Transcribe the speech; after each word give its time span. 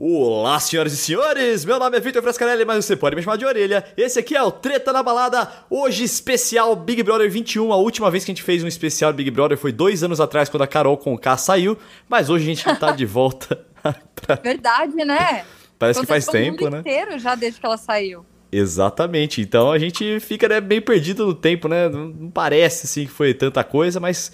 Olá, 0.00 0.60
senhoras 0.60 0.92
e 0.92 0.96
senhores! 0.96 1.64
Meu 1.64 1.76
nome 1.76 1.96
é 1.96 2.00
Vitor 2.00 2.22
Frescarelli, 2.22 2.64
mas 2.64 2.84
você 2.84 2.94
pode 2.94 3.16
me 3.16 3.22
chamar 3.22 3.34
de 3.34 3.44
orelha. 3.44 3.84
Esse 3.96 4.20
aqui 4.20 4.36
é 4.36 4.40
o 4.40 4.48
Treta 4.48 4.92
na 4.92 5.02
Balada, 5.02 5.50
hoje 5.68 6.04
especial 6.04 6.76
Big 6.76 7.02
Brother 7.02 7.28
21. 7.28 7.72
A 7.72 7.76
última 7.76 8.08
vez 8.08 8.24
que 8.24 8.30
a 8.30 8.34
gente 8.34 8.44
fez 8.44 8.62
um 8.62 8.68
especial 8.68 9.12
Big 9.12 9.28
Brother 9.28 9.58
foi 9.58 9.72
dois 9.72 10.04
anos 10.04 10.20
atrás, 10.20 10.48
quando 10.48 10.62
a 10.62 10.68
Carol 10.68 10.96
com 10.96 11.18
K 11.18 11.36
saiu, 11.36 11.76
mas 12.08 12.30
hoje 12.30 12.44
a 12.44 12.54
gente 12.54 12.78
tá 12.78 12.92
de 12.92 13.04
volta. 13.04 13.66
pra... 14.14 14.36
Verdade, 14.36 14.94
né? 15.04 15.44
Parece 15.76 15.98
que 15.98 16.06
faz 16.06 16.26
tempo, 16.26 16.70
né? 16.70 16.78
inteiro 16.78 17.18
já 17.18 17.34
desde 17.34 17.58
que 17.58 17.66
ela 17.66 17.76
saiu. 17.76 18.24
Exatamente. 18.52 19.40
Então 19.40 19.72
a 19.72 19.78
gente 19.80 20.20
fica 20.20 20.48
né, 20.48 20.60
bem 20.60 20.80
perdido 20.80 21.26
no 21.26 21.34
tempo, 21.34 21.66
né? 21.66 21.88
Não 21.88 22.30
parece 22.30 22.86
assim 22.86 23.04
que 23.04 23.12
foi 23.12 23.34
tanta 23.34 23.64
coisa, 23.64 23.98
mas 23.98 24.32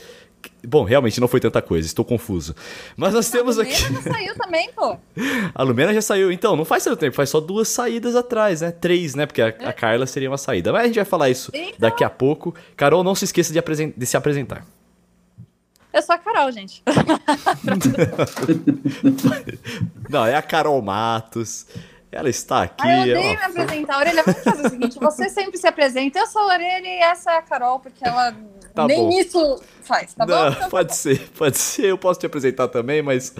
Bom, 0.67 0.85
realmente 0.85 1.21
não 1.21 1.29
foi 1.29 1.41
tanta 1.41 1.61
coisa, 1.61 1.87
estou 1.87 2.05
confuso. 2.05 2.55
Mas 2.97 3.13
nós 3.15 3.31
temos 3.31 3.59
aqui. 3.59 3.75
A 3.75 3.89
Lumena 3.89 4.03
já 4.03 4.13
saiu 4.13 4.35
também, 4.35 4.71
pô. 4.73 4.97
A 5.55 5.63
Lumena 5.63 5.95
já 5.95 6.03
saiu, 6.03 6.33
então, 6.33 6.57
não 6.57 6.65
faz 6.65 6.85
tanto 6.85 6.99
tempo, 6.99 7.15
faz 7.15 7.31
só 7.31 7.41
duas 7.41 7.69
saídas 7.69 8.17
atrás, 8.17 8.61
né? 8.61 8.71
Três, 8.71 9.15
né? 9.15 9.27
Porque 9.27 9.43
a, 9.43 9.49
a 9.49 9.73
Carla 9.73 10.07
seria 10.07 10.31
uma 10.31 10.39
saída. 10.39 10.73
Mas 10.73 10.83
a 10.83 10.87
gente 10.87 10.97
vai 10.97 11.05
falar 11.05 11.31
isso 11.31 11.51
então... 11.55 11.73
daqui 11.79 12.05
a 12.05 12.11
pouco. 12.11 12.55
Carol, 12.77 13.05
não 13.05 13.15
se 13.15 13.25
esqueça 13.25 13.53
de, 13.53 13.87
de 13.97 14.07
se 14.07 14.17
apresentar. 14.17 14.65
Eu 15.93 16.03
sou 16.03 16.15
a 16.15 16.19
Carol, 16.19 16.51
gente. 16.51 16.83
não, 20.11 20.27
é 20.27 20.35
a 20.35 20.43
Carol 20.43 20.83
Matos. 20.83 21.67
Ela 22.15 22.31
está 22.31 22.63
aqui. 22.63 22.87
Ah, 22.87 23.07
eu 23.07 23.17
odeio 23.19 23.39
me 23.39 23.45
apresentar. 23.45 23.99
Orelha, 23.99 24.23
vamos 24.25 24.43
fazer 24.43 24.67
o 24.67 24.71
seguinte: 24.71 24.99
você 24.99 25.29
sempre 25.29 25.59
se 25.59 25.67
apresenta. 25.67 26.19
Eu 26.19 26.27
sou 26.27 26.43
a 26.43 26.55
Orelha 26.55 26.87
e 26.87 27.01
essa 27.01 27.33
é 27.33 27.39
a 27.39 27.43
Carol, 27.43 27.81
porque 27.81 28.07
ela 28.07 28.35
Tá 28.75 28.89
Nem 28.89 28.99
bom. 28.99 29.21
isso 29.21 29.63
faz, 29.83 30.15
tá 30.15 30.27
Não, 30.27 30.37
bom? 30.37 30.57
Então, 30.57 30.69
pode 30.69 30.89
tá 30.89 30.95
ser, 30.95 31.21
pode 31.39 31.57
ser. 31.57 31.87
Eu 31.87 31.97
posso 31.97 32.19
te 32.19 32.27
apresentar 32.27 32.67
também, 32.67 33.01
mas 33.03 33.33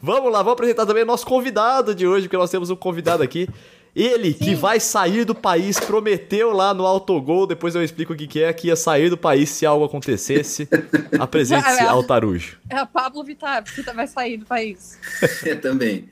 vamos 0.00 0.30
lá, 0.30 0.38
vamos 0.38 0.52
apresentar 0.52 0.86
também 0.86 1.02
o 1.02 1.06
nosso 1.06 1.26
convidado 1.26 1.92
de 1.92 2.06
hoje, 2.06 2.28
porque 2.28 2.36
nós 2.36 2.50
temos 2.50 2.70
um 2.70 2.76
convidado 2.76 3.20
aqui. 3.22 3.48
Ele 3.96 4.32
Sim. 4.32 4.38
que 4.38 4.54
vai 4.54 4.78
sair 4.78 5.24
do 5.24 5.34
país, 5.34 5.80
prometeu 5.80 6.52
lá 6.52 6.72
no 6.72 6.86
autogol, 6.86 7.46
depois 7.46 7.74
eu 7.74 7.82
explico 7.82 8.12
o 8.12 8.16
que, 8.16 8.26
que 8.28 8.42
é, 8.42 8.52
que 8.52 8.68
ia 8.68 8.76
sair 8.76 9.08
do 9.08 9.16
país 9.16 9.48
se 9.48 9.66
algo 9.66 9.86
acontecesse. 9.86 10.68
Apresente-se, 11.18 11.82
é, 11.82 11.86
Altarujo. 11.86 12.58
É 12.70 12.76
a 12.76 12.86
Pablo 12.86 13.24
Vittar, 13.24 13.64
que 13.64 13.82
vai 13.82 14.06
sair 14.06 14.36
do 14.36 14.44
país. 14.44 15.00
é, 15.44 15.54
também. 15.54 16.08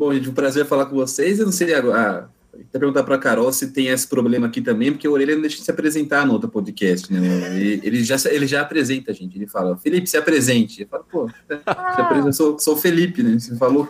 Bom, 0.00 0.14
gente, 0.14 0.30
um 0.30 0.32
prazer 0.32 0.64
falar 0.64 0.86
com 0.86 0.96
vocês. 0.96 1.38
Eu 1.38 1.44
não 1.44 1.52
sei 1.52 1.74
agora 1.74 2.30
até 2.54 2.78
perguntar 2.78 3.02
para 3.02 3.16
a 3.16 3.18
Carol 3.18 3.52
se 3.52 3.70
tem 3.70 3.88
esse 3.88 4.08
problema 4.08 4.46
aqui 4.46 4.62
também, 4.62 4.90
porque 4.90 5.06
o 5.06 5.12
Orelha 5.12 5.34
não 5.34 5.42
deixa 5.42 5.58
de 5.58 5.62
se 5.62 5.70
apresentar 5.70 6.26
no 6.26 6.32
outro 6.32 6.48
podcast, 6.48 7.12
né? 7.12 7.54
Ele, 7.54 7.80
ele, 7.84 8.02
já, 8.02 8.16
ele 8.30 8.46
já 8.46 8.62
apresenta 8.62 9.10
a 9.10 9.14
gente, 9.14 9.36
ele 9.36 9.46
fala, 9.46 9.76
Felipe, 9.76 10.08
se 10.08 10.16
apresente. 10.16 10.80
Eu 10.80 10.88
falo, 10.88 11.04
pô, 11.04 11.30
ah. 11.66 12.22
eu 12.24 12.32
sou, 12.32 12.58
sou 12.58 12.76
o 12.76 12.76
Felipe, 12.78 13.22
né? 13.22 13.38
Você 13.38 13.54
falou 13.56 13.86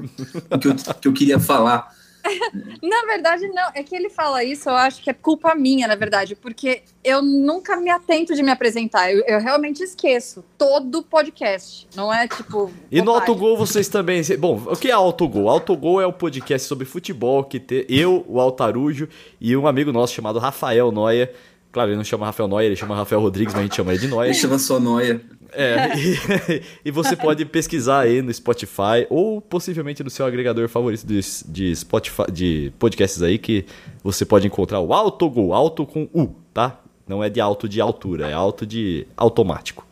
o 0.51 0.59
que 0.59 0.67
eu, 0.67 0.75
que 1.01 1.07
eu 1.07 1.13
queria 1.13 1.39
falar. 1.39 1.95
na 2.83 3.03
verdade, 3.07 3.49
não. 3.49 3.71
É 3.75 3.83
que 3.83 3.95
ele 3.95 4.11
fala 4.11 4.45
isso, 4.45 4.69
eu 4.69 4.75
acho 4.75 5.03
que 5.03 5.11
é 5.11 5.13
culpa 5.13 5.55
minha, 5.55 5.87
na 5.87 5.95
verdade, 5.95 6.35
porque 6.35 6.83
eu 7.03 7.23
nunca 7.23 7.77
me 7.77 7.91
atento 7.91 8.35
de 8.35 8.43
me 8.43 8.51
apresentar. 8.51 9.13
Eu, 9.13 9.23
eu 9.27 9.41
realmente 9.41 9.83
esqueço 9.83 10.45
todo 10.57 11.03
podcast. 11.03 11.89
Não 11.95 12.13
é 12.13 12.29
tipo. 12.29 12.71
E 12.91 13.01
no 13.03 13.13
Autogol 13.13 13.57
vocês 13.57 13.89
também. 13.89 14.23
Bom, 14.39 14.63
o 14.67 14.77
que 14.77 14.89
é 14.89 14.93
Autogol? 14.93 15.49
Autogol 15.49 16.01
é 16.01 16.07
o 16.07 16.11
um 16.11 16.13
podcast 16.13 16.67
sobre 16.67 16.85
futebol 16.85 17.45
que 17.45 17.59
te, 17.59 17.87
eu, 17.89 18.25
o 18.29 18.41
Altarujo 18.41 19.09
e 19.41 19.57
um 19.57 19.67
amigo 19.67 19.93
nosso 19.93 20.15
chamado 20.15 20.39
Rafael 20.39 20.93
Noia. 20.93 21.33
Claro, 21.73 21.91
ele 21.91 21.97
não 21.97 22.05
chama 22.05 22.27
Rafael 22.27 22.49
Noia, 22.49 22.67
ele 22.67 22.77
chama 22.77 22.97
Rafael 22.97 23.21
Rodrigues, 23.21 23.55
mas 23.55 23.61
a 23.61 23.65
gente 23.65 23.77
chama 23.77 23.93
ele 23.93 24.01
de 24.01 24.09
Noia. 24.09 24.29
Ele 24.29 24.35
chama 24.35 24.59
só 24.59 24.81
Noia. 24.81 25.21
É, 25.53 25.93
e, 25.97 26.63
e, 26.87 26.91
você 26.91 27.17
pode 27.17 27.45
pesquisar 27.45 28.01
aí 28.01 28.23
no 28.23 28.33
Spotify 28.33 29.07
ou 29.09 29.41
possivelmente 29.41 30.03
no 30.03 30.11
seu 30.11 30.25
agregador 30.27 30.69
favorito 30.69 31.07
de, 31.07 31.21
de, 31.47 31.77
Spotify, 31.77 32.31
de 32.33 32.73
podcasts 32.79 33.23
aí 33.23 33.39
que 33.39 33.65
você 34.03 34.25
pode 34.25 34.47
encontrar 34.47 34.81
o 34.81 34.93
Autogol, 34.93 35.53
alto 35.53 35.87
com 35.87 36.09
U, 36.15 36.35
tá? 36.55 36.81
Não 37.07 37.25
é 37.25 37.29
de 37.29 37.41
alto 37.41 37.69
de 37.69 37.81
altura, 37.81 38.29
é 38.29 38.33
alto 38.33 38.65
de 38.65 39.07
automático. 39.17 39.87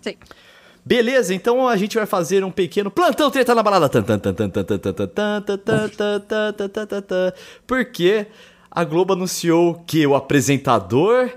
Sim. 0.00 0.16
Beleza, 0.84 1.34
então 1.34 1.68
a 1.68 1.76
gente 1.76 1.96
vai 1.96 2.06
fazer 2.06 2.42
um 2.42 2.50
pequeno 2.50 2.90
plantão 2.90 3.30
treta 3.30 3.54
na 3.54 3.62
balada. 3.62 3.90
Porque 7.66 8.26
a 8.70 8.84
Globo 8.84 9.12
anunciou 9.12 9.82
que 9.86 10.06
o 10.06 10.14
apresentador 10.14 11.30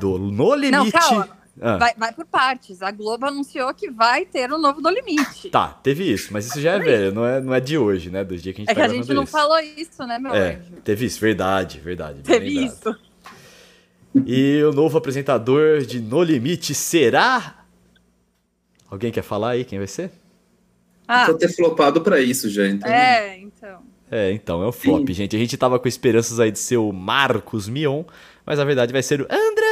do 0.00 0.18
No 0.18 0.54
Limite. 0.54 0.96
Não. 1.12 1.43
Ah. 1.60 1.76
Vai, 1.76 1.94
vai 1.96 2.12
por 2.12 2.26
partes. 2.26 2.82
A 2.82 2.90
Globo 2.90 3.26
anunciou 3.26 3.72
que 3.72 3.90
vai 3.90 4.26
ter 4.26 4.52
um 4.52 4.58
novo 4.58 4.80
No 4.80 4.90
Limite. 4.90 5.50
Tá, 5.50 5.68
teve 5.68 6.10
isso, 6.10 6.32
mas 6.32 6.46
isso 6.46 6.60
já 6.60 6.72
é 6.72 6.78
velho, 6.78 7.12
não 7.14 7.24
é, 7.24 7.40
não 7.40 7.54
é 7.54 7.60
de 7.60 7.78
hoje, 7.78 8.10
né? 8.10 8.24
Do 8.24 8.36
dia 8.36 8.52
que 8.52 8.60
a 8.60 8.64
gente 8.64 8.70
É 8.70 8.74
tá 8.74 8.80
que 8.80 8.86
a 8.86 8.94
gente 8.94 9.14
não 9.14 9.22
isso. 9.22 9.32
falou 9.32 9.58
isso, 9.58 10.04
né, 10.06 10.18
meu 10.18 10.34
é, 10.34 10.56
anjo? 10.56 10.72
Teve 10.82 11.06
isso, 11.06 11.20
verdade, 11.20 11.78
verdade. 11.78 12.20
Teve 12.22 12.64
isso. 12.64 12.96
E 14.26 14.62
o 14.62 14.72
novo 14.72 14.96
apresentador 14.98 15.80
de 15.82 16.00
No 16.00 16.22
Limite 16.22 16.74
será. 16.74 17.64
Alguém 18.90 19.10
quer 19.10 19.22
falar 19.22 19.50
aí 19.50 19.64
quem 19.64 19.78
vai 19.78 19.88
ser? 19.88 20.10
Ah. 21.06 21.26
Vou 21.26 21.34
ter 21.36 21.48
flopado 21.48 22.00
pra 22.00 22.20
isso 22.20 22.48
já, 22.48 22.66
então. 22.66 22.90
É, 22.90 23.38
então. 23.38 23.82
É, 24.10 24.30
então, 24.30 24.62
é 24.62 24.66
o 24.66 24.72
flop, 24.72 25.08
Sim. 25.08 25.14
gente. 25.14 25.34
A 25.34 25.38
gente 25.38 25.56
tava 25.56 25.78
com 25.78 25.88
esperanças 25.88 26.38
aí 26.38 26.52
de 26.52 26.58
ser 26.58 26.76
o 26.76 26.92
Marcos 26.92 27.68
Mion, 27.68 28.04
mas 28.46 28.58
a 28.58 28.64
verdade 28.64 28.92
vai 28.92 29.02
ser 29.02 29.20
o 29.20 29.24
André 29.24 29.63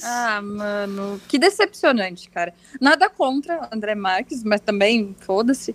Marques. 0.00 0.04
Ah, 0.04 0.40
mano, 0.42 1.20
que 1.28 1.38
decepcionante, 1.38 2.28
cara. 2.30 2.54
Nada 2.80 3.08
contra 3.08 3.68
André 3.72 3.94
Marques, 3.94 4.42
mas 4.44 4.60
também, 4.60 5.14
foda-se. 5.20 5.74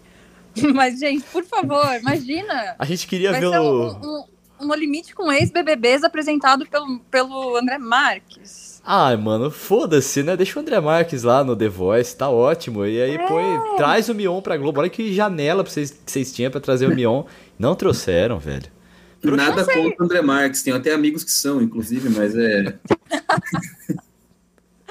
Mas, 0.73 0.99
gente, 0.99 1.23
por 1.31 1.43
favor, 1.43 1.83
imagina. 1.99 2.75
A 2.77 2.85
gente 2.85 3.07
queria 3.07 3.33
ver 3.33 3.47
o. 3.47 3.87
Um, 3.89 4.23
um, 4.61 4.71
um 4.71 4.75
limite 4.75 5.15
com 5.15 5.31
ex-BBBs 5.31 6.03
apresentado 6.03 6.65
pelo, 6.67 6.99
pelo 7.09 7.57
André 7.57 7.79
Marques. 7.79 8.79
Ai, 8.85 9.15
mano, 9.15 9.49
foda-se, 9.49 10.21
né? 10.21 10.35
Deixa 10.35 10.59
o 10.59 10.61
André 10.61 10.79
Marques 10.79 11.23
lá 11.23 11.43
no 11.43 11.55
The 11.55 11.69
Voice, 11.69 12.15
tá 12.15 12.29
ótimo. 12.29 12.85
E 12.85 13.01
aí, 13.01 13.15
é. 13.15 13.27
põe, 13.27 13.77
traz 13.77 14.09
o 14.09 14.13
Mion 14.13 14.41
pra 14.41 14.57
Globo. 14.57 14.79
Olha 14.79 14.89
que 14.89 15.13
janela 15.13 15.63
vocês, 15.63 15.89
que 15.89 16.11
vocês 16.11 16.31
tinham 16.31 16.51
pra 16.51 16.61
trazer 16.61 16.87
o 16.87 16.93
Mion. 16.93 17.23
Não 17.57 17.75
trouxeram, 17.75 18.37
velho. 18.39 18.71
Nada 19.23 19.63
contra 19.63 19.79
o 19.79 20.03
André 20.03 20.21
Marques, 20.21 20.61
tenho 20.61 20.75
até 20.75 20.91
amigos 20.91 21.23
que 21.23 21.31
são, 21.31 21.61
inclusive, 21.61 22.09
mas 22.09 22.35
é. 22.35 22.77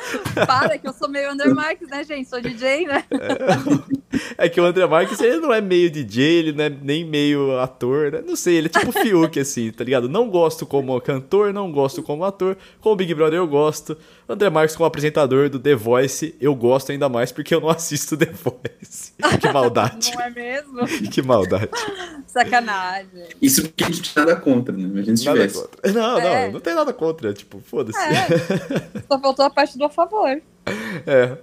Para, 0.47 0.79
que 0.79 0.87
eu 0.87 0.93
sou 0.93 1.09
meio 1.09 1.31
André 1.31 1.53
Marques, 1.53 1.89
né, 1.89 2.05
gente? 2.05 2.29
Sou 2.29 2.41
DJ, 2.41 2.87
né? 2.87 3.05
É, 4.37 4.49
que 4.49 4.61
o 4.61 4.65
André 4.65 4.87
Marques, 4.87 5.21
ele 5.21 5.39
não 5.39 5.53
é 5.53 5.61
meio 5.61 5.91
DJ, 5.91 6.25
ele 6.25 6.53
não 6.53 6.65
é 6.65 6.69
nem 6.69 7.05
meio 7.05 7.59
ator, 7.59 8.13
né? 8.13 8.23
Não 8.27 8.37
sei, 8.37 8.57
ele 8.57 8.67
é 8.67 8.79
tipo 8.79 8.93
Fiuk, 8.93 9.41
assim, 9.41 9.71
tá 9.71 9.85
ligado? 9.85 10.09
Não 10.09 10.29
gosto 10.29 10.67
como 10.67 11.01
cantor, 11.01 11.53
não 11.53 11.73
gosto 11.73 12.03
como 12.03 12.25
ator. 12.25 12.57
Com 12.81 12.93
o 12.93 12.97
Big 12.97 13.15
Brother 13.15 13.39
eu 13.39 13.47
gosto. 13.47 13.97
André 14.29 14.49
Marques 14.51 14.77
como 14.77 14.87
apresentador 14.87 15.49
do 15.49 15.59
The 15.59 15.75
Voice, 15.75 16.35
eu 16.41 16.55
gosto 16.55 16.93
ainda 16.93 17.09
mais 17.09 17.33
porque 17.33 17.55
eu 17.55 17.61
não 17.61 17.69
assisto 17.71 18.17
The 18.17 18.27
Voice. 18.27 19.13
Que 19.41 19.53
maldade. 19.53 20.13
não 20.15 20.23
é 20.23 20.31
mesmo? 20.31 20.81
Que 21.11 21.23
maldade. 21.23 21.71
Sacanagem. 22.27 23.29
Isso 23.41 23.63
porque 23.63 23.85
a 23.85 23.91
gente 23.91 24.13
nada 24.17 24.37
contra, 24.37 24.75
né? 24.75 24.83
Imagina 24.85 25.17
se 25.17 25.23
tivesse. 25.25 25.61
Contra. 25.61 25.93
Não, 25.93 26.19
é. 26.19 26.47
não, 26.47 26.53
não 26.55 26.61
tem 26.61 26.75
nada 26.75 26.93
contra. 26.93 27.33
Tipo, 27.33 27.61
foda-se. 27.61 27.99
É. 27.99 29.03
Só 29.09 29.19
faltou 29.19 29.45
a 29.45 29.51
parte 29.51 29.77
do 29.77 29.85
a 29.85 29.89
favor. 29.89 30.29
É. 31.07 31.39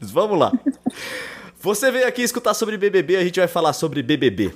Vamos 0.00 0.38
lá. 0.38 0.52
Você 1.60 1.90
veio 1.90 2.06
aqui 2.06 2.22
escutar 2.22 2.54
sobre 2.54 2.76
BBB, 2.76 3.16
a 3.16 3.24
gente 3.24 3.38
vai 3.38 3.48
falar 3.48 3.72
sobre 3.72 4.02
BBB. 4.02 4.52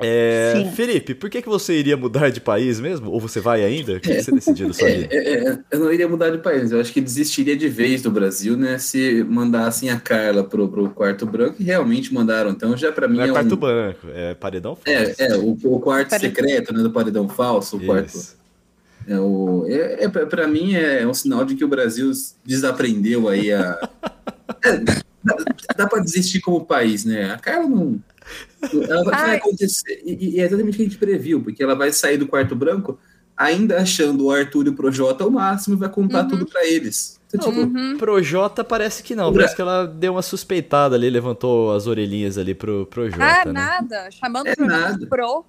É, 0.00 0.70
Felipe, 0.74 1.14
por 1.14 1.30
que, 1.30 1.40
que 1.40 1.48
você 1.48 1.74
iria 1.74 1.96
mudar 1.96 2.28
de 2.28 2.40
país 2.40 2.80
mesmo? 2.80 3.10
Ou 3.10 3.20
você 3.20 3.40
vai 3.40 3.64
ainda? 3.64 3.94
O 3.94 4.00
que, 4.00 4.10
é, 4.10 4.16
que 4.16 4.22
você 4.22 4.32
decidiu 4.32 4.68
da 4.68 4.74
sua 4.74 4.88
é, 4.88 4.98
vida? 4.98 5.14
É, 5.14 5.48
é, 5.48 5.58
eu 5.70 5.78
não 5.78 5.92
iria 5.92 6.08
mudar 6.08 6.30
de 6.30 6.38
país, 6.38 6.72
eu 6.72 6.80
acho 6.80 6.92
que 6.92 7.00
desistiria 7.00 7.56
de 7.56 7.68
vez 7.68 8.02
do 8.02 8.10
Brasil, 8.10 8.56
né? 8.56 8.76
Se 8.78 9.22
mandassem 9.22 9.90
a 9.90 10.00
Carla 10.00 10.42
pro, 10.42 10.68
pro 10.68 10.90
quarto 10.90 11.24
branco, 11.24 11.56
e 11.60 11.64
realmente 11.64 12.12
mandaram. 12.12 12.50
Então 12.50 12.76
já 12.76 12.90
para 12.90 13.06
mim 13.06 13.18
não 13.18 13.24
é, 13.24 13.28
é 13.28 13.32
quarto 13.32 13.54
um... 13.54 13.58
branco, 13.58 14.06
é 14.12 14.34
paredão 14.34 14.74
falso. 14.74 15.22
É, 15.22 15.26
é 15.26 15.36
o, 15.36 15.50
o 15.62 15.80
quarto 15.80 16.10
paredão. 16.10 16.34
secreto, 16.34 16.74
né? 16.74 16.82
Do 16.82 16.90
paredão 16.90 17.28
falso, 17.28 17.76
o 17.76 17.78
Isso. 17.78 17.86
quarto. 17.86 18.44
É, 19.06 19.20
o, 19.20 19.64
é, 19.68 20.04
é 20.04 20.08
para 20.08 20.48
mim 20.48 20.74
é 20.74 21.06
um 21.06 21.14
sinal 21.14 21.44
de 21.44 21.54
que 21.54 21.64
o 21.64 21.68
Brasil 21.68 22.10
desaprendeu 22.44 23.28
aí 23.28 23.52
a. 23.52 23.78
É, 24.64 25.04
dá, 25.24 25.36
dá 25.76 25.86
para 25.86 26.02
desistir 26.02 26.40
como 26.40 26.64
país, 26.64 27.04
né? 27.04 27.32
A 27.32 27.38
Carla 27.38 27.68
não. 27.68 27.98
Ela 28.88 29.04
vai 29.04 29.36
acontecer. 29.36 30.02
E, 30.04 30.36
e, 30.36 30.40
é 30.40 30.44
exatamente 30.44 30.74
o 30.74 30.76
que 30.76 30.82
a 30.82 30.86
gente 30.86 30.98
previu, 30.98 31.42
porque 31.42 31.62
ela 31.62 31.74
vai 31.74 31.92
sair 31.92 32.16
do 32.16 32.26
quarto 32.26 32.54
branco 32.54 32.98
ainda 33.36 33.80
achando 33.80 34.26
o 34.26 34.30
Arthur 34.30 34.66
e 34.66 34.68
o 34.70 34.74
Projota 34.74 35.26
o 35.26 35.30
máximo 35.30 35.76
e 35.76 35.78
vai 35.78 35.88
contar 35.88 36.22
uhum. 36.22 36.28
tudo 36.28 36.46
para 36.46 36.64
eles. 36.66 37.20
Então, 37.32 37.50
tipo, 37.50 37.62
uhum. 37.62 37.96
Projota 37.98 38.62
parece 38.62 39.02
que 39.02 39.14
não, 39.14 39.32
parece 39.32 39.56
que 39.56 39.62
ela 39.62 39.86
deu 39.86 40.12
uma 40.12 40.22
suspeitada 40.22 40.94
ali, 40.94 41.10
levantou 41.10 41.72
as 41.72 41.86
orelhinhas 41.86 42.38
ali 42.38 42.54
pro 42.54 42.86
Projota. 42.86 43.24
Ah, 43.24 43.44
né? 43.44 43.52
nada. 43.52 44.10
Chamando 44.12 44.46
é 44.46 44.54
nada. 44.58 45.06
pro. 45.06 45.44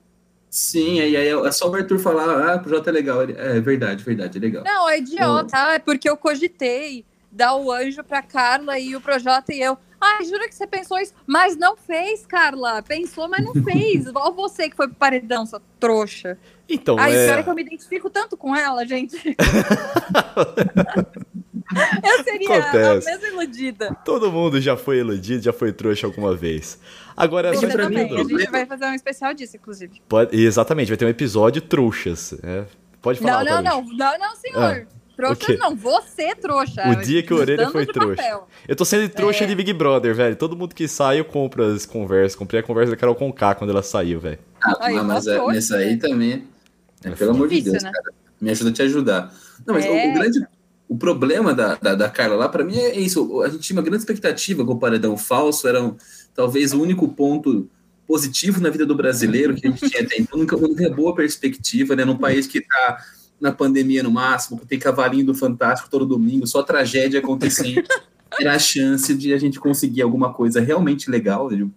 Sim, 0.49 0.99
aí, 1.01 1.15
aí 1.15 1.27
é 1.27 1.51
só 1.51 1.69
o 1.69 1.75
Arthur 1.75 1.99
falar, 1.99 2.53
ah, 2.53 2.59
Projota 2.59 2.89
é 2.89 2.93
legal. 2.93 3.21
É 3.21 3.59
verdade, 3.59 4.03
verdade, 4.03 4.37
é 4.37 4.41
legal. 4.41 4.63
Não, 4.63 4.89
é 4.89 4.97
idiota, 4.97 5.57
é 5.73 5.79
porque 5.79 6.09
eu 6.09 6.17
cogitei 6.17 7.05
dar 7.31 7.55
o 7.55 7.71
anjo 7.71 8.03
pra 8.03 8.21
Carla 8.21 8.79
e 8.79 8.95
o 8.95 9.01
Projota 9.01 9.53
e 9.53 9.61
eu. 9.61 9.77
Ai, 9.99 10.25
jura 10.25 10.47
que 10.47 10.55
você 10.55 10.67
pensou 10.67 10.97
isso? 10.99 11.13
Mas 11.25 11.55
não 11.57 11.75
fez, 11.75 12.25
Carla. 12.25 12.81
Pensou, 12.81 13.27
mas 13.27 13.43
não 13.45 13.53
fez. 13.63 14.07
Igual 14.07 14.33
você 14.33 14.69
que 14.69 14.75
foi 14.75 14.87
pro 14.87 14.95
paredão, 14.95 15.45
sua 15.45 15.61
trouxa. 15.79 16.37
Então, 16.67 16.97
Ai, 16.99 17.15
é... 17.15 17.25
pior 17.27 17.39
é 17.39 17.43
que 17.43 17.49
eu 17.49 17.53
me 17.55 17.61
identifico 17.61 18.09
tanto 18.09 18.35
com 18.35 18.55
ela, 18.55 18.85
gente. 18.85 19.15
eu 22.03 22.23
seria 22.23 22.57
Acontece. 22.57 23.09
a 23.09 23.11
mesma 23.17 23.27
iludida. 23.27 23.95
Todo 24.03 24.31
mundo 24.31 24.59
já 24.61 24.75
foi 24.77 24.97
iludido, 24.99 25.43
já 25.43 25.53
foi 25.53 25.71
trouxa 25.73 26.07
alguma 26.07 26.35
vez. 26.35 26.79
Agora, 27.15 27.53
Você 27.53 27.67
pra 27.67 27.89
mim, 27.89 28.07
também. 28.07 28.19
A 28.19 28.23
gente 28.23 28.51
vai 28.51 28.65
fazer 28.65 28.85
um 28.85 28.93
especial 28.93 29.33
disso, 29.33 29.55
inclusive. 29.57 30.01
pode... 30.07 30.35
Exatamente, 30.35 30.89
vai 30.89 30.97
ter 30.97 31.05
um 31.05 31.09
episódio 31.09 31.61
trouxas. 31.61 32.33
né? 32.43 32.65
Pode 33.01 33.19
falar, 33.19 33.43
Não, 33.43 33.61
não, 33.61 33.81
não. 33.83 33.93
Não, 33.95 34.17
não, 34.19 34.35
senhor. 34.35 34.87
o 34.89 35.04
trouxa 35.15 35.45
quê? 35.45 35.57
não, 35.57 35.75
você 35.75 36.35
trouxa. 36.35 36.87
O 36.89 36.95
dia 36.95 37.23
que 37.23 37.33
o 37.33 37.37
Orelha 37.37 37.69
foi 37.69 37.85
trouxa. 37.85 38.15
papel. 38.15 38.47
Eu 38.67 38.75
tô 38.75 38.83
sendo 38.85 39.07
trouxa 39.09 39.43
É. 39.43 39.47
de 39.47 39.55
Big 39.55 39.71
Brother, 39.73 40.13
velho. 40.15 40.35
Todo 40.35 40.55
mundo 40.55 40.73
que 40.75 40.87
sai, 40.87 41.19
eu 41.19 41.25
compro 41.25 41.63
as 41.63 41.85
conversas. 41.85 42.35
Comprei 42.35 42.59
a 42.59 42.63
conversa 42.63 42.91
da 42.91 42.97
Carol 42.97 43.15
Conká 43.15 43.55
quando 43.55 43.69
ela 43.69 43.81
saiu, 43.83 44.19
velho. 44.19 44.39
Ah, 44.61 44.77
Aí, 44.81 44.95
mas 45.01 45.27
é, 45.27 45.33
trouxa, 45.35 45.53
nessa 45.53 45.75
aí 45.77 45.91
né? 45.91 45.97
também. 45.97 46.47
é, 47.03 47.09
pelo 47.11 47.31
amor 47.31 47.47
de 47.49 47.61
Deus, 47.61 47.83
né? 47.83 47.91
cara. 47.91 48.13
Me 48.41 48.51
ajuda 48.51 48.69
a 48.69 48.73
te 48.73 48.81
ajudar. 48.81 49.33
Não, 49.65 49.73
mas 49.75 49.85
o- 49.85 49.89
É. 49.89 50.11
o, 50.11 50.13
grande. 50.13 50.45
O 50.87 50.95
problema 50.97 51.53
da, 51.53 51.75
da, 51.75 51.95
da 51.95 52.09
Carla 52.09 52.35
lá, 52.35 52.47
pra 52.49 52.63
mim, 52.63 52.77
é 52.77 52.95
isso. 52.99 53.41
A 53.41 53.49
gente 53.49 53.61
tinha 53.61 53.75
uma 53.77 53.81
grande 53.83 53.99
expectativa 54.03 54.63
com 54.63 54.73
o 54.73 54.79
paredão 54.79 55.17
falso. 55.17 55.67
Era 55.67 55.81
um- 55.81 55.95
talvez 56.35 56.73
o 56.73 56.81
único 56.81 57.07
ponto 57.07 57.67
positivo 58.07 58.61
na 58.61 58.69
vida 58.69 58.85
do 58.85 58.93
brasileiro 58.93 59.55
que 59.55 59.65
a 59.67 59.71
gente 59.71 59.89
tinha 59.89 60.03
até 60.03 60.17
então. 60.19 60.37
Nunca, 60.37 60.55
nunca 60.55 60.85
é 60.85 60.89
boa 60.89 61.15
perspectiva, 61.15 61.95
né? 61.95 62.05
Num 62.05 62.17
país 62.17 62.45
que 62.45 62.61
tá 62.61 62.97
na 63.39 63.51
pandemia 63.51 64.01
no 64.01 64.11
máximo, 64.11 64.59
que 64.59 64.65
tem 64.65 64.79
cavalinho 64.79 65.25
do 65.25 65.35
Fantástico 65.35 65.89
todo 65.89 66.05
domingo, 66.05 66.47
só 66.47 66.63
tragédia 66.63 67.19
acontecendo. 67.19 67.83
Era 68.39 68.53
a 68.53 68.59
chance 68.59 69.13
de 69.13 69.33
a 69.33 69.37
gente 69.37 69.59
conseguir 69.59 70.01
alguma 70.01 70.33
coisa 70.33 70.59
realmente 70.59 71.09
legal, 71.09 71.49
de 71.49 71.67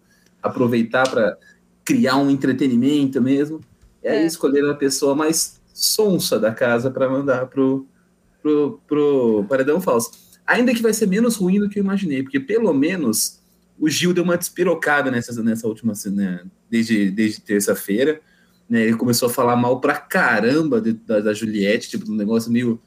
aproveitar 0.43 1.09
para 1.09 1.37
criar 1.85 2.17
um 2.17 2.31
entretenimento 2.31 3.21
mesmo. 3.21 3.61
E 4.03 4.09
aí 4.09 4.23
É. 4.23 4.27
escolheram 4.27 4.71
a 4.71 4.75
pessoa 4.75 5.15
mais 5.15 5.61
sonsa 5.73 6.39
da 6.39 6.53
casa 6.53 6.91
para 6.91 7.09
mandar 7.09 7.47
pro, 7.47 7.87
pro, 8.43 8.81
pro 8.87 9.47
Paredão 9.49 9.81
Falso. 9.81 10.11
Ainda 10.47 10.75
que 10.75 10.83
vai 10.83 10.93
ser 10.93 11.07
menos 11.07 11.37
ruim 11.37 11.61
do 11.61 11.69
que 11.69 11.79
eu 11.79 11.85
imaginei, 11.85 12.23
porque 12.23 12.41
pelo 12.41 12.73
menos 12.73 13.39
o 13.79 13.89
Gil 13.89 14.13
deu 14.13 14.25
uma 14.25 14.37
despirocada 14.37 15.11
nessa, 15.11 15.41
nessa 15.43 15.69
última 15.69 15.93
né, 16.07 16.41
desde, 16.69 17.11
desde 17.11 17.41
terça-feira. 17.41 18.21
Né, 18.69 18.83
ele 18.83 18.97
começou 18.97 19.29
a 19.29 19.33
falar 19.33 19.57
mal 19.57 19.81
pra 19.81 19.95
caramba 19.97 20.81
de- 20.81 20.93
da, 20.93 21.21
da 21.21 21.33
Juliette, 21.33 21.89
tipo, 21.89 22.11
um 22.11 22.15
negócio 22.15 22.53
meio 22.53 22.79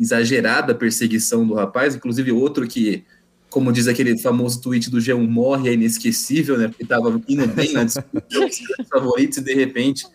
exagerado 0.00 0.72
a 0.72 0.74
perseguição 0.74 1.46
do 1.46 1.54
rapaz. 1.54 1.94
Inclusive, 1.94 2.32
outro 2.32 2.66
que, 2.66 3.04
como 3.50 3.70
diz 3.72 3.86
aquele 3.86 4.18
famoso 4.18 4.60
tweet 4.62 4.90
do 4.90 4.98
G1 4.98 5.26
morre, 5.28 5.68
é 5.68 5.74
inesquecível, 5.74 6.56
né? 6.56 6.68
Porque 6.68 6.84
tava 6.86 7.20
indo 7.28 7.46
bem 7.48 7.72
na 7.74 7.84
dos 7.84 8.88
favoritos 8.90 9.38
e 9.38 9.42
de 9.44 9.52
repente 9.54 10.06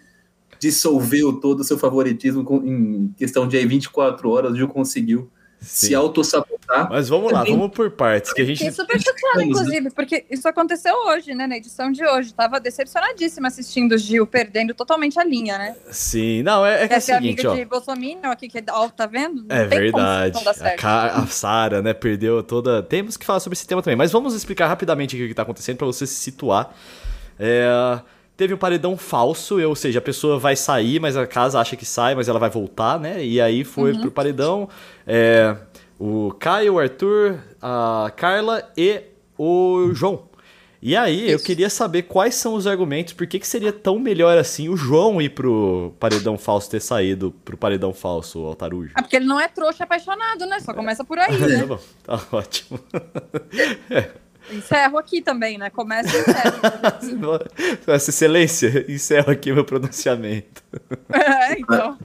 dissolveu 0.59 1.33
todo 1.33 1.61
o 1.61 1.63
seu 1.63 1.77
favoritismo 1.77 2.43
com- 2.43 2.63
em 2.65 3.13
questão 3.17 3.47
de 3.47 3.57
aí 3.57 3.65
24 3.65 4.29
horas, 4.29 4.51
o 4.53 4.55
Gil 4.55 4.67
conseguiu 4.67 5.29
se 5.61 5.87
Sim. 5.87 5.93
autossabotar. 5.93 6.89
Mas 6.89 7.07
vamos 7.07 7.31
lá, 7.31 7.41
É 7.41 7.43
bem- 7.43 7.55
vamos 7.55 7.71
por 7.71 7.91
partes. 7.91 8.33
Que 8.33 8.41
a 8.41 8.45
gente. 8.45 8.57
Fiquei 8.57 8.71
super 8.71 8.97
né? 9.37 9.43
inclusive, 9.43 9.91
porque 9.91 10.25
isso 10.29 10.47
aconteceu 10.47 10.95
hoje, 11.07 11.35
né? 11.35 11.45
Na 11.45 11.57
edição 11.57 11.91
de 11.91 12.03
hoje. 12.03 12.33
Tava 12.33 12.59
decepcionadíssima 12.59 13.47
assistindo 13.47 13.91
o 13.93 13.97
Gil 13.97 14.25
perdendo 14.25 14.73
totalmente 14.73 15.19
a 15.19 15.23
linha, 15.23 15.57
né? 15.57 15.75
Sim, 15.91 16.41
não, 16.41 16.65
é, 16.65 16.83
é 16.83 16.87
que 16.87 16.93
é 16.93 16.95
o 16.95 16.97
Essa 16.97 17.11
é 17.11 17.15
a 17.15 17.17
seguinte, 17.19 17.45
amiga 17.45 17.51
ó. 17.51 17.55
de 17.55 17.65
Bolsonaro 17.65 18.31
aqui, 18.31 18.47
que 18.47 18.63
ó, 18.71 18.89
tá 18.89 19.05
vendo? 19.05 19.43
Não 19.43 19.55
É 19.55 19.65
verdade. 19.65 20.39
A, 20.83 21.21
a 21.21 21.27
Sara, 21.27 21.81
né, 21.81 21.93
perdeu 21.93 22.41
toda. 22.41 22.81
Temos 22.81 23.15
que 23.15 23.25
falar 23.25 23.39
sobre 23.39 23.55
esse 23.57 23.67
tema 23.67 23.81
também, 23.83 23.95
mas 23.97 24.11
vamos 24.11 24.33
explicar 24.33 24.67
rapidamente 24.67 25.15
aqui 25.15 25.25
o 25.25 25.27
que 25.27 25.33
tá 25.33 25.43
acontecendo 25.43 25.77
pra 25.77 25.85
você 25.85 26.07
se 26.07 26.15
situar. 26.15 26.73
É, 27.39 27.99
Teve 28.41 28.55
um 28.55 28.57
paredão 28.57 28.97
falso, 28.97 29.61
ou 29.61 29.75
seja, 29.75 29.99
a 29.99 30.01
pessoa 30.01 30.39
vai 30.39 30.55
sair, 30.55 30.99
mas 30.99 31.15
a 31.15 31.27
casa 31.27 31.59
acha 31.59 31.75
que 31.75 31.85
sai, 31.85 32.15
mas 32.15 32.27
ela 32.27 32.39
vai 32.39 32.49
voltar, 32.49 32.99
né? 32.99 33.23
E 33.23 33.39
aí 33.39 33.63
foi 33.63 33.91
Uhum. 33.91 34.01
pro 34.01 34.11
paredão. 34.11 34.67
é, 35.05 35.55
o 35.99 36.33
Caio, 36.39 36.73
o 36.73 36.79
Arthur, 36.79 37.37
a 37.61 38.11
Carla 38.15 38.63
e 38.75 39.03
o 39.37 39.91
João. 39.93 40.23
E 40.81 40.95
aí, 40.97 41.29
eu 41.29 41.35
Isso. 41.35 41.45
queria 41.45 41.69
saber 41.69 42.01
quais 42.01 42.33
são 42.33 42.55
os 42.55 42.65
argumentos, 42.65 43.13
por 43.13 43.27
que, 43.27 43.37
que 43.37 43.45
seria 43.47 43.71
tão 43.71 43.99
melhor 43.99 44.35
assim 44.39 44.69
o 44.69 44.75
João 44.75 45.21
ir 45.21 45.29
pro 45.29 45.93
paredão 45.99 46.35
falso 46.35 46.71
ter 46.71 46.79
saído 46.79 47.31
pro 47.45 47.55
paredão 47.55 47.93
falso, 47.93 48.39
Altarujo? 48.39 48.93
Ah, 48.95 49.03
porque 49.03 49.17
ele 49.17 49.25
não 49.25 49.39
é 49.39 49.47
trouxa 49.47 49.83
apaixonado, 49.83 50.47
né? 50.47 50.59
Só 50.61 50.73
começa 50.73 51.03
por 51.03 51.19
aí, 51.19 51.27
Tá 51.37 51.47
né? 51.47 51.63
bom, 51.67 51.79
tá 52.01 52.19
ótimo. 52.31 52.79
Encerro 54.51 54.97
aqui 54.97 55.21
também, 55.21 55.57
né? 55.57 55.69
Começa 55.69 56.15
e 56.15 56.21
encerra. 56.21 56.99
Essa 57.87 58.09
excelência, 58.09 58.85
encerro 58.89 59.31
aqui 59.31 59.51
meu 59.51 59.65
pronunciamento. 59.65 60.63
é, 61.13 61.59
então. 61.59 61.97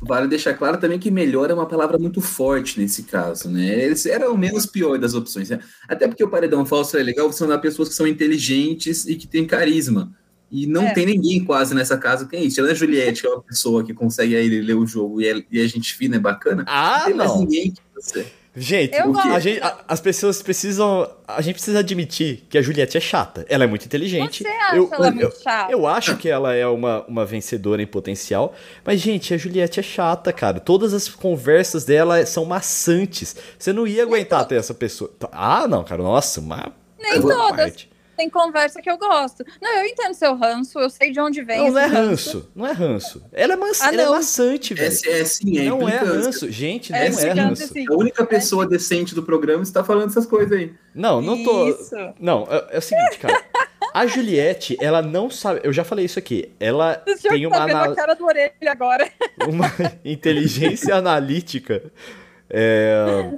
Vale 0.00 0.28
deixar 0.28 0.54
claro 0.54 0.78
também 0.78 0.98
que 0.98 1.10
melhor 1.10 1.50
é 1.50 1.54
uma 1.54 1.66
palavra 1.66 1.98
muito 1.98 2.20
forte 2.20 2.78
nesse 2.78 3.04
caso, 3.04 3.50
né? 3.50 3.82
Eles 3.84 4.04
eram 4.06 4.32
o 4.32 4.38
menos 4.38 4.66
pior 4.66 4.98
das 4.98 5.14
opções, 5.14 5.50
né? 5.50 5.58
Até 5.88 6.06
porque 6.06 6.22
o 6.22 6.28
paredão 6.28 6.64
falso 6.66 6.96
é 6.96 7.02
legal, 7.02 7.32
são 7.32 7.48
das 7.48 7.60
pessoas 7.60 7.88
que 7.88 7.94
são 7.94 8.06
inteligentes 8.06 9.06
e 9.06 9.16
que 9.16 9.26
têm 9.26 9.46
carisma. 9.46 10.12
E 10.50 10.64
não 10.66 10.82
É. 10.82 10.92
tem 10.92 11.06
ninguém 11.06 11.44
quase 11.44 11.74
nessa 11.74 11.96
casa 11.98 12.24
que 12.24 12.30
tem 12.30 12.44
isso. 12.46 12.60
Ela 12.60 12.68
é 12.68 12.72
a 12.72 12.74
Juliette, 12.74 13.22
que 13.22 13.26
é 13.26 13.30
uma 13.30 13.42
pessoa 13.42 13.82
que 13.82 13.92
consegue 13.92 14.36
aí 14.36 14.48
ler 14.48 14.74
o 14.74 14.86
jogo 14.86 15.20
e 15.20 15.26
é, 15.28 15.42
e 15.50 15.60
é 15.60 15.66
gente 15.66 15.94
fina, 15.94 16.16
é 16.16 16.20
bacana. 16.20 16.64
Ah, 16.68 16.98
não 16.98 17.04
tem 17.06 17.14
mais 17.14 17.30
não. 17.30 17.40
ninguém 17.40 17.72
que 17.72 17.80
você. 17.94 18.26
Gente, 18.58 18.96
Eu 18.96 19.12
a 19.18 19.38
gente- 19.38 19.60
a- 19.60 19.80
as 19.86 20.00
pessoas 20.00 20.40
precisam. 20.40 21.06
A 21.28 21.42
gente 21.42 21.56
precisa 21.56 21.80
admitir 21.80 22.44
que 22.48 22.56
a 22.56 22.62
Juliette 22.62 22.96
é 22.96 23.00
chata. 23.00 23.44
Ela 23.50 23.64
é 23.64 23.66
muito 23.66 23.84
inteligente. 23.84 24.42
Você 24.42 24.48
acha 24.48 24.76
eu, 24.76 24.88
ela 24.90 25.08
eu- 25.08 25.12
muito 25.14 25.42
chata? 25.42 25.72
eu 25.72 25.86
acho 25.86 26.16
que 26.16 26.26
ela 26.28 26.54
é 26.54 26.66
uma, 26.66 27.04
uma 27.06 27.26
vencedora 27.26 27.82
em 27.82 27.86
potencial. 27.86 28.54
Mas, 28.82 29.00
gente, 29.00 29.34
a 29.34 29.36
Juliette 29.36 29.78
é 29.78 29.82
chata, 29.82 30.32
cara. 30.32 30.58
Todas 30.58 30.94
as 30.94 31.06
conversas 31.06 31.84
dela 31.84 32.24
são 32.24 32.46
maçantes. 32.46 33.36
Você 33.58 33.72
não 33.74 33.86
ia 33.86 34.02
aguentar 34.02 34.46
ter 34.46 34.54
essa 34.54 34.72
pessoa. 34.72 35.10
Ah, 35.30 35.68
não, 35.68 35.84
cara. 35.84 36.02
Nossa, 36.02 36.40
uma. 36.40 36.72
Nem 36.98 37.20
todas. 37.20 37.36
parte. 37.56 37.90
Tem 38.16 38.30
conversa 38.30 38.80
que 38.80 38.90
eu 38.90 38.96
gosto. 38.96 39.44
Não, 39.60 39.70
eu 39.78 39.84
entendo 39.84 40.14
seu 40.14 40.34
ranço, 40.34 40.78
eu 40.78 40.88
sei 40.88 41.10
de 41.12 41.20
onde 41.20 41.42
vem 41.42 41.58
Não, 41.58 41.66
esse 41.66 41.74
não 41.74 41.80
é 41.80 41.86
ranço. 41.86 42.50
Não 42.54 42.66
é 42.66 42.72
ranço. 42.72 43.22
Ela 43.32 43.52
é, 43.52 43.56
mansa, 43.56 43.84
Ah, 43.84 43.92
ela 43.92 44.02
é 44.02 44.08
maçante, 44.08 44.74
velho. 44.74 44.92
É, 45.06 45.20
é 45.20 45.24
sim, 45.24 45.58
é 45.58 45.64
não 45.64 45.88
é 45.88 45.96
ranço. 45.98 46.50
Gente, 46.50 46.92
não 46.92 46.98
É 46.98 47.06
é, 47.06 47.32
ranço. 47.32 47.68
sim. 47.68 47.84
A 47.88 47.94
única 47.94 48.24
pessoa 48.24 48.66
decente 48.66 49.14
do 49.14 49.22
programa 49.22 49.62
está 49.62 49.84
falando 49.84 50.08
essas 50.08 50.24
coisas 50.26 50.52
aí. 50.52 50.72
Não, 50.94 51.20
não 51.20 51.42
tô. 51.44 51.68
Isso. 51.68 51.94
Não, 52.18 52.46
é, 52.50 52.76
é 52.76 52.78
o 52.78 52.82
seguinte, 52.82 53.18
cara. 53.18 53.42
A 53.92 54.06
Juliette, 54.06 54.76
ela 54.80 55.00
não 55.02 55.30
sabe. 55.30 55.60
Eu 55.62 55.72
já 55.72 55.84
falei 55.84 56.04
isso 56.04 56.18
aqui. 56.18 56.50
Ela 56.60 56.96
tem 56.96 57.16
tá 57.16 57.48
uma, 57.48 57.66
vendo 57.66 57.76
ana- 57.76 57.92
a 57.92 57.94
cara 57.94 58.14
do 58.14 58.24
orelha 58.24 58.52
agora. 58.68 59.10
uma 59.48 59.70
inteligência 60.04 60.94
analítica. 60.94 61.82
É, 62.48 63.30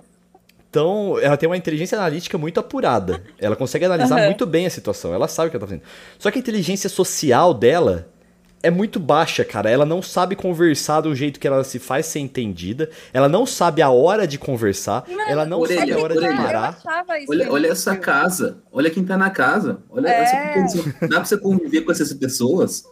Então, 0.70 1.18
ela 1.20 1.36
tem 1.36 1.48
uma 1.48 1.56
inteligência 1.56 1.96
analítica 1.96 2.36
muito 2.36 2.60
apurada. 2.60 3.22
Ela 3.38 3.56
consegue 3.56 3.84
analisar 3.86 4.16
Aham. 4.18 4.26
muito 4.26 4.44
bem 4.46 4.66
a 4.66 4.70
situação. 4.70 5.14
Ela 5.14 5.26
sabe 5.26 5.48
o 5.48 5.50
que 5.50 5.56
ela 5.56 5.62
tá 5.64 5.66
fazendo. 5.66 5.82
Só 6.18 6.30
que 6.30 6.38
a 6.38 6.40
inteligência 6.40 6.90
social 6.90 7.54
dela 7.54 8.06
é 8.62 8.70
muito 8.70 9.00
baixa, 9.00 9.44
cara. 9.44 9.70
Ela 9.70 9.86
não 9.86 10.02
sabe 10.02 10.36
conversar 10.36 11.00
do 11.00 11.14
jeito 11.14 11.40
que 11.40 11.46
ela 11.46 11.64
se 11.64 11.78
faz 11.78 12.04
ser 12.06 12.18
entendida. 12.18 12.90
Ela 13.14 13.28
não 13.30 13.46
sabe 13.46 13.80
a 13.80 13.88
hora 13.88 14.26
de 14.26 14.36
conversar. 14.36 15.04
ela 15.26 15.46
não 15.46 15.60
orelha, 15.60 15.80
sabe 15.80 15.92
a 15.92 15.98
hora 15.98 16.12
de 16.14 16.18
orelha. 16.18 16.32
Eu 16.32 16.44
parar. 16.44 16.78
Olha, 17.28 17.52
olha 17.52 17.68
essa 17.68 17.96
casa, 17.96 18.58
olha 18.70 18.90
quem 18.90 19.04
tá 19.04 19.16
na 19.16 19.30
casa. 19.30 19.78
Olha 19.88 20.08
É. 20.08 20.58
essa. 20.58 20.82
Dá 21.02 21.16
pra 21.16 21.24
você 21.24 21.38
conviver 21.38 21.80
com 21.82 21.92
essas 21.92 22.12
pessoas? 22.12 22.84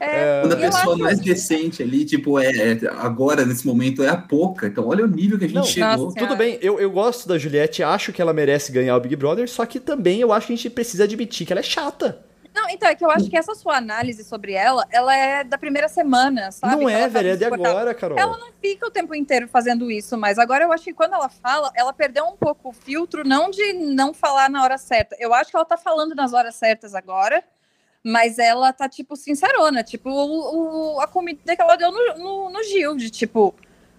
É, 0.00 0.40
Quando 0.40 0.52
a 0.54 0.56
pessoa 0.56 0.94
acho- 0.94 1.02
mais 1.02 1.20
decente 1.20 1.82
ali, 1.82 2.04
tipo, 2.04 2.38
é, 2.38 2.46
é- 2.50 2.78
agora, 2.98 3.44
nesse 3.44 3.66
momento, 3.66 4.02
é 4.02 4.08
a 4.08 4.16
pouca. 4.16 4.66
Então, 4.66 4.86
olha 4.88 5.04
o 5.04 5.08
nível 5.08 5.38
que 5.38 5.44
a 5.44 5.48
gente 5.48 5.56
Não, 5.56 5.64
chegou. 5.64 6.04
Nossa. 6.06 6.16
Tudo 6.16 6.36
bem, 6.36 6.58
eu, 6.62 6.80
eu 6.80 6.90
gosto 6.90 7.28
da 7.28 7.36
Juliette, 7.38 7.82
acho 7.82 8.12
que 8.12 8.20
ela 8.22 8.32
merece 8.32 8.72
ganhar 8.72 8.96
o 8.96 9.00
Big 9.00 9.14
Brother, 9.16 9.48
só 9.48 9.66
que 9.66 9.78
também 9.78 10.20
eu 10.20 10.32
acho 10.32 10.46
que 10.46 10.52
a 10.52 10.56
gente 10.56 10.70
precisa 10.70 11.04
admitir 11.04 11.46
que 11.46 11.52
ela 11.52 11.60
é 11.60 11.64
chata. 11.64 12.24
Não, 12.54 12.68
então, 12.68 12.86
é 12.86 12.94
que 12.94 13.02
eu 13.02 13.10
acho 13.10 13.30
que 13.30 13.36
essa 13.36 13.54
sua 13.54 13.78
análise 13.78 14.22
sobre 14.24 14.52
ela, 14.52 14.86
ela 14.90 15.16
é 15.16 15.42
da 15.42 15.56
primeira 15.56 15.88
semana, 15.88 16.50
sabe? 16.52 16.72
não 16.74 16.80
Que 16.80 16.92
é, 16.92 17.00
ela 17.00 17.02
tá 17.04 17.08
velho, 17.08 17.28
é 17.30 17.36
de 17.36 17.44
agora, 17.46 17.94
Carol. 17.94 18.18
Ela 18.18 18.36
não 18.36 18.48
fica 18.60 18.86
o 18.86 18.90
tempo 18.90 19.14
inteiro 19.14 19.48
fazendo 19.48 19.90
isso, 19.90 20.18
mas 20.18 20.38
agora 20.38 20.64
eu 20.64 20.70
acho 20.72 20.84
que 20.84 20.92
quando 20.92 21.14
ela 21.14 21.30
fala, 21.30 21.72
ela 21.74 21.94
perdeu 21.94 22.26
um 22.26 22.36
pouco 22.36 22.68
o 22.68 22.72
filtro, 22.72 23.26
não 23.26 23.50
de 23.50 23.72
não 23.72 24.12
falar 24.12 24.50
na 24.50 24.62
hora 24.62 24.76
certa. 24.76 25.16
Eu 25.18 25.32
acho 25.32 25.50
que 25.50 25.56
ela 25.56 25.64
tá 25.64 25.78
falando 25.78 26.14
nas 26.14 26.34
horas 26.34 26.54
certas 26.54 26.94
agora, 26.94 27.42
mas 28.04 28.38
ela 28.38 28.72
tá, 28.72 28.88
tipo, 28.88 29.16
sincerona, 29.16 29.82
tipo, 29.82 30.10
o, 30.10 30.96
o- 30.96 31.00
a 31.00 31.06
comida 31.06 31.54
que 31.54 31.62
ela 31.62 31.76
deu 31.76 31.92
no, 31.92 32.18
no, 32.18 32.50
no 32.50 32.62
Gil, 32.64 32.96
de 32.96 33.10
tipo. 33.10 33.54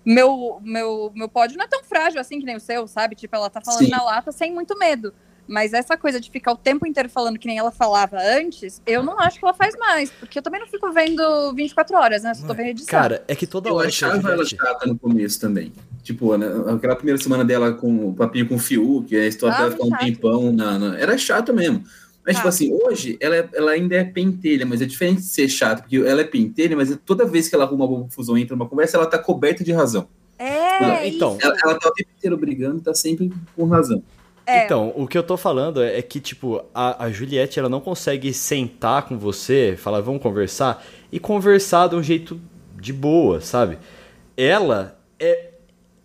Meu, 0.06 0.60
meu, 0.62 1.14
meu 1.16 1.30
pódio 1.30 1.58
não 1.58 1.64
é 1.64 1.68
tão 1.68 1.82
frágil 1.82 2.20
assim 2.20 2.38
que 2.38 2.46
nem 2.46 2.58
o 2.58 2.60
seu, 2.60 2.86
sabe? 2.88 3.16
Tipo, 3.16 3.38
ela 3.38 3.50
tá 3.50 3.62
falando 3.62 3.86
Sim. 3.86 3.90
na 3.90 4.04
lata 4.04 4.34
sem 4.34 4.54
muito 4.54 4.78
medo. 4.78 5.14
Mas 5.48 5.74
essa 5.74 5.98
coisa 5.98 6.20
de 6.20 6.30
ficar 6.30 6.54
o 6.54 6.58
tempo 6.58 6.86
inteiro 6.88 7.10
falando 7.10 7.38
que 7.38 7.48
nem 7.48 7.58
ela 7.58 7.72
falava 7.72 8.18
antes, 8.20 8.82
eu 8.86 9.04
não 9.04 9.20
acho 9.20 9.40
que 9.40 9.46
ela 9.46 9.54
faz 9.54 9.76
mais. 9.78 10.10
Porque 10.12 10.40
eu 10.40 10.44
também 10.44 10.60
não 10.60 10.68
fico 10.68 10.92
vendo 10.92 11.54
24 11.54 11.98
horas, 11.98 12.24
né? 12.24 12.34
Só 12.34 12.48
tô 12.48 12.54
vendo 12.54 12.68
edição. 12.68 12.90
Cara, 13.00 13.24
é 13.28 13.36
que 13.36 13.46
toda 13.46 13.70
Eu 13.70 13.76
hora 13.76 13.86
a 13.86 13.90
achava 13.90 14.16
ela 14.16 14.44
Juliette... 14.44 14.58
chata 14.58 14.88
no 14.88 14.98
começo 14.98 15.40
também. 15.40 15.74
Tipo, 16.02 16.36
né, 16.38 16.48
aquela 16.76 16.96
primeira 16.96 17.22
semana 17.22 17.46
dela 17.46 17.74
com 17.74 18.10
o 18.10 18.14
papinho 18.14 18.48
com 18.48 18.56
o 18.56 18.60
Fiuk, 18.60 19.16
a 19.16 19.26
história 19.26 19.56
ah, 19.56 19.60
dela 19.60 19.72
ficar 19.72 19.86
um 19.86 19.98
tempão 19.98 20.52
na, 20.52 20.78
na, 20.80 20.98
Era 21.00 21.18
chato 21.18 21.54
mesmo. 21.54 21.84
Mas, 22.26 22.38
tipo 22.38 22.48
ah. 22.48 22.52
tipo 22.52 22.72
assim, 22.74 22.74
hoje 22.74 23.18
ela, 23.20 23.36
é, 23.36 23.50
ela 23.54 23.72
ainda 23.72 23.96
é 23.96 24.04
pentelha, 24.04 24.66
mas 24.66 24.82
é 24.82 24.86
diferente 24.86 25.22
de 25.22 25.28
ser 25.28 25.50
chata, 25.50 25.82
porque 25.82 25.98
ela 25.98 26.22
é 26.22 26.24
pentelha, 26.24 26.76
mas 26.76 26.98
toda 27.06 27.26
vez 27.26 27.50
que 27.50 27.56
ela 27.56 27.66
arruma 27.66 27.86
uma 27.86 28.04
confusão 28.04 28.38
entra 28.38 28.56
numa 28.56 28.68
conversa, 28.68 28.98
ela 28.98 29.06
tá 29.06 29.18
coberta 29.18 29.64
de 29.64 29.72
razão. 29.72 30.08
É, 30.40 31.08
então. 31.08 31.38
Ela, 31.42 31.56
ela 31.64 31.80
tá 31.80 31.90
o 31.90 31.94
tempo 31.94 32.10
inteiro 32.18 32.38
brigando, 32.38 32.82
tá 32.82 32.94
sempre 32.94 33.32
com 33.56 33.66
razão. 33.66 34.02
É. 34.46 34.66
Então, 34.66 34.92
o 34.96 35.08
que 35.08 35.18
eu 35.18 35.24
tô 35.24 35.38
falando 35.38 35.82
é 35.82 36.02
que, 36.02 36.20
tipo, 36.20 36.64
a, 36.74 37.06
a 37.06 37.12
Juliette, 37.12 37.60
ela 37.60 37.70
não 37.70 37.80
consegue 37.80 38.34
sentar 38.34 39.04
com 39.04 39.18
você, 39.18 39.76
falar, 39.78 40.02
vamos 40.02 40.22
conversar, 40.22 40.84
e 41.12 41.20
conversar 41.20 41.88
de 41.88 41.96
um 41.96 42.04
jeito 42.04 42.40
de 42.78 42.92
boa, 42.92 43.40
sabe? 43.40 43.78
Ela 44.36 45.00
é 45.18 45.53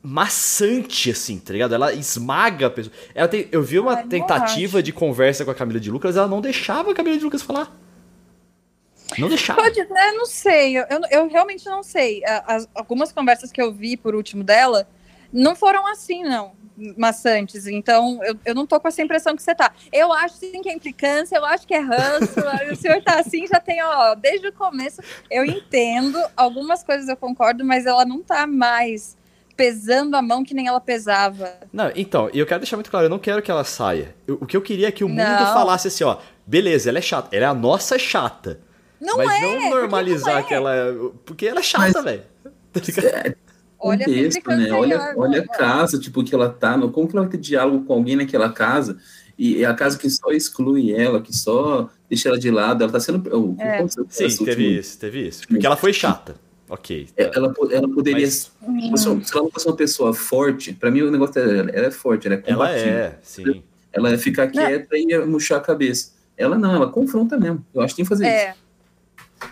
maçante, 0.02 1.10
assim, 1.10 1.38
tá 1.38 1.52
ligado? 1.52 1.74
Ela 1.74 1.92
esmaga 1.92 2.66
a 2.66 2.70
pessoa. 2.70 2.94
Ela 3.14 3.28
tem, 3.28 3.48
eu 3.50 3.62
vi 3.62 3.78
uma 3.78 3.94
Ai, 3.94 4.06
tentativa 4.06 4.82
de 4.82 4.92
conversa 4.92 5.44
com 5.44 5.50
a 5.50 5.54
Camila 5.54 5.80
de 5.80 5.90
Lucas, 5.90 6.16
ela 6.16 6.28
não 6.28 6.40
deixava 6.40 6.92
a 6.92 6.94
Camila 6.94 7.16
de 7.16 7.24
Lucas 7.24 7.42
falar. 7.42 7.76
Não 9.18 9.28
deixava. 9.28 9.62
Pode, 9.62 9.80
né? 9.88 10.12
Não 10.12 10.26
sei. 10.26 10.76
Eu, 10.76 10.84
eu 11.10 11.28
realmente 11.28 11.64
não 11.66 11.82
sei. 11.82 12.22
As, 12.46 12.68
algumas 12.74 13.10
conversas 13.10 13.50
que 13.50 13.60
eu 13.60 13.72
vi 13.72 13.96
por 13.96 14.14
último 14.14 14.44
dela 14.44 14.86
não 15.32 15.56
foram 15.56 15.86
assim, 15.86 16.22
não 16.22 16.52
maçantes. 16.96 17.66
Então, 17.66 18.20
eu, 18.24 18.38
eu 18.44 18.54
não 18.54 18.66
tô 18.66 18.78
com 18.78 18.88
essa 18.88 19.02
impressão 19.02 19.34
que 19.34 19.42
você 19.42 19.54
tá. 19.54 19.72
Eu 19.92 20.12
acho 20.12 20.36
sim 20.36 20.62
que 20.62 20.68
é 20.68 20.72
implicância, 20.72 21.36
eu 21.36 21.44
acho 21.44 21.66
que 21.66 21.74
é 21.74 21.80
ranço. 21.80 22.34
o 22.70 22.76
senhor 22.76 23.02
tá 23.02 23.18
assim, 23.18 23.46
já 23.46 23.60
tem, 23.60 23.82
ó, 23.82 24.14
desde 24.14 24.48
o 24.48 24.52
começo. 24.52 25.02
Eu 25.30 25.44
entendo, 25.44 26.18
algumas 26.36 26.82
coisas 26.84 27.08
eu 27.08 27.16
concordo, 27.16 27.64
mas 27.64 27.86
ela 27.86 28.04
não 28.04 28.22
tá 28.22 28.46
mais 28.46 29.16
pesando 29.58 30.14
a 30.14 30.22
mão 30.22 30.44
que 30.44 30.54
nem 30.54 30.68
ela 30.68 30.80
pesava. 30.80 31.52
Não, 31.72 31.90
então, 31.96 32.30
e 32.32 32.38
eu 32.38 32.46
quero 32.46 32.60
deixar 32.60 32.76
muito 32.76 32.90
claro, 32.90 33.06
eu 33.06 33.10
não 33.10 33.18
quero 33.18 33.42
que 33.42 33.50
ela 33.50 33.64
saia. 33.64 34.14
Eu, 34.24 34.38
o 34.40 34.46
que 34.46 34.56
eu 34.56 34.62
queria 34.62 34.86
é 34.86 34.92
que 34.92 35.02
o 35.02 35.08
mundo 35.08 35.18
não. 35.18 35.52
falasse 35.52 35.88
assim, 35.88 36.04
ó, 36.04 36.18
beleza, 36.46 36.88
ela 36.88 36.98
é 36.98 37.02
chata, 37.02 37.34
ela 37.34 37.46
é 37.46 37.48
a 37.48 37.54
nossa 37.54 37.98
chata. 37.98 38.60
Não 39.00 39.16
mas 39.16 39.42
é, 39.42 39.58
não 39.58 39.70
normalizar 39.70 40.34
não 40.34 40.40
é. 40.40 40.42
que 40.44 40.54
ela 40.54 40.74
é. 40.74 40.92
Porque 41.26 41.46
ela 41.46 41.58
é 41.58 41.62
chata, 41.62 42.00
velho. 42.02 42.22
Olha 43.80 44.04
contexto, 44.04 44.48
né? 44.48 44.72
Olha, 44.72 45.14
olha 45.16 45.40
a 45.40 45.46
casa, 45.46 46.00
tipo, 46.00 46.24
que 46.24 46.34
ela 46.34 46.48
tá, 46.48 46.76
no, 46.76 46.90
como 46.90 47.06
que 47.06 47.16
ela 47.16 47.26
vai 47.26 47.30
ter 47.30 47.38
diálogo 47.38 47.84
com 47.84 47.92
alguém 47.92 48.16
naquela 48.16 48.50
casa? 48.50 48.98
E 49.38 49.62
é 49.62 49.66
a 49.66 49.74
casa 49.74 49.96
que 49.96 50.10
só 50.10 50.32
exclui 50.32 50.92
ela, 50.92 51.22
que 51.22 51.32
só 51.32 51.88
deixa 52.08 52.28
ela 52.28 52.36
de 52.36 52.50
lado, 52.50 52.82
ela 52.82 52.92
tá 52.92 52.98
sendo. 52.98 53.22
Oh, 53.32 53.62
é. 53.62 53.86
Sim, 54.08 54.44
teve 54.44 54.50
último... 54.50 54.80
isso, 54.80 54.98
teve 54.98 55.28
isso. 55.28 55.46
Porque 55.46 55.64
ela 55.64 55.76
foi 55.76 55.92
chata. 55.92 56.34
Ok. 56.68 57.08
Tá. 57.16 57.30
Ela, 57.34 57.54
ela 57.72 57.88
poderia. 57.88 58.26
Mas... 58.26 58.52
Se 59.00 59.08
ela 59.08 59.44
não 59.44 59.50
fosse 59.50 59.66
uma 59.66 59.76
pessoa 59.76 60.14
forte, 60.14 60.72
pra 60.72 60.90
mim 60.90 61.02
o 61.02 61.10
negócio 61.10 61.34
dela, 61.34 61.70
ela 61.70 61.86
é 61.86 61.90
forte, 61.90 62.26
ela 62.26 62.34
é 62.36 62.38
combativa. 62.38 62.88
Ela 62.88 62.98
é, 62.98 63.18
sim. 63.22 63.62
Ela 63.92 64.12
é 64.12 64.18
ficar 64.18 64.48
quieta 64.48 64.88
não. 64.90 64.98
e 64.98 65.26
murchar 65.26 65.58
a 65.58 65.62
cabeça. 65.62 66.12
Ela 66.36 66.58
não, 66.58 66.74
ela 66.74 66.88
confronta 66.88 67.36
mesmo. 67.36 67.64
Eu 67.74 67.82
acho 67.82 67.94
que 67.94 67.96
tem 67.96 68.04
que 68.04 68.08
fazer 68.08 68.26
é. 68.26 68.50
isso. 68.50 68.68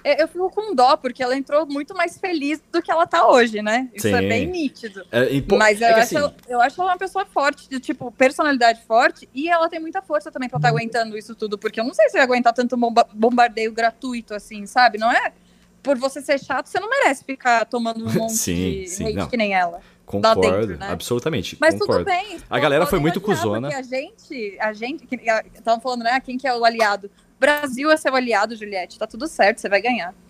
É, 0.03 0.23
eu 0.23 0.29
fico 0.29 0.51
com 0.51 0.75
dó, 0.75 0.97
porque 0.97 1.23
ela 1.23 1.37
entrou 1.37 1.67
muito 1.67 1.95
mais 1.95 2.19
feliz 2.19 2.61
do 2.73 2.83
que 2.83 2.91
ela 2.91 3.07
tá 3.07 3.29
hoje, 3.29 3.63
né? 3.63 3.89
Isso 3.95 4.09
é 4.09 4.11
Sim. 4.11 4.17
é 4.25 4.29
bem 4.29 4.47
nítido. 4.47 5.07
É, 5.13 5.29
Mas 5.57 5.81
eu, 5.81 5.87
é 5.87 5.93
acho, 5.93 6.19
assim... 6.19 6.35
eu 6.49 6.61
acho 6.61 6.81
ela 6.81 6.93
uma 6.93 6.99
pessoa 6.99 7.25
forte, 7.25 7.69
de 7.69 7.79
tipo, 7.79 8.11
personalidade 8.13 8.83
forte, 8.85 9.29
e 9.35 9.49
ela 9.49 9.69
tem 9.69 9.81
muita 9.81 10.03
força 10.03 10.31
também 10.31 10.49
pra 10.49 10.59
estar 10.59 10.69
tá 10.69 10.73
uhum. 10.73 10.79
aguentando 10.79 11.17
isso 11.17 11.35
tudo, 11.35 11.57
porque 11.57 11.79
eu 11.79 11.85
não 11.85 11.95
sei 11.95 12.09
se 12.09 12.17
eu 12.17 12.21
ia 12.21 12.25
aguentar 12.25 12.53
tanto 12.53 12.77
bombardeio 13.15 13.73
gratuito 13.73 14.35
assim, 14.35 14.67
sabe? 14.67 14.99
Não 14.99 15.11
é? 15.11 15.33
Por 15.87 15.97
você 15.97 16.21
ser 16.21 16.41
chato, 16.41 16.67
você 16.67 16.81
não 16.81 16.91
merece 16.91 17.23
ficar 17.23 17.65
tomando 17.65 18.05
um 18.05 18.11
monte 18.13 18.33
sim, 18.33 18.55
de 18.55 18.89
sim, 18.89 19.13
não. 19.13 19.29
que 19.29 19.37
nem 19.37 19.55
ela. 19.55 19.81
Concordo, 20.05 20.41
dentro, 20.41 20.79
né? 20.79 20.89
absolutamente. 20.91 21.57
Mas 21.61 21.75
concordo. 21.75 22.05
tudo 22.05 22.07
bem. 22.07 22.39
A 22.51 22.59
galera 22.59 22.87
foi 22.87 22.99
muito 22.99 23.21
cuzona. 23.21 23.69
A 23.69 23.83
gente, 23.83 24.57
a 24.59 24.73
gente, 24.73 25.07
estavam 25.55 25.81
falando, 25.81 26.03
né? 26.03 26.19
Quem 26.19 26.37
que 26.37 26.47
é 26.47 26.57
o 26.57 26.65
aliado? 26.65 27.09
Brasil 27.39 27.89
é 27.89 27.97
seu 27.97 28.15
aliado, 28.17 28.57
Juliette. 28.57 28.99
Tá 28.99 29.07
tudo 29.07 29.29
certo, 29.29 29.61
você 29.61 29.69
vai 29.69 29.81
ganhar. 29.81 30.13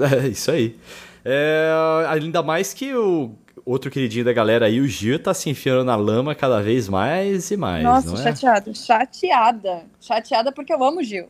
É, 0.00 0.28
isso 0.28 0.50
aí. 0.50 0.76
É, 1.24 1.72
ainda 2.08 2.42
mais 2.42 2.74
que 2.74 2.92
o 2.94 3.32
outro 3.64 3.90
queridinho 3.90 4.24
da 4.24 4.32
galera 4.32 4.66
aí, 4.66 4.80
o 4.80 4.88
Gil, 4.88 5.18
tá 5.18 5.32
se 5.32 5.48
enfiando 5.48 5.84
na 5.84 5.94
lama 5.94 6.34
cada 6.34 6.60
vez 6.60 6.88
mais 6.88 7.50
e 7.50 7.56
mais. 7.56 7.84
Nossa, 7.84 8.14
é? 8.14 8.22
chateada. 8.24 8.74
Chateada. 8.74 9.84
Chateada 10.00 10.52
porque 10.52 10.72
eu 10.72 10.82
amo 10.82 11.00
o 11.00 11.04
Gil. 11.04 11.28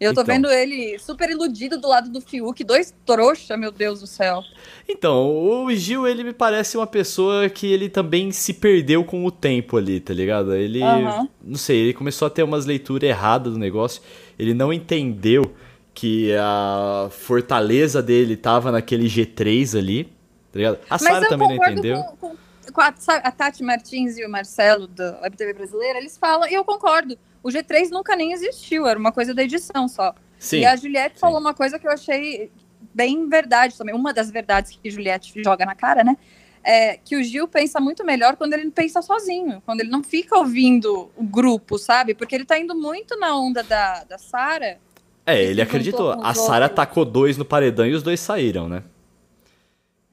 Eu 0.00 0.12
tô 0.12 0.22
então. 0.22 0.34
vendo 0.34 0.50
ele 0.50 0.98
super 0.98 1.30
iludido 1.30 1.78
do 1.78 1.88
lado 1.88 2.10
do 2.10 2.20
Fiuk, 2.20 2.62
dois 2.64 2.92
trouxa, 3.06 3.56
meu 3.56 3.70
Deus 3.70 4.00
do 4.00 4.06
céu. 4.06 4.42
Então, 4.88 5.64
o 5.64 5.72
Gil, 5.74 6.06
ele 6.06 6.24
me 6.24 6.32
parece 6.32 6.76
uma 6.76 6.86
pessoa 6.86 7.48
que 7.48 7.72
ele 7.72 7.88
também 7.88 8.32
se 8.32 8.52
perdeu 8.54 9.04
com 9.04 9.24
o 9.24 9.30
tempo 9.30 9.76
ali, 9.76 10.00
tá 10.00 10.12
ligado? 10.12 10.54
Ele, 10.54 10.82
uhum. 10.82 11.28
não 11.42 11.56
sei, 11.56 11.78
ele 11.78 11.94
começou 11.94 12.26
a 12.26 12.30
ter 12.30 12.42
umas 12.42 12.66
leituras 12.66 13.08
erradas 13.08 13.52
do 13.52 13.58
negócio, 13.58 14.02
ele 14.38 14.52
não 14.52 14.72
entendeu 14.72 15.54
que 15.94 16.34
a 16.34 17.08
fortaleza 17.10 18.02
dele 18.02 18.36
tava 18.36 18.72
naquele 18.72 19.06
G3 19.06 19.78
ali, 19.78 20.04
tá 20.04 20.58
ligado? 20.58 20.78
A 20.90 20.98
Sara 20.98 21.28
também 21.28 21.48
não 21.48 21.54
entendeu. 21.54 22.02
Com, 22.20 22.30
com, 22.30 22.36
com 22.72 22.80
a, 22.80 22.88
a, 22.88 23.30
Tati 23.30 23.62
Martins 23.62 24.18
e 24.18 24.26
o 24.26 24.28
Marcelo 24.28 24.88
da 24.88 25.20
WebTV 25.22 25.52
brasileira, 25.52 25.98
eles 26.00 26.18
falam, 26.18 26.48
e 26.48 26.54
eu 26.54 26.64
concordo 26.64 27.16
o 27.44 27.48
G3 27.50 27.90
nunca 27.90 28.16
nem 28.16 28.32
existiu, 28.32 28.86
era 28.86 28.98
uma 28.98 29.12
coisa 29.12 29.34
da 29.34 29.42
edição 29.42 29.86
só. 29.86 30.14
Sim, 30.38 30.60
e 30.60 30.66
a 30.66 30.74
Juliette 30.74 31.16
sim. 31.16 31.20
falou 31.20 31.38
uma 31.38 31.52
coisa 31.52 31.78
que 31.78 31.86
eu 31.86 31.90
achei 31.92 32.50
bem 32.94 33.28
verdade 33.28 33.76
também, 33.76 33.94
uma 33.94 34.14
das 34.14 34.30
verdades 34.30 34.72
que 34.72 34.88
a 34.88 34.90
Juliette 34.90 35.42
joga 35.44 35.66
na 35.66 35.74
cara, 35.74 36.02
né? 36.02 36.16
É 36.62 36.96
que 36.96 37.14
o 37.14 37.22
Gil 37.22 37.46
pensa 37.46 37.78
muito 37.78 38.02
melhor 38.04 38.36
quando 38.36 38.54
ele 38.54 38.70
pensa 38.70 39.02
sozinho, 39.02 39.62
quando 39.66 39.80
ele 39.80 39.90
não 39.90 40.02
fica 40.02 40.38
ouvindo 40.38 41.10
o 41.14 41.22
grupo, 41.22 41.78
sabe? 41.78 42.14
Porque 42.14 42.34
ele 42.34 42.46
tá 42.46 42.58
indo 42.58 42.74
muito 42.74 43.18
na 43.18 43.36
onda 43.36 43.62
da, 43.62 44.02
da 44.04 44.16
Sara. 44.16 44.78
É, 45.26 45.42
ele 45.42 45.60
acreditou. 45.60 46.12
A 46.24 46.32
Sara 46.32 46.66
tacou 46.70 47.04
dois 47.04 47.36
no 47.36 47.44
paredão 47.44 47.86
e 47.86 47.92
os 47.92 48.02
dois 48.02 48.18
saíram, 48.18 48.66
né? 48.66 48.82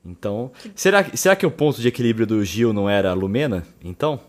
Então, 0.03 0.51
será, 0.75 1.05
será 1.15 1.35
que 1.35 1.45
o 1.45 1.51
ponto 1.51 1.79
de 1.79 1.88
equilíbrio 1.88 2.27
do 2.27 2.43
Gil 2.43 2.73
não 2.73 2.89
era 2.89 3.11
a 3.11 3.13
Lumena, 3.13 3.65
então? 3.81 4.19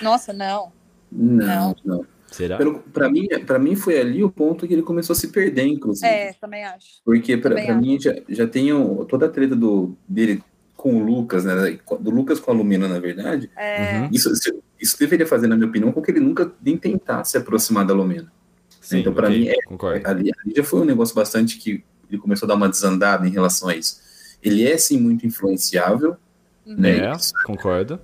Nossa, 0.00 0.32
não. 0.32 0.72
Não, 1.10 1.74
não. 1.84 2.06
Será? 2.30 2.58
Para 2.92 3.10
mim, 3.10 3.26
para 3.44 3.58
mim 3.58 3.74
foi 3.74 3.98
ali 3.98 4.22
o 4.22 4.30
ponto 4.30 4.66
que 4.66 4.72
ele 4.72 4.82
começou 4.82 5.14
a 5.14 5.16
se 5.16 5.28
perder, 5.28 5.66
inclusive. 5.66 6.06
É, 6.06 6.32
também 6.34 6.64
acho. 6.64 7.00
Porque 7.04 7.36
para 7.36 7.74
mim 7.74 8.00
já, 8.00 8.14
já 8.28 8.46
tem 8.46 8.68
toda 9.08 9.26
a 9.26 9.28
treta 9.28 9.56
do, 9.56 9.96
dele 10.08 10.42
com 10.76 10.96
o 10.96 11.04
Lucas, 11.04 11.44
né? 11.44 11.78
Do 12.00 12.10
Lucas 12.10 12.38
com 12.38 12.52
a 12.52 12.54
Lumina, 12.54 12.88
na 12.88 12.98
verdade. 12.98 13.50
É. 13.56 13.98
Uhum. 13.98 14.08
Isso, 14.12 14.32
isso 14.80 14.98
deveria 14.98 15.26
fazer, 15.26 15.46
na 15.46 15.56
minha 15.56 15.68
opinião, 15.68 15.92
com 15.92 16.00
que 16.00 16.10
ele 16.10 16.20
nunca 16.20 16.50
nem 16.62 16.76
tentar 16.76 17.24
se 17.24 17.36
aproximar 17.36 17.84
da 17.84 17.92
Lumina. 17.92 18.32
Sim, 18.80 19.00
então, 19.00 19.12
para 19.12 19.28
mim, 19.28 19.46
é, 19.46 19.56
ali, 20.04 20.32
ali, 20.32 20.54
já 20.56 20.64
foi 20.64 20.80
um 20.80 20.84
negócio 20.84 21.14
bastante 21.14 21.58
que 21.58 21.84
ele 22.08 22.18
começou 22.18 22.46
a 22.46 22.48
dar 22.48 22.54
uma 22.54 22.68
desandada 22.68 23.26
em 23.26 23.30
relação 23.30 23.68
a 23.68 23.76
isso. 23.76 24.00
Ele 24.42 24.66
é, 24.66 24.76
sim, 24.78 24.98
muito 24.98 25.26
influenciável. 25.26 26.16
Uhum. 26.64 26.76
Né? 26.76 26.98
É, 26.98 27.12
concordo. 27.44 28.00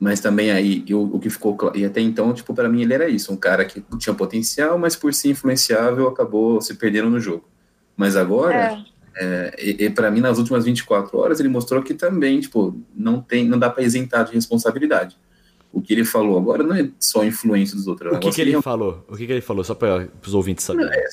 Mas 0.00 0.18
também 0.18 0.50
aí, 0.50 0.82
eu, 0.88 1.02
o 1.02 1.20
que 1.20 1.28
ficou 1.28 1.70
e 1.74 1.84
até 1.84 2.00
então, 2.00 2.32
tipo, 2.32 2.54
para 2.54 2.70
mim 2.70 2.80
ele 2.80 2.94
era 2.94 3.06
isso, 3.06 3.30
um 3.30 3.36
cara 3.36 3.66
que 3.66 3.84
tinha 3.98 4.14
potencial, 4.14 4.78
mas 4.78 4.96
por 4.96 5.12
ser 5.12 5.28
influenciável 5.28 6.08
acabou 6.08 6.58
se 6.62 6.74
perdendo 6.74 7.10
no 7.10 7.20
jogo. 7.20 7.46
Mas 7.94 8.16
agora, 8.16 8.54
é. 8.54 8.90
É, 9.14 9.54
e, 9.58 9.84
e 9.84 9.90
para 9.90 10.10
mim 10.10 10.20
nas 10.20 10.38
últimas 10.38 10.64
24 10.64 11.18
horas 11.18 11.38
ele 11.38 11.50
mostrou 11.50 11.82
que 11.82 11.92
também, 11.92 12.40
tipo, 12.40 12.74
não 12.96 13.20
tem, 13.20 13.46
não 13.46 13.58
dá 13.58 13.68
para 13.68 13.82
isentar 13.82 14.24
de 14.24 14.32
responsabilidade. 14.32 15.18
O 15.70 15.82
que 15.82 15.92
ele 15.92 16.04
falou 16.04 16.38
agora 16.38 16.62
não 16.62 16.74
é 16.74 16.88
só 16.98 17.22
influência 17.22 17.76
dos 17.76 17.86
outros. 17.86 18.16
O 18.16 18.18
que, 18.18 18.30
que 18.30 18.40
ele 18.40 18.56
é... 18.56 18.62
falou? 18.62 19.04
O 19.06 19.16
que, 19.16 19.26
que 19.26 19.32
ele 19.32 19.40
falou? 19.42 19.62
Só 19.62 19.74
para 19.74 20.08
os 20.26 20.34
ouvintes 20.34 20.64
saberem. 20.64 20.90
Não, 20.90 20.96
é, 20.96 21.08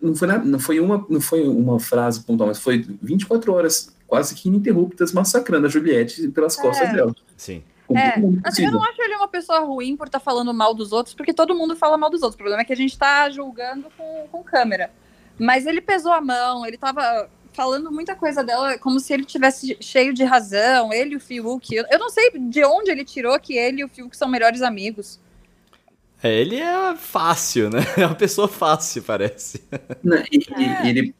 não, 0.00 0.14
foi 0.16 0.28
não, 0.28 0.58
foi 0.58 0.80
uma, 0.80 1.06
não 1.08 1.20
foi 1.20 1.46
uma 1.46 1.78
frase 1.78 2.24
pontual, 2.24 2.48
mas 2.48 2.58
foi 2.58 2.84
24 3.02 3.52
horas 3.52 3.94
quase 4.06 4.34
que 4.34 4.48
ininterruptas 4.48 5.12
massacrando 5.12 5.66
a 5.66 5.70
Juliette 5.70 6.28
pelas 6.28 6.56
costas 6.56 6.88
é. 6.88 6.92
dela. 6.94 7.14
Sim. 7.36 7.62
É, 7.96 8.14
assim, 8.44 8.64
eu 8.64 8.72
não 8.72 8.82
acho 8.82 9.00
ele 9.00 9.14
uma 9.16 9.28
pessoa 9.28 9.60
ruim 9.60 9.96
por 9.96 10.06
estar 10.06 10.18
tá 10.18 10.24
falando 10.24 10.52
mal 10.52 10.74
dos 10.74 10.92
outros, 10.92 11.14
porque 11.14 11.32
todo 11.32 11.54
mundo 11.54 11.76
fala 11.76 11.96
mal 11.96 12.10
dos 12.10 12.22
outros. 12.22 12.34
O 12.34 12.38
problema 12.38 12.62
é 12.62 12.64
que 12.64 12.72
a 12.72 12.76
gente 12.76 12.92
está 12.92 13.28
julgando 13.30 13.88
com, 13.96 14.28
com 14.30 14.42
câmera. 14.42 14.90
Mas 15.38 15.66
ele 15.66 15.80
pesou 15.80 16.12
a 16.12 16.20
mão, 16.20 16.64
ele 16.66 16.76
estava 16.76 17.28
falando 17.52 17.90
muita 17.90 18.14
coisa 18.14 18.42
dela 18.42 18.78
como 18.78 18.98
se 18.98 19.12
ele 19.12 19.24
tivesse 19.24 19.76
cheio 19.80 20.12
de 20.14 20.24
razão, 20.24 20.92
ele 20.92 21.14
e 21.14 21.16
o 21.16 21.20
Fiuk. 21.20 21.74
Eu, 21.74 21.84
eu 21.90 21.98
não 21.98 22.10
sei 22.10 22.30
de 22.38 22.64
onde 22.64 22.90
ele 22.90 23.04
tirou 23.04 23.38
que 23.38 23.56
ele 23.56 23.80
e 23.80 23.84
o 23.84 23.88
Fiuk 23.88 24.16
são 24.16 24.28
melhores 24.28 24.62
amigos. 24.62 25.20
É, 26.22 26.32
ele 26.32 26.56
é 26.56 26.94
fácil, 26.96 27.68
né? 27.68 27.80
É 27.98 28.06
uma 28.06 28.14
pessoa 28.14 28.46
fácil, 28.46 29.02
parece. 29.02 29.62
Não, 30.02 30.18
e, 30.30 30.46
é. 30.56 30.86
e 30.86 30.88
ele 30.88 31.14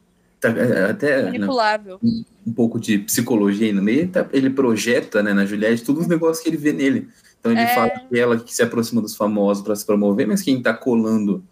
tá, 0.51 0.59
é, 0.59 0.89
até 0.91 1.23
manipulável. 1.23 1.99
Não, 2.01 2.25
um 2.45 2.53
pouco 2.53 2.79
de 2.79 2.99
psicologia 2.99 3.67
aí 3.67 3.73
no 3.73 3.81
meio, 3.81 4.07
tá, 4.07 4.27
ele 4.31 4.49
projeta 4.49 5.23
né, 5.23 5.33
na 5.33 5.45
Juliette 5.45 5.83
todos 5.83 6.03
os 6.03 6.07
negócios 6.07 6.43
que 6.43 6.49
ele 6.49 6.57
vê 6.57 6.73
nele. 6.73 7.09
Então 7.39 7.51
ele 7.51 7.61
é... 7.61 7.67
fala 7.73 7.89
que 7.89 8.19
ela 8.19 8.39
que 8.39 8.53
se 8.53 8.61
aproxima 8.61 9.01
dos 9.01 9.15
famosos 9.15 9.63
para 9.63 9.75
se 9.75 9.85
promover, 9.85 10.27
mas 10.27 10.41
quem 10.41 10.57
está 10.57 10.73
colando 10.73 11.43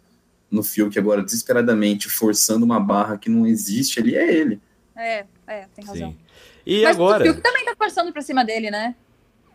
no 0.50 0.64
Fiuk 0.64 0.98
agora 1.00 1.24
desesperadamente, 1.24 2.10
forçando 2.10 2.66
uma 2.66 2.80
barra 2.80 3.18
que 3.18 3.30
não 3.30 3.48
existe 3.48 4.00
ali, 4.00 4.16
é 4.16 4.34
ele. 4.34 4.60
É, 4.96 5.26
é, 5.48 5.68
tem 5.74 5.86
razão. 5.86 6.12
Sim. 6.12 6.18
E 6.66 6.84
Mas 6.84 6.96
agora? 6.96 7.24
o 7.24 7.28
Fiuk 7.28 7.42
também 7.42 7.66
tá 7.66 7.74
forçando 7.78 8.12
pra 8.12 8.22
cima 8.22 8.44
dele, 8.44 8.70
né? 8.70 8.96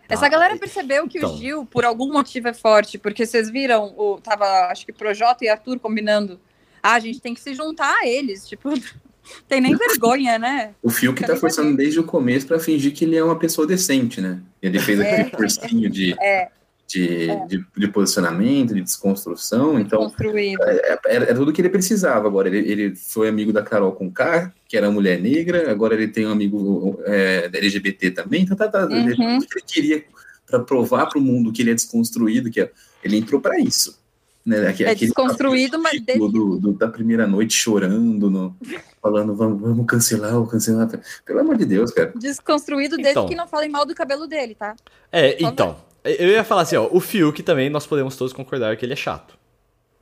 Essa 0.09 0.26
Ah, 0.26 0.28
galera 0.28 0.57
percebeu 0.57 1.09
que 1.09 1.19
então. 1.19 1.35
o 1.35 1.37
Gil, 1.37 1.66
por 1.66 1.85
algum 1.85 2.12
motivo, 2.12 2.49
é 2.49 2.55
forte, 2.55 2.97
porque 2.97 3.26
vocês 3.26 3.50
viram, 3.50 3.95
o, 3.97 4.21
tava, 4.21 4.45
acho 4.71 4.87
que 4.87 4.93
Projota 4.93 5.45
e 5.45 5.49
Arthur 5.49 5.78
combinando. 5.81 6.40
Ah, 6.83 6.95
a 6.95 7.00
gente 7.00 7.21
tem 7.21 7.35
que 7.35 7.40
se 7.40 7.55
juntar 7.55 7.93
a 8.02 8.07
eles, 8.07 8.47
tipo, 8.47 8.71
tem 9.49 9.61
nem 9.61 9.76
vergonha, 9.76 10.38
né? 10.38 10.71
O 10.83 10.90
Fiuk 10.90 11.18
Quer 11.21 11.26
tá 11.26 11.37
forçando 11.37 11.71
saber. 11.71 11.83
desde 11.83 12.00
o 12.00 12.04
começo 12.04 12.47
pra 12.47 12.59
fingir 12.59 12.92
que 12.92 13.04
ele 13.04 13.16
é 13.16 13.23
uma 13.25 13.38
pessoa 13.38 13.66
decente, 13.66 14.21
né? 14.21 14.40
Ele 14.62 14.78
fez 14.78 15.00
É. 15.00 15.21
aquele 15.21 15.30
cursinho 15.37 15.90
de, 15.90 16.14
É, 16.21 16.49
de, 16.88 17.26
de, 17.49 17.64
de 17.76 17.88
posicionamento, 17.88 18.75
de 18.75 18.80
desconstrução, 18.83 19.78
então 19.78 19.99
construído. 20.00 20.62
é- 20.62 20.99
era, 21.09 21.25
era 21.25 21.35
tudo 21.35 21.52
que 21.52 21.61
ele 21.61 21.68
precisava. 21.68 22.26
Agora, 22.28 22.49
ele, 22.49 22.59
ele 22.71 22.95
foi 22.97 23.28
amigo 23.28 23.52
da 23.52 23.62
Carol 23.62 23.92
Conká, 23.92 24.52
que 24.68 24.76
era 24.76 24.90
mulher 24.90 25.21
negra, 25.21 25.71
agora 25.71 25.95
ele 25.95 26.09
tem 26.09 26.26
um 26.26 26.30
amigo 26.33 27.00
é, 27.04 27.50
LGBT 27.52 28.11
também, 28.12 28.42
então 28.42 28.56
tá, 28.56 28.68
tá, 28.68 28.83
ele- 28.90 29.14
Uhum. 29.21 29.40
que 29.40 29.47
ele 29.59 29.64
queria 29.66 30.04
para 30.47 30.61
provar 30.61 31.06
para 31.06 31.18
o 31.18 31.23
mundo 31.23 31.52
que 31.52 31.61
ele 31.62 31.73
é 31.73 31.75
desconstruído, 31.75 32.50
que 32.50 32.61
é- 32.61 32.71
ele 33.02 33.16
entrou 33.16 33.40
para 33.40 33.59
isso. 33.59 33.99
Né? 34.47 34.65
É 34.65 34.69
aquele 34.69 34.95
desconstruído, 34.95 35.83
papel 35.83 36.03
mas 36.07 36.19
do, 36.33 36.57
do- 36.59 36.73
da 36.73 36.87
primeira 36.88 37.26
noite 37.26 37.53
chorando, 37.55 38.31
no- 38.31 38.57
falando 39.03 39.35
vamos, 39.35 39.61
vamos 39.61 39.87
cancelar, 39.87 40.31
vamos 40.33 40.50
cancelar. 40.50 40.88
Pelo 41.25 41.41
amor 41.41 41.57
de 41.57 41.65
Deus, 41.65 41.91
cara. 41.91 42.12
Desconstruído 42.17 42.95
desde 42.97 43.11
Então. 43.12 43.26
que 43.26 43.35
não 43.35 43.49
falem 43.49 43.69
mal 43.69 43.85
do 43.85 43.93
cabelo 43.95 44.26
dele, 44.29 44.55
tá? 44.55 44.76
É, 45.11 45.33
favor. 45.33 45.53
então. 45.53 45.76
Eu 46.05 46.29
ia 46.29 46.45
falar 46.45 46.62
assim, 46.62 46.76
ó, 46.76 46.88
o 46.93 47.00
Fiuk 47.00 47.43
também 47.43 47.69
nós 47.69 47.85
podemos 47.85 48.17
todos 48.17 48.33
concordar 48.33 48.76
que 48.76 48.87
ele 48.87 48.93
é 48.93 48.97
chato. 48.97 49.37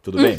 Tudo 0.02 0.18
bem? 0.18 0.36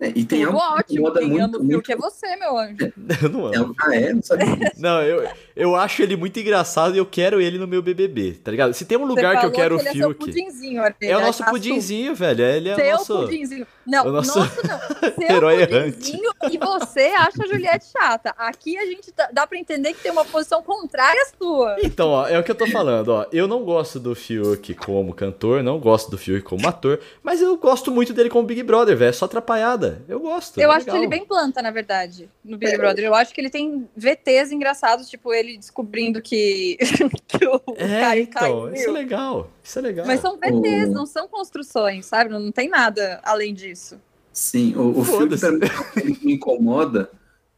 É, 0.00 0.08
e 0.14 0.24
tem 0.24 0.44
Tudo 0.44 0.58
algo 0.58 0.76
que 0.76 0.80
ótimo, 0.80 0.98
incomoda 1.00 1.20
quem 1.20 1.28
muito. 1.30 1.42
ama 1.44 1.56
o 1.56 1.58
muito 1.64 1.70
Fiuk 1.86 1.92
é 1.92 1.96
você, 1.96 2.36
meu 2.36 2.56
anjo. 2.58 2.76
Eu 3.22 3.28
não 3.30 3.52
é 3.52 3.56
amo. 3.56 3.74
ah, 3.80 3.96
é? 3.96 4.12
Não 4.12 4.22
sabia 4.22 4.56
disso. 4.56 4.72
Não, 4.76 5.02
eu, 5.02 5.28
eu 5.56 5.76
acho 5.76 6.02
ele 6.02 6.16
muito 6.16 6.38
engraçado 6.40 6.94
e 6.94 6.98
eu 6.98 7.06
quero 7.06 7.40
ele 7.40 7.58
no 7.58 7.66
meu 7.66 7.80
BBB, 7.80 8.32
tá 8.42 8.50
ligado? 8.50 8.72
Se 8.74 8.84
tem 8.84 8.98
um 8.98 9.04
lugar 9.04 9.38
que 9.38 9.46
eu 9.46 9.52
quero 9.52 9.76
o 9.76 9.80
ele 9.80 9.88
é 9.88 9.92
Fiuk. 9.92 10.18
pudinzinho, 10.18 10.82
Arthur, 10.82 11.06
É 11.06 11.14
o 11.14 11.18
aí 11.18 11.24
nosso 11.26 11.44
tá 11.44 11.50
pudinzinho, 11.50 12.14
velho. 12.14 12.44
Ele 12.44 12.68
é 12.70 12.74
o 12.74 12.76
Seu 12.76 12.92
nosso. 12.92 13.18
pudinzinho. 13.18 13.66
Não, 13.86 14.06
o 14.06 14.10
nosso 14.10 14.38
nosso 14.38 14.66
não. 14.66 14.78
Seu 15.14 15.36
herói 15.36 15.66
pudinzinho 15.66 16.30
e 16.50 16.58
você 16.58 17.02
acha 17.16 17.44
a 17.44 17.46
Juliette 17.46 17.86
chata. 17.86 18.34
Aqui 18.36 18.76
a 18.78 18.84
gente 18.86 19.12
dá, 19.16 19.28
dá 19.32 19.46
pra 19.46 19.58
entender 19.58 19.92
que 19.92 20.02
tem 20.02 20.10
uma 20.10 20.24
posição 20.24 20.62
contrária 20.62 21.22
à 21.22 21.26
sua. 21.38 21.76
Então, 21.82 22.08
ó, 22.08 22.26
é 22.26 22.38
o 22.38 22.42
que 22.42 22.50
eu 22.50 22.54
tô 22.56 22.66
falando, 22.66 23.08
ó. 23.08 23.26
Eu 23.30 23.46
não 23.46 23.62
gosto 23.62 24.00
do 24.00 24.14
Fiuk 24.14 24.74
como 24.74 25.14
cantor, 25.14 25.62
não 25.62 25.78
gosto 25.78 26.10
do 26.10 26.18
Fiuk 26.18 26.42
como 26.42 26.66
ator, 26.66 26.98
mas 27.22 27.40
eu 27.40 27.56
gosto 27.56 27.92
muito 27.92 28.12
dele 28.12 28.28
como 28.30 28.46
Big 28.46 28.62
Brother, 28.62 28.96
velho. 28.96 29.10
É 29.10 29.12
só 29.12 29.26
atrapalhada. 29.26 30.02
Eu 30.08 30.18
gosto. 30.18 30.58
Eu 30.58 30.72
é 30.72 30.76
acho 30.76 30.86
legal. 30.86 30.96
ele 30.96 31.06
bem 31.06 31.24
planta, 31.24 31.62
na 31.62 31.70
verdade, 31.70 32.28
no 32.44 32.56
Big 32.56 32.76
Brother. 32.76 33.04
Eu 33.04 33.14
acho 33.14 33.32
que 33.32 33.40
ele 33.40 33.50
tem 33.50 33.88
VTs 33.96 34.50
engraçados, 34.50 35.08
tipo 35.08 35.32
ele 35.32 35.43
descobrindo 35.58 36.20
que, 36.22 36.76
que 37.28 37.46
o 37.46 37.60
É, 37.76 38.00
cara 38.00 38.18
então, 38.20 38.40
caiu. 38.40 38.74
isso 38.74 38.88
é 38.88 38.92
legal. 38.92 39.50
Isso 39.62 39.78
é 39.78 39.82
legal. 39.82 40.06
Mas 40.06 40.20
são 40.20 40.36
VTs, 40.36 40.88
O- 40.88 40.92
não 40.92 41.06
são 41.06 41.28
construções, 41.28 42.06
sabe? 42.06 42.30
Não 42.30 42.50
tem 42.50 42.68
nada 42.68 43.20
além 43.22 43.52
disso. 43.54 43.96
Sim, 44.32 44.74
o, 44.76 44.90
o 45.00 45.04
mim 45.04 45.28
ele 45.96 46.18
me 46.22 46.32
incomoda 46.34 47.08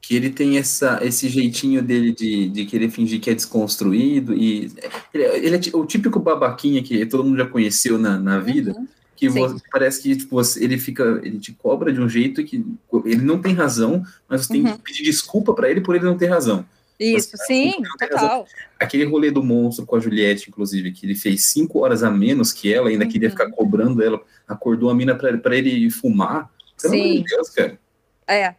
que 0.00 0.14
ele 0.14 0.30
tem 0.30 0.58
essa, 0.58 1.00
esse 1.02 1.28
jeitinho 1.28 1.82
dele 1.82 2.12
de, 2.12 2.48
de 2.50 2.64
querer 2.66 2.90
fingir 2.90 3.18
que 3.20 3.30
é 3.30 3.34
desconstruído 3.34 4.34
e 4.34 4.70
ele, 5.12 5.24
é- 5.24 5.38
ele 5.38 5.56
é 5.56 5.60
o 5.76 5.84
típico 5.86 6.20
babaquinha 6.20 6.82
que 6.82 7.04
todo 7.06 7.24
mundo 7.24 7.38
já 7.38 7.46
conheceu 7.46 7.98
na, 7.98 8.18
na 8.18 8.38
vida, 8.38 8.72
Uhum. 8.76 8.86
que 9.16 9.28
você- 9.28 9.56
parece 9.72 10.02
que 10.02 10.14
tipo, 10.14 10.36
você- 10.36 10.62
ele 10.62 10.78
fica, 10.78 11.02
ele 11.24 11.38
te 11.38 11.50
cobra 11.52 11.92
de 11.92 12.00
um 12.00 12.08
jeito 12.08 12.44
que 12.44 12.64
ele 13.06 13.22
não 13.22 13.40
tem 13.40 13.54
razão, 13.54 14.04
mas 14.28 14.42
você 14.42 14.52
tem 14.52 14.62
Uhum. 14.64 14.76
que 14.76 14.82
pedir 14.82 15.02
desculpa 15.02 15.54
pra 15.54 15.68
ele 15.70 15.80
por 15.80 15.96
ele 15.96 16.04
não 16.04 16.16
ter 16.16 16.26
razão. 16.26 16.64
Isso, 16.98 17.36
Você- 17.36 17.44
sim, 17.46 17.72
total. 17.98 18.46
Aquele 18.80 19.04
rolê 19.04 19.30
do 19.30 19.42
monstro 19.42 19.84
com 19.84 19.96
a 19.96 20.00
Juliette, 20.00 20.48
inclusive, 20.48 20.92
que 20.92 21.04
ele 21.06 21.14
fez 21.14 21.44
cinco 21.44 21.80
horas 21.80 22.02
a 22.02 22.10
menos 22.10 22.52
que 22.52 22.72
ela, 22.72 22.88
ainda 22.88 23.06
queria 23.06 23.28
Uhum. 23.28 23.32
ficar 23.32 23.50
cobrando 23.50 24.02
ela, 24.02 24.20
acordou 24.48 24.88
a 24.90 24.94
mina 24.94 25.14
pra, 25.14 25.36
pra 25.36 25.56
ele 25.56 25.90
fumar. 25.90 26.50
Pelo 26.80 26.94
amor 26.94 27.02
Sim. 27.04 27.22
de 27.22 27.24
Deus, 27.24 27.50
cara. 27.50 27.78
É. 28.26 28.54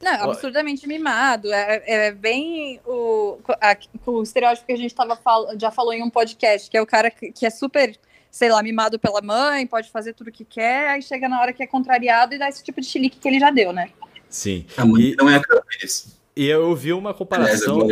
Não, 0.00 0.30
absurdamente 0.30 0.86
mimado. 0.86 1.52
É, 1.52 1.82
é 1.86 2.12
bem 2.12 2.78
o, 2.86 3.38
a- 3.60 3.76
o 4.06 4.22
estereótipo 4.22 4.66
que 4.66 4.72
a 4.72 4.76
gente 4.76 4.94
tava 4.94 5.16
fal, 5.16 5.48
já 5.58 5.70
falou 5.70 5.92
em 5.92 6.02
um 6.02 6.10
podcast, 6.10 6.70
que 6.70 6.76
é 6.76 6.80
o 6.82 6.86
cara 6.86 7.10
que, 7.10 7.32
que 7.32 7.44
é 7.44 7.50
super, 7.50 7.96
sei 8.30 8.48
lá, 8.48 8.62
mimado 8.62 8.98
pela 8.98 9.20
mãe, 9.20 9.66
pode 9.66 9.90
fazer 9.90 10.12
tudo 10.12 10.28
o 10.28 10.32
que 10.32 10.44
quer, 10.44 10.88
aí 10.90 11.02
chega 11.02 11.28
na 11.28 11.40
hora 11.40 11.52
que 11.52 11.62
é 11.62 11.66
contrariado 11.66 12.34
e 12.34 12.38
dá 12.38 12.48
esse 12.48 12.62
tipo 12.62 12.80
de 12.80 12.86
chilique 12.86 13.18
que 13.18 13.26
ele 13.26 13.40
já 13.40 13.50
deu, 13.50 13.72
né? 13.72 13.90
Sim. 14.28 14.66
A 14.76 14.84
mãe 14.86 15.02
E, 15.02 15.16
não 15.16 15.28
é 15.28 15.36
a 15.36 15.40
Pires. 15.40 16.16
E 16.38 16.46
eu 16.48 16.74
vi 16.76 16.92
uma 16.92 17.12
comparação 17.14 17.88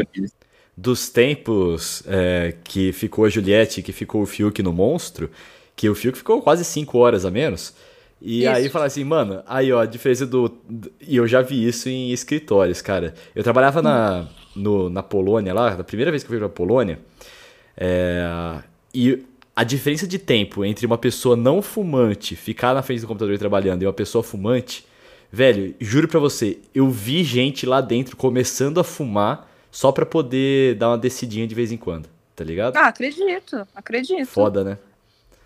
dos 0.77 1.09
tempos 1.09 2.03
é, 2.07 2.55
que 2.65 2.93
ficou 2.93 3.25
a 3.25 3.29
Juliette, 3.29 3.83
que 3.83 3.93
ficou 3.93 4.23
o 4.23 4.27
Fiuk 4.27 4.63
no 4.63 4.73
Monstro, 4.73 5.31
que 5.75 5.89
o 5.89 5.95
Fiuk 5.95 6.17
ficou 6.19 6.43
quase 6.43 6.65
5 6.65 6.99
horas 6.99 7.25
a 7.25 7.31
menos. 7.31 7.75
E 8.21 8.41
Isso. 8.45 8.51
aí 8.51 8.69
fala 8.71 8.87
assim, 8.87 9.05
mano, 9.05 9.43
aí 9.47 9.71
ó, 9.73 9.81
a 9.81 9.87
diferença 9.87 10.27
do. 10.27 10.49
do- 10.69 10.91
E 11.01 11.17
eu 11.17 11.27
já 11.27 11.43
vi 11.43 11.67
isso 11.67 11.89
em 11.89 12.13
escritórios, 12.13 12.81
cara. 12.81 13.15
Eu 13.35 13.43
trabalhava 13.45 13.83
na, 13.83 14.27
no- 14.55 14.89
na 14.89 15.03
Polônia 15.03 15.53
lá, 15.53 15.75
da 15.75 15.85
primeira 15.85 16.11
vez 16.11 16.23
que 16.23 16.27
eu 16.29 16.31
fui 16.31 16.39
pra 16.39 16.49
Polônia. 16.49 16.99
é, 17.77 18.25
e 18.95 19.23
a 19.55 19.65
diferença 19.65 20.07
de 20.07 20.19
tempo 20.19 20.65
entre 20.65 20.87
uma 20.87 20.99
pessoa 20.99 21.37
não 21.37 21.63
fumante 21.63 22.37
ficar 22.37 22.75
na 22.75 22.83
frente 22.83 23.01
do 23.01 23.07
computador 23.07 23.39
trabalhando 23.39 23.83
e 23.83 23.87
uma 23.87 23.93
pessoa 23.93 24.23
fumante, 24.23 24.85
velho, 25.31 25.75
juro 25.81 26.09
pra 26.09 26.21
você, 26.21 26.59
eu 26.75 26.89
vi 26.89 27.23
gente 27.25 27.67
lá 27.67 27.81
dentro 27.81 28.17
começando 28.17 28.79
a 28.81 28.85
fumar 28.85 29.51
só 29.71 29.93
pra 29.93 30.07
poder 30.07 30.75
dar 30.77 30.89
uma 30.91 30.99
descidinha 30.99 31.47
de 31.47 31.55
vez 31.55 31.71
em 31.73 31.77
quando, 31.77 32.09
tá 32.35 32.43
ligado? 32.45 32.77
Ah, 32.77 32.87
acredito, 32.87 33.67
acredito. 33.75 34.27
Foda, 34.27 34.65
né? 34.65 34.79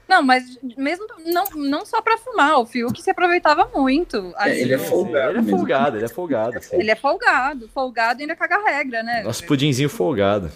Não, 0.09 0.23
mas 0.25 0.59
mesmo 0.77 1.07
não, 1.25 1.45
não 1.55 1.87
só 1.87 2.03
pra 2.03 2.19
fumar, 2.19 2.59
o 2.59 2.67
Fiuk 2.67 3.01
se 3.01 3.11
aproveitava 3.11 3.71
muito. 3.73 4.35
É, 4.41 4.59
ele 4.61 4.73
é 4.73 4.77
assim, 4.77 4.87
folgado 4.87 5.39
Ele 5.39 5.39
é 5.39 5.51
folgado, 5.51 5.97
ele 5.97 6.05
é 6.05 6.09
folgado. 6.09 6.59
assim. 6.59 6.77
Ele 6.77 6.91
é 6.91 6.97
folgado, 6.97 7.69
folgado 7.69 8.21
ainda 8.21 8.35
caga 8.35 8.59
regra, 8.59 9.05
né? 9.05 9.23
Nosso 9.23 9.47
pudinzinho 9.47 9.89
folgado. 9.89 10.51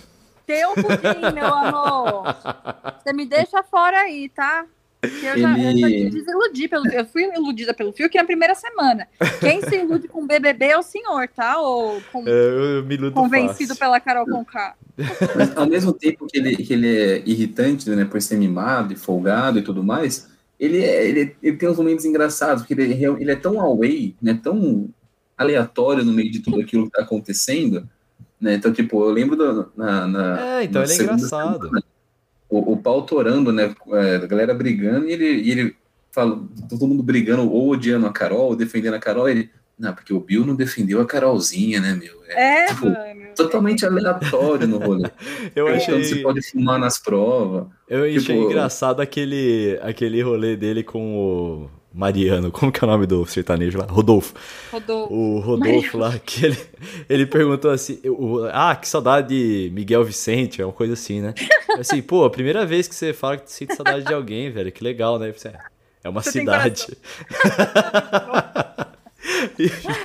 Teu 0.45 0.75
pudim, 0.75 1.33
meu 1.33 1.47
amor. 1.47 2.25
Você 3.03 3.13
me 3.13 3.25
deixa 3.27 3.63
fora 3.63 3.97
aí, 4.01 4.29
tá? 4.29 4.67
Eu, 5.05 5.39
já, 5.39 5.59
eu 5.59 5.79
já 5.79 5.89
Ele- 5.91 6.11
te 6.11 6.17
desiludi 6.19 6.69
pelo 6.69 6.87
Eu 6.89 7.05
fui 7.07 7.23
iludida 7.25 7.73
pelo 7.75 7.93
Fiuk 7.93 8.17
na 8.17 8.25
primeira 8.25 8.55
semana. 8.55 9.07
Quem 9.41 9.61
se 9.63 9.77
ilude 9.77 10.09
com 10.09 10.27
BBB 10.27 10.67
é 10.67 10.79
o 10.79 10.83
senhor, 10.83 11.29
tá? 11.29 11.59
Ou 11.61 12.01
com- 12.13 12.27
É, 12.27 12.31
Eu, 12.31 12.65
eu 12.77 12.85
me 12.85 12.95
iludo 12.95 13.15
convencido 13.15 13.69
fácil. 13.69 13.77
pela 13.79 14.01
Carol 14.01 14.27
Conká. 14.27 14.75
Mas 15.37 15.57
ao 15.57 15.67
mesmo 15.67 15.93
tempo 15.93 16.27
que 16.27 16.39
ele, 16.39 16.57
que 16.57 16.73
ele 16.73 16.89
é 16.97 17.23
irritante, 17.27 17.89
né, 17.91 18.05
por 18.05 18.21
ser 18.23 18.37
mimado 18.37 18.93
e 18.93 18.97
folgado 18.97 19.59
e 19.59 19.63
tudo 19.63 19.83
mais, 19.83 20.29
ele, 20.59 20.79
é- 20.83 21.07
ele, 21.09 21.37
ele 21.43 21.57
tem 21.57 21.69
uns 21.69 21.77
momentos 21.77 22.05
engraçados, 22.05 22.63
porque 22.63 22.75
ele, 22.81 22.93
é 23.05 23.09
ele 23.09 23.31
é 23.31 23.37
tão 23.37 23.61
away, 23.61 24.15
né, 24.23 24.39
tão 24.43 24.89
aleatório 25.37 26.05
no 26.05 26.13
meio 26.13 26.31
de 26.31 26.39
tudo 26.41 26.61
aquilo 26.61 26.85
que 26.87 26.93
tá 26.93 27.03
acontecendo, 27.03 27.89
né, 28.41 28.55
então, 28.55 28.73
tipo, 28.73 29.03
eu 29.03 29.11
lembro 29.11 29.35
do, 29.37 29.73
na, 29.77 30.07
na- 30.07 30.41
É, 30.61 30.65
então 30.65 30.81
na 30.83 30.87
ele 30.89 30.93
é 31.01 31.03
engraçado. 31.05 31.67
semana, 31.67 31.83
o, 32.49 32.73
o 32.73 32.77
pau 32.77 33.03
torando, 33.03 33.53
né, 33.53 33.75
é, 33.93 34.17
a 34.17 34.27
galera 34.27 34.55
brigando, 34.55 35.09
e 35.09 35.13
ele, 35.13 35.25
e 35.43 35.51
ele 35.51 35.77
fala, 36.13 36.41
todo 36.69 36.87
mundo 36.87 37.03
brigando, 37.03 37.51
ou 37.51 37.71
odiando 37.71 38.07
a 38.07 38.13
Carol, 38.13 38.49
ou 38.51 38.57
defendendo 38.57 38.95
a 38.95 38.99
Carol, 39.01 39.29
ele, 39.29 39.51
não, 39.79 39.93
porque 39.93 40.15
o 40.15 40.21
Bill 40.21 40.47
não 40.47 40.55
defendeu 40.55 41.01
a 41.01 41.07
Carolzinha, 41.07 41.81
né, 41.81 41.95
meu, 41.95 42.15
É, 42.29 42.67
tipo, 42.67 42.87
mano. 42.87 43.35
totalmente 43.35 43.85
aleatório 43.85 44.69
no 44.69 44.79
rolê. 44.79 45.11
Eu 45.57 45.67
Então 45.69 45.77
achei, 45.77 46.05
você 46.05 46.17
pode 46.23 46.43
fumar 46.43 46.79
nas 46.79 46.99
provas. 46.99 47.67
eu 47.89 48.05
achei 48.05 48.19
tipo- 48.21 48.33
engraçado 48.33 49.01
aquele, 49.01 49.77
aquele 49.83 50.23
rolê 50.23 50.57
dele 50.57 50.85
com 50.85 51.17
o 51.17 51.71
Mariano. 51.95 52.51
Como 52.51 52.73
que 52.73 52.83
é 52.85 52.87
o 52.87 52.91
nome 52.91 53.07
do 53.07 53.25
sertanejo 53.25 53.79
lá? 53.79 53.87
Rodolfo. 53.89 54.35
Rodou. 54.73 55.13
O 55.13 55.39
Rodolfo 55.39 55.97
lá, 55.97 56.19
que 56.19 56.45
ele, 56.47 56.59
ele 57.09 57.25
perguntou 57.27 57.71
assim: 57.71 58.01
o- 58.05 58.45
Ah, 58.53 58.75
que 58.75 58.89
saudade 58.89 59.29
de 59.29 59.71
Miguel 59.73 60.05
Vicente, 60.05 60.61
é 60.61 60.67
uma 60.67 60.73
coisa 60.73 60.95
assim, 60.95 61.21
né? 61.21 61.33
Assim, 61.79 62.03
pô, 62.03 62.25
a 62.25 62.31
primeira 62.31 62.67
vez 62.67 62.89
que 62.89 62.95
você 62.95 63.13
fala 63.13 63.37
que 63.37 63.51
sente 63.51 63.75
saudade 63.77 64.05
de 64.05 64.13
alguém, 64.13 64.51
velho, 64.51 64.73
que 64.73 64.83
legal, 64.83 65.19
né? 65.19 65.33
Você, 65.33 65.53
É 66.03 66.09
uma 66.09 66.21
Você 66.21 66.33
cidade. 66.33 66.87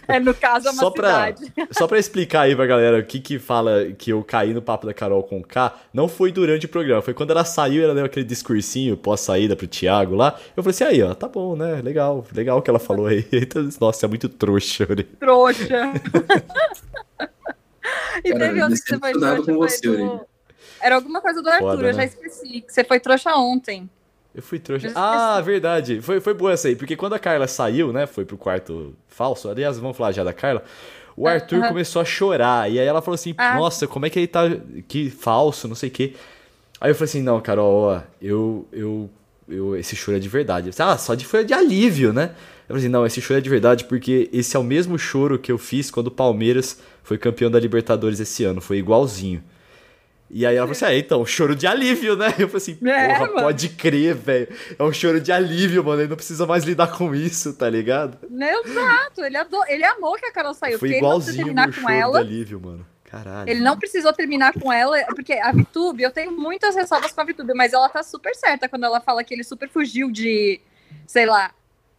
É, 0.08 0.20
no 0.20 0.34
caso, 0.34 0.68
é 0.68 0.72
uma 0.72 0.80
só 0.80 0.90
pra, 0.90 1.10
cidade. 1.10 1.54
só 1.72 1.88
pra 1.88 2.00
explicar 2.00 2.42
aí 2.42 2.56
pra 2.56 2.66
galera 2.66 3.00
o 3.00 3.04
que 3.04 3.20
que 3.20 3.38
fala 3.38 3.92
que 3.98 4.12
eu 4.12 4.24
caí 4.24 4.54
no 4.54 4.62
papo 4.62 4.86
da 4.88 4.94
Carol 4.94 5.22
com 5.24 5.44
K, 5.44 5.74
não 5.94 6.08
foi 6.08 6.32
durante 6.32 6.66
o 6.66 6.70
programa, 6.70 7.02
foi 7.02 7.14
quando 7.14 7.32
ela 7.32 7.44
saiu, 7.44 7.84
ela 7.84 7.94
deu 7.94 8.06
aquele 8.06 8.26
discursinho 8.26 8.96
pós-saída 8.96 9.56
pro 9.56 9.68
Thiago 9.68 10.16
lá. 10.16 10.40
Eu 10.56 10.64
falei 10.64 10.74
assim, 10.74 10.84
aí, 10.86 11.04
ó, 11.04 11.14
tá 11.14 11.28
bom, 11.28 11.56
né? 11.56 11.82
Legal, 11.82 12.26
legal 12.34 12.58
o 12.58 12.62
que 12.62 12.70
ela 12.70 12.80
falou 12.80 13.08
aí. 13.08 13.26
Então, 13.32 13.68
Nossa, 13.80 14.06
é 14.06 14.10
muito 14.10 14.28
trouxa. 14.30 14.86
né? 14.96 15.04
Trouxa. 15.20 15.66
e 18.24 18.32
Cara, 18.32 18.40
teve 18.48 18.62
outro 18.62 18.76
que 18.76 18.88
você 18.90 19.00
foi 19.00 19.12
trouxa. 19.12 19.38
com 19.38 19.44
foi 19.44 19.54
você, 19.56 19.82
do-. 19.82 20.22
Era 20.82 20.96
alguma 20.96 21.22
coisa 21.22 21.42
do 21.42 21.50
Arthur, 21.50 21.72
Foda, 21.72 21.88
eu 21.88 21.94
já 21.94 21.98
né? 22.00 22.06
esqueci. 22.06 22.62
Que 22.62 22.72
você 22.74 22.84
foi 22.84 23.00
trouxa 23.00 23.36
ontem. 23.36 23.90
Eu 24.34 24.42
fui 24.42 24.60
trouxa. 24.60 24.92
Ah, 24.96 25.42
verdade. 25.42 26.02
Foi, 26.02 26.20
foi 26.20 26.34
boa 26.34 26.54
essa 26.54 26.68
aí, 26.68 26.76
porque 26.76 26.96
quando 26.96 27.14
a 27.14 27.20
Carla 27.20 27.48
saiu, 27.48 27.92
né? 27.92 28.06
Foi 28.06 28.26
pro 28.26 28.38
quarto 28.38 28.96
falso. 29.08 29.50
Aliás, 29.50 29.78
vamos 29.80 29.98
falar 29.98 30.12
já 30.12 30.24
da 30.24 30.34
Carla. 30.34 30.64
O 31.18 31.28
Arthur 31.28 31.68
começou 31.68 32.02
a 32.02 32.06
chorar. 32.06 32.72
E 32.72 32.80
aí 32.80 32.86
ela 32.86 33.02
falou 33.02 33.16
assim: 33.16 33.34
ah. 33.38 33.56
Nossa, 33.56 33.88
como 33.88 34.06
é 34.06 34.10
que 34.10 34.20
ele 34.20 34.28
tá. 34.28 34.44
Que 34.88 35.10
falso, 35.10 35.68
não 35.68 35.76
sei 35.76 35.90
o 35.90 35.92
quê. 35.92 36.14
Aí 36.80 36.92
eu 36.92 36.96
falei 36.96 37.10
assim: 37.10 37.22
Não, 37.22 37.42
Carol, 37.42 37.82
ó, 37.84 38.02
eu, 38.22 38.68
eu, 38.72 39.10
eu. 39.48 39.76
Esse 39.76 39.96
choro 39.96 40.16
é 40.16 40.20
de 40.20 40.30
verdade. 40.30 40.70
ah, 40.80 40.98
só 40.98 41.16
de 41.16 41.26
foi 41.26 41.44
de 41.44 41.54
alívio, 41.54 42.14
né? 42.14 42.32
Eu 42.70 42.76
falei 42.76 42.84
assim: 42.84 42.90
Não, 42.90 43.06
esse 43.06 43.20
choro 43.20 43.40
é 43.40 43.42
de 43.42 43.50
verdade 43.50 43.84
porque 43.86 44.30
esse 44.32 44.56
é 44.56 44.60
o 44.60 44.64
mesmo 44.64 44.98
choro 44.98 45.38
que 45.38 45.52
eu 45.52 45.58
fiz 45.58 45.92
quando 45.92 46.08
o 46.08 46.12
Palmeiras 46.12 46.80
foi 47.04 47.18
campeão 47.18 47.52
da 47.52 47.60
Libertadores 47.60 48.20
esse 48.20 48.46
ano. 48.46 48.62
Foi 48.62 48.78
igualzinho. 48.78 49.44
E 50.30 50.46
aí 50.46 50.56
ela 50.56 50.68
falou 50.68 50.72
assim: 50.72 50.86
é, 50.86 50.98
então, 50.98 51.26
choro 51.26 51.56
de 51.56 51.66
alívio, 51.66 52.16
né? 52.16 52.28
Eu 52.38 52.48
falei 52.48 52.58
assim: 52.58 52.78
é, 52.86 53.08
porra, 53.08 53.20
mano. 53.28 53.42
pode 53.42 53.70
crer, 53.70 54.14
velho. 54.14 54.48
É 54.78 54.84
um 54.84 54.94
choro 54.94 55.20
de 55.20 55.32
alívio, 55.32 55.84
mano. 55.84 56.02
Ele 56.02 56.10
não 56.10 56.16
precisa 56.16 56.46
mais 56.46 56.64
lidar 56.64 56.88
com 56.96 57.16
isso, 57.16 57.54
tá 57.54 57.70
ligado? 57.70 58.18
Exato. 58.66 59.24
Ele, 59.24 59.38
ador... 59.38 59.66
ele 59.68 59.84
amou 59.84 60.16
que 60.16 60.26
a 60.26 60.32
Carol 60.32 60.54
saiu. 60.54 60.78
Foi 60.78 60.92
igualzinho 60.92 61.54
o 61.54 61.72
choro 61.72 61.92
ela. 61.92 62.24
de 62.24 62.28
alívio, 62.28 62.60
mano. 62.60 62.86
Caralho. 63.10 63.50
Ele 63.50 63.62
não 63.62 63.76
precisou 63.76 64.14
terminar 64.14 64.54
com 64.54 64.72
ela, 64.72 65.04
porque 65.16 65.34
a 65.34 65.52
Vitube, 65.52 66.04
eu 66.04 66.12
tenho 66.12 66.32
muitas 66.32 66.76
ressalvas 66.76 67.12
com 67.12 67.22
a 67.22 67.24
Vitube, 67.24 67.56
mas 67.56 67.74
ela 67.74 67.90
tá 67.90 68.04
super 68.04 68.36
certa 68.36 68.70
quando 68.70 68.84
ela 68.84 69.02
fala 69.02 69.24
que 69.24 69.34
ele 69.34 69.44
super 69.44 69.68
fugiu 69.68 70.12
de, 70.12 70.62
sei 71.08 71.26
lá, 71.26 71.52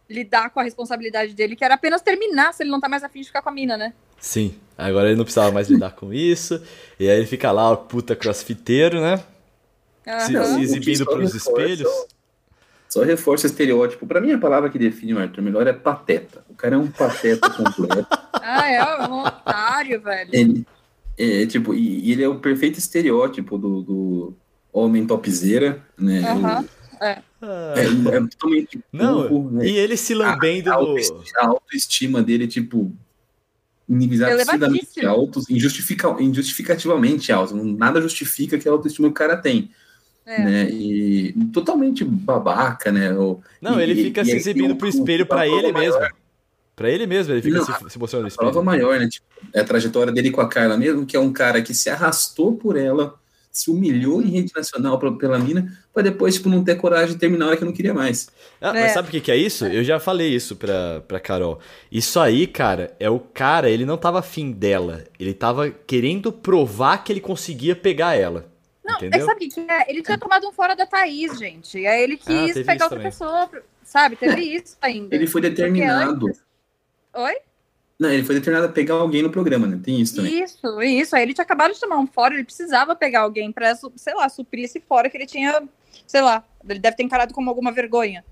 lidar 0.09 0.51
com 0.51 0.61
a 0.61 0.63
responsabilidade 0.63 1.33
dele, 1.33 1.57
que 1.57 1.65
era 1.65 1.73
apenas 1.73 2.01
terminar 2.01 2.53
se 2.53 2.63
ele 2.63 2.71
não 2.71 2.79
tá 2.79 2.87
mais 2.87 3.03
afim 3.03 3.19
de 3.19 3.27
ficar 3.27 3.41
com 3.41 3.49
a 3.49 3.51
mina, 3.51 3.75
né? 3.75 3.93
Sim, 4.21 4.53
agora 4.77 5.07
ele 5.07 5.17
não 5.17 5.23
precisava 5.23 5.51
mais 5.51 5.67
lidar 5.67 5.91
com 5.91 6.13
isso. 6.13 6.61
E 6.99 7.09
aí 7.09 7.17
ele 7.17 7.25
fica 7.25 7.51
lá, 7.51 7.71
o 7.71 7.77
puta 7.77 8.15
crossfiteiro, 8.15 9.01
né? 9.01 9.21
Uhum. 10.07 10.19
Se, 10.19 10.53
se 10.53 10.61
exibindo 10.61 11.05
pros 11.05 11.33
espelhos. 11.33 11.89
Só 12.87 13.03
reforça 13.03 13.47
o 13.47 13.49
estereótipo. 13.49 14.05
Pra 14.05 14.21
mim, 14.21 14.33
a 14.33 14.37
palavra 14.37 14.69
que 14.69 14.77
define 14.77 15.13
o 15.13 15.19
Arthur 15.19 15.41
melhor 15.41 15.65
é 15.65 15.73
pateta. 15.73 16.43
O 16.49 16.53
cara 16.53 16.75
é 16.75 16.77
um 16.77 16.91
pateta 16.91 17.49
completo. 17.51 18.07
Ah, 18.33 18.69
é? 18.69 19.07
Um 19.07 19.23
otário, 19.23 20.01
velho. 20.01 20.29
Ele, 20.31 20.67
é, 21.17 21.45
tipo, 21.45 21.73
e, 21.73 22.07
e, 22.07 22.11
ele 22.11 22.23
é 22.23 22.27
o 22.27 22.39
perfeito 22.39 22.77
estereótipo 22.77 23.57
do, 23.57 23.81
do 23.81 24.37
homem 24.73 25.05
topzeira, 25.07 25.81
né? 25.97 26.21
Uhum. 26.33 26.67
É. 27.01 27.21
É, 27.43 28.17
é 28.17 28.19
totalmente 28.27 28.79
Não, 28.91 29.27
burro, 29.27 29.51
né? 29.51 29.65
e 29.65 29.75
ele 29.75 29.97
se 29.97 30.13
lambendo. 30.13 30.69
A, 30.69 30.73
a, 30.73 30.77
autoestima, 30.77 31.39
a 31.39 31.47
autoestima 31.47 32.21
dele, 32.21 32.47
tipo, 32.47 32.93
níveis 33.91 34.21
absurdamente 34.21 35.05
altos, 35.05 35.49
injustifica, 35.49 36.15
injustificativamente 36.19 37.31
altos. 37.31 37.53
Nada 37.53 38.01
justifica 38.01 38.57
que 38.57 38.67
a 38.67 38.71
autoestima 38.71 39.07
que 39.07 39.11
o 39.11 39.13
cara 39.13 39.37
tem. 39.37 39.69
É. 40.25 40.43
Né? 40.43 40.69
E 40.69 41.33
totalmente 41.51 42.05
babaca, 42.05 42.91
né? 42.91 43.11
O, 43.13 43.41
não, 43.61 43.79
e, 43.79 43.83
ele 43.83 43.95
fica 43.95 44.21
e, 44.21 44.25
se 44.25 44.35
exibindo 44.35 44.73
um, 44.73 44.77
pro 44.77 44.87
espelho 44.87 45.25
para 45.25 45.47
ele 45.47 45.71
mesmo. 45.71 45.99
Para 46.75 46.89
ele 46.89 47.05
mesmo, 47.05 47.33
ele 47.33 47.41
fica 47.41 47.57
não, 47.57 47.65
se, 47.65 47.89
se 47.89 47.99
mostrando 47.99 48.23
no 48.23 48.27
espelho. 48.27 48.49
A 48.49 48.51
prova 48.51 48.65
maior, 48.65 48.97
né? 48.99 49.07
Tipo, 49.07 49.25
é 49.53 49.59
a 49.59 49.65
trajetória 49.65 50.13
dele 50.13 50.31
com 50.31 50.41
a 50.41 50.47
Carla 50.47 50.77
mesmo, 50.77 51.05
que 51.05 51.17
é 51.17 51.19
um 51.19 51.33
cara 51.33 51.61
que 51.61 51.73
se 51.73 51.89
arrastou 51.89 52.55
por 52.55 52.77
ela, 52.77 53.19
se 53.51 53.69
humilhou 53.69 54.21
em 54.21 54.29
rede 54.29 54.51
nacional 54.55 54.97
pra, 54.97 55.11
pela 55.11 55.37
mina, 55.37 55.77
para 55.93 56.03
depois, 56.03 56.35
tipo, 56.35 56.47
não 56.47 56.63
ter 56.63 56.75
coragem 56.75 57.13
de 57.13 57.19
terminar 57.19 57.45
a 57.45 57.47
hora 57.49 57.57
que 57.57 57.65
não 57.65 57.73
queria 57.73 57.93
mais. 57.93 58.29
Ah, 58.61 58.69
é. 58.69 58.81
Mas 58.81 58.93
sabe 58.93 59.09
o 59.09 59.11
que, 59.11 59.19
que 59.19 59.31
é 59.31 59.35
isso? 59.35 59.65
Eu 59.65 59.83
já 59.83 59.99
falei 59.99 60.33
isso 60.33 60.55
pra, 60.55 61.01
pra 61.01 61.19
Carol. 61.19 61.59
Isso 61.91 62.19
aí, 62.19 62.47
cara, 62.47 62.95
é 62.99 63.09
o 63.09 63.19
cara, 63.19 63.69
ele 63.69 63.85
não 63.85 63.97
tava 63.97 64.19
afim 64.19 64.51
dela. 64.51 65.03
Ele 65.19 65.33
tava 65.33 65.69
querendo 65.69 66.31
provar 66.31 67.03
que 67.03 67.11
ele 67.11 67.19
conseguia 67.19 67.75
pegar 67.75 68.15
ela. 68.15 68.49
Não, 68.83 68.95
entendeu? 68.95 69.25
sabe 69.25 69.45
o 69.45 69.49
que 69.49 69.59
é? 69.59 69.91
Ele 69.91 70.01
tinha 70.01 70.17
tomado 70.17 70.47
um 70.47 70.51
fora 70.51 70.75
da 70.75 70.85
Thaís, 70.85 71.37
gente. 71.37 71.77
E 71.77 71.85
aí 71.85 72.03
ele 72.03 72.19
ah, 72.21 72.25
quis 72.25 72.57
ah, 72.57 72.63
pegar 72.63 72.85
outra 72.85 72.89
também. 72.89 73.03
pessoa, 73.03 73.49
sabe? 73.83 74.15
Teve 74.15 74.41
isso 74.55 74.77
ainda. 74.81 75.13
Ele 75.13 75.27
foi 75.27 75.41
determinado. 75.41 76.27
Antes... 76.27 76.41
Oi? 77.13 77.35
Não, 78.01 78.09
ele 78.09 78.23
foi 78.23 78.33
determinado 78.33 78.67
a 78.67 78.73
pegar 78.73 78.95
alguém 78.95 79.21
no 79.21 79.29
programa, 79.29 79.67
né? 79.67 79.79
Tem 79.83 80.01
isso 80.01 80.15
também. 80.15 80.43
Isso, 80.43 80.81
isso. 80.81 81.15
Aí 81.15 81.21
ele 81.21 81.35
tinha 81.35 81.43
acabado 81.43 81.71
de 81.71 81.79
tomar 81.79 81.99
um 81.99 82.07
fora, 82.07 82.33
ele 82.33 82.43
precisava 82.43 82.95
pegar 82.95 83.19
alguém 83.19 83.51
pra, 83.51 83.75
sei 83.75 84.15
lá, 84.15 84.27
suprir 84.27 84.65
esse 84.65 84.79
fora 84.79 85.07
que 85.07 85.15
ele 85.15 85.27
tinha, 85.27 85.61
sei 86.07 86.19
lá, 86.21 86.43
ele 86.67 86.79
deve 86.79 86.95
ter 86.95 87.03
encarado 87.03 87.31
como 87.31 87.47
alguma 87.47 87.71
vergonha. 87.71 88.25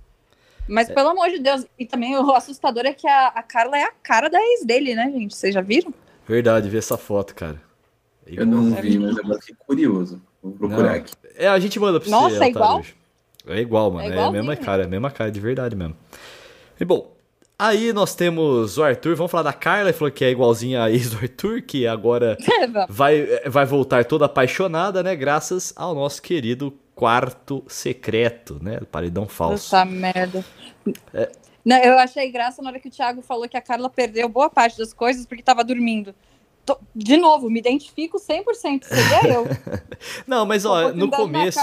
Mas, 0.67 0.89
é. 0.89 0.93
pelo 0.95 1.09
amor 1.09 1.29
de 1.29 1.37
Deus, 1.37 1.67
e 1.77 1.85
também 1.85 2.17
o 2.17 2.31
assustador 2.33 2.83
é 2.87 2.93
que 2.93 3.07
a, 3.07 3.27
a 3.27 3.43
Carla 3.43 3.77
é 3.77 3.83
a 3.83 3.91
cara 3.91 4.27
da 4.27 4.39
ex 4.41 4.65
dele, 4.65 4.95
né, 4.95 5.11
gente? 5.11 5.35
Vocês 5.35 5.53
já 5.53 5.61
viram? 5.61 5.93
Verdade, 6.27 6.67
vi 6.67 6.79
essa 6.79 6.97
foto, 6.97 7.35
cara. 7.35 7.61
É 8.25 8.41
eu 8.41 8.47
não 8.47 8.71
vi, 8.71 8.97
mas 8.97 9.19
agora 9.19 9.39
fiquei 9.39 9.55
curioso. 9.55 10.19
Vou 10.41 10.53
procurar 10.53 10.93
não. 10.93 10.95
aqui. 10.95 11.13
É, 11.35 11.47
a 11.47 11.59
gente 11.59 11.79
manda 11.79 11.99
pra 11.99 12.09
Nossa, 12.09 12.29
você. 12.29 12.33
Nossa, 12.33 12.45
é 12.45 12.49
igual? 12.49 12.83
É 13.45 13.59
igual, 13.59 13.91
mano. 13.91 14.11
É, 14.11 14.17
é 14.17 14.19
a 14.19 14.31
mesma 14.31 14.55
cara, 14.55 14.81
é 14.81 14.85
a 14.85 14.89
mesma 14.89 15.11
cara, 15.11 15.31
de 15.31 15.39
verdade 15.39 15.75
mesmo. 15.75 15.95
E 16.79 16.83
bom, 16.83 17.18
Aí 17.61 17.91
nós 17.91 18.15
temos 18.15 18.77
o 18.77 18.83
Arthur, 18.83 19.17
vamos 19.17 19.29
falar 19.29 19.43
da 19.43 19.51
Carla, 19.51 19.89
ele 19.89 19.97
falou 19.97 20.09
que 20.09 20.23
é 20.23 20.31
igualzinha 20.31 20.81
a 20.81 20.89
ex 20.89 21.09
do 21.09 21.17
Arthur, 21.17 21.61
que 21.61 21.85
agora 21.85 22.37
vai, 22.87 23.25
vai 23.45 23.65
voltar 23.65 24.05
toda 24.05 24.27
apaixonada, 24.27 25.03
né? 25.03 25.13
Graças 25.13 25.73
ao 25.75 25.93
nosso 25.93 26.21
querido 26.21 26.73
quarto 26.95 27.61
secreto, 27.67 28.57
né? 28.63 28.79
Paredão 28.89 29.27
falso. 29.27 29.65
Puta 29.65 29.83
merda. 29.83 30.45
É. 31.13 31.29
Não, 31.65 31.75
eu 31.79 31.99
achei 31.99 32.31
graça 32.31 32.61
na 32.61 32.69
hora 32.69 32.79
que 32.79 32.87
o 32.87 32.91
Thiago 32.91 33.21
falou 33.21 33.49
que 33.49 33.57
a 33.57 33.61
Carla 33.61 33.89
perdeu 33.89 34.29
boa 34.29 34.49
parte 34.49 34.77
das 34.77 34.93
coisas 34.93 35.25
porque 35.25 35.43
tava 35.43 35.61
dormindo. 35.61 36.15
Tô, 36.65 36.77
de 36.95 37.17
novo, 37.17 37.49
me 37.49 37.59
identifico 37.59 38.17
100%, 38.17 38.85
seria 38.85 39.33
eu. 39.33 39.45
Não, 40.25 40.45
mas 40.45 40.63
ó, 40.63 40.93
no 40.93 41.09
começo, 41.09 41.59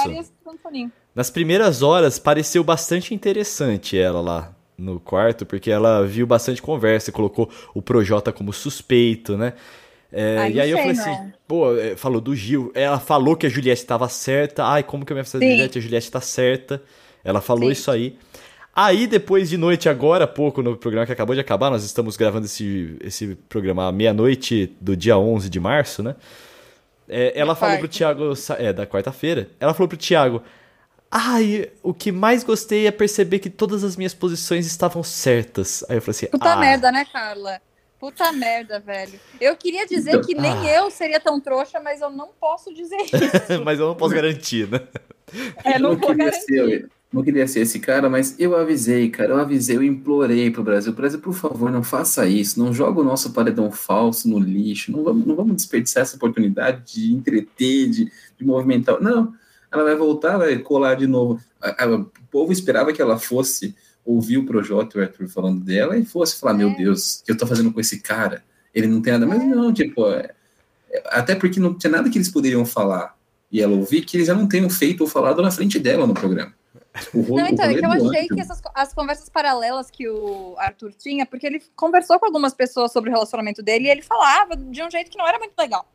nas 1.15 1.31
primeiras 1.31 1.81
horas, 1.81 2.19
pareceu 2.19 2.63
bastante 2.63 3.15
interessante 3.15 3.97
ela 3.97 4.21
lá 4.21 4.56
no 4.79 5.01
quarto, 5.01 5.47
porque 5.47 5.71
ela 5.71 6.07
viu 6.07 6.27
bastante 6.27 6.61
conversa, 6.61 7.11
colocou 7.11 7.51
o 7.75 7.81
Projota 7.81 8.33
como 8.33 8.53
suspeito, 8.53 9.37
né? 9.37 9.55
É, 10.13 10.51
e 10.51 10.61
aí 10.61 10.71
sei, 10.71 10.73
eu 10.73 10.79
falei 10.79 10.93
assim, 10.93 11.11
é. 11.11 11.33
pô, 11.47 11.67
falou 11.97 12.21
do 12.21 12.35
Gil, 12.35 12.71
ela 12.75 12.99
falou 12.99 13.37
que 13.37 13.47
a 13.47 13.49
Juliette 13.49 13.83
estava 13.83 14.09
certa, 14.09 14.65
ai, 14.65 14.83
como 14.83 15.05
que 15.05 15.13
eu 15.13 15.15
me 15.15 15.21
afastar 15.21 15.41
da 15.41 15.47
Juliette? 15.47 15.79
A 15.79 15.81
Juliette 15.81 16.07
está 16.07 16.21
certa, 16.21 16.83
ela 17.25 17.41
falou 17.41 17.67
Sim. 17.67 17.73
isso 17.73 17.91
aí. 17.91 18.17
Aí, 18.75 19.07
depois 19.07 19.49
de 19.49 19.57
noite, 19.57 19.89
agora 19.89 20.25
há 20.25 20.29
pouco, 20.29 20.63
no 20.63 20.77
programa 20.77 21.07
que 21.07 21.13
acabou 21.13 21.35
de 21.35 21.41
acabar, 21.41 21.71
nós 21.71 21.83
estamos 21.83 22.17
gravando 22.17 22.45
esse, 22.45 22.97
esse 23.03 23.35
programa 23.49 23.89
à 23.89 23.93
meia-noite 23.93 24.71
do 24.81 24.95
dia 24.95 25.17
11 25.17 25.49
de 25.49 25.59
março, 25.59 26.03
né? 26.03 26.15
É, 27.09 27.33
ela 27.35 27.55
da 27.55 27.59
falou 27.59 27.77
quarta. 27.77 27.89
pro 27.89 27.89
Thiago, 27.89 28.33
é, 28.59 28.73
da 28.73 28.87
quarta-feira, 28.87 29.49
ela 29.59 29.73
falou 29.73 29.89
pro 29.89 29.97
Thiago, 29.97 30.43
Ai, 31.11 31.71
o 31.83 31.95
que 31.95 32.11
mais 32.11 32.43
gostei 32.43 32.87
é 32.87 32.91
perceber 32.91 33.39
que 33.39 33.49
todas 33.49 33.85
as 33.85 33.97
minhas 33.97 34.13
posições 34.13 34.67
estavam 34.67 35.03
certas. 35.03 35.85
Aí 35.89 35.97
eu 35.97 36.03
falei 36.03 36.17
assim. 36.17 36.27
Puta 36.27 36.53
ah. 36.53 36.57
merda, 36.57 36.91
né, 36.91 37.07
Carla? 37.11 37.61
Puta 37.99 38.31
merda, 38.33 38.81
velho. 38.81 39.19
Eu 39.41 39.57
queria 39.57 39.87
dizer 39.87 40.11
então, 40.11 40.23
que 40.23 40.35
nem 40.35 40.53
ah. 40.53 40.77
eu 40.77 40.91
seria 40.91 41.21
tão 41.21 41.41
trouxa, 41.41 41.81
mas 41.81 42.01
eu 42.01 42.11
não 42.11 42.29
posso 42.39 42.75
dizer 42.75 42.99
isso. 43.07 43.65
mas 43.65 43.79
eu 43.79 43.87
não 43.87 43.95
posso 43.95 44.15
garantir, 44.15 44.69
né? 44.69 44.81
É, 45.65 45.79
não, 45.79 45.93
não 45.93 45.99
vou 45.99 46.15
garantir. 46.15 46.41
Ser, 46.45 46.91
não 47.13 47.23
queria 47.23 47.47
ser 47.47 47.61
esse 47.61 47.79
cara, 47.79 48.11
mas 48.11 48.39
eu 48.39 48.55
avisei, 48.55 49.09
cara. 49.09 49.31
Eu 49.31 49.39
avisei, 49.39 49.77
eu 49.77 49.83
implorei 49.83 50.51
pro 50.51 50.63
Brasil. 50.63 50.93
Brasil, 50.93 51.21
por 51.21 51.33
favor, 51.33 51.71
não 51.71 51.83
faça 51.83 52.27
isso. 52.27 52.59
Não 52.59 52.75
joga 52.75 53.01
o 53.01 53.05
nosso 53.05 53.33
paredão 53.33 53.71
falso 53.71 54.29
no 54.29 54.39
lixo. 54.39 54.93
Não 54.93 55.03
vamos, 55.03 55.25
não 55.25 55.35
vamos 55.35 55.57
desperdiçar 55.57 56.03
essa 56.03 56.17
oportunidade 56.17 56.83
de 56.93 57.15
entreter, 57.15 57.89
de, 57.89 58.13
de 58.39 58.45
movimentar. 58.45 59.01
Não 59.01 59.33
ela 59.71 59.85
vai 59.85 59.95
voltar, 59.95 60.39
vai 60.39 60.59
colar 60.59 60.95
de 60.95 61.07
novo. 61.07 61.41
o 61.63 62.05
povo 62.31 62.53
esperava 62.53 62.93
que 62.93 63.03
ela 63.03 63.19
fosse 63.19 63.75
ouvir 64.05 64.39
o 64.39 64.47
Projota 64.47 64.97
e 64.97 65.01
o 65.01 65.05
Arthur 65.05 65.29
falando 65.29 65.61
dela 65.61 65.99
e 65.99 66.05
fosse 66.05 66.39
falar, 66.39 66.55
é. 66.55 66.57
meu 66.59 66.77
Deus, 66.77 67.21
o 67.21 67.25
que 67.25 67.33
eu 67.33 67.37
tô 67.37 67.47
fazendo 67.47 67.73
com 67.73 67.81
esse 67.81 68.01
cara? 68.01 68.45
Ele 68.73 68.87
não 68.87 69.03
tem 69.03 69.13
nada, 69.13 69.27
mas 69.27 69.43
é. 69.43 69.47
não, 69.47 69.73
tipo, 69.73 70.09
é, 70.11 70.31
é, 70.91 71.03
até 71.07 71.35
porque 71.35 71.59
não 71.59 71.75
tinha 71.75 71.91
nada 71.91 72.09
que 72.09 72.17
eles 72.17 72.31
poderiam 72.31 72.65
falar 72.65 73.17
e 73.51 73.61
ela 73.61 73.75
ouvir 73.75 74.03
que 74.03 74.17
eles 74.17 74.27
já 74.27 74.35
não 74.35 74.47
tenham 74.47 74.71
feito 74.71 75.01
ou 75.03 75.07
falado 75.07 75.43
na 75.43 75.51
frente 75.51 75.79
dela 75.79 76.07
no 76.07 76.15
programa. 76.15 76.55
O 77.13 77.37
não, 77.37 77.47
então, 77.47 77.67
é 77.67 77.75
que 77.75 77.85
eu 77.85 77.91
achei 77.91 78.27
que 78.27 78.41
essas, 78.41 78.61
as 78.75 78.95
conversas 78.95 79.29
paralelas 79.29 79.91
que 79.91 80.09
o 80.09 80.55
Arthur 80.57 80.95
tinha, 80.95 81.27
porque 81.27 81.47
ele 81.47 81.63
conversou 81.75 82.19
com 82.19 82.25
algumas 82.25 82.55
pessoas 82.55 82.91
sobre 82.91 83.11
o 83.11 83.13
relacionamento 83.13 83.63
dele 83.63 83.87
e 83.87 83.91
ele 83.91 84.03
falava 84.03 84.57
de 84.57 84.83
um 84.83 84.91
jeito 84.91 85.11
que 85.11 85.19
não 85.19 85.27
era 85.27 85.39
muito 85.39 85.53
legal. 85.59 85.87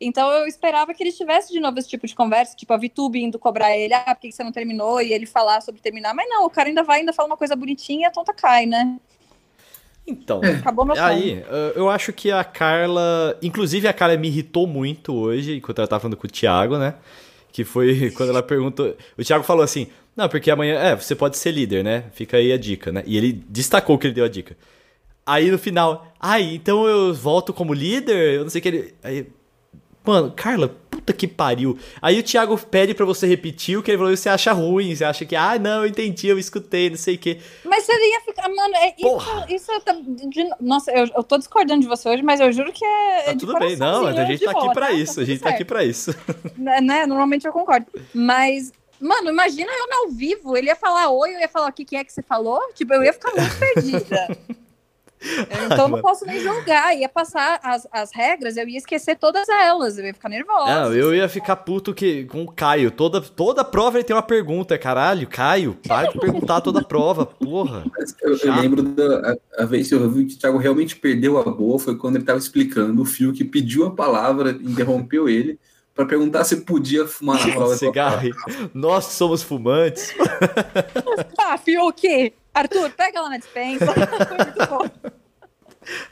Então 0.00 0.30
eu 0.30 0.46
esperava 0.46 0.92
que 0.92 1.02
ele 1.02 1.12
tivesse 1.12 1.52
de 1.52 1.60
novo 1.60 1.78
esse 1.78 1.88
tipo 1.88 2.06
de 2.06 2.14
conversa, 2.14 2.56
tipo 2.56 2.72
a 2.72 2.76
Vitube 2.76 3.22
indo 3.22 3.38
cobrar 3.38 3.76
ele, 3.76 3.94
ah, 3.94 4.14
por 4.14 4.20
que 4.20 4.32
você 4.32 4.44
não 4.44 4.52
terminou? 4.52 5.00
E 5.00 5.12
ele 5.12 5.24
falar 5.24 5.62
sobre 5.62 5.80
terminar. 5.80 6.14
Mas 6.14 6.28
não, 6.28 6.44
o 6.44 6.50
cara 6.50 6.68
ainda 6.68 6.82
vai, 6.82 7.00
ainda 7.00 7.12
fala 7.12 7.28
uma 7.28 7.36
coisa 7.36 7.56
bonitinha 7.56 8.02
e 8.02 8.04
a 8.04 8.10
tonta 8.10 8.34
cai, 8.34 8.66
né? 8.66 8.98
Então, 10.06 10.40
Acabou 10.60 10.86
aí, 10.96 11.44
eu 11.74 11.90
acho 11.90 12.12
que 12.12 12.30
a 12.30 12.44
Carla. 12.44 13.36
Inclusive, 13.42 13.88
a 13.88 13.92
Carla 13.92 14.16
me 14.16 14.28
irritou 14.28 14.66
muito 14.66 15.12
hoje, 15.12 15.56
enquanto 15.56 15.78
ela 15.78 15.88
tava 15.88 16.00
falando 16.00 16.16
com 16.16 16.28
o 16.28 16.30
Thiago, 16.30 16.78
né? 16.78 16.94
Que 17.52 17.64
foi 17.64 18.10
quando 18.16 18.28
ela 18.28 18.42
perguntou. 18.42 18.96
O 19.18 19.24
Thiago 19.24 19.42
falou 19.42 19.64
assim: 19.64 19.88
Não, 20.14 20.28
porque 20.28 20.48
amanhã. 20.48 20.78
É, 20.78 20.94
você 20.94 21.16
pode 21.16 21.36
ser 21.36 21.50
líder, 21.50 21.82
né? 21.82 22.04
Fica 22.12 22.36
aí 22.36 22.52
a 22.52 22.58
dica, 22.58 22.92
né? 22.92 23.02
E 23.04 23.16
ele 23.16 23.32
destacou 23.32 23.98
que 23.98 24.06
ele 24.06 24.14
deu 24.14 24.24
a 24.24 24.28
dica. 24.28 24.56
Aí 25.26 25.50
no 25.50 25.58
final, 25.58 26.06
ai, 26.20 26.54
então 26.54 26.86
eu 26.86 27.12
volto 27.12 27.52
como 27.52 27.74
líder? 27.74 28.34
Eu 28.34 28.42
não 28.44 28.50
sei 28.50 28.60
o 28.60 28.62
que 28.62 28.68
ele. 28.68 28.94
Aí, 29.02 29.26
Mano, 30.06 30.32
Carla, 30.34 30.68
puta 30.90 31.12
que 31.12 31.26
pariu. 31.26 31.76
Aí 32.00 32.18
o 32.18 32.22
Thiago 32.22 32.56
pede 32.58 32.94
para 32.94 33.04
você 33.04 33.26
repetir 33.26 33.76
o 33.76 33.82
que 33.82 33.90
ele 33.90 33.98
falou 33.98 34.12
e 34.12 34.16
você 34.16 34.28
acha 34.28 34.52
ruim, 34.52 34.94
você 34.94 35.04
acha 35.04 35.24
que, 35.24 35.34
ah, 35.34 35.58
não, 35.58 35.80
eu 35.80 35.86
entendi, 35.86 36.28
eu 36.28 36.38
escutei, 36.38 36.90
não 36.90 36.96
sei 36.96 37.16
o 37.16 37.18
quê. 37.18 37.38
Mas 37.64 37.84
você 37.84 37.92
ia 37.92 38.20
ficar, 38.20 38.48
mano, 38.48 38.74
é, 38.76 38.94
isso, 38.98 39.70
isso 39.72 40.28
de, 40.28 40.48
nossa, 40.60 40.90
eu, 40.92 41.06
eu 41.16 41.22
tô 41.22 41.36
discordando 41.38 41.80
de 41.80 41.88
você 41.88 42.08
hoje, 42.08 42.22
mas 42.22 42.40
eu 42.40 42.52
juro 42.52 42.72
que 42.72 42.84
é. 42.84 43.22
Tá 43.22 43.34
tudo 43.36 43.58
bem, 43.58 43.76
não, 43.76 44.06
a 44.06 44.24
gente 44.24 44.44
tá 44.44 44.50
aqui 44.52 44.72
para 44.72 44.86
tá 44.86 44.92
isso, 44.92 45.14
tá 45.16 45.20
a 45.20 45.24
gente 45.24 45.40
tá 45.40 45.48
aqui 45.50 45.64
para 45.64 45.84
isso. 45.84 46.14
Né, 46.56 46.80
né, 46.80 47.06
normalmente 47.06 47.46
eu 47.46 47.52
concordo. 47.52 47.86
Mas 48.14 48.72
Mano, 49.00 49.28
imagina 49.28 49.70
eu 49.70 50.04
ao 50.04 50.10
vivo, 50.10 50.56
ele 50.56 50.68
ia 50.68 50.76
falar 50.76 51.10
oi, 51.10 51.34
eu 51.34 51.40
ia 51.40 51.48
falar 51.48 51.68
o 51.68 51.72
que, 51.72 51.84
que 51.84 51.96
é 51.96 52.04
que 52.04 52.12
você 52.12 52.22
falou, 52.22 52.60
tipo, 52.74 52.94
eu 52.94 53.04
ia 53.04 53.12
ficar 53.12 53.30
muito 53.34 53.56
perdida. 53.58 54.38
Então 55.72 55.88
não 55.88 56.00
posso 56.00 56.24
nem 56.24 56.40
julgar, 56.40 56.96
ia 56.96 57.08
passar 57.08 57.60
as, 57.62 57.86
as 57.92 58.10
regras, 58.12 58.56
eu 58.56 58.68
ia 58.68 58.78
esquecer 58.78 59.16
todas 59.16 59.48
elas, 59.48 59.98
eu 59.98 60.04
ia 60.04 60.14
ficar 60.14 60.28
nervosa. 60.28 60.80
Não, 60.80 60.94
eu 60.94 61.14
ia 61.14 61.28
ficar 61.28 61.56
puto 61.56 61.94
que, 61.94 62.24
com 62.24 62.42
o 62.44 62.52
Caio. 62.52 62.90
Toda, 62.90 63.20
toda 63.20 63.64
prova 63.64 63.98
ele 63.98 64.04
tem 64.04 64.14
uma 64.14 64.22
pergunta, 64.22 64.78
caralho, 64.78 65.26
Caio, 65.26 65.76
para 65.86 66.08
de 66.08 66.18
perguntar 66.18 66.60
toda 66.60 66.80
a 66.80 66.84
prova, 66.84 67.26
porra. 67.26 67.84
Eu, 68.22 68.36
eu, 68.36 68.54
lembro 68.54 68.82
da 68.82 69.38
a, 69.58 69.62
a 69.62 69.66
vez 69.66 69.88
que 69.88 69.94
eu 69.94 70.10
vi 70.10 70.26
que 70.26 70.34
o 70.34 70.38
Thiago 70.38 70.58
realmente 70.58 70.96
perdeu 70.96 71.38
a 71.38 71.44
boa 71.44 71.78
foi 71.78 71.96
quando 71.96 72.16
ele 72.16 72.24
tava 72.24 72.38
explicando, 72.38 73.02
o 73.02 73.04
Fio 73.04 73.32
que 73.32 73.44
pediu 73.44 73.86
a 73.86 73.90
palavra, 73.90 74.50
interrompeu 74.50 75.28
ele 75.28 75.58
para 75.96 76.04
perguntar 76.04 76.44
se 76.44 76.56
podia 76.58 77.06
fumar 77.06 77.44
na 77.44 77.54
prova. 77.54 77.74
Cigarro. 77.78 78.30
Nós 78.74 79.06
somos 79.06 79.42
fumantes. 79.42 80.14
ah, 81.38 81.56
Fiuk! 81.56 82.34
Arthur, 82.52 82.90
pega 82.90 83.22
lá 83.22 83.30
na 83.30 83.38
dispensa. 83.38 83.86
muito 83.86 84.68
bom. 84.68 85.12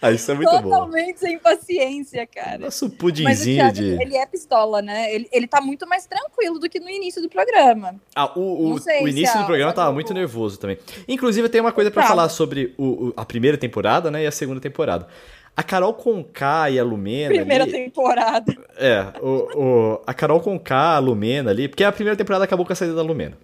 Ah, 0.01 0.11
isso 0.11 0.31
é 0.31 0.35
muito 0.35 0.49
Totalmente 0.49 0.71
bom. 0.71 0.79
Totalmente 0.79 1.21
sem 1.21 1.39
paciência, 1.39 2.27
cara. 2.27 2.59
Nosso 2.59 2.91
pudinzinho 2.91 3.73
de. 3.73 3.85
Ele 4.01 4.17
é 4.17 4.27
pistola, 4.27 4.81
né? 4.83 5.13
Ele, 5.15 5.29
ele 5.33 5.47
tá 5.47 5.61
muito 5.61 5.87
mais 5.87 6.07
tranquilo 6.07 6.59
do 6.59 6.69
que 6.69 6.81
no 6.81 6.89
início 6.89 7.21
do 7.21 7.29
programa. 7.29 7.95
Ah, 8.15 8.31
o, 8.39 8.73
o, 8.73 8.75
o 8.75 9.09
início 9.09 9.39
do 9.39 9.47
programa 9.47 9.73
tava 9.73 9.93
muito 9.93 10.13
nervoso 10.15 10.59
também. 10.59 10.79
Inclusive, 11.09 11.49
tem 11.49 11.61
uma 11.61 11.73
coisa 11.73 11.91
para 11.91 12.03
falar 12.05 12.29
sobre 12.29 12.75
o, 12.79 13.13
a 13.17 13.25
primeira 13.25 13.57
temporada, 13.57 14.11
né? 14.11 14.25
E 14.25 14.27
a 14.27 14.33
segunda 14.33 14.61
temporada. 14.61 15.09
A 15.57 15.63
Carol 15.63 15.95
Conká 15.95 16.69
e 16.69 16.81
a 16.81 16.85
Lumena. 16.85 17.33
Primeira 17.33 17.65
ali, 17.65 17.73
temporada. 17.73 18.57
É, 18.77 19.07
o, 19.23 19.29
o, 19.29 20.03
a 20.05 20.13
Carol 20.13 20.41
Conká, 20.41 20.97
a 20.97 20.99
Lumena 20.99 21.53
ali, 21.53 21.69
porque 21.69 21.85
a 21.85 21.93
primeira 21.93 22.17
temporada 22.17 22.45
acabou 22.45 22.67
com 22.67 22.73
a 22.73 22.77
saída 22.77 22.95
da 22.95 23.03
Lumena. 23.03 23.39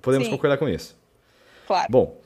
Podemos 0.00 0.26
Sim. 0.26 0.32
concordar 0.32 0.56
com 0.56 0.68
isso. 0.68 0.96
Claro. 1.66 1.86
Bom, 1.90 2.16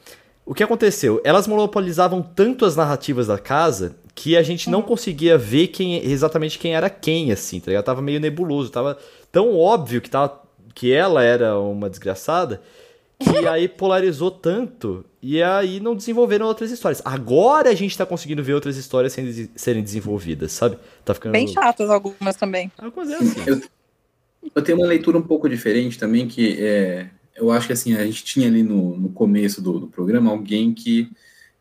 o 0.47 0.55
que 0.55 0.63
aconteceu? 0.63 1.21
Elas 1.25 1.49
monopolizavam 1.49 2.23
tanto 2.23 2.65
as 2.65 2.77
narrativas 2.77 3.27
da 3.27 3.37
casa 3.37 3.97
que 4.15 4.37
a 4.37 4.43
gente 4.43 4.71
não 4.71 4.79
uhum. 4.79 4.87
conseguia 4.87 5.37
ver 5.37 5.67
quem 5.67 5.97
exatamente 6.09 6.57
quem 6.59 6.75
era 6.75 6.89
quem, 6.89 7.33
assim, 7.33 7.59
tá 7.59 7.67
ligado? 7.67 7.85
Tava 7.85 8.01
meio 8.01 8.21
nebuloso, 8.21 8.71
tava 8.71 8.97
tão 9.33 9.59
óbvio 9.59 10.01
que, 10.01 10.09
tava, 10.09 10.41
que 10.73 10.93
ela 10.93 11.23
era 11.23 11.59
uma 11.59 11.91
desgraçada 11.91 12.63
que 13.19 13.29
aí 13.49 13.67
polarizou 13.67 14.31
tanto 14.31 15.05
e 15.21 15.43
aí 15.43 15.81
não 15.81 15.97
desenvolveram 15.97 16.47
outras 16.47 16.71
histórias. 16.71 17.03
Agora 17.05 17.71
a 17.71 17.75
gente 17.75 17.99
tá 17.99 18.07
conseguindo 18.07 18.43
ver 18.43 18.55
outras 18.55 18.77
histórias 18.77 19.13
sendo, 19.13 19.51
serem 19.57 19.83
desenvolvidas, 19.83 20.53
sabe? 20.53 20.79
Tá 21.05 21.13
ficando... 21.13 21.33
Bem 21.33 21.49
chatas 21.49 21.91
algumas 21.91 22.37
também. 22.37 22.71
Algumas 22.79 23.11
é 23.11 23.17
assim. 23.17 23.43
Eu, 23.47 23.61
eu, 24.55 24.63
tenho 24.63 24.79
uma 24.79 24.87
leitura 24.87 25.19
um 25.19 25.23
pouco 25.23 25.49
diferente 25.49 25.99
também, 25.99 26.29
que 26.29 26.57
é, 26.63 27.09
eu 27.37 27.51
acho 27.51 27.67
que 27.67 27.73
assim, 27.73 27.95
a 27.95 28.05
gente 28.05 28.25
tinha 28.25 28.49
ali 28.49 28.63
no, 28.63 28.97
no 28.97 29.09
começo 29.11 29.61
do, 29.61 29.81
do 29.81 29.87
programa 29.87 30.31
alguém 30.31 30.73
que 30.73 31.11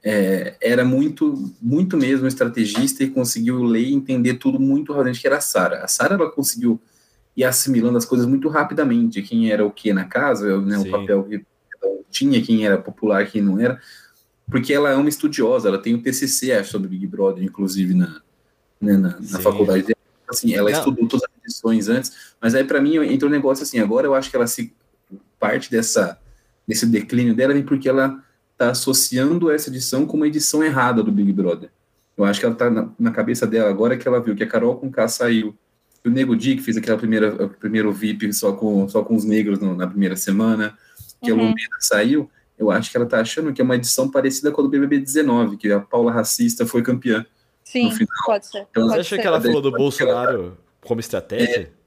é, 0.03 0.55
era 0.61 0.85
muito, 0.85 1.51
muito 1.61 1.97
mesmo 1.97 2.27
estrategista 2.27 3.03
e 3.03 3.09
conseguiu 3.09 3.63
ler 3.63 3.85
e 3.85 3.93
entender 3.93 4.35
tudo 4.35 4.59
muito 4.59 4.91
rapidamente, 4.91 5.19
que 5.19 5.27
era 5.27 5.37
a 5.37 5.41
Sara. 5.41 5.83
A 5.83 5.87
Sara, 5.87 6.13
ela 6.13 6.31
conseguiu 6.31 6.79
e 7.35 7.43
assimilando 7.43 7.97
as 7.97 8.05
coisas 8.05 8.25
muito 8.25 8.47
rapidamente, 8.47 9.21
quem 9.21 9.51
era 9.51 9.65
o 9.65 9.71
que 9.71 9.91
na 9.91 10.05
casa, 10.05 10.61
né, 10.61 10.77
o 10.77 10.89
papel 10.89 11.23
que 11.23 11.45
tinha, 12.09 12.41
quem 12.41 12.65
era 12.65 12.77
popular, 12.77 13.29
quem 13.29 13.41
não 13.41 13.59
era, 13.59 13.77
porque 14.49 14.73
ela 14.73 14.89
é 14.89 14.95
uma 14.95 15.09
estudiosa, 15.09 15.67
ela 15.67 15.77
tem 15.77 15.93
o 15.93 16.01
TCC 16.01 16.53
acho, 16.53 16.71
sobre 16.71 16.87
Big 16.87 17.05
Brother, 17.05 17.43
inclusive 17.43 17.93
na, 17.93 18.21
né, 18.79 18.95
na, 18.95 19.19
na 19.19 19.39
faculdade 19.39 19.81
dela. 19.83 19.95
Assim, 20.29 20.53
ela 20.53 20.71
não. 20.71 20.77
estudou 20.77 21.07
todas 21.07 21.25
as 21.25 21.43
edições 21.43 21.89
antes, 21.89 22.35
mas 22.41 22.55
aí 22.55 22.63
para 22.63 22.81
mim 22.81 22.95
entrou 23.11 23.29
um 23.29 23.33
negócio 23.33 23.63
assim, 23.63 23.79
agora 23.79 24.07
eu 24.07 24.15
acho 24.15 24.29
que 24.29 24.35
ela 24.35 24.47
se 24.47 24.73
parte 25.47 25.69
dessa 25.71 26.19
desse 26.67 26.85
declínio 26.85 27.35
dela 27.35 27.53
vem 27.53 27.63
porque 27.63 27.87
ela 27.87 28.23
está 28.53 28.71
associando 28.71 29.51
essa 29.51 29.69
edição 29.69 30.05
com 30.05 30.17
uma 30.17 30.27
edição 30.27 30.63
errada 30.63 31.03
do 31.03 31.11
Big 31.11 31.31
Brother. 31.31 31.69
Eu 32.17 32.23
acho 32.23 32.39
que 32.39 32.45
ela 32.45 32.53
está 32.53 32.69
na, 32.69 32.89
na, 32.97 33.11
cabeça 33.11 33.45
dela 33.45 33.69
agora 33.69 33.97
que 33.97 34.07
ela 34.07 34.21
viu 34.21 34.35
que 34.35 34.43
a 34.43 34.47
Carol 34.47 34.77
com 34.77 34.89
K 34.89 35.07
saiu, 35.07 35.55
o 36.03 36.09
Nego 36.09 36.35
Di, 36.35 36.55
que 36.55 36.61
fez 36.61 36.77
aquela 36.77 36.97
primeira, 36.97 37.49
primeiro 37.49 37.91
VIP 37.91 38.31
só 38.33 38.53
com, 38.53 38.87
só 38.87 39.03
com 39.03 39.15
os 39.15 39.25
negros 39.25 39.59
no, 39.59 39.75
na 39.75 39.85
primeira 39.85 40.15
semana, 40.15 40.77
que 41.21 41.31
uhum. 41.31 41.39
a 41.39 41.41
Lumena 41.41 41.77
saiu, 41.79 42.29
eu 42.57 42.71
acho 42.71 42.89
que 42.89 42.97
ela 42.97 43.05
tá 43.05 43.19
achando 43.19 43.51
que 43.53 43.61
é 43.61 43.63
uma 43.63 43.75
edição 43.75 44.09
parecida 44.09 44.51
com 44.51 44.61
a 44.61 44.63
do 44.63 44.69
BBB 44.69 44.99
19, 44.99 45.57
que 45.57 45.71
a 45.71 45.79
Paula 45.79 46.11
Racista 46.11 46.65
foi 46.65 46.81
campeã. 46.81 47.25
Sim, 47.63 47.91
pode 48.25 48.47
ser. 48.47 48.65
Então, 48.71 48.87
Você 48.87 48.99
acha 48.99 49.17
que 49.17 49.27
ela 49.27 49.41
falou 49.41 49.61
do 49.61 49.71
Bolsonaro 49.71 50.43
ela... 50.43 50.57
como 50.81 50.99
estratégia? 50.99 51.63
É... 51.63 51.84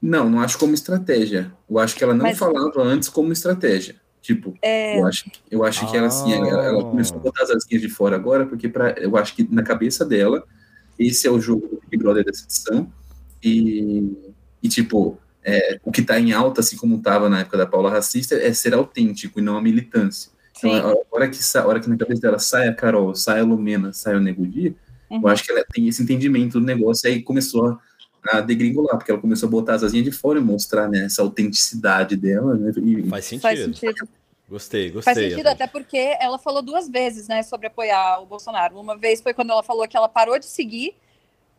Não, 0.00 0.30
não 0.30 0.40
acho 0.40 0.58
como 0.58 0.74
estratégia. 0.74 1.52
Eu 1.68 1.78
acho 1.78 1.94
que 1.94 2.02
ela 2.02 2.14
não 2.14 2.22
Mas... 2.22 2.38
falava 2.38 2.82
antes 2.82 3.08
como 3.08 3.32
estratégia. 3.32 3.96
Tipo, 4.22 4.54
é... 4.62 4.98
eu 4.98 5.06
acho, 5.06 5.30
eu 5.50 5.64
acho 5.64 5.84
ah. 5.84 5.90
que 5.90 5.96
ela, 5.96 6.06
assim, 6.06 6.32
ela, 6.32 6.64
ela, 6.64 6.84
começou 6.84 7.16
a 7.16 7.20
botar 7.20 7.42
as 7.42 7.50
asinhas 7.50 7.80
de 7.80 7.88
fora 7.88 8.16
agora, 8.16 8.46
porque 8.46 8.68
pra, 8.68 8.90
eu 8.98 9.16
acho 9.16 9.34
que 9.34 9.46
na 9.50 9.62
cabeça 9.62 10.04
dela, 10.04 10.44
esse 10.98 11.26
é 11.26 11.30
o 11.30 11.40
jogo 11.40 11.66
do 11.66 11.80
Big 11.88 12.02
Brother 12.02 12.24
dessa 12.24 12.44
edição, 12.44 12.92
e, 13.42 14.12
e 14.62 14.68
tipo, 14.68 15.18
é, 15.42 15.80
o 15.82 15.90
que 15.90 16.02
está 16.02 16.20
em 16.20 16.32
alta, 16.32 16.60
assim 16.60 16.76
como 16.76 16.96
estava 16.96 17.30
na 17.30 17.40
época 17.40 17.56
da 17.56 17.66
Paula 17.66 17.90
Racista, 17.90 18.34
é 18.34 18.52
ser 18.52 18.74
autêntico 18.74 19.38
e 19.38 19.42
não 19.42 19.56
a 19.56 19.62
militância. 19.62 20.30
Então, 20.58 20.70
a 20.76 21.16
hora, 21.16 21.28
que, 21.28 21.38
a 21.56 21.66
hora 21.66 21.80
que 21.80 21.88
na 21.88 21.96
cabeça 21.96 22.20
dela 22.20 22.38
sai 22.38 22.68
a 22.68 22.74
Carol, 22.74 23.14
sai 23.14 23.40
a 23.40 23.44
Lumena, 23.44 23.94
sai 23.94 24.14
o 24.14 24.20
Nego 24.20 24.46
Di, 24.46 24.76
uhum. 25.08 25.22
eu 25.22 25.28
acho 25.28 25.42
que 25.42 25.50
ela 25.50 25.64
tem 25.72 25.88
esse 25.88 26.02
entendimento 26.02 26.60
do 26.60 26.66
negócio, 26.66 27.08
e 27.08 27.12
aí 27.12 27.22
começou 27.22 27.66
a, 27.66 27.78
a 28.28 28.40
degringolar, 28.40 28.96
porque 28.96 29.10
ela 29.10 29.20
começou 29.20 29.46
a 29.46 29.50
botar 29.50 29.74
as 29.74 29.82
asinhas 29.82 30.04
de 30.04 30.12
fora 30.12 30.38
e 30.38 30.42
mostrar 30.42 30.88
né, 30.88 31.04
essa 31.04 31.22
autenticidade 31.22 32.16
dela. 32.16 32.54
Né, 32.54 32.72
e, 32.76 33.08
Faz 33.08 33.24
sentido. 33.24 33.42
Faz 33.42 33.60
sentido. 33.60 34.08
Gostei, 34.48 34.90
gostei. 34.90 35.14
Faz 35.14 35.28
sentido 35.28 35.46
até 35.46 35.66
porque 35.66 36.16
ela 36.20 36.38
falou 36.38 36.60
duas 36.60 36.88
vezes, 36.88 37.28
né, 37.28 37.42
sobre 37.42 37.68
apoiar 37.68 38.20
o 38.20 38.26
Bolsonaro. 38.26 38.78
Uma 38.78 38.96
vez 38.96 39.20
foi 39.20 39.32
quando 39.32 39.50
ela 39.50 39.62
falou 39.62 39.86
que 39.86 39.96
ela 39.96 40.08
parou 40.08 40.38
de 40.38 40.46
seguir 40.46 40.94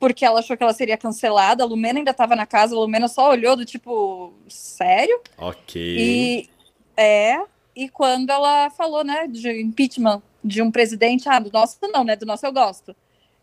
porque 0.02 0.26
ela 0.26 0.40
achou 0.40 0.58
que 0.58 0.64
ela 0.64 0.74
seria 0.74 0.98
cancelada. 0.98 1.64
A 1.64 1.68
Lumena 1.68 2.00
ainda 2.00 2.10
estava 2.10 2.36
na 2.36 2.48
casa, 2.48 2.76
a 2.76 2.80
Lumena 2.80 3.08
só 3.08 3.30
olhou 3.30 3.56
do 3.56 3.64
tipo, 3.64 4.34
sério? 4.50 5.22
Ok. 5.38 5.80
E 5.80 6.50
é, 6.98 7.40
e 7.76 7.88
quando 7.88 8.32
ela 8.32 8.72
falou, 8.72 9.04
né, 9.04 9.28
de 9.28 9.62
impeachment 9.62 10.22
de 10.44 10.60
um 10.60 10.72
presidente, 10.72 11.30
ah, 11.30 11.38
do 11.38 11.52
nosso 11.52 11.78
não, 11.84 12.04
né, 12.04 12.16
do 12.16 12.26
nosso 12.26 12.44
eu 12.46 12.52
gosto. 12.52 12.96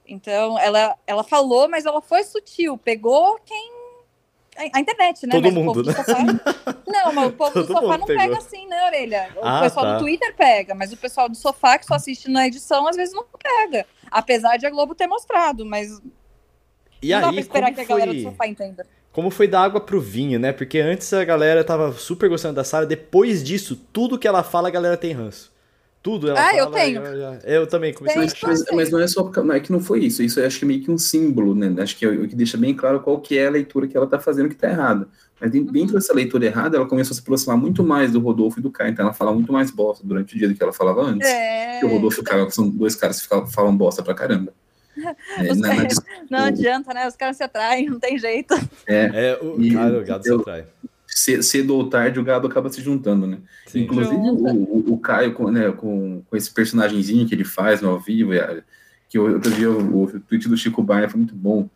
Então, 0.09 0.59
ela, 0.59 0.97
ela 1.07 1.23
falou, 1.23 1.69
mas 1.69 1.85
ela 1.85 2.01
foi 2.01 2.25
sutil, 2.25 2.79
pegou 2.79 3.39
quem 3.45 3.79
a 4.75 4.81
internet, 4.81 5.25
né? 5.25 5.31
Todo 5.31 5.45
mas 5.45 5.55
mundo, 5.55 5.85
né? 5.85 5.93
Sofá... 5.93 6.19
Não, 6.87 7.13
mas 7.13 7.29
o 7.29 7.33
povo 7.33 7.53
Todo 7.53 7.67
do 7.67 7.73
sofá 7.73 7.99
não 7.99 8.07
pegou. 8.07 8.23
pega 8.23 8.39
assim, 8.39 8.67
né, 8.67 8.87
orelha? 8.87 9.31
O 9.37 9.41
ah, 9.45 9.61
pessoal 9.61 9.87
tá. 9.87 9.95
do 9.95 10.01
Twitter 10.01 10.35
pega, 10.35 10.75
mas 10.75 10.93
o 10.93 10.97
pessoal 10.97 11.29
do 11.29 11.37
sofá 11.37 11.79
que 11.79 11.87
só 11.87 11.95
assiste 11.95 12.29
na 12.29 12.47
edição, 12.47 12.89
às 12.89 12.97
vezes 12.97 13.15
não 13.15 13.25
pega. 13.39 13.87
Apesar 14.11 14.57
de 14.57 14.67
a 14.67 14.71
Globo 14.71 14.95
ter 14.95 15.07
mostrado, 15.07 15.65
mas 15.65 16.01
e 17.01 17.11
não 17.11 17.19
aí, 17.19 17.23
dá 17.23 17.33
pra 17.33 17.41
esperar 17.41 17.69
que 17.71 17.77
foi... 17.77 17.85
a 17.85 17.89
galera 17.89 18.15
do 18.15 18.23
sofá 18.23 18.47
entenda. 18.49 18.87
Como 19.13 19.31
foi 19.31 19.47
da 19.47 19.61
água 19.61 19.81
pro 19.81 20.01
vinho, 20.01 20.39
né? 20.39 20.53
Porque 20.53 20.81
antes 20.81 21.13
a 21.13 21.25
galera 21.25 21.63
tava 21.63 21.93
super 21.93 22.29
gostando 22.29 22.55
da 22.55 22.65
Sarah, 22.65 22.87
depois 22.87 23.45
disso, 23.45 23.77
tudo 23.93 24.19
que 24.19 24.27
ela 24.27 24.43
fala, 24.43 24.69
a 24.69 24.71
galera 24.71 24.97
tem 24.97 25.13
ranço. 25.13 25.53
Tudo 26.03 26.31
ela 26.31 26.41
ah, 26.41 26.51
fala, 26.51 26.59
eu 26.59 26.71
tenho. 26.71 27.03
Eu 27.45 27.67
também 27.67 27.93
comecei 27.93 28.23
mas, 28.23 28.35
mas, 28.41 28.65
mas, 28.73 28.91
não 28.91 29.01
é 29.01 29.07
só 29.09 29.23
porque, 29.25 29.41
não 29.41 29.55
é 29.55 29.61
que 29.61 29.73
não 29.73 29.81
foi 29.81 30.01
isso. 30.01 30.23
Isso 30.23 30.39
eu 30.39 30.47
acho 30.47 30.59
que 30.59 30.65
é 30.65 30.69
meio 30.69 30.83
que 30.83 30.91
um 30.91 30.99
símbolo, 30.99 31.55
né? 31.55 31.75
Acho 31.83 31.97
que 31.97 32.05
é 32.05 32.09
o 32.09 32.29
que 32.29 32.37
deixa 32.37 32.57
bem 32.57 32.75
claro 32.75 33.01
qual 33.01 33.21
que 33.21 33.37
é 33.37 33.47
a 33.47 33.51
leitura 33.51 33.89
que 33.89 33.97
ela 33.97 34.07
tá 34.07 34.19
fazendo 34.19 34.49
que 34.49 34.55
tá 34.55 34.69
errada. 34.71 35.09
Mas 35.41 35.51
dentro 35.51 35.95
dessa 35.95 36.15
leitura 36.15 36.47
errada, 36.47 36.77
ela 36.77 36.87
começou 36.87 37.13
a 37.13 37.15
se 37.15 37.21
aproximar 37.21 37.57
muito 37.57 37.85
mais 37.85 38.13
do 38.13 38.21
Rodolfo 38.21 38.59
e 38.59 38.63
do 38.63 38.71
Caio. 38.71 38.91
Então 38.91 39.05
ela 39.05 39.15
fala 39.15 39.33
muito 39.33 39.53
mais 39.53 39.71
bosta 39.71 40.07
durante 40.07 40.35
o 40.35 40.39
dia 40.39 40.49
do 40.49 40.55
que 40.55 40.63
ela 40.63 40.73
falava 40.73 41.03
antes. 41.03 41.29
É... 41.29 41.81
o 41.83 41.89
Rodolfo 41.89 42.21
e 42.21 42.23
o 42.23 42.25
Caio 42.25 42.51
são 42.51 42.69
dois 42.69 42.95
caras 42.95 43.21
que 43.21 43.53
falam 43.53 43.77
bosta 43.77 44.03
pra 44.03 44.15
caramba. 44.15 44.53
É, 45.39 45.55
na, 45.55 45.75
na, 45.75 45.89
não 46.29 46.39
adianta, 46.41 46.93
né? 46.93 47.07
Os 47.07 47.15
caras 47.15 47.37
se 47.37 47.45
atraem, 47.45 47.89
não 47.89 48.01
tem 48.01 48.19
jeito. 48.19 48.53
É, 48.85 49.37
é 49.39 49.39
o, 49.41 49.61
e, 49.63 49.73
cara, 49.73 49.99
o 50.01 50.05
gado 50.05 50.25
se 50.25 50.35
atrai. 50.35 50.65
Cedo 51.19 51.75
ou 51.75 51.89
tarde 51.89 52.21
o 52.21 52.25
gado 52.25 52.47
acaba 52.47 52.71
se 52.71 52.81
juntando, 52.81 53.27
né? 53.27 53.39
Sim. 53.67 53.81
Inclusive 53.81 54.17
o, 54.17 54.47
o, 54.47 54.93
o, 54.95 54.99
Caio 54.99 55.33
com, 55.33 55.51
né, 55.51 55.71
com, 55.73 56.23
com 56.23 56.37
esse 56.37 56.53
personagemzinho 56.53 57.27
que 57.27 57.35
ele 57.35 57.45
faz 57.45 57.81
no 57.81 57.91
ao 57.91 57.99
vivo, 58.01 58.31
que 59.09 59.19
eu, 59.19 59.29
eu 59.29 59.41
vi 59.41 59.67
o, 59.67 60.05
o 60.05 60.21
tweet 60.21 60.49
do 60.49 60.57
Chico 60.57 60.83
Baia 60.83 61.09
foi 61.09 61.19
muito 61.19 61.35
bom, 61.35 61.69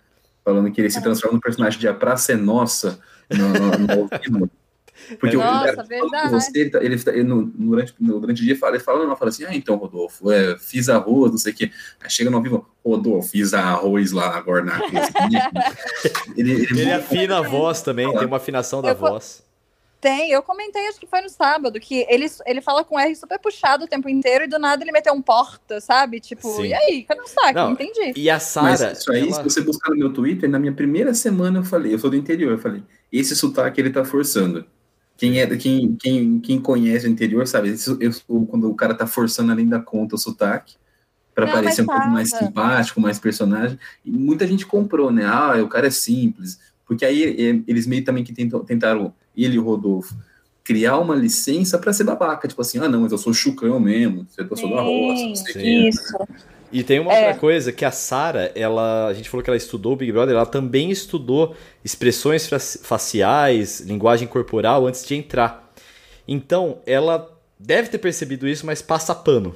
falando 0.45 0.71
que 0.71 0.81
ele 0.81 0.91
se 0.91 1.03
transforma 1.03 1.37
no 1.37 1.41
personagem 1.41 1.79
de 1.79 1.89
A 1.89 1.95
Praça 1.95 2.33
é 2.33 2.37
Nossa 2.37 3.01
no, 3.31 3.49
no, 3.49 3.79
no 3.79 4.03
ao 4.03 4.21
vivo. 4.21 4.51
Porque 5.19 5.37
Nossa, 5.37 5.83
o 5.83 5.87
verdade. 5.87 6.31
Você, 6.31 6.59
ele, 6.59 6.71
tá, 6.71 6.83
ele, 6.83 6.99
tá, 6.99 7.13
ele 7.13 7.25
no, 7.25 7.45
durante, 7.45 7.95
no, 7.99 8.21
durante 8.21 8.43
o 8.43 8.45
dia 8.45 8.57
fala, 8.57 8.77
ele 8.77 8.85
fala, 8.85 9.07
não, 9.07 9.17
fala 9.17 9.31
assim, 9.31 9.45
ah, 9.45 9.55
então, 9.55 9.77
Rodolfo, 9.77 10.31
é, 10.31 10.59
fiz 10.59 10.89
arroz, 10.89 11.31
não 11.31 11.39
sei 11.39 11.53
o 11.53 11.57
quê. 11.57 11.71
Aí 12.01 12.11
chega 12.11 12.31
no 12.31 12.37
ao 12.37 12.43
vivo, 12.43 12.67
Rodolfo, 12.85 13.31
fiz 13.31 13.55
arroz 13.55 14.13
lá 14.13 14.37
agora 14.37 14.65
na 14.65 14.81
cozinha. 14.81 15.51
ele, 16.37 16.53
ele, 16.53 16.81
ele 16.81 16.93
afina 16.93 17.39
a 17.39 17.43
voz 17.43 17.83
também, 17.83 18.11
tem 18.13 18.27
uma 18.27 18.37
afinação 18.37 18.83
da 18.83 18.91
eu 18.91 18.97
voz. 18.97 19.43
Tem, 20.03 20.33
eu 20.33 20.43
comentei, 20.43 20.89
acho 20.89 20.99
que 20.99 21.07
foi 21.07 21.21
no 21.21 21.29
sábado, 21.29 21.79
que 21.79 22.05
ele, 22.09 22.27
ele 22.45 22.61
fala 22.61 22.83
com 22.83 22.99
R 22.99 23.15
super 23.15 23.39
puxado 23.39 23.85
o 23.85 23.87
tempo 23.87 24.09
inteiro 24.09 24.43
e 24.43 24.49
do 24.49 24.59
nada 24.59 24.83
ele 24.83 24.91
meteu 24.91 25.13
um 25.13 25.23
porta, 25.23 25.81
sabe? 25.81 26.19
Tipo, 26.19 26.49
Sim. 26.57 26.65
e 26.65 26.75
aí? 26.75 27.05
Cadê 27.05 27.21
o 27.21 27.27
saco? 27.29 27.55
Não, 27.55 27.71
entendi. 27.71 28.13
E 28.17 28.29
a 28.29 28.41
Sara. 28.41 28.91
Isso 28.91 29.13
aí, 29.13 29.29
ela... 29.29 29.35
se 29.37 29.45
você 29.45 29.61
buscar 29.61 29.91
no 29.91 29.99
meu 29.99 30.13
Twitter, 30.13 30.51
na 30.51 30.59
minha 30.59 30.73
primeira 30.73 31.15
semana 31.15 31.61
eu 31.61 31.65
falei, 31.65 31.95
eu 31.95 32.01
sou 32.01 32.11
do 32.11 32.17
interior, 32.17 32.51
eu 32.51 32.59
falei, 32.59 32.83
esse 33.13 33.37
sotaque 33.37 33.81
ele 33.81 33.91
tá 33.91 34.05
forçando. 34.05 34.67
Quem, 35.23 35.39
é, 35.39 35.47
quem, 35.57 35.95
quem, 35.95 36.41
quem 36.41 36.61
conhece 36.61 37.07
o 37.07 37.09
interior 37.09 37.47
sabe, 37.47 37.73
eu, 38.01 38.11
quando 38.47 38.69
o 38.69 38.75
cara 38.75 38.93
tá 38.93 39.07
forçando 39.07 39.53
além 39.53 39.69
da 39.69 39.79
conta 39.79 40.17
o 40.17 40.19
sotaque, 40.19 40.75
para 41.33 41.47
parecer 41.47 41.83
um 41.83 41.87
pouco 41.87 42.09
mais 42.09 42.31
simpático, 42.31 43.01
mais 43.01 43.21
personagem. 43.21 43.79
E 44.05 44.11
muita 44.11 44.45
gente 44.49 44.67
comprou, 44.67 45.13
né? 45.13 45.25
Ah, 45.25 45.63
o 45.63 45.69
cara 45.69 45.87
é 45.87 45.91
simples. 45.91 46.59
Porque 46.85 47.05
aí 47.05 47.63
eles 47.69 47.87
meio 47.87 48.05
também 48.05 48.25
que 48.25 48.33
tentam, 48.33 48.65
tentaram 48.65 49.15
ele 49.37 49.55
e 49.55 49.59
o 49.61 49.63
Rodolfo, 49.63 50.13
criar 50.65 50.99
uma 50.99 51.15
licença 51.15 51.79
para 51.79 51.93
ser 51.93 52.03
babaca, 52.03 52.49
tipo 52.49 52.61
assim, 52.61 52.79
ah, 52.79 52.89
não, 52.89 53.03
mas 53.03 53.13
eu 53.13 53.19
sou 53.19 53.33
chucrão 53.33 53.79
mesmo, 53.79 54.27
eu 54.37 54.57
sou 54.57 54.75
da 54.75 54.83
roça, 54.83 55.29
não 55.29 55.37
sei 55.37 55.89
Isso. 55.89 56.03
E 56.73 56.83
tem 56.83 56.99
uma 56.99 57.13
é. 57.13 57.27
outra 57.27 57.39
coisa 57.39 57.71
que 57.71 57.85
a 57.85 57.91
Sara, 57.91 58.51
ela, 58.55 59.07
a 59.07 59.13
gente 59.13 59.29
falou 59.29 59.45
que 59.45 59.51
ela 59.51 59.57
estudou 59.57 59.93
o 59.93 59.97
Big 59.97 60.11
Brother, 60.11 60.35
ela 60.35 60.47
também 60.47 60.91
estudou 60.91 61.55
expressões 61.85 62.49
faciais, 62.83 63.81
linguagem 63.81 64.27
corporal 64.27 64.87
antes 64.87 65.05
de 65.05 65.15
entrar. 65.15 65.73
Então, 66.27 66.79
ela 66.87 67.31
deve 67.59 67.89
ter 67.89 67.99
percebido 67.99 68.49
isso, 68.49 68.65
mas 68.65 68.81
passa 68.81 69.15
pano. 69.15 69.55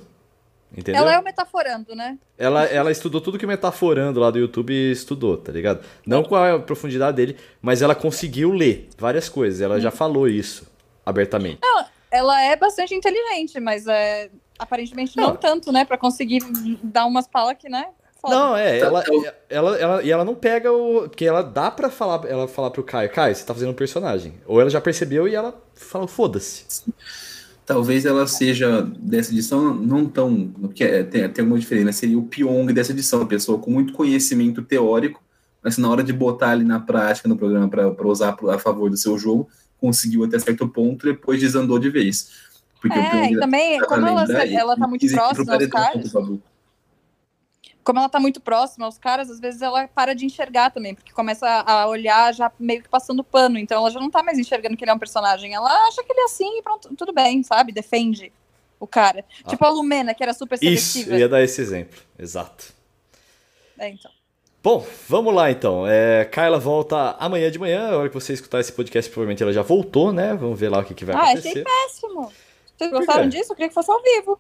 Entendeu? 0.77 1.03
Ela 1.03 1.15
é 1.15 1.19
o 1.19 1.25
metaforando, 1.25 1.95
né? 1.95 2.19
Ela, 2.37 2.65
ela 2.65 2.91
estudou 2.91 3.21
tudo 3.21 3.39
que 3.39 3.47
o 3.47 3.49
metaforando 3.49 4.21
lá 4.21 4.31
do 4.31 4.39
YouTube 4.39 4.73
estudou, 4.91 5.37
tá 5.39 5.51
ligado? 5.53 5.81
Não 6.05 6.23
com 6.23 6.35
a 6.35 6.59
profundidade 6.59 7.17
dele, 7.17 7.37
mas 7.63 7.83
ela 7.83 7.95
conseguiu 7.95 8.53
ler 8.53 8.89
várias 8.99 9.29
coisas. 9.29 9.61
Ela 9.61 9.81
já 9.81 9.91
falou 9.91 10.29
isso 10.29 10.67
abertamente. 11.05 11.61
Não, 11.63 11.87
ela 12.11 12.43
é 12.43 12.57
bastante 12.57 12.95
inteligente, 12.95 13.59
mas 13.61 13.87
é, 13.87 14.29
aparentemente 14.59 15.17
não, 15.17 15.29
não 15.29 15.37
tanto, 15.37 15.73
né? 15.73 15.85
Pra 15.85 15.99
conseguir 15.99 16.41
dar 16.83 17.07
umas 17.07 17.27
palas 17.27 17.57
que, 17.59 17.69
né? 17.69 17.87
Foda. 18.21 18.35
Não, 18.35 18.57
é, 18.57 18.79
ela, 18.79 19.05
ela, 19.49 19.77
ela, 19.77 20.03
e 20.03 20.11
ela 20.11 20.25
não 20.25 20.35
pega 20.35 20.73
o. 20.73 21.03
Porque 21.03 21.25
ela 21.25 21.43
dá 21.43 21.71
pra 21.71 21.91
falar, 21.91 22.25
ela 22.27 22.49
falar 22.49 22.71
pro 22.71 22.83
Caio, 22.83 23.11
Caio, 23.11 23.35
você 23.35 23.45
tá 23.45 23.53
fazendo 23.53 23.71
um 23.71 23.75
personagem. 23.75 24.35
Ou 24.47 24.61
ela 24.61 24.71
já 24.71 24.81
percebeu 24.81 25.29
e 25.29 25.35
ela 25.35 25.55
fala, 25.75 26.09
foda-se 26.09 26.65
talvez 27.67 28.07
ela 28.07 28.27
seja 28.29 28.81
dessa 28.83 29.33
edição 29.33 29.75
não 29.75 30.07
tão. 30.07 30.49
Porque 30.61 30.85
é, 30.85 31.03
tem, 31.03 31.29
tem 31.29 31.45
uma 31.45 31.59
diferença, 31.59 31.99
seria 31.99 32.19
o 32.19 32.23
Pyong 32.23 32.73
dessa 32.73 32.93
edição, 32.93 33.21
a 33.21 33.27
pessoa 33.27 33.59
com 33.59 33.71
muito 33.71 33.93
conhecimento 33.93 34.63
teórico, 34.63 35.23
mas 35.63 35.77
na 35.77 35.91
hora 35.91 36.05
de 36.05 36.13
botar 36.13 36.51
ali 36.51 36.65
na 36.65 36.79
prática 36.79 37.29
no 37.29 37.37
programa 37.37 37.69
para 37.69 38.09
usar 38.09 38.37
a 38.51 38.59
favor 38.59 38.89
do 38.89 38.97
seu 38.97 39.19
jogo, 39.19 39.49
conseguiu 39.79 40.25
até 40.25 40.39
certo 40.39 40.69
ponto, 40.69 41.05
depois 41.05 41.41
desandou 41.41 41.79
de 41.79 41.91
vez. 41.91 42.47
Porque 42.81 42.99
é, 42.99 43.33
e 43.33 43.39
também, 43.39 43.81
como 43.81 44.07
ela, 44.07 44.25
ela 44.45 44.77
tá 44.77 44.87
muito 44.87 45.09
próxima 45.11 45.55
aos 45.55 45.67
caras 45.67 46.13
como 47.87 48.01
ela 48.01 48.09
tá 48.09 48.19
muito 48.19 48.41
próxima 48.41 48.85
aos 48.85 48.99
caras, 48.99 49.31
às 49.31 49.39
vezes 49.39 49.63
ela 49.63 49.87
para 49.87 50.13
de 50.13 50.27
enxergar 50.27 50.71
também, 50.71 50.93
porque 50.93 51.13
começa 51.13 51.47
a 51.49 51.87
olhar 51.87 52.35
já 52.35 52.51
meio 52.59 52.83
que 52.83 52.89
passando 52.89 53.23
pano, 53.23 53.57
então 53.61 53.79
ela 53.79 53.91
já 53.93 54.01
não 54.01 54.11
tá 54.11 54.25
mais 54.25 54.41
enxergando 54.41 54.77
que 54.77 54.83
ele 54.83 54.91
é 54.91 54.95
um 54.95 54.99
personagem, 54.99 55.55
ela 55.55 55.71
acha 55.87 56.03
que 56.03 56.11
ele 56.13 56.21
é 56.21 56.25
assim 56.25 56.59
e 56.59 56.63
pronto, 56.63 56.93
tudo 56.97 57.13
bem, 57.13 57.45
sabe? 57.45 57.71
Defende 57.71 58.33
o 58.81 58.89
cara. 58.89 59.25
Ah. 59.45 59.51
Tipo 59.51 59.65
a 59.65 59.69
Lumena, 59.69 60.15
que 60.15 60.23
era 60.23 60.35
super 60.35 60.59
seletiva. 60.59 60.99
Isso, 60.99 61.11
eu 61.11 61.17
ia 61.17 61.29
dar 61.29 61.41
esse 61.45 61.61
exemplo, 61.61 62.01
exato. 62.19 62.75
É, 63.79 63.89
então. 63.89 64.11
Bom, 64.65 64.85
vamos 65.09 65.33
lá 65.33 65.49
então. 65.49 65.87
É, 65.87 66.25
Carla 66.25 66.59
volta 66.59 67.15
amanhã 67.21 67.49
de 67.53 67.59
manhã, 67.61 67.91
a 67.91 67.99
hora 67.99 68.09
que 68.09 68.15
você 68.17 68.33
escutar 68.33 68.59
esse 68.59 68.73
podcast, 68.73 69.09
provavelmente 69.13 69.45
ela 69.45 69.53
já 69.53 69.63
voltou, 69.63 70.13
né? 70.13 70.35
Vamos 70.35 70.59
ver 70.59 70.71
lá 70.71 70.81
o 70.81 70.85
que, 70.85 70.93
que 70.93 71.05
vai 71.05 71.15
ah, 71.15 71.21
acontecer. 71.21 71.49
Ah, 71.49 71.51
achei 71.51 71.65
péssimo. 71.65 72.33
Vocês 72.77 72.91
gostaram 72.91 73.29
disso? 73.29 73.53
Eu 73.53 73.57
queria 73.57 73.69
que 73.69 73.75
fosse 73.75 73.91
ao 73.91 74.03
vivo. 74.03 74.39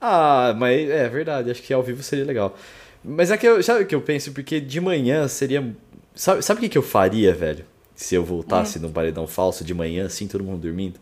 Ah, 0.00 0.54
mas 0.56 0.88
é 0.88 1.08
verdade, 1.08 1.50
acho 1.50 1.62
que 1.62 1.72
ao 1.72 1.82
vivo 1.82 2.02
seria 2.02 2.24
legal. 2.24 2.56
Mas 3.04 3.30
é 3.30 3.36
que 3.36 3.46
eu, 3.46 3.62
sabe 3.62 3.84
o 3.84 3.86
que 3.86 3.94
eu 3.94 4.00
penso? 4.00 4.32
Porque 4.32 4.60
de 4.60 4.80
manhã 4.80 5.26
seria. 5.28 5.64
Sabe, 6.14 6.42
sabe 6.42 6.58
o 6.58 6.60
que, 6.62 6.68
que 6.68 6.78
eu 6.78 6.82
faria, 6.82 7.32
velho? 7.32 7.64
Se 7.94 8.14
eu 8.14 8.24
voltasse 8.24 8.78
hum. 8.78 8.82
no 8.82 8.90
paredão 8.90 9.26
falso 9.26 9.64
de 9.64 9.74
manhã, 9.74 10.06
assim, 10.06 10.26
todo 10.26 10.44
mundo 10.44 10.60
dormindo? 10.60 10.98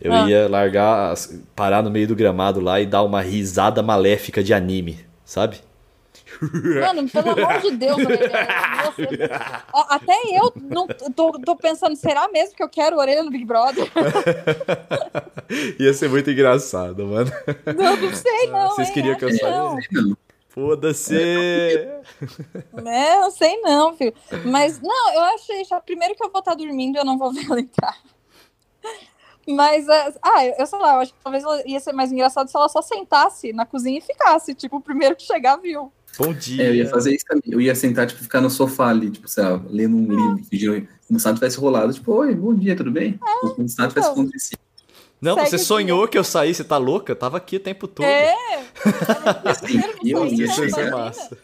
Eu 0.00 0.12
ah. 0.12 0.28
ia 0.28 0.48
largar, 0.48 1.14
parar 1.54 1.82
no 1.82 1.90
meio 1.90 2.08
do 2.08 2.16
gramado 2.16 2.60
lá 2.60 2.80
e 2.80 2.86
dar 2.86 3.02
uma 3.02 3.22
risada 3.22 3.82
maléfica 3.82 4.42
de 4.42 4.52
anime, 4.52 4.98
sabe? 5.24 5.58
Mano, 6.80 7.08
pelo 7.08 7.30
amor 7.30 7.60
de 7.60 7.70
Deus, 7.72 7.98
Orelha. 7.98 9.64
até 9.88 10.14
eu 10.32 10.52
não 10.56 10.86
tô, 10.86 11.32
tô, 11.32 11.56
pensando, 11.56 11.96
será 11.96 12.28
mesmo 12.28 12.56
que 12.56 12.62
eu 12.62 12.68
quero 12.68 12.96
orelha 12.96 13.22
no 13.22 13.30
Big 13.30 13.44
Brother? 13.44 13.90
Ia 15.78 15.92
ser 15.92 16.08
muito 16.08 16.30
engraçado, 16.30 17.06
mano. 17.06 17.30
Não, 17.76 17.96
não 17.96 18.14
sei, 18.14 18.46
não. 18.48 18.70
Vocês 18.70 18.90
queriam 18.90 19.16
que 19.16 19.24
eu 19.24 19.30
saísse? 19.30 20.16
Foda-se! 20.54 21.16
Não, 22.80 23.28
sei 23.32 23.60
não, 23.60 23.96
filho. 23.96 24.14
Mas, 24.44 24.80
não, 24.80 25.12
eu 25.12 25.20
achei 25.34 25.64
já. 25.64 25.80
Primeiro 25.80 26.14
que 26.14 26.22
eu 26.22 26.30
vou 26.30 26.38
estar 26.38 26.54
dormindo, 26.54 26.96
eu 26.96 27.04
não 27.04 27.18
vou 27.18 27.32
ver 27.34 27.44
ela 27.44 27.58
entrar. 27.58 28.00
Mas, 29.48 29.88
é, 29.88 30.14
ah, 30.22 30.46
eu 30.46 30.64
sei 30.64 30.78
lá, 30.78 30.94
eu 30.94 31.00
acho 31.00 31.12
que 31.12 31.18
talvez 31.24 31.42
ia 31.66 31.80
ser 31.80 31.92
mais 31.92 32.12
engraçado 32.12 32.48
se 32.48 32.56
ela 32.56 32.68
só 32.68 32.80
sentasse 32.80 33.52
na 33.52 33.66
cozinha 33.66 33.98
e 33.98 34.00
ficasse. 34.00 34.54
Tipo, 34.54 34.76
o 34.76 34.80
primeiro 34.80 35.16
que 35.16 35.24
chegar 35.24 35.56
viu. 35.56 35.92
Bom 36.18 36.32
dia. 36.32 36.62
É, 36.62 36.68
eu 36.68 36.74
ia 36.74 36.88
fazer 36.88 37.14
isso 37.14 37.24
também. 37.26 37.42
Eu 37.46 37.60
ia 37.60 37.74
sentar, 37.74 38.06
tipo, 38.06 38.22
ficar 38.22 38.40
no 38.40 38.50
sofá 38.50 38.88
ali, 38.88 39.10
tipo, 39.10 39.28
sei 39.28 39.44
lá, 39.44 39.60
lendo 39.68 39.96
um 39.96 40.10
ah. 40.10 40.14
livro, 40.14 40.44
fingindo 40.48 40.88
como 41.06 41.18
se 41.18 41.26
nada 41.26 41.36
tivesse 41.36 41.58
rolado. 41.58 41.92
Tipo, 41.92 42.12
oi, 42.12 42.34
bom 42.34 42.54
dia, 42.54 42.76
tudo 42.76 42.90
bem? 42.90 43.18
É, 43.22 43.48
como 43.48 43.68
se 43.68 43.78
nada 43.78 43.90
tivesse 43.90 44.10
então. 44.10 44.22
acontecido. 44.22 44.58
Não, 45.20 45.36
Segue 45.36 45.50
você 45.50 45.58
sonhou 45.58 46.06
que 46.06 46.18
eu 46.18 46.24
saí, 46.24 46.54
você 46.54 46.64
tá 46.64 46.76
louca? 46.76 47.12
Eu 47.12 47.16
tava 47.16 47.36
aqui 47.38 47.56
o 47.56 47.60
tempo 47.60 47.88
todo. 47.88 48.04
É! 48.04 48.34
assim, 49.44 49.80
eu, 50.04 50.26
ia 50.26 50.90
massa. 50.90 51.36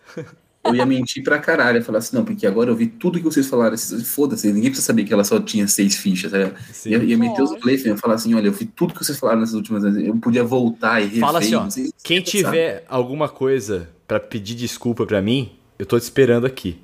Eu 0.63 0.75
ia 0.75 0.85
mentir 0.85 1.25
pra 1.25 1.39
caralho, 1.39 1.79
ia 1.79 1.85
falar 1.85 1.99
assim, 1.99 2.15
não, 2.15 2.23
porque 2.23 2.47
agora 2.47 2.71
eu 2.71 2.77
vi 2.77 2.87
tudo 2.87 3.19
que 3.19 3.25
vocês 3.25 3.47
falaram, 3.47 3.77
foda-se, 4.05 4.47
ninguém 4.49 4.69
precisa 4.71 4.87
saber 4.87 5.05
que 5.05 5.13
ela 5.13 5.25
só 5.25 5.41
tinha 5.41 5.67
seis 5.67 5.97
fichas, 5.97 6.31
sabe? 6.31 6.53
Ia, 6.85 6.99
ia 6.99 7.17
meter 7.17 7.41
os 7.41 7.57
plays, 7.57 7.83
ia 7.87 7.97
falar 7.97 8.17
assim, 8.17 8.35
olha, 8.35 8.49
eu 8.49 8.53
vi 8.53 8.67
tudo 8.67 8.93
que 8.93 9.03
vocês 9.03 9.19
falaram 9.19 9.41
nessas 9.41 9.55
últimas 9.55 9.83
vezes, 9.83 10.07
eu 10.07 10.15
podia 10.19 10.45
voltar 10.45 11.01
e 11.01 11.05
rever. 11.05 11.21
Fala 11.21 11.39
assim, 11.39 11.55
ó, 11.55 11.67
quem 12.05 12.21
tiver 12.21 12.85
alguma 12.87 13.31
coisa 13.31 13.89
pra 14.11 14.19
pedir 14.19 14.57
desculpa 14.57 15.07
pra 15.07 15.23
mim, 15.23 15.53
eu 15.79 15.87
tô 15.87 15.97
te 15.97 16.03
esperando 16.03 16.45
aqui. 16.45 16.81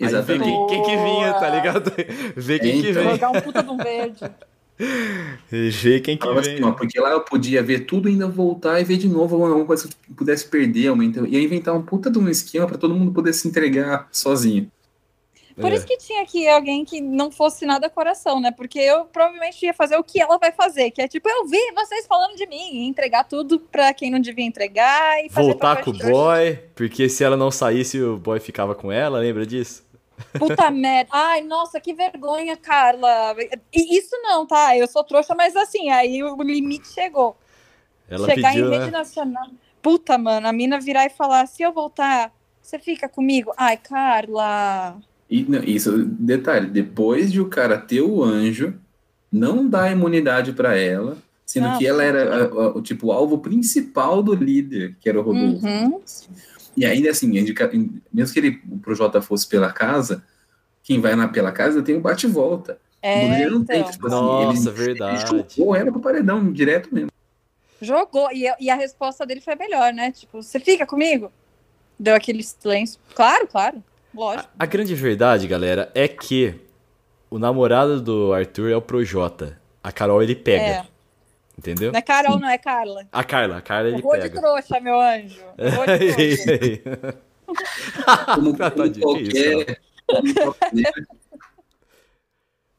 Exatamente. 0.00 0.44
Aí 0.44 0.50
vê 0.50 0.56
quem, 0.56 0.66
quem, 0.66 0.82
que 0.82 0.96
vinha, 0.96 1.32
tá 1.34 1.50
ligado? 1.50 1.92
Vê 2.34 2.58
quem 2.58 2.70
então, 2.70 2.82
que 2.82 2.92
vem. 2.92 3.10
Jogar 3.10 3.30
um 3.30 3.40
puta 3.42 3.62
de 3.62 3.68
um 3.68 3.76
verde. 3.76 4.20
Ver 5.50 6.00
quem 6.00 6.16
que 6.16 6.26
vem. 6.26 6.38
Assim, 6.38 6.62
ó, 6.62 6.70
porque 6.70 6.98
lá 6.98 7.10
eu 7.10 7.20
podia 7.20 7.62
ver 7.62 7.80
tudo 7.80 8.08
e 8.08 8.12
ainda 8.12 8.28
voltar 8.28 8.80
e 8.80 8.84
ver 8.84 8.96
de 8.96 9.08
novo 9.08 9.44
alguma 9.44 9.66
coisa 9.66 9.88
que 9.88 10.14
pudesse 10.14 10.46
perder, 10.46 10.86
aumentar. 10.86 11.26
Ia 11.26 11.42
inventar 11.42 11.74
um 11.74 11.82
puta 11.82 12.08
de 12.08 12.18
um 12.18 12.28
esquema 12.28 12.66
para 12.66 12.78
todo 12.78 12.94
mundo 12.94 13.12
poder 13.12 13.32
se 13.34 13.46
entregar 13.48 14.08
sozinho. 14.12 14.70
Por 15.60 15.72
é. 15.72 15.74
isso 15.74 15.86
que 15.86 15.96
tinha 15.96 16.22
aqui 16.22 16.46
alguém 16.48 16.84
que 16.84 17.00
não 17.00 17.30
fosse 17.30 17.66
nada 17.66 17.90
coração, 17.90 18.40
né? 18.40 18.50
Porque 18.50 18.78
eu 18.78 19.04
provavelmente 19.06 19.64
ia 19.64 19.74
fazer 19.74 19.96
o 19.96 20.04
que 20.04 20.20
ela 20.20 20.38
vai 20.38 20.52
fazer, 20.52 20.90
que 20.90 21.02
é 21.02 21.08
tipo, 21.08 21.28
eu 21.28 21.46
vi 21.46 21.58
vocês 21.74 22.06
falando 22.06 22.36
de 22.36 22.46
mim, 22.46 22.86
entregar 22.86 23.24
tudo 23.24 23.58
pra 23.58 23.92
quem 23.92 24.10
não 24.10 24.20
devia 24.20 24.44
entregar 24.44 25.24
e 25.24 25.28
fazer 25.28 25.46
Voltar 25.46 25.82
com 25.82 25.90
o 25.90 25.98
boy, 25.98 26.56
porque 26.74 27.08
se 27.08 27.24
ela 27.24 27.36
não 27.36 27.50
saísse, 27.50 28.00
o 28.00 28.16
boy 28.16 28.38
ficava 28.38 28.74
com 28.74 28.92
ela, 28.92 29.18
lembra 29.18 29.44
disso? 29.44 29.84
Puta 30.38 30.70
merda. 30.70 31.10
Ai, 31.12 31.42
nossa, 31.42 31.80
que 31.80 31.92
vergonha, 31.92 32.56
Carla. 32.56 33.36
E 33.72 33.98
isso 33.98 34.16
não, 34.22 34.46
tá? 34.46 34.76
Eu 34.76 34.86
sou 34.86 35.02
trouxa, 35.04 35.34
mas 35.34 35.56
assim, 35.56 35.90
aí 35.90 36.22
o 36.22 36.40
limite 36.42 36.88
chegou. 36.88 37.36
Ela 38.08 38.26
Chegar 38.26 38.52
pediu, 38.52 38.68
em 38.68 38.70
rede 38.70 38.90
né? 38.90 38.98
nacional. 38.98 39.48
Puta, 39.82 40.16
mano, 40.18 40.48
a 40.48 40.52
mina 40.52 40.80
virar 40.80 41.06
e 41.06 41.10
falar: 41.10 41.46
se 41.46 41.62
eu 41.62 41.72
voltar, 41.72 42.32
você 42.60 42.78
fica 42.78 43.08
comigo? 43.08 43.52
Ai, 43.56 43.76
Carla. 43.76 44.96
E, 45.30 45.44
não, 45.44 45.62
isso, 45.62 46.04
detalhe, 46.04 46.68
depois 46.68 47.30
de 47.30 47.40
o 47.40 47.48
cara 47.48 47.76
ter 47.78 48.00
o 48.00 48.22
anjo, 48.22 48.74
não 49.30 49.68
dá 49.68 49.90
imunidade 49.90 50.52
para 50.52 50.76
ela, 50.76 51.18
sendo 51.44 51.68
não, 51.68 51.78
que 51.78 51.86
ela 51.86 52.02
era 52.02 52.54
o 52.76 52.80
tipo 52.80 53.08
o 53.08 53.12
alvo 53.12 53.38
principal 53.38 54.22
do 54.22 54.34
líder, 54.34 54.96
que 55.00 55.08
era 55.08 55.20
o 55.20 55.22
Rodolfo. 55.22 55.66
Uhum. 55.66 56.00
E 56.76 56.86
ainda 56.86 57.10
assim, 57.10 57.28
mesmo 58.12 58.32
que 58.32 58.38
ele, 58.38 58.62
o 58.70 58.78
Projota 58.78 59.20
fosse 59.20 59.46
pela 59.46 59.72
casa, 59.72 60.24
quem 60.82 61.00
vai 61.00 61.14
na 61.14 61.28
pela 61.28 61.52
casa 61.52 61.82
tem 61.82 61.96
o 61.96 62.00
bate-volta. 62.00 62.78
É, 63.02 63.48
não 63.48 63.60
então. 63.60 63.64
tem, 63.64 63.82
tipo, 63.84 64.06
assim, 64.06 64.16
Nossa, 64.16 64.68
ele, 64.70 64.78
verdade. 64.78 65.32
Ele 65.32 65.44
jogou 65.56 65.76
ela 65.76 65.92
pro 65.92 66.00
paredão, 66.00 66.52
direto 66.52 66.92
mesmo. 66.92 67.10
Jogou, 67.80 68.28
e, 68.32 68.44
e 68.58 68.70
a 68.70 68.74
resposta 68.74 69.24
dele 69.24 69.40
foi 69.40 69.54
melhor, 69.54 69.92
né? 69.92 70.10
Tipo, 70.10 70.42
você 70.42 70.58
fica 70.58 70.86
comigo? 70.86 71.30
Deu 71.98 72.14
aquele 72.14 72.42
silêncio. 72.42 72.98
Claro, 73.14 73.46
claro, 73.46 73.82
lógico. 74.14 74.48
A, 74.58 74.64
a 74.64 74.66
grande 74.66 74.94
verdade, 74.94 75.46
galera, 75.46 75.90
é 75.94 76.06
que 76.08 76.54
o 77.30 77.38
namorado 77.38 78.00
do 78.00 78.32
Arthur 78.32 78.70
é 78.70 78.76
o 78.76 78.82
Projota. 78.82 79.58
A 79.82 79.92
Carol 79.92 80.22
ele 80.22 80.34
pega. 80.34 80.64
É. 80.64 80.86
Entendeu? 81.58 81.90
Não 81.90 81.98
é 81.98 82.02
Carol, 82.02 82.34
Sim. 82.34 82.40
não 82.40 82.48
é 82.48 82.58
Carla. 82.58 83.06
A 83.10 83.24
Carla, 83.24 83.56
a 83.56 83.60
Carla 83.60 83.88
ele 83.88 84.00
Vou 84.00 84.12
pega. 84.12 84.28
de 84.28 84.36
trouxa, 84.36 84.80
meu 84.80 85.00
anjo. 85.00 85.40
Vou 85.58 85.86
de 85.98 86.78
trouxa. 86.86 87.18
como, 88.34 88.56
como 88.56 89.00
qualquer. 89.00 89.78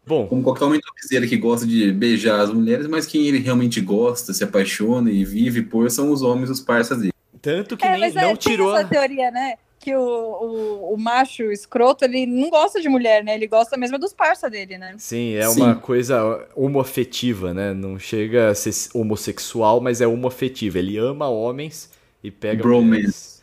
Bom. 0.07 0.27
Como 0.27 0.41
qualquer 0.41 0.63
homem 0.63 0.79
topzeira 0.79 1.27
que 1.27 1.37
gosta 1.37 1.67
de 1.67 1.91
beijar 1.91 2.39
as 2.39 2.51
mulheres, 2.51 2.87
mas 2.87 3.05
quem 3.05 3.27
ele 3.27 3.39
realmente 3.39 3.81
gosta, 3.81 4.33
se 4.33 4.43
apaixona 4.43 5.11
e 5.11 5.25
vive 5.25 5.61
por 5.61 5.91
são 5.91 6.09
os 6.11 6.21
homens, 6.21 6.49
os 6.49 6.61
parceiros 6.61 7.01
dele. 7.01 7.13
Tanto 7.41 7.77
que 7.77 7.85
é, 7.85 7.97
nem, 7.97 8.13
não 8.13 8.21
é, 8.21 8.35
tirou. 8.35 8.75
Essa 8.75 8.87
teoria, 8.87 9.29
né? 9.29 9.55
Que 9.79 9.95
o, 9.95 10.01
o, 10.01 10.93
o, 10.93 10.97
macho 10.97 11.43
escroto, 11.51 12.03
ele 12.03 12.25
não 12.25 12.49
gosta 12.49 12.81
de 12.81 12.89
mulher, 12.89 13.23
né? 13.23 13.33
Ele 13.33 13.47
gosta 13.47 13.77
mesmo 13.77 13.97
dos 13.97 14.11
parça 14.11 14.49
dele, 14.49 14.77
né? 14.77 14.95
Sim, 14.97 15.35
é 15.35 15.47
Sim. 15.47 15.61
uma 15.61 15.75
coisa 15.75 16.47
homoafetiva, 16.53 17.53
né? 17.53 17.73
Não 17.73 17.97
chega 17.97 18.49
a 18.49 18.55
ser 18.55 18.73
homossexual, 18.93 19.79
mas 19.79 20.01
é 20.01 20.07
homoafetiva. 20.07 20.79
Ele 20.79 20.97
ama 20.97 21.29
homens 21.29 21.89
e 22.21 22.29
pega. 22.29 22.61
Bromance. 22.61 23.41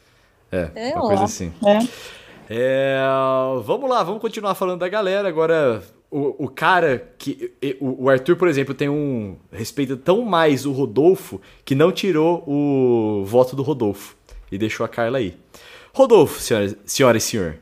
É, 0.52 0.70
é, 0.74 0.94
uma 0.94 1.04
ó. 1.04 1.08
coisa 1.08 1.24
assim. 1.24 1.52
É. 1.64 1.78
É, 2.48 2.98
vamos 3.64 3.90
lá, 3.90 4.02
vamos 4.02 4.20
continuar 4.20 4.54
falando 4.54 4.80
da 4.80 4.88
galera. 4.88 5.28
Agora, 5.28 5.82
o, 6.10 6.44
o 6.44 6.48
cara 6.48 7.12
que. 7.18 7.52
O, 7.80 8.04
o, 8.04 8.10
Arthur, 8.10 8.36
por 8.36 8.48
exemplo, 8.48 8.74
tem 8.74 8.88
um. 8.88 9.36
respeita 9.50 9.96
tão 9.96 10.22
mais 10.22 10.64
o 10.64 10.72
Rodolfo 10.72 11.40
que 11.64 11.74
não 11.74 11.90
tirou 11.90 12.44
o 12.46 13.24
voto 13.24 13.56
do 13.56 13.62
Rodolfo 13.62 14.16
e 14.50 14.56
deixou 14.56 14.86
a 14.86 14.88
Carla 14.88 15.18
aí. 15.18 15.36
Rodolfo, 15.96 16.38
senhora, 16.38 16.76
senhora 16.84 17.16
e 17.16 17.20
senhor. 17.22 17.58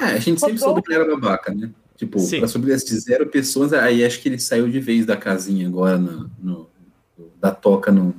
É, 0.00 0.04
a 0.04 0.18
gente 0.18 0.38
sempre 0.38 0.58
soube 0.58 0.80
que 0.80 0.92
ele 0.92 1.02
era 1.02 1.16
babaca, 1.16 1.52
né? 1.52 1.72
Tipo, 1.96 2.20
Sim. 2.20 2.38
pra 2.38 2.46
subir 2.46 2.76
de 2.76 3.00
zero 3.00 3.26
pessoas, 3.26 3.72
aí 3.72 4.04
acho 4.04 4.20
que 4.20 4.28
ele 4.28 4.38
saiu 4.38 4.68
de 4.68 4.78
vez 4.78 5.04
da 5.04 5.16
casinha 5.16 5.66
agora, 5.66 5.98
no, 5.98 6.30
no 6.40 6.70
da 7.40 7.50
toca 7.50 7.90
no, 7.90 8.14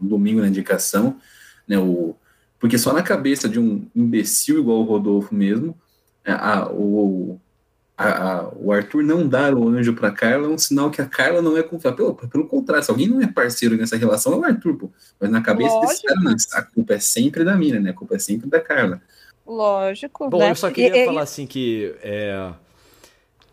no, 0.00 0.08
domingo 0.08 0.40
na 0.40 0.48
indicação, 0.48 1.20
né? 1.66 1.78
O, 1.78 2.16
porque 2.58 2.76
só 2.76 2.92
na 2.92 3.00
cabeça 3.00 3.48
de 3.48 3.60
um 3.60 3.86
imbecil 3.94 4.58
igual 4.58 4.80
o 4.80 4.84
Rodolfo 4.84 5.32
mesmo, 5.32 5.78
é, 6.24 6.32
a, 6.32 6.68
o, 6.68 7.40
a, 7.96 8.32
a, 8.32 8.48
o 8.56 8.72
Arthur 8.72 9.02
não 9.02 9.26
dar 9.28 9.54
o 9.54 9.68
anjo 9.68 9.94
para 9.94 10.10
Carla 10.10 10.46
é 10.46 10.50
um 10.50 10.58
sinal 10.58 10.90
que 10.90 11.00
a 11.02 11.06
Carla 11.06 11.42
não 11.42 11.56
é 11.56 11.62
confiável. 11.62 12.14
Pelo, 12.14 12.28
pelo 12.28 12.46
contrário, 12.46 12.84
se 12.84 12.90
alguém 12.90 13.06
não 13.06 13.20
é 13.20 13.26
parceiro 13.26 13.76
nessa 13.76 13.96
relação, 13.96 14.32
é 14.32 14.36
o 14.36 14.44
Arthur, 14.44 14.76
pô. 14.76 14.90
Mas 15.20 15.30
na 15.30 15.42
cabeça 15.42 15.74
Lógico. 15.74 16.04
desse 16.26 16.48
cara, 16.48 16.62
a 16.62 16.62
culpa 16.62 16.94
é 16.94 16.98
sempre 16.98 17.44
da 17.44 17.54
mina, 17.54 17.78
né? 17.78 17.90
A 17.90 17.94
culpa 17.94 18.16
é 18.16 18.18
sempre 18.18 18.48
da 18.48 18.60
Carla. 18.60 19.00
Lógico. 19.46 20.28
Bom, 20.30 20.38
né? 20.38 20.50
eu 20.50 20.56
só 20.56 20.70
queria 20.70 21.02
e, 21.02 21.06
falar 21.06 21.20
e... 21.20 21.24
assim 21.24 21.46
que 21.46 21.94
é, 22.02 22.52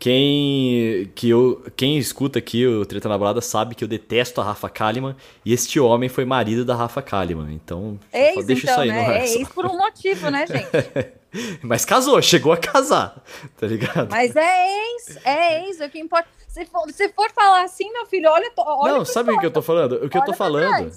quem, 0.00 1.12
que 1.14 1.28
eu, 1.28 1.62
quem 1.76 1.98
escuta 1.98 2.38
aqui 2.38 2.66
o 2.66 2.86
Treta 2.86 3.06
na 3.06 3.18
Balada 3.18 3.42
sabe 3.42 3.74
que 3.74 3.84
eu 3.84 3.88
detesto 3.88 4.40
a 4.40 4.44
Rafa 4.44 4.66
Kalimann 4.70 5.14
e 5.44 5.52
este 5.52 5.78
homem 5.78 6.08
foi 6.08 6.24
marido 6.24 6.64
da 6.64 6.74
Rafa 6.74 7.02
Kalimann. 7.02 7.52
Então, 7.52 8.00
ex, 8.10 8.46
deixa 8.46 8.62
então, 8.62 8.72
isso 8.72 8.80
aí 8.80 8.88
né? 8.88 9.06
no 9.06 9.12
É 9.12 9.28
ex 9.28 9.48
por 9.50 9.66
um 9.66 9.76
motivo, 9.76 10.30
né, 10.30 10.46
gente? 10.48 11.60
Mas 11.62 11.84
casou, 11.84 12.20
chegou 12.22 12.50
a 12.50 12.56
casar, 12.56 13.22
tá 13.58 13.66
ligado? 13.66 14.08
Mas 14.10 14.34
é 14.34 14.94
ex, 14.94 15.18
é 15.22 15.68
ex, 15.68 15.80
o 15.80 15.90
que 15.90 15.98
importa. 15.98 16.28
Se 16.48 16.64
for, 16.64 16.90
se 16.90 17.10
for 17.10 17.30
falar 17.32 17.62
assim, 17.62 17.92
meu 17.92 18.06
filho, 18.06 18.30
olha. 18.30 18.50
olha 18.56 18.94
Não, 18.94 19.04
sabe 19.04 19.30
o 19.32 19.38
que 19.38 19.44
eu 19.44 19.50
tô 19.50 19.60
falando? 19.60 19.96
O 19.96 20.08
que 20.08 20.16
olha 20.16 20.24
eu 20.24 20.26
tô 20.26 20.32
falando 20.32 20.90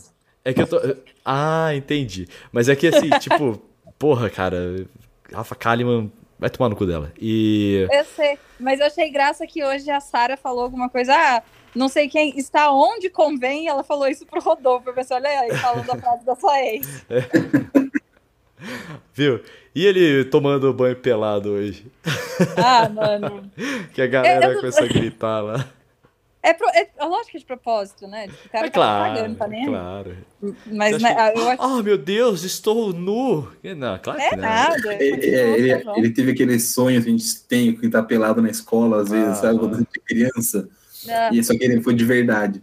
é 0.46 0.54
que 0.54 0.62
eu 0.62 0.68
tô. 0.68 0.80
Ah, 1.26 1.76
entendi. 1.76 2.26
Mas 2.54 2.70
é 2.70 2.76
que 2.76 2.88
assim, 2.88 3.10
tipo, 3.20 3.62
porra, 4.00 4.30
cara, 4.30 4.88
Rafa 5.32 5.56
Kalimann 5.56 6.10
vai 6.44 6.50
tomar 6.50 6.68
no 6.68 6.76
cu 6.76 6.86
dela. 6.86 7.10
E. 7.18 7.88
Eu 7.90 8.04
sei, 8.04 8.38
mas 8.60 8.82
eu 8.82 8.86
achei 8.86 9.10
graça 9.10 9.48
que 9.48 9.64
hoje 9.64 9.90
a 9.90 10.02
Sara 10.02 10.36
falou 10.36 10.64
alguma 10.64 10.90
coisa. 10.90 11.14
Ah, 11.16 11.42
não 11.74 11.88
sei 11.88 12.10
quem 12.10 12.38
está 12.38 12.70
onde 12.70 13.10
convém, 13.10 13.64
e 13.64 13.68
ela 13.68 13.82
falou 13.82 14.08
isso 14.08 14.26
pro 14.26 14.42
Rodolfo. 14.42 14.90
Eu 14.90 14.94
pensei, 14.94 15.16
olha 15.16 15.30
aí, 15.30 15.56
falando 15.56 15.90
a 15.90 15.98
frase 15.98 16.26
da 16.26 16.36
sua 16.36 16.60
ex. 16.60 17.06
É. 17.10 17.22
Viu? 19.14 19.42
E 19.74 19.86
ele 19.86 20.26
tomando 20.26 20.74
banho 20.74 20.98
pelado 20.98 21.52
hoje? 21.52 21.90
Ah, 22.58 22.90
mano. 22.90 23.50
que 23.94 24.02
a 24.02 24.08
galera 24.08 24.48
eu, 24.48 24.60
começou 24.60 24.84
a 24.84 24.88
gritar 24.88 25.40
lá. 25.42 25.66
É, 26.44 26.54
pro, 26.54 26.68
é, 26.72 26.90
é 26.98 27.06
lógico 27.06 27.32
que 27.32 27.38
é 27.38 27.40
de 27.40 27.46
propósito, 27.46 28.06
né? 28.06 28.28
O 28.46 28.50
cara 28.50 28.68
é 28.68 28.70
tá 28.70 28.74
claro, 28.74 29.16
pagando, 29.16 29.38
tá 29.38 29.48
nem 29.48 29.66
claro. 29.66 30.18
Mas, 30.66 31.02
né, 31.02 31.32
que... 31.32 31.40
eu 31.40 31.50
acho... 31.50 31.64
Ah, 31.64 31.82
meu 31.82 31.98
Deus, 31.98 32.44
estou 32.44 32.92
nu! 32.92 33.50
Não, 33.64 33.98
claro 33.98 34.20
é 34.20 34.30
que 34.30 34.36
não. 34.36 34.44
Nada, 34.44 34.94
é, 34.94 35.08
é 35.08 35.58
ele, 35.58 35.72
ele, 35.96 36.10
teve 36.10 36.34
aquele 36.34 36.60
sonho 36.60 37.02
que 37.02 37.08
a 37.08 37.12
gente 37.12 37.44
tem, 37.44 37.74
que 37.74 37.90
tá 37.90 38.04
pelado 38.04 38.42
na 38.42 38.50
escola, 38.50 39.02
às 39.02 39.10
vezes, 39.10 39.30
ah, 39.30 39.36
sabe? 39.36 39.58
Quando 39.60 39.76
a 39.76 39.78
gente 39.78 39.98
é 39.98 40.02
criança. 40.02 40.70
Ah. 41.10 41.30
E 41.32 41.42
só 41.42 41.58
que 41.58 41.64
ele 41.64 41.82
foi 41.82 41.96
de 41.96 42.04
verdade. 42.04 42.62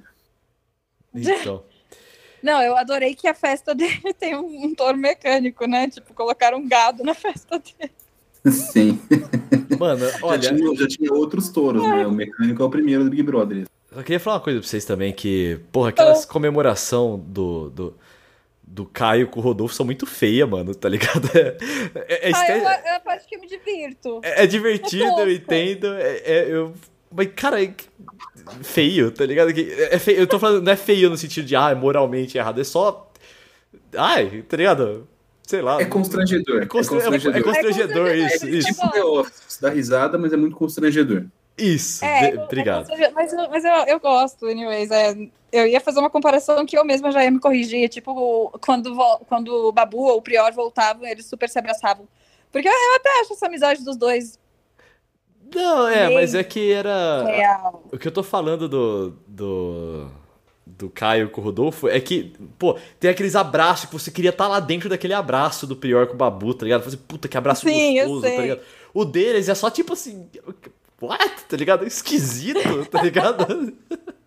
Então. 1.15 1.65
Não, 2.43 2.63
eu 2.63 2.77
adorei 2.77 3.15
que 3.15 3.29
a 3.29 3.35
festa 3.35 3.75
dele 3.75 4.13
tem 4.19 4.37
um, 4.37 4.65
um 4.67 4.75
touro 4.75 4.97
mecânico, 4.97 5.67
né? 5.67 5.89
Tipo, 5.89 6.13
colocaram 6.13 6.59
um 6.59 6.69
gado 6.69 7.03
na 7.03 7.15
festa 7.15 7.59
dele. 7.59 7.93
Sim. 8.51 8.99
Mano, 9.81 10.05
olha. 10.21 10.43
Já 10.43 10.55
tinha, 10.55 10.77
já 10.77 10.87
tinha 10.87 11.11
outros 11.11 11.49
touros, 11.49 11.83
né? 11.83 12.07
O 12.07 12.13
mecânico 12.13 12.63
é 12.63 12.67
o 12.67 12.69
primeiro 12.69 13.05
do 13.05 13.09
Big 13.09 13.23
Brother. 13.23 13.65
Eu 13.91 14.03
queria 14.03 14.21
falar 14.21 14.37
uma 14.37 14.43
coisa 14.43 14.61
pra 14.61 14.69
vocês 14.69 14.85
também, 14.85 15.11
que, 15.11 15.59
porra, 15.73 15.89
aquelas 15.89 16.27
comemoração 16.27 17.19
do, 17.19 17.71
do, 17.71 17.95
do 18.63 18.85
Caio 18.85 19.27
com 19.27 19.41
o 19.41 19.43
Rodolfo 19.43 19.75
são 19.75 19.87
muito 19.87 20.05
feias, 20.05 20.47
mano, 20.47 20.75
tá 20.75 20.87
ligado? 20.87 21.29
É, 21.95 22.29
é, 22.29 22.31
é 22.31 22.33
ah, 22.35 22.59
eu, 22.59 22.69
é 22.69 22.97
a 22.97 23.01
parte 23.01 23.27
que 23.27 23.35
eu 23.35 23.41
me 23.41 23.49
divirto. 23.49 24.21
É, 24.23 24.45
é 24.45 24.47
divertido, 24.47 25.21
eu 25.21 25.33
entendo. 25.33 25.87
É, 25.95 26.17
é, 26.25 26.47
eu, 26.51 26.75
mas, 27.11 27.29
cara, 27.35 27.65
é 27.65 27.73
feio, 28.63 29.11
tá 29.11 29.25
ligado? 29.25 29.51
É 29.51 29.99
feio, 29.99 30.19
eu 30.19 30.27
tô 30.27 30.39
falando, 30.39 30.63
não 30.63 30.73
é 30.73 30.77
feio 30.77 31.09
no 31.09 31.17
sentido 31.17 31.47
de, 31.47 31.57
ah, 31.57 31.75
moralmente 31.75 32.37
errado, 32.37 32.61
é 32.61 32.65
só. 32.65 33.11
Ai, 33.97 34.45
tá 34.47 34.57
ligado? 34.59 35.09
Sei 35.51 35.61
lá. 35.61 35.83
É 35.83 35.85
constrangedor. 35.85 36.63
É, 36.63 36.67
constra... 36.67 36.99
é 36.99 37.01
constrangedor. 37.01 37.41
É 37.41 37.43
constrangedor, 37.43 38.07
é 38.07 38.17
isso. 38.19 38.47
É 38.47 38.61
tipo 38.61 38.89
The 38.93 39.05
Office, 39.05 39.59
dá 39.61 39.69
risada, 39.69 40.17
mas 40.17 40.33
é 40.33 40.37
muito 40.37 40.55
constrangedor. 40.55 41.25
Isso, 41.59 42.05
é, 42.05 42.41
obrigado. 42.45 42.87
Mas, 43.13 43.33
mas 43.51 43.65
eu, 43.65 43.73
eu 43.89 43.99
gosto, 43.99 44.47
anyways. 44.47 44.93
É, 44.93 45.29
eu 45.51 45.67
ia 45.67 45.81
fazer 45.81 45.99
uma 45.99 46.09
comparação 46.09 46.65
que 46.65 46.79
eu 46.79 46.85
mesma 46.85 47.11
já 47.11 47.25
ia 47.25 47.33
me 47.33 47.41
corrigir. 47.41 47.89
Tipo, 47.89 48.57
quando, 48.65 48.95
quando 49.29 49.49
o 49.49 49.73
Babu 49.73 50.05
ou 50.05 50.19
o 50.19 50.23
Prior 50.23 50.53
voltavam, 50.53 51.05
eles 51.05 51.27
super 51.27 51.49
se 51.49 51.59
abraçavam. 51.59 52.07
Porque 52.53 52.69
eu, 52.69 52.73
eu 52.73 52.95
até 52.95 53.21
acho 53.21 53.33
essa 53.33 53.47
amizade 53.47 53.85
dos 53.85 53.97
dois 53.97 54.39
não, 55.53 55.89
é, 55.89 56.15
mas 56.15 56.33
é 56.33 56.45
que 56.45 56.71
era. 56.73 57.25
Real. 57.25 57.83
O 57.91 57.99
que 57.99 58.07
eu 58.07 58.13
tô 58.13 58.23
falando 58.23 58.69
do. 58.69 59.11
do. 59.27 60.09
Do 60.81 60.91
Caio 60.91 61.29
com 61.29 61.41
o 61.41 61.45
Rodolfo 61.45 61.89
é 61.89 62.01
que, 62.01 62.33
pô, 62.59 62.77
tem 62.99 63.11
aqueles 63.11 63.37
abraços 63.37 63.87
que 63.87 63.93
você 63.93 64.11
queria 64.11 64.31
estar 64.31 64.45
tá 64.45 64.51
lá 64.51 64.61
dentro 64.61 64.89
daquele 64.89 65.13
abraço 65.13 65.67
do 65.67 65.77
Prior 65.77 66.07
com 66.07 66.15
o 66.15 66.17
Babu, 66.17 66.55
tá 66.55 66.65
ligado? 66.65 66.83
Fazer, 66.83 66.97
puta, 66.97 67.29
que 67.29 67.37
abraço 67.37 67.69
Sim, 67.69 67.97
gostoso, 67.97 68.23
tá 68.23 68.43
ligado? 68.43 68.61
O 68.95 69.05
deles 69.05 69.49
é 69.49 69.55
só 69.55 69.71
tipo 69.71 69.93
assim. 69.93 70.27
What? 71.01 71.45
Tá 71.49 71.57
ligado? 71.57 71.87
Esquisito, 71.87 72.85
tá 72.87 73.03
ligado? 73.03 73.47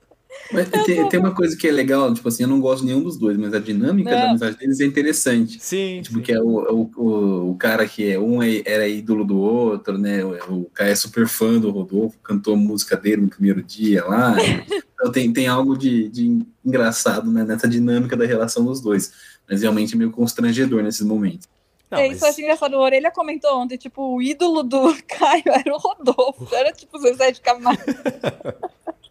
Mas 0.54 0.70
tem, 0.70 1.10
tem, 1.10 1.20
uma 1.20 1.34
coisa 1.34 1.58
que 1.58 1.68
é 1.68 1.72
legal, 1.72 2.14
tipo 2.14 2.28
assim, 2.28 2.44
eu 2.44 2.50
não 2.50 2.60
gosto 2.60 2.82
de 2.82 2.88
nenhum 2.88 3.04
dos 3.04 3.18
dois, 3.18 3.36
mas 3.38 3.54
a 3.54 3.60
dinâmica 3.60 4.12
não. 4.12 4.18
da 4.18 4.30
amizade 4.30 4.58
deles 4.58 4.80
é 4.80 4.86
interessante. 4.86 5.58
Sim. 5.60 6.02
Tipo, 6.04 6.18
sim. 6.18 6.22
que 6.22 6.32
é 6.32 6.40
o, 6.40 6.90
o, 6.96 7.52
o 7.52 7.56
cara 7.56 7.88
que 7.88 8.12
é 8.12 8.20
um 8.20 8.42
é, 8.42 8.62
era 8.66 8.88
ídolo 8.88 9.26
do 9.26 9.38
outro, 9.38 9.98
né? 9.98 10.24
O, 10.24 10.62
o 10.62 10.70
cara 10.74 10.92
é 10.92 10.96
super 10.96 11.28
fã 11.28 11.60
do 11.60 11.72
Rodolfo, 11.72 12.18
cantou 12.20 12.54
a 12.54 12.58
música 12.58 12.96
dele 12.96 13.24
no 13.24 13.30
primeiro 13.30 13.64
dia 13.64 14.06
lá. 14.06 14.36
então 14.94 15.12
tem, 15.12 15.34
tem 15.34 15.48
algo 15.48 15.78
de, 15.78 16.08
de 16.10 16.46
engraçado 16.64 17.32
né, 17.32 17.44
nessa 17.44 17.68
dinâmica 17.68 18.16
da 18.16 18.26
relação 18.26 18.64
dos 18.64 18.80
dois. 18.80 19.12
Mas 19.50 19.62
realmente 19.62 19.96
é 19.96 19.98
meio 19.98 20.12
constrangedor 20.12 20.84
nesses 20.84 21.06
momentos. 21.06 21.48
Não, 21.94 22.00
é, 22.00 22.08
mas... 22.08 22.18
Isso 22.18 22.26
eu 22.26 22.30
achei 22.30 22.44
engraçado. 22.44 22.74
O 22.76 22.80
Orelha 22.80 23.12
comentou 23.12 23.60
ontem, 23.60 23.78
tipo, 23.78 24.16
o 24.16 24.22
ídolo 24.22 24.64
do 24.64 24.96
Caio 25.08 25.44
era 25.48 25.74
o 25.74 25.78
Rodolfo. 25.78 26.48
Era 26.54 26.72
tipo 26.72 26.98
o 26.98 27.02
Zezé 27.02 27.32
de 27.32 27.42
Camargo. 27.42 27.84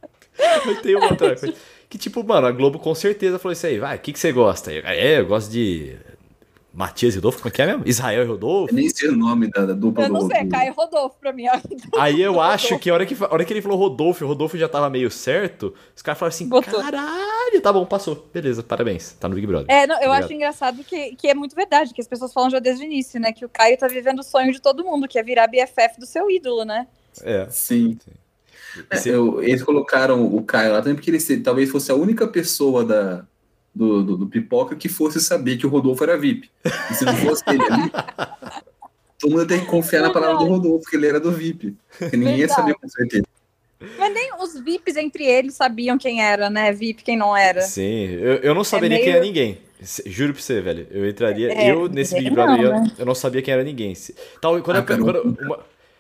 Mas 0.66 0.80
tem 0.80 0.96
uma 0.96 1.10
outra 1.10 1.36
coisa. 1.36 1.54
Que 1.88 1.98
tipo, 1.98 2.24
mano, 2.24 2.46
a 2.46 2.52
Globo 2.52 2.78
com 2.78 2.94
certeza 2.94 3.38
falou 3.38 3.52
isso 3.52 3.66
aí. 3.66 3.78
Vai, 3.78 3.96
o 3.96 4.00
que, 4.00 4.12
que 4.12 4.18
você 4.18 4.32
gosta? 4.32 4.72
Eu, 4.72 4.82
é, 4.84 5.20
eu 5.20 5.26
gosto 5.26 5.50
de 5.50 5.96
Matias 6.72 7.14
e 7.14 7.18
Rodolfo, 7.18 7.38
como 7.38 7.48
é 7.48 7.50
que 7.50 7.60
é 7.60 7.66
mesmo? 7.66 7.82
Israel 7.86 8.22
e 8.22 8.26
Rodolfo? 8.26 8.72
Eu 8.72 8.76
nem 8.76 8.88
sei 8.88 9.10
o 9.10 9.16
nome 9.16 9.50
da, 9.50 9.66
da 9.66 9.74
dupla 9.74 10.04
Eu 10.04 10.08
não 10.08 10.26
sei, 10.26 10.48
Caio 10.48 10.72
Rodolfo 10.72 11.16
pra 11.20 11.30
mim. 11.32 11.44
Aí 11.98 12.22
eu 12.22 12.40
acho 12.40 12.78
que 12.78 12.88
a 12.88 12.94
hora 12.94 13.04
que, 13.04 13.14
a 13.14 13.30
hora 13.30 13.44
que 13.44 13.52
ele 13.52 13.60
falou 13.60 13.76
Rodolfo 13.76 14.24
o 14.24 14.28
Rodolfo 14.28 14.56
já 14.56 14.68
tava 14.68 14.88
meio 14.88 15.10
certo, 15.10 15.74
os 15.94 16.00
caras 16.00 16.18
falaram 16.18 16.34
assim, 16.34 16.48
Botou. 16.48 16.80
caralho, 16.80 17.60
tá 17.60 17.70
bom, 17.70 17.84
passou. 17.84 18.26
Beleza, 18.32 18.62
parabéns, 18.62 19.12
tá 19.12 19.28
no 19.28 19.34
Big 19.34 19.46
Brother. 19.46 19.66
É, 19.68 19.86
não, 19.86 19.96
eu 19.96 20.08
Obrigado. 20.08 20.24
acho 20.24 20.32
engraçado 20.32 20.82
que, 20.82 21.14
que 21.14 21.28
é 21.28 21.34
muito 21.34 21.54
verdade, 21.54 21.92
que 21.92 22.00
as 22.00 22.08
pessoas 22.08 22.32
falam 22.32 22.48
já 22.48 22.58
desde 22.58 22.82
o 22.82 22.86
início, 22.86 23.20
né, 23.20 23.32
que 23.32 23.44
o 23.44 23.50
Caio 23.50 23.76
tá 23.76 23.86
vivendo 23.86 24.20
o 24.20 24.24
sonho 24.24 24.50
de 24.50 24.60
todo 24.60 24.82
mundo, 24.82 25.06
que 25.06 25.18
é 25.18 25.22
virar 25.22 25.48
BFF 25.48 26.00
do 26.00 26.06
seu 26.06 26.30
ídolo, 26.30 26.64
né? 26.64 26.86
É. 27.22 27.46
Sim. 27.50 27.98
Sim. 28.02 28.12
É, 28.90 29.08
eu, 29.08 29.42
eles 29.42 29.62
colocaram 29.62 30.24
o 30.24 30.42
Caio 30.42 30.72
lá 30.72 30.80
também 30.80 30.94
porque 30.94 31.10
ele 31.10 31.40
talvez 31.40 31.70
fosse 31.70 31.90
a 31.90 31.94
única 31.94 32.26
pessoa 32.26 32.84
da, 32.84 33.24
do, 33.74 34.02
do, 34.02 34.16
do, 34.18 34.26
Pipoca 34.26 34.76
que 34.76 34.88
fosse 34.88 35.20
saber 35.20 35.56
que 35.56 35.66
o 35.66 35.70
Rodolfo 35.70 36.02
era 36.04 36.18
VIP. 36.18 36.50
E 36.90 36.94
se 36.94 37.04
não 37.04 37.16
fosse 37.16 37.42
ele 37.48 37.62
ali, 37.64 37.90
todo 39.18 39.30
mundo 39.30 39.46
tem 39.46 39.60
que 39.60 39.66
confiar 39.66 40.02
na 40.02 40.10
palavra 40.10 40.38
do 40.38 40.44
Rodolfo, 40.44 40.88
que 40.88 40.96
ele 40.96 41.06
era 41.06 41.20
do 41.20 41.32
VIP. 41.32 41.76
Porque 41.98 42.16
ninguém 42.16 42.38
ia 42.38 42.48
saber 42.48 42.74
com 42.74 42.88
certeza. 42.88 43.24
Mas 43.98 44.14
nem 44.14 44.30
os 44.38 44.60
VIPs 44.60 44.96
entre 44.96 45.24
eles 45.24 45.54
sabiam 45.54 45.98
quem 45.98 46.22
era, 46.22 46.48
né? 46.48 46.72
VIP, 46.72 47.02
quem 47.02 47.16
não 47.16 47.36
era. 47.36 47.62
Sim, 47.62 48.10
eu, 48.12 48.34
eu 48.34 48.54
não 48.54 48.62
saberia 48.62 48.96
é 48.96 49.00
meio... 49.00 49.04
quem 49.04 49.12
era 49.14 49.24
ninguém. 49.24 49.58
Juro 50.06 50.32
pra 50.32 50.42
você, 50.42 50.60
velho. 50.60 50.86
Eu 50.90 51.08
entraria. 51.08 51.52
É, 51.52 51.72
eu, 51.72 51.88
nesse 51.88 52.14
Big 52.14 52.30
Brother, 52.30 52.56
não, 52.56 52.62
eu, 52.62 52.70
né? 52.70 52.92
eu, 52.96 53.06
não 53.06 53.14
sabia 53.14 53.42
quem 53.42 53.52
era 53.52 53.64
ninguém. 53.64 53.92
Tal, 54.40 54.62
quando, 54.62 54.76
ah, 54.76 54.80
eu, 54.88 55.04
quando 55.04 55.36
uma, 55.40 55.58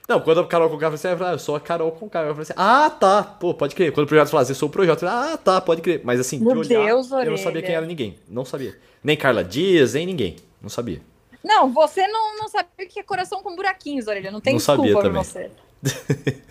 não, 0.08 0.20
quando 0.20 0.40
a 0.40 0.46
Carol 0.46 0.68
Conká 0.68 0.90
falou 0.90 0.94
assim, 0.94 1.24
ah, 1.24 1.32
eu 1.32 1.38
sou 1.38 1.54
a 1.54 1.60
Carol 1.60 1.92
Conká. 1.92 2.20
Eu 2.22 2.34
falei 2.34 2.42
assim, 2.42 2.54
ah, 2.56 2.90
tá, 2.90 3.22
pô, 3.22 3.54
pode 3.54 3.74
crer. 3.74 3.92
Quando 3.92 4.04
o 4.04 4.08
projeto 4.08 4.28
falasse, 4.28 4.50
eu 4.50 4.56
sou 4.56 4.68
o 4.68 4.72
projeto, 4.72 5.02
eu 5.02 5.08
falei, 5.08 5.32
ah, 5.32 5.36
tá, 5.36 5.60
pode 5.60 5.80
crer. 5.80 6.00
Mas 6.04 6.18
assim, 6.18 6.38
Meu 6.38 6.58
olhar, 6.58 6.86
Deus, 6.86 7.10
eu 7.10 7.30
não 7.30 7.36
sabia 7.36 7.62
quem 7.62 7.74
era 7.74 7.86
ninguém. 7.86 8.18
Não 8.28 8.44
sabia. 8.44 8.76
Nem 9.02 9.16
Carla 9.16 9.44
Dias, 9.44 9.94
nem 9.94 10.06
ninguém. 10.06 10.36
Não 10.60 10.68
sabia. 10.68 11.00
Não, 11.42 11.72
você 11.72 12.06
não, 12.06 12.36
não 12.36 12.48
sabia 12.48 12.86
o 12.86 12.88
que 12.88 13.00
é 13.00 13.02
coração 13.02 13.42
com 13.42 13.54
buraquinhos, 13.56 14.06
Orelha. 14.06 14.30
Não 14.30 14.40
tem 14.40 14.52
não 14.54 14.58
desculpa 14.58 14.82
sabia 14.82 15.02
também. 15.02 15.22
você. 15.22 15.50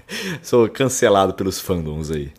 Sou 0.43 0.69
cancelado 0.69 1.33
pelos 1.33 1.59
fandoms 1.59 2.11
aí. 2.11 2.31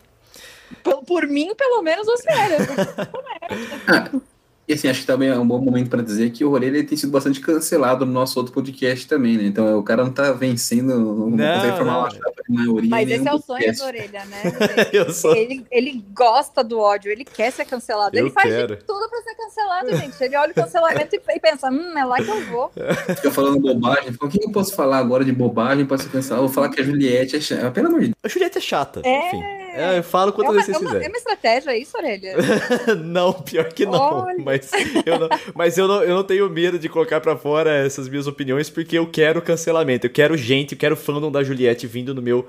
Por, 0.83 1.05
por 1.05 1.27
mim, 1.27 1.55
pelo 1.55 1.83
menos 1.83 2.07
você 2.07 2.29
era. 2.33 4.13
e 4.73 4.75
assim, 4.75 4.89
acho 4.89 5.01
que 5.01 5.07
também 5.07 5.29
é 5.29 5.39
um 5.39 5.47
bom 5.47 5.61
momento 5.61 5.91
para 5.91 6.03
dizer 6.03 6.31
que 6.31 6.45
o 6.45 6.51
Orelha 6.51 6.83
tem 6.85 6.97
sido 6.97 7.13
bastante 7.13 7.41
cancelado 7.41 8.07
no 8.07 8.13
nosso 8.13 8.39
outro 8.39 8.53
podcast 8.53 9.07
também, 9.07 9.37
né? 9.37 9.45
Então 9.45 9.79
o 9.79 9.83
cara 9.83 10.03
não 10.03 10.11
tá 10.11 10.33
vencendo, 10.33 10.99
não, 10.99 11.31
não 11.31 11.37
consegue 11.37 11.77
formar 11.77 11.99
uma 11.99 12.11
chapa 12.11 12.43
de 12.49 12.55
maioria. 12.55 12.91
Mas 12.91 13.11
esse 13.11 13.29
é 13.29 13.35
o 13.35 13.39
sonho 13.39 13.77
do 13.77 13.85
Orelha, 13.85 14.25
né? 14.25 14.43
Sou... 15.13 15.37
ele, 15.37 15.67
ele 15.71 16.05
gosta 16.15 16.65
do 16.65 16.79
ódio, 16.79 17.13
ele 17.13 17.25
quer 17.25 17.51
ser 17.53 17.67
cancelado. 17.67 18.17
Eu 18.17 18.27
ele 18.27 18.31
faz 18.31 18.49
quero. 18.49 18.77
de 18.77 18.85
tudo 18.85 19.09
para 19.11 19.23
ser 19.23 19.35
cancelado, 19.35 19.97
gente. 19.97 20.25
Ele 20.25 20.37
olha 20.37 20.53
o 20.53 20.55
cancelamento 20.55 21.15
e, 21.15 21.21
e 21.29 21.41
pensa, 21.41 21.69
hum, 21.71 21.99
é 21.99 22.05
lá 22.05 22.17
que 22.17 22.31
eu 22.31 22.47
vou. 22.47 22.73
Fica 23.17 23.31
falando 23.31 23.61
bobagem. 23.61 24.17
O 24.21 24.29
que 24.29 24.43
eu 24.43 24.51
posso 24.51 24.75
falar 24.75 24.99
agora 24.99 25.25
de 25.25 25.33
bobagem 25.33 25.85
para 25.85 25.99
ser 25.99 26.09
cancelado? 26.11 26.47
Vou 26.47 26.55
falar 26.55 26.71
que 26.71 26.81
a 26.81 26.85
Juliette 26.85 27.37
é 27.37 27.41
chata. 27.41 27.71
Pelo 27.71 27.89
amor 27.89 28.01
de 28.01 28.07
Deus. 28.07 28.17
A 28.23 28.29
Juliette 28.29 28.59
é 28.59 28.61
chata, 28.61 29.03
é... 29.05 29.29
enfim. 29.29 29.62
É, 29.75 29.99
eu 29.99 30.03
falo 30.03 30.33
quantas 30.33 30.53
é 30.53 30.57
vezes 30.59 30.67
vocês 30.67 30.85
quiserem. 30.85 31.07
É 31.07 31.09
uma 31.09 31.17
estratégia 31.17 31.77
isso, 31.77 31.97
Orelha? 31.97 32.35
não, 33.03 33.33
pior 33.33 33.73
que 33.73 33.87
não. 33.87 34.25
Olha. 34.25 34.37
Mas, 34.39 34.71
eu 35.07 35.19
não, 35.19 35.29
mas 35.55 35.79
eu 35.79 35.89
não, 35.89 36.03
eu 36.03 36.15
não 36.15 36.25
tenho 36.25 36.49
medo 36.51 36.79
de 36.79 36.89
colocar 36.89 37.21
para 37.21 37.37
fora 37.37 37.71
essas 37.71 38.09
minhas 38.09 38.27
opiniões, 38.27 38.69
porque 38.69 38.99
eu 38.99 39.07
quero 39.07 39.41
cancelamento. 39.41 40.07
Eu 40.07 40.11
quero 40.11 40.37
gente, 40.37 40.73
eu 40.73 40.79
quero 40.79 40.97
fandom 40.97 41.31
da 41.31 41.43
Juliette 41.43 41.87
vindo 41.87 42.15
no 42.15 42.23
meu, 42.23 42.47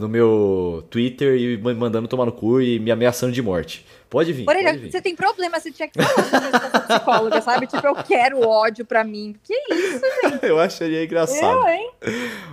no 0.00 0.08
meu 0.08 0.84
Twitter 0.90 1.36
e 1.36 1.56
mandando 1.58 2.08
tomar 2.08 2.26
no 2.26 2.32
cu 2.32 2.60
e 2.60 2.78
me 2.78 2.90
ameaçando 2.90 3.32
de 3.32 3.42
morte. 3.42 3.84
Pode 4.16 4.32
vir. 4.32 4.48
Orelha, 4.48 4.70
pode 4.70 4.78
vir. 4.84 4.92
você 4.92 5.02
tem 5.02 5.14
problema, 5.14 5.60
você 5.60 5.70
tinha 5.70 5.86
que 5.86 6.02
falar 6.02 6.70
com 6.70 6.88
psicóloga, 6.88 7.42
sabe? 7.42 7.66
Tipo, 7.66 7.86
eu 7.86 7.94
quero 7.96 8.40
ódio 8.40 8.82
pra 8.82 9.04
mim. 9.04 9.36
Que 9.44 9.52
isso, 9.74 10.00
gente? 10.24 10.40
eu 10.48 10.58
acharia 10.58 11.04
engraçado. 11.04 11.44
Eu, 11.44 11.68
hein? 11.68 11.90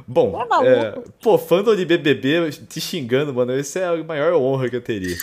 Bom, 0.06 0.46
é 0.62 0.68
é, 0.68 1.04
pô, 1.22 1.38
fandom 1.38 1.74
de 1.74 1.86
BBB 1.86 2.52
te 2.68 2.82
xingando, 2.82 3.34
mano, 3.34 3.58
esse 3.58 3.80
é 3.80 3.86
a 3.86 4.04
maior 4.04 4.34
honra 4.34 4.70
que 4.70 4.76
eu 4.76 4.82
teria. 4.82 5.16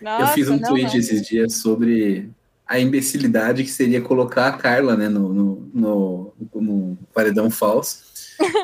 Nossa, 0.00 0.22
eu 0.22 0.28
fiz 0.28 0.48
um 0.48 0.56
não, 0.56 0.66
tweet 0.70 0.94
não. 0.94 0.98
esses 0.98 1.28
dias 1.28 1.56
sobre 1.56 2.30
a 2.66 2.80
imbecilidade 2.80 3.62
que 3.62 3.70
seria 3.70 4.00
colocar 4.00 4.48
a 4.48 4.52
Carla, 4.52 4.96
né, 4.96 5.10
no, 5.10 5.28
no, 5.28 5.70
no, 5.74 6.34
no 6.54 6.98
paredão 7.12 7.50
falso. 7.50 7.98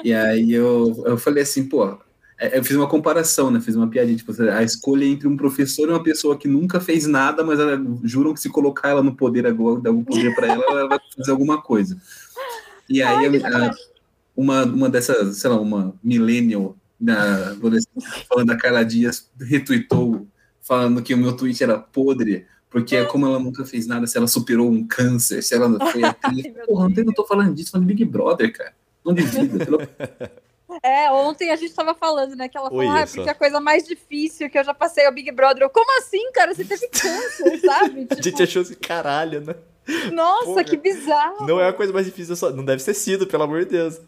e 0.02 0.14
aí 0.14 0.50
eu, 0.50 1.04
eu 1.04 1.18
falei 1.18 1.42
assim, 1.42 1.68
pô, 1.68 1.84
é, 1.86 1.98
eu 2.38 2.62
fiz 2.62 2.76
uma 2.76 2.86
comparação, 2.86 3.50
né? 3.50 3.60
Fiz 3.60 3.74
uma 3.74 3.88
piadinha, 3.88 4.16
tipo, 4.16 4.32
a 4.42 4.62
escolha 4.62 5.04
entre 5.04 5.26
um 5.26 5.36
professor 5.36 5.88
e 5.88 5.92
uma 5.92 6.02
pessoa 6.02 6.36
que 6.36 6.46
nunca 6.46 6.80
fez 6.80 7.06
nada, 7.06 7.42
mas 7.42 7.58
ela, 7.58 7.80
juram 8.04 8.34
que 8.34 8.40
se 8.40 8.50
colocar 8.50 8.90
ela 8.90 9.02
no 9.02 9.14
poder 9.14 9.46
agora, 9.46 9.80
dar 9.80 9.90
algum 9.90 10.04
poder 10.04 10.34
para 10.34 10.48
ela, 10.48 10.64
ela 10.68 10.88
vai 10.88 10.98
fazer 11.16 11.30
alguma 11.30 11.62
coisa. 11.62 11.96
E 12.88 13.02
aí, 13.02 13.26
Ai, 13.26 13.42
a, 13.42 13.74
uma, 14.36 14.64
uma 14.64 14.88
dessas, 14.90 15.38
sei 15.38 15.48
lá, 15.48 15.58
uma 15.58 15.94
millennial, 16.02 16.76
na, 17.00 17.56
falando 18.28 18.48
da 18.48 18.56
Carla 18.56 18.84
Dias, 18.84 19.30
retweetou 19.40 20.26
falando 20.60 21.02
que 21.02 21.14
o 21.14 21.18
meu 21.18 21.32
tweet 21.32 21.62
era 21.62 21.78
podre, 21.78 22.44
porque 22.68 23.02
como 23.06 23.24
ela 23.24 23.38
nunca 23.38 23.64
fez 23.64 23.86
nada, 23.86 24.06
se 24.06 24.18
ela 24.18 24.26
superou 24.26 24.70
um 24.70 24.86
câncer, 24.86 25.42
se 25.42 25.54
ela 25.54 25.78
foi 25.90 26.02
atriz. 26.04 26.44
Ai, 26.44 26.66
Porra, 26.66 26.88
não 26.88 27.14
tô 27.14 27.24
falando 27.24 27.54
disso, 27.54 27.70
falando 27.70 27.86
de 27.86 27.94
Big 27.94 28.04
Brother, 28.04 28.52
cara. 28.52 28.74
Não 29.04 29.14
de 29.14 29.22
vida, 29.22 29.64
pelo... 29.64 29.78
É, 30.82 31.10
ontem 31.10 31.50
a 31.50 31.56
gente 31.56 31.74
tava 31.74 31.94
falando, 31.94 32.34
né? 32.34 32.48
Que 32.48 32.56
ela 32.56 32.68
falou, 32.68 32.88
ah, 32.88 33.06
porque 33.06 33.30
a 33.30 33.34
coisa 33.34 33.60
mais 33.60 33.86
difícil 33.86 34.50
que 34.50 34.58
eu 34.58 34.64
já 34.64 34.74
passei 34.74 35.04
é 35.04 35.08
o 35.08 35.12
Big 35.12 35.30
Brother. 35.32 35.62
Eu, 35.62 35.70
como 35.70 35.98
assim, 35.98 36.30
cara? 36.32 36.54
Você 36.54 36.64
teve 36.64 36.88
câncer, 36.88 37.60
sabe? 37.64 38.02
Tipo... 38.02 38.18
A 38.18 38.22
gente 38.22 38.42
achou 38.42 38.62
assim, 38.62 38.74
caralho, 38.74 39.40
né? 39.40 39.54
Nossa, 40.12 40.46
Porra. 40.46 40.64
que 40.64 40.76
bizarro. 40.76 41.46
Não 41.46 41.60
é 41.60 41.68
a 41.68 41.72
coisa 41.72 41.92
mais 41.92 42.06
difícil, 42.06 42.34
só... 42.34 42.50
não 42.50 42.64
deve 42.64 42.82
ter 42.82 42.94
sido, 42.94 43.26
pelo 43.26 43.44
amor 43.44 43.64
de 43.64 43.70
Deus. 43.70 44.00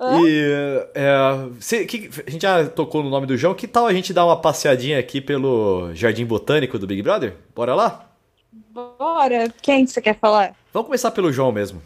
E 0.00 0.84
é, 0.94 1.16
se, 1.58 1.84
que, 1.84 2.08
a 2.24 2.30
gente 2.30 2.42
já 2.42 2.68
tocou 2.68 3.02
no 3.02 3.10
nome 3.10 3.26
do 3.26 3.36
João. 3.36 3.54
Que 3.54 3.66
tal 3.66 3.86
a 3.86 3.92
gente 3.92 4.12
dar 4.12 4.24
uma 4.24 4.40
passeadinha 4.40 4.98
aqui 4.98 5.20
pelo 5.20 5.92
Jardim 5.92 6.24
Botânico 6.24 6.78
do 6.78 6.86
Big 6.86 7.02
Brother? 7.02 7.34
Bora 7.54 7.74
lá? 7.74 8.08
Bora. 8.52 9.52
Quem 9.60 9.86
você 9.86 10.00
quer 10.00 10.16
falar? 10.16 10.54
Vamos 10.72 10.86
começar 10.86 11.10
pelo 11.10 11.32
João 11.32 11.50
mesmo. 11.50 11.82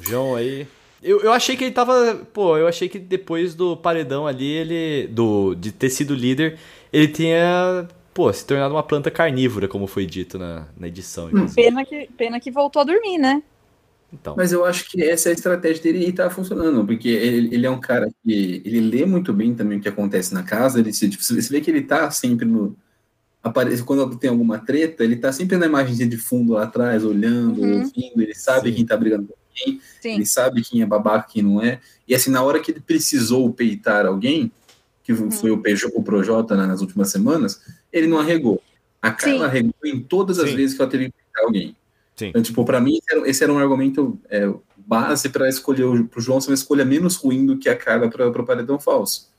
João 0.00 0.34
aí. 0.34 0.66
Eu, 1.02 1.20
eu 1.20 1.32
achei 1.32 1.56
que 1.56 1.64
ele 1.64 1.72
tava. 1.72 2.26
Pô, 2.32 2.58
eu 2.58 2.66
achei 2.66 2.88
que 2.88 2.98
depois 2.98 3.54
do 3.54 3.76
paredão 3.76 4.26
ali, 4.26 4.46
ele. 4.46 5.06
Do, 5.08 5.54
de 5.54 5.72
ter 5.72 5.90
sido 5.90 6.14
líder, 6.14 6.58
ele 6.92 7.08
tinha. 7.08 7.88
Pô, 8.12 8.30
se 8.32 8.44
tornado 8.44 8.74
uma 8.74 8.82
planta 8.82 9.10
carnívora, 9.10 9.68
como 9.68 9.86
foi 9.86 10.04
dito 10.04 10.38
na, 10.38 10.66
na 10.76 10.88
edição. 10.88 11.30
Pena 11.54 11.84
que, 11.84 12.08
pena 12.16 12.40
que 12.40 12.50
voltou 12.50 12.82
a 12.82 12.84
dormir, 12.84 13.18
né? 13.18 13.42
Então. 14.12 14.34
Mas 14.36 14.52
eu 14.52 14.64
acho 14.64 14.90
que 14.90 15.02
essa 15.02 15.28
é 15.28 15.30
a 15.30 15.34
estratégia 15.34 15.82
dele 15.84 16.08
e 16.08 16.12
tá 16.12 16.28
funcionando, 16.28 16.84
porque 16.84 17.08
ele, 17.08 17.54
ele, 17.54 17.66
é 17.66 17.70
um 17.70 17.80
cara 17.80 18.08
que 18.24 18.60
ele 18.64 18.80
lê 18.80 19.06
muito 19.06 19.32
bem 19.32 19.54
também 19.54 19.78
o 19.78 19.80
que 19.80 19.88
acontece 19.88 20.34
na 20.34 20.42
casa, 20.42 20.80
ele 20.80 20.92
se, 20.92 21.08
tipo, 21.08 21.22
você 21.22 21.40
vê 21.48 21.60
que 21.60 21.70
ele 21.70 21.82
tá 21.82 22.10
sempre 22.10 22.44
no. 22.44 22.76
Aparece, 23.42 23.84
quando 23.84 24.16
tem 24.16 24.28
alguma 24.28 24.58
treta, 24.58 25.02
ele 25.02 25.16
tá 25.16 25.32
sempre 25.32 25.56
na 25.56 25.64
imagem 25.64 26.08
de 26.08 26.16
fundo 26.18 26.54
lá 26.54 26.64
atrás, 26.64 27.04
olhando, 27.04 27.62
uhum. 27.62 27.78
ouvindo, 27.78 28.20
ele 28.20 28.34
sabe 28.34 28.68
Sim. 28.68 28.76
quem 28.76 28.86
tá 28.86 28.96
brigando 28.96 29.28
com 29.28 29.34
quem, 29.54 29.80
Sim. 30.00 30.14
ele 30.14 30.26
sabe 30.26 30.62
quem 30.62 30.82
é 30.82 30.86
babaca 30.86 31.28
quem 31.30 31.42
não 31.42 31.62
é. 31.62 31.80
E 32.06 32.14
assim, 32.14 32.30
na 32.30 32.42
hora 32.42 32.60
que 32.60 32.70
ele 32.70 32.80
precisou 32.80 33.52
peitar 33.52 34.06
alguém, 34.06 34.50
que 35.02 35.12
uhum. 35.12 35.30
foi 35.30 35.50
o, 35.50 35.58
Peugeot, 35.58 35.92
o 35.94 36.02
Projota 36.02 36.56
né, 36.56 36.66
nas 36.66 36.80
últimas 36.80 37.10
semanas, 37.10 37.60
ele 37.92 38.06
não 38.06 38.18
arregou. 38.18 38.62
A 39.00 39.10
Carla 39.10 39.46
arregou 39.46 39.74
em 39.84 40.00
todas 40.00 40.38
as 40.38 40.50
Sim. 40.50 40.56
vezes 40.56 40.76
que 40.76 40.82
ela 40.82 40.90
teve 40.90 41.06
que 41.06 41.12
peitar 41.12 41.44
alguém. 41.44 41.76
Sim. 42.16 42.26
Então, 42.28 42.42
tipo, 42.42 42.64
para 42.64 42.80
mim, 42.80 42.98
esse 42.98 43.16
era, 43.16 43.30
esse 43.30 43.44
era, 43.44 43.52
um 43.52 43.58
argumento 43.58 44.20
é, 44.28 44.52
base 44.76 45.28
para 45.30 45.48
escolher 45.48 46.04
pro 46.04 46.20
João 46.20 46.40
ser 46.40 46.50
uma 46.50 46.54
escolha 46.54 46.84
menos 46.84 47.16
ruim 47.16 47.46
do 47.46 47.56
que 47.56 47.68
a 47.68 47.76
Carla 47.76 48.10
para 48.10 48.28
o 48.28 48.46
paredão 48.46 48.78
falso. 48.78 49.30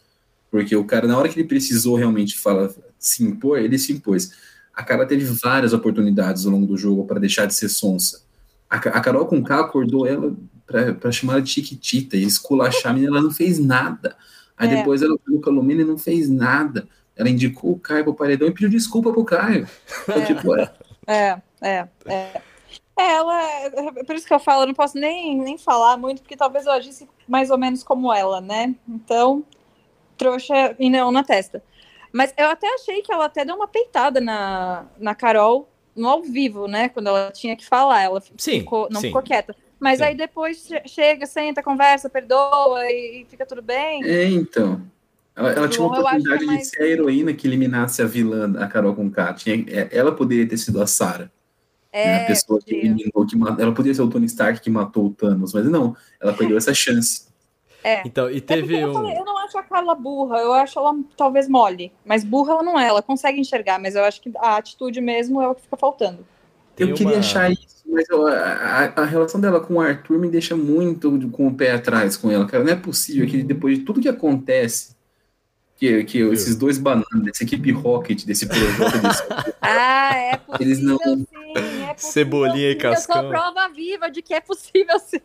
Porque 0.49 0.75
o 0.75 0.83
cara, 0.83 1.07
na 1.07 1.17
hora 1.17 1.29
que 1.29 1.39
ele 1.39 1.47
precisou 1.47 1.95
realmente 1.95 2.37
falar, 2.37 2.69
se 2.97 3.23
impor, 3.23 3.59
ele 3.59 3.77
se 3.77 3.93
impôs. 3.93 4.31
A 4.73 4.83
Carla 4.83 5.05
teve 5.05 5.23
várias 5.25 5.73
oportunidades 5.73 6.45
ao 6.45 6.51
longo 6.51 6.65
do 6.65 6.77
jogo 6.77 7.05
para 7.05 7.19
deixar 7.19 7.45
de 7.45 7.53
ser 7.53 7.69
sonsa. 7.69 8.23
A, 8.71 8.77
a 8.77 9.01
Carol 9.01 9.25
com 9.25 9.43
K 9.43 9.59
acordou 9.59 10.07
ela 10.07 10.33
para 10.65 11.11
chamar 11.11 11.33
ela 11.33 11.41
de 11.41 11.49
Chiquitita 11.49 12.15
e 12.15 12.23
esculachar 12.23 12.91
a 12.91 12.95
menina, 12.95 13.17
ela 13.17 13.21
não 13.21 13.31
fez 13.31 13.59
nada. 13.59 14.15
Aí 14.57 14.71
é. 14.71 14.77
depois 14.77 15.01
ela 15.01 15.17
pegou 15.17 15.39
o 15.39 15.41
Calomina 15.41 15.81
e 15.81 15.85
não 15.85 15.97
fez 15.97 16.29
nada. 16.29 16.87
Ela 17.15 17.29
indicou 17.29 17.73
o 17.73 17.79
Caio 17.79 18.05
pro 18.05 18.13
paredão 18.13 18.47
e 18.47 18.53
pediu 18.53 18.69
desculpa 18.69 19.11
pro 19.11 19.25
Caio. 19.25 19.67
É. 20.07 20.21
Tipo, 20.21 20.55
é. 20.55 20.71
é, 21.05 21.41
é, 21.61 21.87
é. 22.05 22.41
É, 22.97 23.13
ela, 23.13 23.41
é 23.97 24.03
por 24.03 24.15
isso 24.15 24.27
que 24.27 24.33
eu 24.33 24.39
falo, 24.39 24.63
eu 24.63 24.67
não 24.67 24.73
posso 24.73 24.97
nem, 24.97 25.39
nem 25.39 25.57
falar 25.57 25.97
muito, 25.97 26.21
porque 26.21 26.37
talvez 26.37 26.65
eu 26.65 26.71
agisse 26.71 27.09
mais 27.27 27.49
ou 27.49 27.57
menos 27.57 27.83
como 27.83 28.13
ela, 28.13 28.39
né? 28.39 28.75
Então, 28.87 29.43
trouxa 30.17 30.75
e 30.77 30.89
não 30.89 31.11
na 31.11 31.23
testa. 31.23 31.63
Mas 32.13 32.33
eu 32.37 32.47
até 32.47 32.67
achei 32.75 33.01
que 33.01 33.11
ela 33.11 33.25
até 33.25 33.43
deu 33.43 33.55
uma 33.55 33.67
peitada 33.67 34.21
na, 34.21 34.85
na 34.99 35.15
Carol 35.15 35.67
no 35.95 36.07
ao 36.07 36.21
vivo, 36.21 36.67
né? 36.67 36.89
Quando 36.89 37.07
ela 37.07 37.31
tinha 37.31 37.55
que 37.55 37.65
falar, 37.65 38.03
ela 38.03 38.21
sim, 38.37 38.59
ficou, 38.59 38.87
não 38.91 39.01
sim. 39.01 39.07
ficou 39.07 39.21
quieta. 39.21 39.55
Mas 39.79 39.97
sim. 39.97 40.05
aí 40.05 40.15
depois 40.15 40.69
chega, 40.85 41.25
senta, 41.25 41.63
conversa, 41.63 42.09
perdoa 42.09 42.85
e 42.89 43.25
fica 43.29 43.45
tudo 43.45 43.61
bem. 43.61 44.03
É, 44.03 44.25
então. 44.25 44.81
Ela, 45.35 45.51
ela 45.53 45.67
tinha 45.67 45.85
uma 45.85 45.97
oportunidade 45.97 46.45
mais... 46.45 46.59
de 46.59 46.65
ser 46.65 46.83
a 46.83 46.87
heroína 46.87 47.33
que 47.33 47.47
eliminasse 47.47 48.01
a 48.01 48.05
vilã, 48.05 48.53
a 48.59 48.67
Carol 48.67 48.93
com 48.93 49.09
K. 49.09 49.33
Tinha, 49.33 49.65
é, 49.67 49.89
ela 49.91 50.11
poderia 50.11 50.47
ter 50.47 50.57
sido 50.57 50.81
a 50.81 50.87
Sarah. 50.87 51.31
É, 51.91 52.05
né? 52.05 52.23
A 52.23 52.27
pessoa 52.27 52.59
que 52.61 52.73
eliminou, 52.73 53.25
que 53.27 53.35
matou, 53.35 53.63
ela 53.63 53.73
podia 53.73 53.93
ser 53.93 54.01
o 54.01 54.09
Tony 54.09 54.25
Stark 54.25 54.61
que 54.61 54.69
matou 54.69 55.07
o 55.07 55.13
Thanos, 55.13 55.53
mas 55.53 55.65
não, 55.65 55.95
ela 56.21 56.33
perdeu 56.33 56.57
essa 56.57 56.73
chance. 56.73 57.30
É. 57.83 58.01
Então, 58.05 58.29
e 58.29 58.37
é 58.37 58.41
teve 58.41 58.75
é 58.75 58.85
um... 58.85 58.89
eu, 58.89 58.93
falei, 58.93 59.17
eu, 59.17 59.25
não 59.25 59.37
acho 59.39 59.57
a 59.57 59.63
Carla 59.63 59.95
burra, 59.95 60.37
eu 60.37 60.53
acho 60.53 60.77
ela 60.77 60.95
talvez 61.17 61.47
mole, 61.47 61.91
mas 62.05 62.23
burra 62.23 62.53
ela 62.53 62.63
não 62.63 62.79
é, 62.79 62.87
ela 62.87 63.01
consegue 63.01 63.39
enxergar, 63.39 63.79
mas 63.79 63.95
eu 63.95 64.03
acho 64.03 64.21
que 64.21 64.31
a 64.37 64.57
atitude 64.57 65.01
mesmo 65.01 65.41
é 65.41 65.47
o 65.47 65.55
que 65.55 65.61
fica 65.61 65.77
faltando. 65.77 66.25
Tem 66.75 66.87
eu 66.87 66.91
uma... 66.91 66.97
queria 66.97 67.19
achar 67.19 67.51
isso, 67.51 67.83
mas 67.85 68.07
eu, 68.09 68.27
a, 68.27 68.93
a, 68.95 69.05
relação 69.05 69.41
dela 69.41 69.59
com 69.59 69.75
o 69.75 69.81
Arthur 69.81 70.19
me 70.19 70.29
deixa 70.29 70.55
muito 70.55 71.29
com 71.29 71.47
o 71.47 71.53
pé 71.53 71.71
atrás 71.71 72.15
com 72.15 72.31
ela, 72.31 72.45
cara. 72.45 72.63
Não 72.63 72.71
é 72.71 72.75
possível 72.75 73.27
que 73.27 73.43
depois 73.43 73.79
de 73.79 73.83
tudo 73.83 74.01
que 74.01 74.09
acontece, 74.09 74.95
que, 75.81 76.03
que 76.03 76.19
esses 76.19 76.55
dois 76.55 76.77
bananas, 76.77 77.23
dessa 77.23 77.43
equipe 77.43 77.71
Rocket, 77.71 78.23
desse 78.23 78.45
projeto. 78.45 79.01
Desse... 79.01 79.23
ah, 79.59 80.15
é 80.15 80.37
possível 80.37 80.67
Eles 80.67 80.79
não... 80.79 80.97
sim, 80.99 81.25
é 81.55 81.93
possível, 81.93 81.95
Cebolinha 81.97 82.69
sim. 82.69 82.75
e 82.75 82.75
cascão. 82.75 83.15
Eu 83.15 83.21
sou 83.23 83.29
prova 83.31 83.67
viva 83.69 84.11
de 84.11 84.21
que 84.21 84.31
é 84.35 84.39
possível 84.39 84.99
sim. 84.99 85.17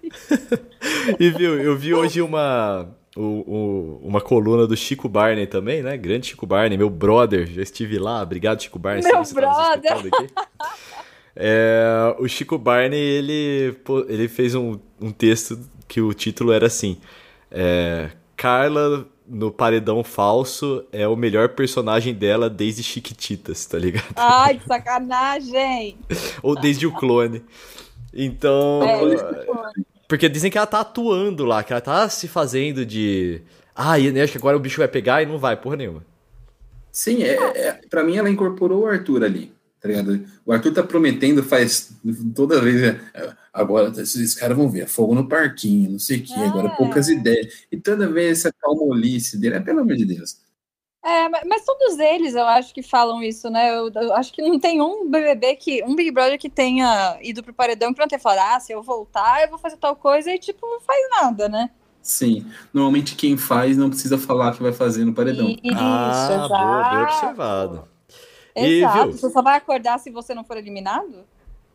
e 1.21 1.29
viu, 1.29 1.61
eu 1.61 1.77
vi 1.77 1.93
hoje 1.93 2.23
uma, 2.23 2.89
o, 3.15 3.21
o, 3.21 4.01
uma 4.03 4.23
coluna 4.23 4.67
do 4.67 4.75
Chico 4.75 5.11
Barney 5.11 5.47
também, 5.47 5.83
né? 5.83 5.95
Grande 5.99 6.29
Chico 6.29 6.47
Barney, 6.47 6.79
meu 6.79 6.89
brother, 6.89 7.47
já 7.47 7.61
estive 7.61 7.99
lá, 7.99 8.23
obrigado 8.23 8.63
Chico 8.63 8.79
Barney. 8.79 9.03
Meu 9.03 9.13
tá 9.13 9.35
brother! 9.35 10.11
Tá 10.11 10.75
É, 11.39 12.17
o 12.19 12.27
Chico 12.27 12.57
Barney, 12.57 12.99
ele, 12.99 13.77
ele 14.09 14.27
fez 14.27 14.55
um, 14.55 14.79
um 14.99 15.13
texto 15.13 15.59
que 15.87 16.01
o 16.01 16.15
título 16.15 16.51
era 16.51 16.67
assim: 16.67 16.97
é, 17.51 18.09
Carla 18.35 19.07
no 19.29 19.51
paredão 19.51 20.05
falso 20.05 20.85
é 20.93 21.07
o 21.07 21.17
melhor 21.17 21.51
personagem 21.51 22.15
dela 22.15 22.49
desde 22.49 22.83
Chiquititas, 22.83 23.67
tá 23.67 23.79
ligado? 23.79 24.15
Ai, 24.17 24.59
que 24.59 24.67
sacanagem! 24.67 25.99
Ou 26.43 26.55
desde 26.55 26.87
o 26.87 26.93
clone. 26.93 27.43
Então. 28.13 28.83
É, 28.83 29.47
porque 30.09 30.29
dizem 30.29 30.51
que 30.51 30.57
ela 30.57 30.67
tá 30.67 30.81
atuando 30.81 31.45
lá, 31.45 31.63
que 31.63 31.73
ela 31.73 31.81
tá 31.81 32.09
se 32.09 32.29
fazendo 32.29 32.87
de. 32.87 33.43
Ah, 33.75 33.99
e 33.99 34.21
acho 34.21 34.33
que 34.33 34.39
agora 34.39 34.57
o 34.57 34.61
bicho 34.61 34.79
vai 34.79 34.89
pegar 34.89 35.23
e 35.23 35.27
não 35.27 35.39
vai, 35.39 35.57
porra 35.57 35.77
nenhuma. 35.77 36.03
Sim, 36.91 37.23
é, 37.23 37.35
é, 37.35 37.81
pra 37.91 38.03
mim 38.03 38.17
ela 38.17 38.31
incorporou 38.31 38.85
o 38.85 38.87
Arthur 38.87 39.23
ali, 39.23 39.53
tá 39.81 39.89
ligado? 39.89 40.25
O 40.47 40.53
Arthur 40.53 40.73
tá 40.73 40.83
prometendo 40.83 41.43
faz 41.43 41.93
toda 42.35 42.61
vez. 42.61 42.83
É, 42.83 42.99
agora 43.57 43.89
esses 44.01 44.35
caras 44.35 44.57
vão 44.57 44.69
ver 44.69 44.87
fogo 44.87 45.15
no 45.15 45.29
parquinho, 45.29 45.93
não 45.93 45.99
sei 45.99 46.19
o 46.19 46.23
que, 46.23 46.35
é. 46.35 46.47
agora 46.47 46.77
poucas 46.77 47.09
ideias. 47.09 47.67
E 47.73 47.77
toda 47.77 48.13
vez 48.13 48.39
essa 48.39 48.53
calmolice 48.53 49.39
dele, 49.39 49.57
é 49.57 49.61
pelo 49.61 49.81
amor 49.81 49.97
de 49.97 50.05
Deus. 50.05 50.45
É, 51.03 51.29
mas 51.47 51.65
todos 51.65 52.01
eles 52.01 52.35
eu 52.35 52.45
acho 52.45 52.75
que 52.75 52.83
falam 52.83 53.23
isso, 53.23 53.49
né? 53.49 53.71
Eu, 53.71 53.91
eu, 53.95 54.13
acho 54.15 54.33
que 54.33 54.43
não 54.43 54.59
tem 54.59 54.83
um 54.83 55.09
BBB 55.09 55.55
que, 55.55 55.85
um 55.85 55.95
Big 55.95 56.11
Brother 56.11 56.37
que 56.37 56.51
tenha 56.51 57.17
ido 57.23 57.45
pro 57.45 57.55
paredão 57.55 57.95
que 57.95 58.01
não 58.01 58.09
tenha 58.09 58.19
falado, 58.19 58.57
ah, 58.57 58.61
se 58.61 58.73
eu 58.73 58.83
voltar, 58.83 59.43
eu 59.43 59.49
vou 59.49 59.59
fazer 59.59 59.77
tal 59.77 59.95
coisa 59.95 60.33
e, 60.33 60.39
tipo, 60.39 60.67
não 60.67 60.81
faz 60.81 60.99
nada, 61.11 61.49
né? 61.49 61.71
Sim. 62.03 62.45
Normalmente 62.75 63.15
quem 63.15 63.37
faz 63.37 63.77
não 63.77 63.89
precisa 63.89 64.19
falar 64.19 64.55
que 64.55 64.63
vai 64.63 64.73
fazer 64.73 65.05
no 65.05 65.15
paredão. 65.15 65.49
Isso, 65.49 65.61
ah, 65.77 66.29
exato. 66.29 66.49
Boa, 66.49 66.91
bem 66.91 67.03
observado. 67.03 67.89
Exato. 68.57 69.11
E, 69.11 69.13
você 69.13 69.31
só 69.31 69.43
vai 69.43 69.57
acordar 69.57 69.99
se 69.99 70.11
você 70.11 70.35
não 70.35 70.43
for 70.43 70.57
eliminado? 70.57 71.25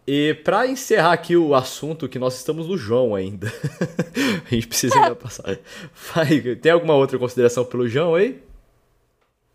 E 0.08 0.34
para 0.44 0.68
encerrar 0.68 1.14
aqui 1.14 1.38
o 1.38 1.54
assunto, 1.54 2.10
que 2.10 2.18
nós 2.18 2.36
estamos 2.36 2.68
no 2.68 2.78
João 2.78 3.14
ainda. 3.14 3.48
a 4.46 4.54
gente 4.54 4.68
precisa 4.68 4.96
ainda 4.96 5.16
passar. 5.16 5.60
Vai, 6.14 6.42
tem 6.56 6.72
alguma 6.72 6.96
outra 6.96 7.20
consideração 7.20 7.64
pelo 7.64 7.88
João 7.88 8.16
aí? 8.16 8.42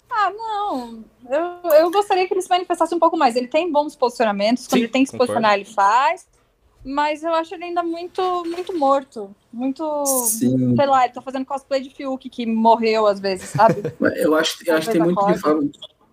Ah, 0.09 0.31
não. 0.31 1.05
Eu, 1.29 1.71
eu 1.71 1.91
gostaria 1.91 2.27
que 2.27 2.35
ele 2.35 2.43
se 2.43 2.49
manifestasse 2.49 2.95
um 2.95 2.99
pouco 2.99 3.17
mais. 3.17 3.35
Ele 3.35 3.49
tem 3.49 3.71
bons 3.71 3.97
posicionamentos. 3.97 4.67
Quando 4.67 4.79
Sim, 4.79 4.85
ele 4.85 4.93
tem 4.93 5.05
que 5.05 5.11
se 5.11 5.17
posicionar, 5.17 5.55
ele 5.55 5.65
faz. 5.65 6.27
Mas 6.85 7.25
eu 7.25 7.35
acho 7.35 7.53
ele 7.53 7.65
ainda 7.65 7.83
muito, 7.83 8.45
muito 8.47 8.79
morto. 8.79 9.35
Muito. 9.53 10.07
Sim. 10.07 10.77
Sei 10.77 10.87
lá, 10.87 11.05
ele 11.05 11.13
tá 11.13 11.21
fazendo 11.21 11.45
cosplay 11.45 11.81
de 11.81 11.91
Fiuk, 11.91 12.31
que 12.31 12.47
morreu 12.47 13.09
às 13.09 13.19
vezes, 13.19 13.51
sabe? 13.51 13.83
eu 14.17 14.37
acho, 14.37 14.59
eu 14.65 14.77
acho 14.77 14.87
que 14.87 14.93
tem 14.93 15.03
muito 15.03 15.27
que 15.27 15.35
fala 15.39 15.61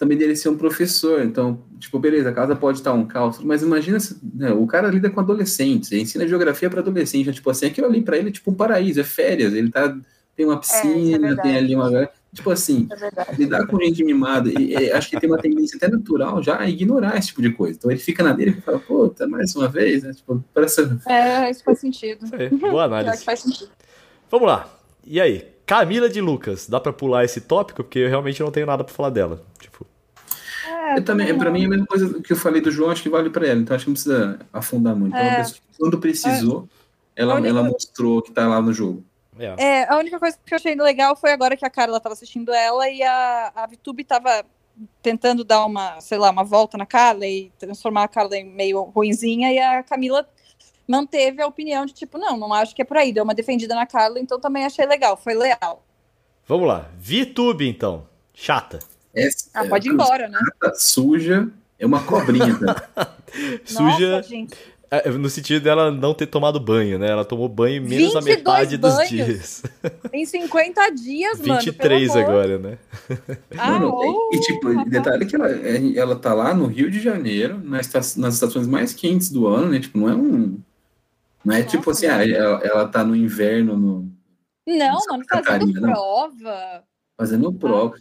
também 0.03 0.17
dele 0.17 0.35
ser 0.35 0.49
um 0.49 0.57
professor. 0.57 1.23
Então, 1.23 1.63
tipo, 1.79 1.97
beleza, 1.97 2.29
a 2.29 2.33
casa 2.33 2.55
pode 2.55 2.79
estar 2.79 2.93
um 2.93 3.05
caos, 3.05 3.39
mas 3.39 3.61
imagina 3.63 3.99
se 3.99 4.17
né, 4.33 4.51
o 4.51 4.67
cara 4.67 4.89
lida 4.89 5.09
com 5.09 5.21
adolescentes, 5.21 5.91
ensina 5.93 6.27
geografia 6.27 6.69
para 6.69 6.81
adolescente. 6.81 7.31
Tipo 7.31 7.49
assim, 7.49 7.65
aquilo 7.65 7.87
ali 7.87 8.01
para 8.01 8.17
ele 8.17 8.29
é 8.29 8.31
tipo 8.31 8.51
um 8.51 8.53
paraíso, 8.53 8.99
é 8.99 9.03
férias. 9.03 9.53
Ele 9.53 9.71
tá. 9.71 9.97
Tem 10.35 10.45
uma 10.45 10.55
é, 10.55 10.57
é 10.57 10.59
piscina, 10.59 11.29
é, 11.29 11.35
tem 11.35 11.55
ali 11.55 11.75
uma 11.75 12.09
Tipo 12.33 12.49
assim, 12.49 12.87
é 12.91 13.35
lidar 13.35 13.67
com 13.67 13.79
gente 13.79 14.03
mimada, 14.03 14.49
e, 14.49 14.73
e, 14.73 14.91
acho 14.91 15.07
que 15.07 15.19
tem 15.19 15.29
uma 15.29 15.37
tendência 15.37 15.77
até 15.77 15.87
natural 15.87 16.41
já 16.41 16.59
a 16.59 16.67
ignorar 16.67 17.15
esse 17.15 17.27
tipo 17.27 17.43
de 17.43 17.51
coisa. 17.51 17.77
Então 17.77 17.91
ele 17.91 17.99
fica 17.99 18.23
na 18.23 18.33
dele 18.33 18.55
e 18.57 18.61
fala, 18.61 18.79
puta, 18.79 19.27
mais 19.27 19.55
uma 19.55 19.67
vez, 19.67 20.01
né? 20.01 20.11
Tipo, 20.11 20.43
parece... 20.51 20.81
É, 21.07 21.51
isso 21.51 21.63
faz 21.63 21.79
sentido. 21.79 22.25
É, 22.33 22.49
boa 22.49 22.85
análise. 22.85 23.23
faz 23.23 23.41
sentido. 23.41 23.69
Vamos 24.31 24.47
lá. 24.47 24.67
E 25.05 25.21
aí? 25.21 25.53
Camila 25.65 26.09
de 26.09 26.19
Lucas, 26.19 26.67
dá 26.67 26.79
pra 26.79 26.91
pular 26.91 27.23
esse 27.23 27.39
tópico? 27.39 27.83
Porque 27.83 27.99
eu 27.99 28.09
realmente 28.09 28.41
não 28.41 28.51
tenho 28.51 28.65
nada 28.65 28.83
pra 28.83 28.93
falar 28.93 29.11
dela. 29.11 29.41
Tipo. 29.59 29.92
É, 30.83 30.97
eu 30.97 31.05
também, 31.05 31.37
pra 31.37 31.49
mim 31.49 31.63
é 31.63 31.65
a 31.65 31.69
mesma 31.69 31.85
coisa 31.85 32.21
que 32.21 32.33
eu 32.33 32.37
falei 32.37 32.61
do 32.61 32.69
João, 32.69 32.91
acho 32.91 33.01
que 33.01 33.09
vale 33.09 33.29
pra 33.29 33.47
ela. 33.47 33.61
Então 33.61 33.73
acho 33.73 33.85
que 33.85 33.89
não 33.89 33.93
precisa 33.93 34.39
afundar 34.51 34.93
muito. 34.93 35.15
Então, 35.15 35.25
é. 35.25 35.45
quando 35.77 35.97
precisou, 35.97 36.67
é. 37.15 37.21
ela, 37.21 37.47
ela 37.47 37.63
mostrou 37.63 38.21
que 38.21 38.31
tá 38.31 38.47
lá 38.47 38.61
no 38.61 38.73
jogo. 38.73 39.03
É. 39.39 39.63
é. 39.63 39.89
a 39.89 39.97
única 39.97 40.19
coisa 40.19 40.37
que 40.45 40.53
eu 40.53 40.57
achei 40.57 40.75
legal 40.75 41.15
foi 41.15 41.31
agora 41.31 41.55
que 41.55 41.65
a 41.65 41.69
Carla 41.69 41.97
estava 41.97 42.13
assistindo 42.13 42.53
ela 42.53 42.89
e 42.89 43.01
a, 43.01 43.51
a 43.55 43.65
Vitube 43.65 44.03
estava 44.03 44.45
tentando 45.01 45.43
dar 45.43 45.65
uma, 45.65 46.01
sei 46.01 46.17
lá, 46.17 46.29
uma 46.29 46.43
volta 46.43 46.77
na 46.77 46.85
Carla 46.85 47.25
e 47.25 47.51
transformar 47.57 48.03
a 48.03 48.07
Carla 48.07 48.35
em 48.37 48.45
meio 48.45 48.81
ruinzinha 48.83 49.51
e 49.53 49.59
a 49.59 49.83
Camila 49.83 50.27
manteve 50.87 51.41
a 51.41 51.47
opinião 51.47 51.85
de 51.85 51.93
tipo, 51.93 52.17
não, 52.17 52.37
não 52.37 52.53
acho 52.53 52.75
que 52.75 52.81
é 52.81 52.85
por 52.85 52.97
aí, 52.97 53.13
deu 53.13 53.23
uma 53.23 53.33
defendida 53.33 53.73
na 53.73 53.85
Carla, 53.85 54.19
então 54.19 54.39
também 54.39 54.65
achei 54.65 54.85
legal, 54.85 55.15
foi 55.15 55.33
leal. 55.33 55.83
Vamos 56.45 56.67
lá, 56.67 56.89
VTube 56.97 57.67
então, 57.67 58.05
chata. 58.33 58.79
Essa, 59.15 59.49
ah, 59.53 59.65
pode 59.65 59.87
ir 59.87 59.93
embora, 59.93 60.27
né? 60.27 60.39
Suja, 60.75 61.47
é 61.77 61.85
uma 61.85 62.03
cobrinha. 62.03 62.57
suja. 63.65 64.17
Nossa, 64.17 64.23
gente 64.23 64.55
é, 64.93 65.09
no 65.09 65.27
sentido 65.27 65.63
dela 65.63 65.89
não 65.89 66.13
ter 66.13 66.27
tomado 66.27 66.59
banho, 66.59 66.99
né? 66.99 67.09
Ela 67.09 67.25
tomou 67.25 67.49
banho 67.49 67.81
menos 67.81 68.13
da 68.13 68.21
metade 68.21 68.77
dos 68.77 69.09
dias. 69.09 69.63
Em 70.13 70.23
50 70.23 70.89
dias, 70.91 71.39
23 71.39 71.47
mano. 71.47 71.61
23 71.61 72.15
agora, 72.15 72.59
né? 72.59 72.77
Ah, 73.57 73.79
e, 74.31 74.39
tipo, 74.41 74.85
detalhe 74.85 75.25
que 75.25 75.35
ela, 75.35 75.49
é, 75.49 75.97
ela 75.97 76.15
tá 76.15 76.31
lá 76.35 76.53
no 76.53 76.67
Rio 76.67 76.91
de 76.91 76.99
Janeiro, 76.99 77.59
nas, 77.63 78.15
nas 78.15 78.35
estações 78.35 78.67
mais 78.67 78.93
quentes 78.93 79.31
do 79.31 79.47
ano, 79.47 79.71
né? 79.71 79.79
Tipo, 79.79 79.97
não 79.97 80.09
é 80.09 80.13
um. 80.13 80.59
Não 81.43 81.55
é 81.55 81.63
Nossa, 81.63 81.75
tipo 81.75 81.89
assim, 81.89 82.05
ah, 82.05 82.23
ela, 82.23 82.61
ela 82.63 82.87
tá 82.87 83.03
no 83.03 83.15
inverno 83.15 83.75
no. 83.75 84.07
Não, 84.67 84.99
mano, 85.09 85.23
fazendo 85.27 85.81
prova. 85.81 86.83
Fazendo 87.17 87.51
prova. 87.51 87.95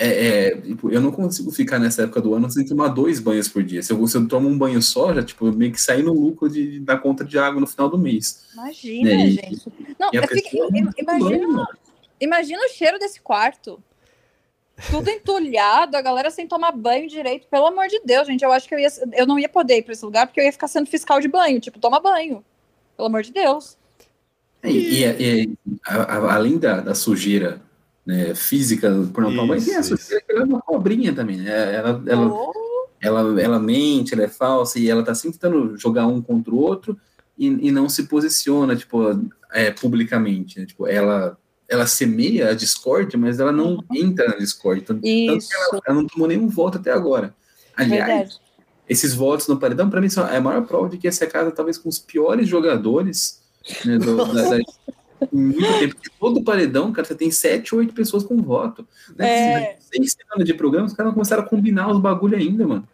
É, 0.00 0.26
é, 0.26 0.56
tipo, 0.60 0.92
eu 0.92 1.00
não 1.00 1.10
consigo 1.10 1.50
ficar 1.50 1.80
nessa 1.80 2.02
época 2.02 2.20
do 2.20 2.32
ano 2.32 2.48
sem 2.48 2.64
tomar 2.64 2.86
dois 2.86 3.18
banhos 3.18 3.48
por 3.48 3.64
dia. 3.64 3.82
Se 3.82 3.92
eu, 3.92 4.06
se 4.06 4.16
eu 4.16 4.28
tomo 4.28 4.48
um 4.48 4.56
banho 4.56 4.80
só, 4.80 5.12
já 5.12 5.24
tipo, 5.24 5.50
meio 5.50 5.72
que 5.72 5.80
sair 5.80 6.04
no 6.04 6.12
lucro 6.12 6.48
de, 6.48 6.70
de, 6.70 6.80
da 6.80 6.96
conta 6.96 7.24
de 7.24 7.36
água 7.36 7.60
no 7.60 7.66
final 7.66 7.88
do 7.88 7.98
mês. 7.98 8.46
Imagina, 8.54 9.10
né? 9.10 9.26
gente. 9.26 9.66
Não, 9.98 10.10
fico, 10.12 10.68
imagina, 10.96 11.68
imagina 12.20 12.64
o 12.64 12.68
cheiro 12.68 12.96
desse 13.00 13.20
quarto. 13.20 13.82
Tudo 14.88 15.08
entulhado, 15.10 15.96
a 15.96 16.00
galera 16.00 16.30
sem 16.30 16.46
tomar 16.46 16.70
banho 16.70 17.08
direito. 17.08 17.48
Pelo 17.48 17.66
amor 17.66 17.88
de 17.88 18.00
Deus, 18.04 18.28
gente. 18.28 18.44
Eu 18.44 18.52
acho 18.52 18.68
que 18.68 18.76
eu, 18.76 18.78
ia, 18.78 18.88
eu 19.14 19.26
não 19.26 19.36
ia 19.36 19.48
poder 19.48 19.78
ir 19.78 19.82
para 19.82 19.94
esse 19.94 20.04
lugar 20.04 20.28
porque 20.28 20.38
eu 20.38 20.44
ia 20.44 20.52
ficar 20.52 20.68
sendo 20.68 20.86
fiscal 20.86 21.18
de 21.20 21.26
banho. 21.26 21.58
Tipo, 21.58 21.80
toma 21.80 21.98
banho. 21.98 22.44
Pelo 22.96 23.08
amor 23.08 23.22
de 23.22 23.32
Deus. 23.32 23.76
E, 24.62 24.68
e, 24.68 25.04
e 25.04 25.58
a, 25.84 25.94
a, 26.02 26.34
além 26.36 26.56
da, 26.56 26.78
da 26.78 26.94
sujeira 26.94 27.60
né, 28.08 28.34
física 28.34 28.90
por 29.12 29.22
não 29.22 29.36
tomar 29.36 29.48
banho, 29.48 29.62
ela 30.30 30.40
é 30.40 30.44
uma 30.44 30.62
cobrinha 30.62 31.12
também, 31.12 31.36
né? 31.36 31.74
Ela, 31.74 32.02
ela, 32.06 32.26
oh. 32.26 32.88
ela, 32.98 33.42
ela 33.42 33.60
mente, 33.60 34.14
ela 34.14 34.22
é 34.22 34.28
falsa 34.28 34.78
e 34.78 34.88
ela 34.88 35.02
tá 35.02 35.14
sempre 35.14 35.38
tentando 35.38 35.76
jogar 35.76 36.06
um 36.06 36.22
contra 36.22 36.50
o 36.50 36.56
outro 36.56 36.98
e, 37.36 37.68
e 37.68 37.70
não 37.70 37.86
se 37.86 38.04
posiciona, 38.04 38.74
tipo, 38.74 38.98
é, 39.52 39.70
publicamente, 39.70 40.58
né? 40.58 40.64
Tipo, 40.64 40.86
ela 40.86 41.36
ela 41.68 41.86
semeia 41.86 42.48
a 42.48 42.54
Discord, 42.54 43.14
mas 43.18 43.38
ela 43.38 43.52
não 43.52 43.74
uhum. 43.74 43.84
entra 43.94 44.26
na 44.26 44.36
Discord. 44.36 44.80
Tanto, 44.80 45.02
tanto 45.02 45.46
que 45.46 45.54
ela, 45.54 45.82
ela, 45.86 45.96
não 45.96 46.06
tomou 46.06 46.26
nenhum 46.26 46.48
voto 46.48 46.78
até 46.78 46.90
agora. 46.90 47.34
Aliás, 47.76 48.06
Verdade. 48.06 48.40
esses 48.88 49.12
votos 49.12 49.46
no 49.48 49.58
paredão, 49.58 49.90
para 49.90 50.00
mim, 50.00 50.08
são 50.08 50.24
a 50.24 50.40
maior 50.40 50.66
prova 50.66 50.88
de 50.88 50.96
que 50.96 51.06
essa 51.06 51.26
casa, 51.26 51.50
talvez 51.50 51.76
com 51.76 51.90
os 51.90 51.98
piores 51.98 52.48
jogadores 52.48 53.42
né, 53.84 53.98
do, 53.98 54.16
da, 54.16 54.48
da, 54.48 54.56
muito 55.32 55.78
tempo. 55.78 55.96
Todo 56.18 56.42
paredão, 56.42 56.92
cara, 56.92 57.06
você 57.06 57.14
tem 57.14 57.30
sete, 57.30 57.74
oito 57.74 57.92
pessoas 57.92 58.24
com 58.24 58.36
voto. 58.42 58.86
Né? 59.16 59.28
É... 59.28 59.76
Seis 59.80 60.12
semanas 60.12 60.46
de 60.46 60.54
programa, 60.54 60.86
os 60.86 60.92
caras 60.92 61.10
não 61.10 61.14
começaram 61.14 61.42
a 61.42 61.46
combinar 61.46 61.90
os 61.90 62.00
bagulho 62.00 62.36
ainda, 62.36 62.66
mano. 62.66 62.88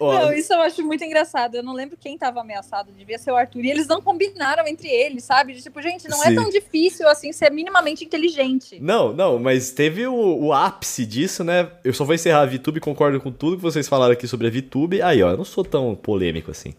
Não, 0.00 0.32
isso 0.32 0.52
eu 0.52 0.60
acho 0.62 0.82
muito 0.82 1.04
engraçado. 1.04 1.56
Eu 1.56 1.62
não 1.62 1.74
lembro 1.74 1.96
quem 2.00 2.16
tava 2.16 2.40
ameaçado, 2.40 2.90
devia 2.90 3.18
ser 3.18 3.32
o 3.32 3.36
Arthur. 3.36 3.64
E 3.64 3.70
eles 3.70 3.86
não 3.86 4.00
combinaram 4.00 4.66
entre 4.66 4.88
eles, 4.88 5.24
sabe? 5.24 5.52
De, 5.52 5.62
tipo, 5.62 5.80
gente, 5.82 6.08
não 6.08 6.22
é 6.22 6.28
Sim. 6.28 6.32
é 6.32 6.34
tão 6.34 6.48
difícil 6.48 7.06
assim 7.06 7.32
ser 7.32 7.50
minimamente 7.50 8.04
inteligente. 8.04 8.78
Não, 8.80 9.12
não, 9.12 9.38
mas 9.38 9.70
teve 9.72 10.06
o, 10.06 10.14
o 10.14 10.52
ápice 10.54 11.04
disso, 11.04 11.44
né? 11.44 11.70
Eu 11.84 11.92
só 11.92 12.04
vou 12.04 12.14
encerrar 12.14 12.40
a 12.40 12.46
VTube, 12.46 12.80
concordo 12.80 13.20
com 13.20 13.30
tudo 13.30 13.56
que 13.56 13.62
vocês 13.62 13.88
falaram 13.88 14.14
aqui 14.14 14.26
sobre 14.26 14.46
a 14.46 14.50
VTube. 14.50 15.02
Aí, 15.02 15.22
ó, 15.22 15.32
eu 15.32 15.36
não 15.36 15.44
sou 15.44 15.64
tão 15.64 15.94
polêmico 15.94 16.50
assim. 16.50 16.74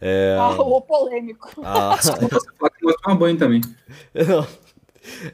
É... 0.00 0.36
Ah, 0.38 0.50
o 0.50 0.80
polêmico. 0.80 1.50
Ah. 1.62 1.96
Você 1.96 2.12
pode 2.58 2.74
tomar 3.02 3.16
banho 3.16 3.38
também. 3.38 3.60
Não. 4.14 4.46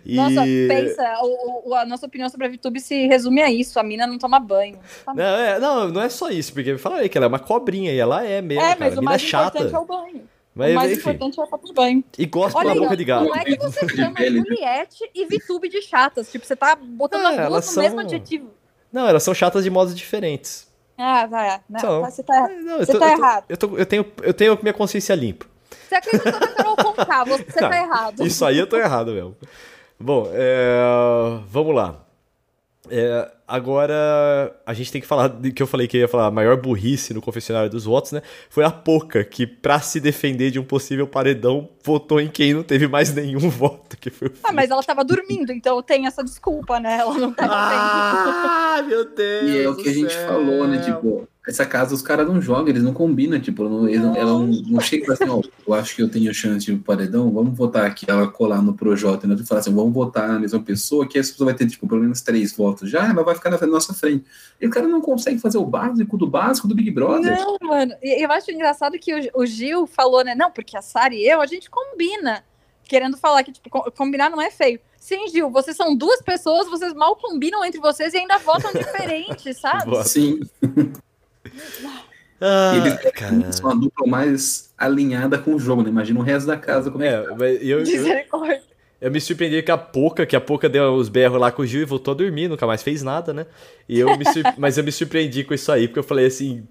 E... 0.05 0.15
Nossa, 0.15 0.43
pensa, 0.45 1.19
o, 1.23 1.71
o, 1.71 1.75
a 1.75 1.85
nossa 1.85 2.07
opinião 2.07 2.29
sobre 2.29 2.47
a 2.47 2.51
VTube 2.51 2.81
se 2.81 3.09
resume 3.09 3.43
a 3.43 3.51
isso, 3.51 3.79
a 3.81 3.83
mina 3.83 4.07
não 4.07 4.17
toma 4.17 4.39
banho. 4.39 4.79
Não, 5.09 5.25
é, 5.25 5.59
não, 5.59 5.89
não 5.89 6.01
é 6.01 6.09
só 6.09 6.31
isso, 6.31 6.53
porque 6.53 6.71
eu 6.71 6.79
falei 6.79 7.09
que 7.09 7.19
ela 7.19 7.27
é 7.27 7.29
uma 7.29 7.41
cobrinha 7.41 7.93
e 7.93 7.99
ela 7.99 8.25
é 8.25 8.41
mesmo, 8.41 8.63
é, 8.63 8.69
cara. 8.69 8.77
Mas 8.79 8.97
a 8.97 9.01
mina 9.01 9.15
é 9.15 9.19
chata. 9.19 9.59
É 9.59 9.79
o 9.79 9.85
banho. 9.85 10.23
Mas, 10.55 10.71
o 10.71 10.75
mais 10.75 10.93
enfim. 10.93 11.01
importante 11.01 11.39
é 11.39 11.43
a 11.43 11.47
falta 11.47 11.67
de 11.67 11.73
banho. 11.75 12.05
E 12.17 12.25
gosta 12.25 12.59
pela 12.59 12.75
boca 12.75 12.97
de 12.97 13.05
gato. 13.05 13.27
Como 13.27 13.37
é 13.37 13.45
que 13.45 13.57
você 13.59 13.89
chama 13.89 14.15
Juliette 14.19 15.11
e 15.15 15.27
VTube 15.27 15.69
de 15.69 15.83
chatas? 15.83 16.31
Tipo, 16.31 16.47
você 16.47 16.57
tá 16.57 16.77
botando 16.77 17.27
é, 17.27 17.43
as 17.43 17.49
duas 17.49 17.67
no 17.67 17.73
são... 17.73 17.83
mesmo 17.83 18.01
adjetivo. 18.01 18.51
Não, 18.91 19.07
elas 19.07 19.23
são 19.23 19.35
chatas 19.35 19.65
de 19.65 19.71
modos 19.71 19.95
diferentes. 19.95 20.66
Ah, 20.99 21.27
vai. 21.27 21.61
Não, 21.69 21.79
então, 21.79 22.05
você 22.05 22.23
tá, 22.23 22.49
não, 22.49 22.79
você 22.79 22.93
tô, 22.93 22.99
tá 22.99 23.13
errado. 23.13 23.45
Eu, 23.49 23.57
tô, 23.57 23.77
eu, 23.77 23.87
tenho, 23.87 24.13
eu 24.23 24.35
tenho 24.35 24.59
minha 24.63 24.73
consciência 24.73 25.15
limpa. 25.15 25.47
Você 25.89 25.95
acredita 25.95 26.33
na 26.33 26.49
Carol 26.49 26.77
Conká, 26.77 27.25
você 27.25 27.61
não, 27.61 27.69
tá 27.71 27.77
errado. 27.77 28.27
Isso 28.27 28.45
aí 28.45 28.59
eu 28.59 28.67
tô 28.67 28.77
errado 28.77 29.13
mesmo. 29.13 29.37
Bom, 29.99 30.29
é, 30.33 30.79
vamos 31.49 31.75
lá. 31.75 31.97
É, 32.91 33.31
Agora, 33.49 34.55
a 34.67 34.75
gente 34.75 34.91
tem 34.91 35.01
que 35.01 35.07
falar 35.07 35.31
que 35.55 35.63
eu 35.63 35.67
falei 35.67 35.87
que 35.87 35.97
ia 35.99 36.09
falar 36.09 36.27
a 36.27 36.31
maior 36.31 36.57
burrice 36.57 37.15
no 37.15 37.23
confessionário 37.23 37.71
dos 37.71 37.85
votos, 37.85 38.11
né? 38.13 38.21
Foi 38.51 38.65
a 38.65 38.71
Poca, 38.71 39.23
que 39.25 39.47
pra 39.47 39.79
se 39.81 40.01
defender 40.01 40.51
de 40.51 40.59
um 40.59 40.65
possível 40.65 41.07
paredão, 41.07 41.69
votou 41.85 42.21
em 42.21 42.29
quem 42.29 42.53
não 42.53 42.63
teve 42.65 42.89
mais 42.89 43.15
nenhum 43.15 43.39
voto, 43.51 43.97
que 43.99 44.11
foi 44.11 44.29
o 44.29 44.33
Ah, 44.43 44.53
mas 44.53 44.71
ela 44.71 44.83
tava 44.83 45.05
dormindo, 45.05 45.53
então 45.53 45.81
tem 45.83 46.07
essa 46.07 46.25
desculpa, 46.25 46.81
né? 46.81 46.99
Ela 46.99 47.15
não 47.19 47.33
tava 47.33 47.53
Ah, 47.55 48.83
meu 48.87 49.05
Deus! 49.15 49.51
E 49.51 49.59
é 49.63 49.69
o 49.69 49.77
que 49.77 49.89
a 49.89 49.95
gente 49.95 50.13
céu. 50.13 50.29
falou, 50.29 50.67
né? 50.67 50.79
Tipo, 50.79 51.29
essa 51.47 51.65
casa 51.65 51.95
os 51.95 52.03
caras 52.03 52.27
não 52.27 52.41
jogam, 52.43 52.69
eles 52.69 52.83
não 52.83 52.93
combinam, 52.93 53.39
tipo, 53.41 53.63
não, 53.69 53.89
eles 53.89 54.01
não- 54.01 54.17
ela 54.17 54.33
não, 54.33 54.47
não 54.47 54.81
chega 54.81 55.07
e 55.09 55.13
assim, 55.13 55.29
ó, 55.29 55.41
eu 55.67 55.75
acho 55.75 55.95
que 55.95 56.03
eu 56.03 56.09
tenho 56.11 56.33
chance 56.35 56.67
de 56.67 56.77
paredão, 56.77 57.31
vamos 57.31 57.57
votar 57.57 57.85
aqui, 57.87 58.05
ela 58.09 58.27
colar 58.29 58.61
no 58.61 58.75
Projota, 58.75 59.27
né? 59.27 59.37
Tu 59.37 59.47
fala 59.47 59.61
assim, 59.61 59.75
vamos 59.75 59.93
votar 59.95 60.29
na 60.29 60.39
mesma 60.41 60.61
pessoa, 60.61 61.07
que 61.07 61.19
essa 61.19 61.31
pessoa 61.31 61.47
vai 61.51 61.55
ter, 61.55 61.67
tipo, 61.69 61.87
pelo 61.87 62.01
menos 62.01 62.21
três 62.21 62.53
votos 62.57 62.91
já, 62.91 63.05
ela 63.09 63.23
vai 63.23 63.35
ficar 63.35 63.51
na 63.51 63.67
nossa 63.67 63.95
frente. 63.95 64.25
E 64.61 64.67
o 64.67 64.71
cara 64.71 64.89
não 64.89 65.01
consegue 65.01 65.39
fazer 65.39 65.59
o 65.59 65.65
básico 65.65 66.17
do 66.19 66.27
básico 66.27 66.67
do 66.67 66.75
Big 66.75 66.91
Brother. 66.91 67.37
Não, 67.39 67.57
mano. 67.63 67.95
E 68.03 68.25
eu 68.25 68.31
acho 68.33 68.51
engraçado 68.51 68.99
que 68.99 69.15
o, 69.15 69.43
o 69.43 69.47
Gil 69.47 69.87
falou, 69.87 70.25
né? 70.25 70.35
Não, 70.35 70.51
porque 70.51 70.77
a 70.77 70.83
Sari 70.83 71.17
e 71.17 71.29
eu, 71.29 71.41
a 71.41 71.47
gente 71.47 71.71
combina. 71.71 72.43
Querendo 72.89 73.17
falar 73.17 73.43
que, 73.43 73.51
tipo, 73.51 73.69
co- 73.69 73.91
combinar 73.91 74.31
não 74.31 74.41
é 74.41 74.49
feio. 74.49 74.79
Sim, 74.99 75.27
Gil, 75.29 75.51
vocês 75.51 75.77
são 75.77 75.95
duas 75.97 76.23
pessoas, 76.23 76.69
vocês 76.69 76.95
mal 76.95 77.17
combinam 77.17 77.65
entre 77.65 77.81
vocês 77.81 78.15
e 78.15 78.19
ainda 78.19 78.39
votam 78.39 78.71
diferente, 78.75 79.53
sabe? 79.55 80.05
Sim, 80.05 80.39
Ah, 82.41 82.75
eles 82.77 82.95
cara. 83.15 83.53
são 83.53 83.71
a 83.71 83.75
dupla 83.75 84.07
mais 84.07 84.73
alinhada 84.77 85.39
com 85.39 85.55
o 85.55 85.59
jogo, 85.59 85.83
né? 85.83 85.89
Imagina 85.89 86.21
o 86.21 86.23
resto 86.23 86.47
da 86.47 86.57
casa 86.57 86.91
como 86.91 87.03
é. 87.05 87.09
É, 87.09 87.35
mas 87.35 87.63
eu, 87.63 87.79
eu, 87.79 87.81
Misericórdia. 87.81 88.63
eu 89.01 89.11
me 89.11 89.21
surpreendi 89.21 89.63
com 89.63 89.73
a 89.73 89.79
Poca, 89.79 90.27
que 90.27 90.37
a 90.37 90.41
Poca 90.41 90.69
deu 90.69 90.95
os 90.95 91.09
berros 91.09 91.41
lá 91.41 91.51
com 91.51 91.63
o 91.63 91.67
Gil 91.67 91.81
e 91.83 91.85
voltou 91.87 92.13
a 92.13 92.17
dormir, 92.17 92.49
nunca 92.49 92.67
mais 92.67 92.83
fez 92.83 93.03
nada, 93.03 93.33
né? 93.33 93.47
E 93.89 93.99
eu 93.99 94.17
me 94.19 94.25
sur- 94.27 94.43
Mas 94.59 94.77
eu 94.77 94.85
me 94.85 94.93
surpreendi 94.93 95.45
com 95.45 95.55
isso 95.55 95.73
aí, 95.73 95.89
porque 95.89 95.99
eu 96.01 96.05
falei 96.05 96.27
assim. 96.27 96.67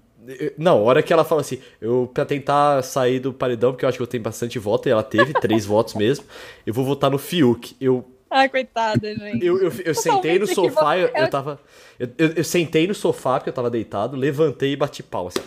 Não, 0.58 0.78
a 0.78 0.82
hora 0.82 1.02
que 1.04 1.12
ela 1.12 1.24
fala 1.24 1.40
assim, 1.40 1.60
eu 1.80 2.10
pra 2.12 2.24
tentar 2.24 2.82
sair 2.82 3.20
do 3.20 3.32
paredão, 3.32 3.70
porque 3.72 3.84
eu 3.84 3.88
acho 3.88 3.96
que 3.96 4.02
eu 4.02 4.08
tenho 4.08 4.24
bastante 4.24 4.58
voto, 4.58 4.88
e 4.88 4.90
ela 4.90 5.02
teve 5.04 5.32
três 5.34 5.64
votos 5.66 5.94
mesmo, 5.94 6.24
eu 6.66 6.74
vou 6.74 6.84
votar 6.84 7.08
no 7.10 7.16
Fiuk. 7.18 7.76
Eu 7.80 8.04
Ai, 8.30 8.48
coitada, 8.48 9.14
gente. 9.14 9.44
Eu, 9.44 9.58
eu, 9.58 9.72
eu 9.84 9.94
sentei 9.94 10.38
no 10.38 10.46
sofá, 10.46 10.98
eu, 10.98 11.08
eu 11.14 11.30
tava. 11.30 11.60
Eu, 11.98 12.08
eu, 12.18 12.28
eu 12.34 12.44
sentei 12.44 12.86
no 12.86 12.94
sofá, 12.94 13.38
porque 13.38 13.50
eu 13.50 13.54
tava 13.54 13.70
deitado, 13.70 14.16
levantei 14.16 14.72
e 14.72 14.76
bati 14.76 15.02
palma. 15.02 15.30
Assim. 15.34 15.46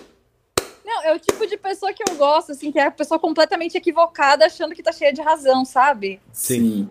Não, 0.86 1.04
é 1.04 1.14
o 1.14 1.20
tipo 1.20 1.46
de 1.46 1.58
pessoa 1.58 1.94
que 1.94 2.04
eu 2.10 2.16
gosto, 2.16 2.52
assim, 2.52 2.72
que 2.72 2.80
é 2.80 2.88
a 2.88 2.92
pessoa 2.92 3.20
completamente 3.20 3.78
equivocada, 3.78 4.46
achando 4.46 4.74
que 4.74 4.82
tá 4.82 4.92
cheia 4.92 5.14
de 5.14 5.22
razão, 5.22 5.66
sabe? 5.66 6.20
Sim. 6.32 6.90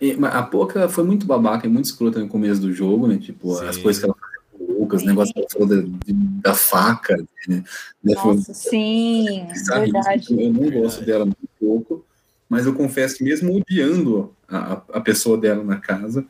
E, 0.00 0.14
mas 0.16 0.34
a 0.34 0.42
Poca 0.42 0.88
foi 0.88 1.04
muito 1.04 1.26
babaca 1.26 1.66
e 1.66 1.70
muito 1.70 1.84
escrota 1.84 2.18
no 2.18 2.28
começo 2.28 2.60
do 2.60 2.72
jogo, 2.72 3.06
né? 3.06 3.18
Tipo, 3.18 3.58
as 3.58 3.76
Sim. 3.76 3.82
coisas 3.82 4.02
que 4.02 4.08
ela 4.08 4.16
fazia 4.18 4.40
com 4.52 4.72
o 4.72 4.80
Lucas, 4.80 5.00
o 5.00 5.04
Sim. 5.04 5.10
negócio 5.10 5.34
que 5.34 5.40
ela 5.40 5.48
falou 5.50 5.68
da, 5.68 5.82
da 6.50 6.54
faca, 6.54 7.16
né? 7.46 7.62
Né, 8.02 8.14
Nossa, 8.14 8.54
sim, 8.54 9.46
bizarríssimo. 9.52 9.92
verdade. 9.92 10.26
Eu 10.30 10.52
não 10.52 10.70
gosto 10.82 11.04
dela 11.04 11.26
muito 11.26 11.48
pouco, 11.58 12.06
mas 12.50 12.66
eu 12.66 12.74
confesso 12.74 13.16
que 13.16 13.22
mesmo 13.22 13.56
odiando 13.56 14.34
a, 14.48 14.82
a- 14.92 15.00
pessoa 15.00 15.38
dela 15.38 15.62
na 15.62 15.76
casa, 15.76 16.26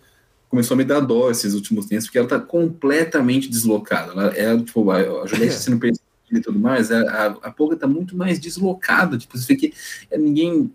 começou 0.51 0.75
a 0.75 0.79
me 0.79 0.85
dar 0.85 1.01
dó 1.01 1.31
esses 1.31 1.55
últimos 1.55 1.87
tempos, 1.87 2.05
porque 2.05 2.18
ela 2.18 2.29
tá 2.29 2.39
completamente 2.39 3.49
deslocada. 3.49 4.12
Ela, 4.12 4.27
ela 4.37 4.62
tipo, 4.62 4.91
a, 4.91 4.99
a 4.99 5.27
Juliette 5.27 5.55
sendo 5.55 5.79
perseguida 5.79 6.05
e 6.31 6.41
tudo 6.41 6.59
mais, 6.59 6.93
a, 6.93 7.01
a, 7.01 7.27
a 7.27 7.51
Poca 7.51 7.75
tá 7.75 7.87
muito 7.87 8.14
mais 8.14 8.39
deslocada. 8.39 9.16
Tipo, 9.16 9.39
você 9.39 9.55
vê 9.55 9.57
que 9.59 9.73
é, 10.11 10.18
ninguém 10.18 10.71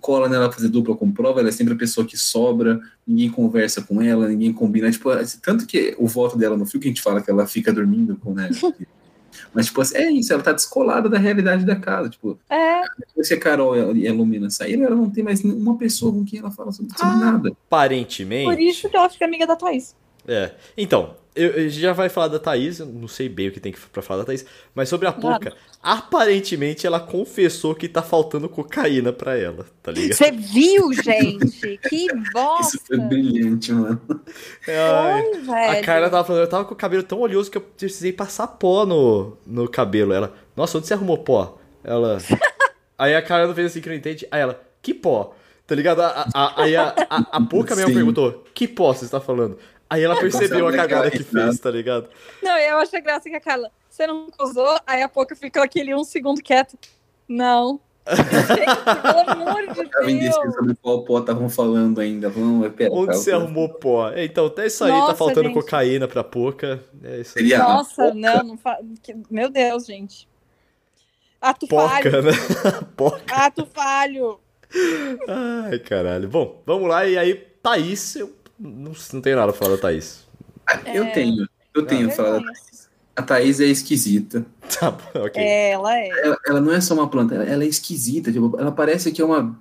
cola 0.00 0.28
nela 0.28 0.50
fazer 0.50 0.68
dupla 0.68 0.96
com 0.96 1.12
prova, 1.12 1.40
ela 1.40 1.50
é 1.50 1.52
sempre 1.52 1.74
a 1.74 1.76
pessoa 1.76 2.06
que 2.06 2.16
sobra, 2.16 2.80
ninguém 3.06 3.30
conversa 3.30 3.82
com 3.82 4.00
ela, 4.00 4.28
ninguém 4.28 4.52
combina. 4.52 4.90
Tipo, 4.90 5.10
assim, 5.10 5.38
tanto 5.42 5.66
que 5.66 5.94
o 5.98 6.08
voto 6.08 6.38
dela 6.38 6.56
no 6.56 6.64
fio 6.66 6.80
que 6.80 6.88
a 6.88 6.90
gente 6.90 7.02
fala 7.02 7.20
que 7.20 7.30
ela 7.30 7.46
fica 7.46 7.72
dormindo 7.72 8.16
com, 8.16 8.32
né? 8.32 8.48
Mas, 9.54 9.66
tipo, 9.66 9.80
assim, 9.80 9.96
é 9.96 10.10
isso, 10.10 10.32
ela 10.32 10.42
tá 10.42 10.52
descolada 10.52 11.08
da 11.08 11.18
realidade 11.18 11.64
da 11.64 11.76
casa. 11.76 12.08
Tipo, 12.08 12.38
É, 12.48 12.82
depois 12.98 13.28
que 13.28 13.34
a 13.34 13.40
Carol 13.40 13.96
e 13.96 14.06
a 14.06 14.12
Lumina 14.12 14.50
saíram, 14.50 14.84
ela 14.84 14.96
não 14.96 15.10
tem 15.10 15.22
mais 15.24 15.42
nenhuma 15.42 15.76
pessoa 15.78 16.12
com 16.12 16.24
quem 16.24 16.38
ela 16.38 16.50
fala 16.50 16.72
sobre, 16.72 16.96
sobre 16.96 17.16
nada. 17.16 17.52
Aparentemente. 17.66 18.44
por 18.50 18.60
isso 18.60 18.88
que 18.88 18.96
ela 18.96 19.08
fica 19.08 19.24
amiga 19.24 19.46
da 19.46 19.56
Thaís. 19.56 19.94
É. 20.26 20.52
Então, 20.76 21.14
eu, 21.34 21.50
eu 21.50 21.68
já 21.68 21.92
vai 21.92 22.08
falar 22.08 22.28
da 22.28 22.38
Thaís, 22.38 22.80
eu 22.80 22.86
não 22.86 23.06
sei 23.06 23.28
bem 23.28 23.48
o 23.48 23.52
que 23.52 23.60
tem 23.60 23.72
que 23.72 23.78
pra 23.78 24.02
falar 24.02 24.20
da 24.20 24.26
Thaís, 24.26 24.44
mas 24.74 24.88
sobre 24.88 25.06
a 25.06 25.12
Poca, 25.12 25.54
aparentemente 25.82 26.86
ela 26.86 26.98
confessou 26.98 27.74
que 27.74 27.88
tá 27.88 28.02
faltando 28.02 28.48
cocaína 28.48 29.12
pra 29.12 29.36
ela, 29.36 29.64
tá 29.82 29.92
ligado? 29.92 30.16
Você 30.16 30.32
viu, 30.32 30.92
gente? 31.02 31.78
Que 31.88 32.08
bosta! 32.32 32.76
Isso 32.76 32.86
foi 32.86 32.98
brilhante, 32.98 33.72
mano. 33.72 34.00
Ai, 34.66 35.40
velho. 35.40 35.78
A 35.78 35.82
Carla 35.82 36.10
tava 36.10 36.24
falando, 36.24 36.42
eu 36.42 36.48
tava 36.48 36.64
com 36.64 36.74
o 36.74 36.76
cabelo 36.76 37.02
tão 37.02 37.20
oleoso 37.20 37.50
que 37.50 37.58
eu 37.58 37.62
precisei 37.62 38.12
passar 38.12 38.46
pó 38.48 38.84
no, 38.84 39.36
no 39.46 39.68
cabelo. 39.68 40.12
Ela, 40.12 40.34
nossa, 40.56 40.78
onde 40.78 40.86
você 40.86 40.94
arrumou 40.94 41.18
pó? 41.18 41.58
Ela. 41.84 42.18
Aí 42.98 43.14
a 43.14 43.22
Carla 43.22 43.46
não 43.46 43.54
fez 43.54 43.68
assim 43.68 43.80
que 43.80 43.88
não 43.88 43.96
entende. 43.96 44.26
Aí 44.30 44.40
ela, 44.40 44.60
que 44.82 44.92
pó? 44.92 45.34
Tá 45.66 45.76
ligado? 45.76 46.00
A, 46.02 46.26
a, 46.34 46.62
aí 46.64 46.74
a, 46.74 46.92
a, 47.08 47.16
a 47.36 47.40
Poca 47.40 47.76
mesmo 47.76 47.94
perguntou, 47.94 48.44
que 48.52 48.66
pó 48.66 48.92
você 48.92 49.04
está 49.04 49.20
falando? 49.20 49.56
Aí 49.90 50.04
ela 50.04 50.16
percebeu 50.16 50.68
a 50.68 50.72
cagada 50.72 51.10
que 51.10 51.24
fez, 51.24 51.58
tá 51.58 51.68
ligado? 51.68 52.08
Não, 52.40 52.56
eu 52.56 52.78
achei 52.78 53.00
graça 53.00 53.28
que 53.28 53.34
a 53.34 53.40
Carla, 53.40 53.72
você 53.90 54.06
não 54.06 54.28
usou? 54.40 54.78
Aí 54.86 55.02
a 55.02 55.08
pouco 55.08 55.34
ficou 55.34 55.60
aquele 55.60 55.92
um 55.96 56.04
segundo 56.04 56.40
quieto. 56.40 56.78
Não. 57.28 57.80
Gente, 58.10 59.02
pelo 59.02 59.30
amor 59.30 59.74
de 59.74 60.12
indeciso 60.12 60.40
Deus. 60.40 60.54
sobre 60.54 60.74
qual 60.76 61.04
pó 61.04 61.18
estavam 61.18 61.48
falando 61.48 62.00
ainda. 62.00 62.28
Vamos, 62.30 62.72
pera, 62.72 62.92
Onde 62.92 63.06
cara, 63.06 63.18
você 63.18 63.32
arrumou 63.32 63.68
pó? 63.68 64.10
É, 64.10 64.24
Então, 64.24 64.46
até 64.46 64.66
isso 64.66 64.84
aí 64.84 64.90
tá 64.90 64.98
Nossa, 64.98 65.14
faltando 65.16 65.48
gente. 65.48 65.54
cocaína 65.54 66.08
pra 66.08 66.24
Poca. 66.24 66.80
É 67.02 67.20
isso 67.20 67.38
aí. 67.38 67.52
A 67.52 67.58
Nossa, 67.58 68.14
não, 68.14 68.42
não 68.44 68.56
fa... 68.56 68.78
Meu 69.28 69.50
Deus, 69.50 69.86
gente. 69.86 70.28
Ato 71.40 71.66
falho. 71.66 72.10
Poca, 72.10 72.22
né? 72.22 72.32
Poca. 72.96 73.34
Ato 73.34 73.66
falho. 73.66 74.40
Ai, 75.28 75.78
caralho. 75.80 76.28
Bom, 76.28 76.62
vamos 76.64 76.88
lá. 76.88 77.06
E 77.06 77.18
aí, 77.18 77.34
Thaís, 77.62 78.16
eu 78.16 78.39
não, 78.60 78.92
não 79.12 79.20
tenho 79.20 79.36
nada 79.36 79.52
pra 79.52 79.58
falar 79.58 79.76
da 79.76 79.82
Thaís. 79.82 80.26
Ah, 80.66 80.80
Eu 80.94 81.10
tenho, 81.12 81.48
eu 81.74 81.86
tenho 81.86 82.08
É 82.08 82.10
falado. 82.12 82.42
verdade. 82.44 82.60
A 83.16 83.22
Thaís 83.22 83.60
é 83.60 83.64
esquisita. 83.66 84.44
Tá 84.78 84.96
ok. 85.14 85.42
É, 85.42 85.70
ela 85.72 85.98
é. 85.98 86.08
Ela, 86.08 86.38
ela 86.46 86.60
não 86.60 86.72
é 86.72 86.80
só 86.80 86.94
uma 86.94 87.08
planta, 87.08 87.34
ela, 87.34 87.44
ela 87.44 87.64
é 87.64 87.66
esquisita. 87.66 88.30
Tipo, 88.32 88.56
ela 88.58 88.70
parece 88.70 89.10
que 89.10 89.20
é 89.20 89.24
uma. 89.24 89.58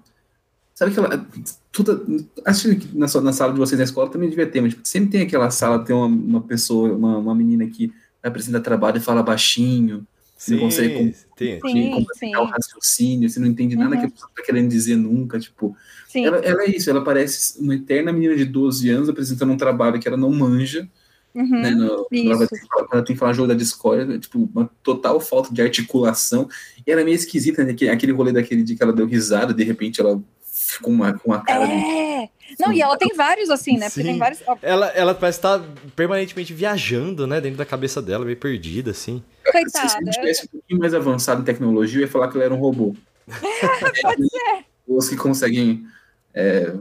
Sabe 0.75 0.91
que 0.93 0.99
ela. 0.99 1.25
Toda, 1.71 2.01
acho 2.45 2.75
que 2.75 2.97
na, 2.97 3.07
sua- 3.07 3.21
na 3.21 3.33
sala 3.33 3.51
de 3.53 3.59
vocês 3.59 3.77
na 3.77 3.83
escola 3.85 4.09
também 4.09 4.29
devia 4.29 4.47
ter, 4.47 4.61
mas 4.61 4.73
tipo, 4.73 4.87
sempre 4.87 5.09
tem 5.11 5.21
aquela 5.21 5.49
sala, 5.51 5.83
tem 5.83 5.95
uma, 5.95 6.05
uma 6.05 6.41
pessoa, 6.41 6.93
uma, 6.93 7.17
uma 7.17 7.35
menina 7.35 7.65
que 7.67 7.91
apresenta 8.23 8.59
trabalho 8.59 8.97
e 8.97 9.01
fala 9.01 9.21
baixinho, 9.23 10.05
você 10.39 10.53
não 10.53 10.59
consegue 10.61 10.93
com- 10.95 11.13
tem. 11.35 11.59
Sim, 11.59 11.91
completar 11.91 12.41
o 12.41 12.45
sim. 12.45 12.51
raciocínio, 12.51 13.29
você 13.29 13.39
não 13.39 13.47
entende 13.47 13.75
nada 13.75 13.93
Uhum. 13.95 13.99
que 14.01 14.07
a 14.07 14.09
pessoa 14.09 14.31
tá 14.35 14.41
querendo 14.43 14.69
dizer 14.69 14.95
nunca. 14.95 15.37
Tipo, 15.39 15.75
Sim. 16.07 16.25
ela, 16.25 16.37
ela 16.37 16.63
é 16.63 16.69
isso, 16.69 16.89
ela 16.89 17.03
parece 17.03 17.59
uma 17.59 17.75
eterna 17.75 18.11
menina 18.13 18.35
de 18.35 18.45
12 18.45 18.89
anos 18.89 19.09
apresentando 19.09 19.51
um 19.51 19.57
trabalho 19.57 19.99
que 19.99 20.07
ela 20.07 20.17
não 20.17 20.31
manja. 20.31 20.87
Uhum. 21.35 21.61
né, 21.61 21.69
no- 21.69 22.07
ela 22.11 22.47
quando 22.47 22.87
ela 22.91 23.03
tem 23.03 23.15
que 23.15 23.19
falar 23.19 23.33
jogo 23.33 23.47
da 23.49 23.53
discórdia, 23.53 24.17
tipo, 24.17 24.49
uma 24.51 24.67
total 24.81 25.21
falta 25.21 25.53
de 25.53 25.61
articulação. 25.61 26.49
E 26.85 26.91
ela 26.91 27.01
é 27.01 27.03
meio 27.03 27.13
esquisita, 27.15 27.63
né? 27.63 27.71
Aquele, 27.71 27.91
aquele 27.91 28.11
rolê 28.11 28.31
daquele 28.31 28.63
dia 28.63 28.75
que 28.75 28.81
ela 28.81 28.91
deu 28.91 29.05
risada, 29.05 29.53
de 29.53 29.63
repente 29.63 30.01
ela 30.01 30.19
ficou 30.51 30.91
uma, 30.91 31.13
com 31.13 31.29
uma 31.29 31.41
cara 31.43 31.67
de. 31.67 31.71
É. 31.73 32.28
Não, 32.59 32.73
e 32.73 32.81
ela 32.81 32.97
tem 32.97 33.09
vários 33.15 33.49
assim, 33.49 33.77
né? 33.77 33.87
Porque 33.87 34.01
Sim. 34.01 34.09
tem 34.09 34.17
vários. 34.17 34.41
Ela, 34.61 34.87
ela 34.87 35.15
parece 35.15 35.37
estar 35.37 35.63
permanentemente 35.95 36.53
viajando, 36.53 37.25
né? 37.25 37.39
Dentro 37.39 37.57
da 37.57 37.65
cabeça 37.65 38.01
dela, 38.01 38.25
meio 38.25 38.37
perdida, 38.37 38.91
assim. 38.91 39.23
Se 39.45 39.51
Coitada. 39.51 39.89
se 39.89 39.97
ele 39.97 40.11
tivesse 40.11 40.45
um 40.45 40.49
pouquinho 40.49 40.79
mais 40.79 40.93
avançado 40.93 41.41
em 41.41 41.45
tecnologia, 41.45 41.99
eu 41.99 42.01
ia 42.01 42.07
falar 42.07 42.27
que 42.27 42.35
ela 42.35 42.45
era 42.45 42.53
um 42.53 42.59
robô. 42.59 42.95
Pode 44.01 44.29
ser. 44.29 44.65
Os 44.87 45.07
que 45.07 45.15
conseguem 45.15 45.85
é, 46.33 46.71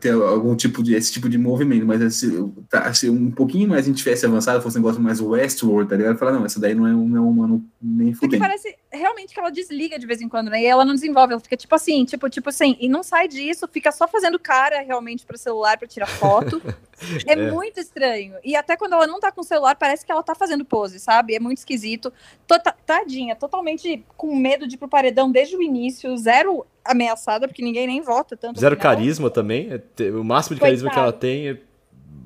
ter 0.00 0.12
algum 0.12 0.56
tipo 0.56 0.82
de 0.82 0.94
esse 0.94 1.12
tipo 1.12 1.28
de 1.28 1.38
movimento, 1.38 1.86
mas 1.86 2.14
se, 2.14 2.52
tá, 2.68 2.92
se 2.92 3.08
um 3.08 3.30
pouquinho 3.30 3.68
mais 3.68 3.84
a 3.84 3.88
gente 3.88 3.98
tivesse 3.98 4.26
avançado, 4.26 4.62
fosse 4.62 4.76
um 4.76 4.80
negócio 4.80 5.00
mais 5.00 5.20
Westworld, 5.20 5.88
tá 5.88 5.96
ligado? 5.96 6.14
Eu 6.14 6.18
falar, 6.18 6.32
não, 6.32 6.44
essa 6.44 6.60
daí 6.60 6.74
não 6.74 6.86
é 6.86 6.94
um, 6.94 7.08
não 7.08 7.16
é 7.16 7.20
um 7.20 7.30
humano 7.30 7.64
nem 7.80 8.10
Porque 8.10 8.26
fudendo. 8.26 8.42
parece 8.42 8.76
realmente 8.92 9.32
que 9.32 9.38
ela 9.38 9.50
desliga 9.50 9.98
de 9.98 10.06
vez 10.06 10.20
em 10.20 10.28
quando, 10.28 10.50
né? 10.50 10.60
E 10.60 10.66
ela 10.66 10.84
não 10.84 10.94
desenvolve, 10.94 11.32
ela 11.32 11.40
fica 11.40 11.56
tipo 11.56 11.74
assim, 11.74 12.04
tipo, 12.04 12.28
tipo 12.28 12.48
assim, 12.48 12.76
e 12.80 12.88
não 12.88 13.02
sai 13.02 13.28
disso, 13.28 13.68
fica 13.68 13.92
só 13.92 14.08
fazendo 14.08 14.38
cara 14.38 14.80
realmente 14.82 15.24
pro 15.24 15.38
celular 15.38 15.78
pra 15.78 15.86
tirar 15.86 16.06
foto. 16.06 16.60
é, 17.26 17.32
É. 17.32 17.50
muito 17.50 17.78
estranho. 17.80 18.34
E 18.44 18.54
até 18.56 18.76
quando 18.76 18.92
ela 18.94 19.06
não 19.06 19.20
tá 19.20 19.30
com 19.32 19.40
o 19.40 19.44
celular, 19.44 19.74
parece 19.76 20.04
que 20.04 20.12
ela 20.12 20.22
tá 20.22 20.34
fazendo 20.34 20.64
pose, 20.64 20.98
sabe? 20.98 21.34
É 21.34 21.40
muito 21.40 21.58
esquisito. 21.58 22.12
Tota- 22.46 22.72
tadinha, 22.72 23.36
totalmente 23.36 24.04
com 24.16 24.34
medo 24.36 24.66
de 24.66 24.74
ir 24.74 24.78
pro 24.78 24.88
paredão 24.88 25.30
desde 25.30 25.56
o 25.56 25.62
início, 25.62 26.16
zero 26.16 26.66
ameaçada, 26.84 27.46
porque 27.46 27.62
ninguém 27.62 27.86
nem 27.86 28.00
vota 28.00 28.36
tanto. 28.36 28.58
Zero 28.58 28.76
carisma 28.76 29.30
também. 29.30 29.68
é 29.70 30.10
O 30.10 30.24
máximo 30.24 30.54
de 30.56 30.60
carisma 30.60 30.90
que 30.90 30.98
ela 30.98 31.12
tem 31.12 31.48
é. 31.50 31.58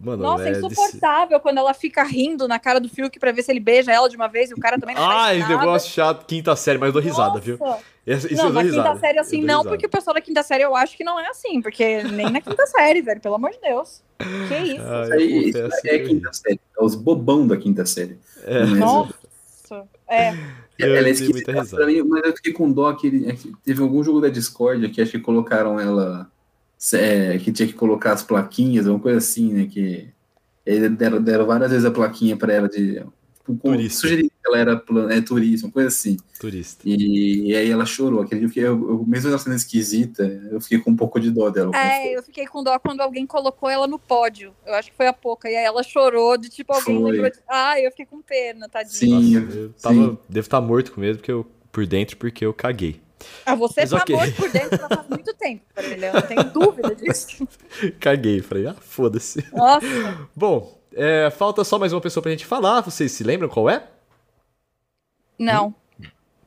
Mano, 0.03 0.23
Nossa, 0.23 0.45
é 0.45 0.49
é. 0.49 0.53
de- 0.53 0.59
insuportável 0.59 1.39
quando 1.41 1.59
ela 1.59 1.75
fica 1.75 2.03
rindo 2.03 2.47
na 2.49 2.59
cara 2.59 2.81
do 2.81 2.89
Fiuk 2.89 3.19
pra 3.19 3.33
ver 3.33 3.43
se 3.43 3.51
ele 3.53 3.61
beija 3.61 3.93
ela 3.93 4.09
de 4.09 4.17
uma 4.17 4.29
vez 4.29 4.51
e 4.51 4.55
o 4.55 4.59
cara 4.59 4.79
também 4.79 4.95
não 4.97 5.03
Ai, 5.09 5.39
faz 5.39 5.51
nada. 5.51 5.61
negócio 5.61 5.91
chato, 5.93 6.27
quinta 6.27 6.55
série, 6.57 6.79
mas 6.79 6.89
eu 6.89 6.93
dou 6.93 7.03
risada, 7.03 7.39
viu? 7.41 7.57
Nossa. 7.59 7.83
Isso, 8.07 8.27
isso 8.27 8.37
não, 8.37 8.47
eu 8.49 8.53
na 8.53 8.63
risada. 8.63 8.89
quinta 8.89 9.01
série 9.01 9.19
assim 9.21 9.41
não, 9.43 9.59
risada. 9.59 9.69
porque 9.69 9.87
o 9.87 9.91
pessoal 9.91 10.15
da 10.15 10.21
quinta 10.21 10.43
série 10.43 10.65
eu 10.65 10.75
acho 10.75 10.97
que 10.97 11.05
não 11.05 11.21
é 11.21 11.29
assim, 11.29 11.61
porque 11.63 12.03
nem 12.05 12.31
na 12.31 12.41
quinta 12.41 12.67
série, 12.67 13.01
velho, 13.03 13.21
pelo 13.21 13.37
amor 13.37 13.51
de 13.51 13.61
Deus. 13.61 14.03
Que 14.49 14.57
isso? 14.73 14.83
Ah, 14.83 15.07
eu 15.09 15.13
Aí, 15.13 15.53
confesso 15.53 15.87
é 15.87 15.99
que- 15.99 16.09
quinta 16.09 16.33
série. 16.33 16.61
os 16.81 16.95
bobão 16.97 17.47
da 17.47 17.57
quinta 17.57 17.87
série. 17.87 18.19
É. 18.45 18.65
Nossa, 18.65 19.15
é. 20.09 20.31
Eu 20.79 20.97
ela 20.97 21.07
é 21.07 21.11
esquisita 21.11 21.53
mim, 21.87 22.03
mas 22.03 22.25
eu 22.25 22.35
fiquei 22.35 22.53
com 22.53 22.73
dó 22.73 22.93
que 22.95 23.07
ele, 23.07 23.31
é 23.31 23.37
teve 23.65 23.81
algum 23.83 24.03
jogo 24.03 24.21
da 24.21 24.29
Discord 24.29 24.89
que 24.89 25.01
acho 25.01 25.13
que 25.13 25.21
colocaram 25.21 25.79
ela. 25.79 26.29
É, 26.95 27.39
que 27.39 27.53
tinha 27.53 27.69
que 27.69 27.75
colocar 27.75 28.13
as 28.13 28.23
plaquinhas, 28.23 28.87
uma 28.87 28.99
coisa 28.99 29.19
assim, 29.19 29.53
né? 29.53 29.67
Que 29.67 30.09
deram, 30.97 31.23
deram 31.23 31.47
várias 31.47 31.71
vezes 31.71 31.85
a 31.85 31.91
plaquinha 31.91 32.37
para 32.37 32.53
ela 32.53 32.69
de 32.69 33.05
turista. 33.63 34.01
Sugeri 34.01 34.23
que 34.25 34.33
ela 34.47 34.59
era 34.59 34.85
é, 35.11 35.21
turista, 35.21 35.67
uma 35.67 35.73
coisa 35.73 35.89
assim. 35.89 36.17
Turista. 36.39 36.83
E, 36.85 37.51
e 37.51 37.57
aí 37.57 37.71
ela 37.71 37.85
chorou. 37.85 38.21
Aquele 38.21 38.47
dia 38.47 38.63
eu, 38.63 38.89
eu, 38.89 39.05
mesmo 39.07 39.29
ela 39.29 39.39
sendo 39.39 39.57
esquisita, 39.57 40.25
eu 40.51 40.61
fiquei 40.61 40.79
com 40.79 40.91
um 40.91 40.97
pouco 40.97 41.19
de 41.19 41.31
dó 41.31 41.51
dela. 41.51 41.73
É, 41.77 42.17
eu 42.17 42.23
fiquei 42.23 42.47
com 42.47 42.63
dó 42.63 42.79
quando 42.79 43.01
alguém 43.01 43.27
colocou 43.27 43.69
ela 43.69 43.87
no 43.87 43.99
pódio. 43.99 44.55
Eu 44.65 44.75
acho 44.75 44.91
que 44.91 44.97
foi 44.97 45.07
a 45.07 45.13
pouca. 45.13 45.51
E 45.51 45.57
aí 45.57 45.65
ela 45.65 45.83
chorou 45.83 46.37
de 46.37 46.49
tipo, 46.49 46.73
alguém 46.73 47.03
lembrou 47.03 47.31
de. 47.31 47.39
Ah, 47.49 47.81
eu 47.81 47.91
fiquei 47.91 48.07
com 48.07 48.23
pena, 48.23 48.69
tadinha. 48.69 48.93
Sim, 48.93 49.41
Nossa, 49.41 49.57
eu 49.57 49.73
tava, 49.81 49.95
sim. 49.95 50.19
devo 50.29 50.47
estar 50.47 50.61
morto 50.61 50.93
com 50.93 51.01
medo 51.01 51.19
porque 51.19 51.33
eu, 51.33 51.47
por 51.71 51.87
dentro, 51.87 52.17
porque 52.17 52.45
eu 52.45 52.55
caguei. 52.55 53.01
Ah, 53.45 53.55
você 53.55 53.83
Mas 53.83 53.91
tá 53.91 53.97
okay. 53.99 54.17
morto 54.17 54.35
por 54.35 54.51
dentro 54.51 54.79
já 54.79 54.89
faz 54.89 55.09
muito 55.09 55.35
tempo, 55.35 55.63
Brilhão. 55.75 56.13
Não 56.15 56.23
tenho 56.23 56.45
dúvida 56.45 56.95
disso. 56.95 57.47
Caguei, 58.01 58.41
falei, 58.41 58.67
ah, 58.67 58.75
foda-se. 58.81 59.45
Nossa. 59.53 59.87
Bom, 60.35 60.79
é, 60.95 61.31
falta 61.31 61.65
só 61.65 61.79
mais 61.79 61.93
uma 61.93 62.01
pessoa 62.01 62.23
pra 62.23 62.31
gente 62.31 62.47
falar. 62.47 62.81
Vocês 62.81 63.13
se 63.13 63.25
lembram 63.25 63.49
qual 63.49 63.69
é? 63.69 63.85
Não. 65.39 65.75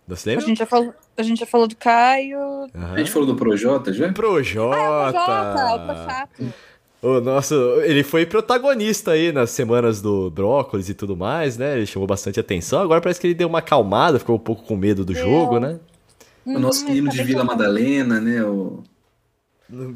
Não 0.07 0.15
se 0.15 0.29
lembra? 0.29 0.45
A 0.45 0.47
gente 0.47 0.57
já 0.59 0.65
falou, 0.65 0.93
a 1.17 1.23
gente 1.23 1.39
já 1.39 1.45
falou 1.45 1.67
do 1.67 1.75
Caio. 1.75 2.39
Uhum. 2.39 2.93
A 2.93 2.97
gente 2.97 3.11
falou 3.11 3.27
do 3.27 3.35
Projota 3.35 3.91
já? 3.91 4.11
Projota! 4.13 4.75
Ah, 4.75 5.05
é 5.05 5.09
o 5.09 5.13
Projota, 5.13 5.93
o 5.93 6.09
chato. 6.09 6.53
O 7.01 7.21
nosso, 7.21 7.53
ele 7.83 8.03
foi 8.03 8.25
protagonista 8.25 9.11
aí 9.11 9.31
nas 9.31 9.51
semanas 9.51 10.01
do 10.01 10.31
Brócolis 10.31 10.89
e 10.89 10.93
tudo 10.95 11.15
mais, 11.15 11.55
né? 11.55 11.77
Ele 11.77 11.85
chamou 11.85 12.07
bastante 12.07 12.39
atenção. 12.39 12.81
Agora 12.81 12.99
parece 12.99 13.19
que 13.19 13.27
ele 13.27 13.35
deu 13.35 13.47
uma 13.47 13.59
acalmada, 13.59 14.17
ficou 14.17 14.35
um 14.35 14.39
pouco 14.39 14.63
com 14.63 14.75
medo 14.75 15.05
do 15.05 15.13
jogo, 15.13 15.59
né? 15.59 15.79
O 16.45 16.59
nosso 16.59 16.85
menino 16.85 17.09
de 17.09 17.23
Vila 17.23 17.43
Madalena, 17.43 18.19
né? 18.19 18.43
O, 18.43 18.83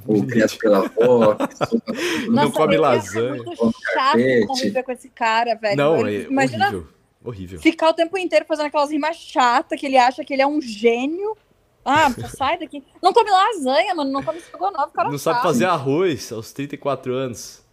o 0.08 0.26
criado 0.26 0.58
pela 0.58 0.80
avó. 0.80 1.38
não 2.30 2.52
come 2.52 2.78
lasanha. 2.78 3.42
É 3.42 3.44
muito 3.44 3.76
chato 3.94 4.48
conviver 4.48 4.84
com 4.84 4.92
esse 4.92 5.10
cara, 5.10 5.56
velho. 5.56 5.78
Não, 5.78 6.08
é 6.08 6.24
Imagina 6.24 6.68
horrível. 6.68 6.88
Horrível. 7.24 7.60
Ficar 7.60 7.90
o 7.90 7.94
tempo 7.94 8.18
inteiro 8.18 8.46
fazendo 8.48 8.68
aquelas 8.68 8.90
rimas 8.90 9.18
chatas 9.18 9.80
que 9.80 9.86
ele 9.86 9.98
acha 9.98 10.24
que 10.24 10.34
ele 10.34 10.42
é 10.42 10.48
um 10.48 10.62
gênio. 10.62 11.36
Ah, 11.84 12.10
sai 12.36 12.58
daqui. 12.58 12.84
Não 13.02 13.14
come 13.14 13.30
lasanha, 13.30 13.94
mano. 13.94 14.12
Não 14.12 14.24
come 14.24 14.40
estrogonofe, 14.40 14.94
cara. 14.94 15.10
Não 15.10 15.18
sabe 15.18 15.42
fazer 15.42 15.66
arroz 15.66 16.32
aos 16.32 16.52
34 16.52 17.14
anos. 17.14 17.64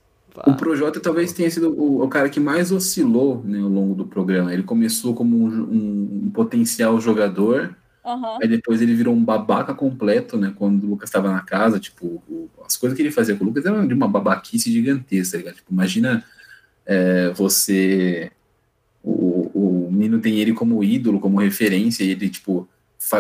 O 0.47 0.55
Projota 0.55 1.01
talvez 1.01 1.33
tenha 1.33 1.51
sido 1.51 1.70
o, 1.70 2.03
o, 2.03 2.09
cara 2.09 2.29
que 2.29 2.39
mais 2.39 2.70
oscilou 2.70 3.43
né, 3.43 3.59
ao 3.59 3.68
longo 3.68 3.95
do 3.95 4.07
programa. 4.07 4.53
Ele 4.53 4.62
começou 4.62 5.14
como 5.14 5.37
um, 5.37 5.49
um, 5.49 6.22
um 6.24 6.31
potencial 6.31 7.01
jogador, 7.01 7.74
uhum. 8.07 8.39
aí 8.41 8.49
depois 8.49 8.81
ele 8.81 8.95
virou 8.95 9.15
um 9.15 9.25
babaca 9.25 9.75
completo, 9.75 10.37
né? 10.39 10.53
Quando 10.57 10.85
o 10.85 10.91
Lucas 10.91 11.09
estava 11.09 11.31
na 11.31 11.41
casa, 11.43 11.81
tipo, 11.81 12.23
o, 12.29 12.49
as 12.65 12.77
coisas 12.77 12.97
que 12.97 13.03
ele 13.03 13.11
fazia 13.11 13.37
com 13.37 13.45
o 13.45 13.47
Lucas 13.49 13.67
eram 13.67 13.87
de 13.87 13.95
uma 13.95 14.09
babaquice 14.09 14.73
gigantesca, 14.73 15.33
tá 15.33 15.39
ligado? 15.39 15.57
Tipo, 15.57 15.73
imagina 15.73 16.25
é, 16.87 17.31
você 17.31 18.31
o, 19.07 19.87
o 19.87 19.93
menino 19.93 20.21
tem 20.21 20.41
ele 20.41 20.53
como 20.53 20.83
ídolo, 20.83 21.21
como 21.21 21.41
referência, 21.41 22.03
e 22.03 22.11
ele, 22.11 22.29
tipo, 22.29 22.69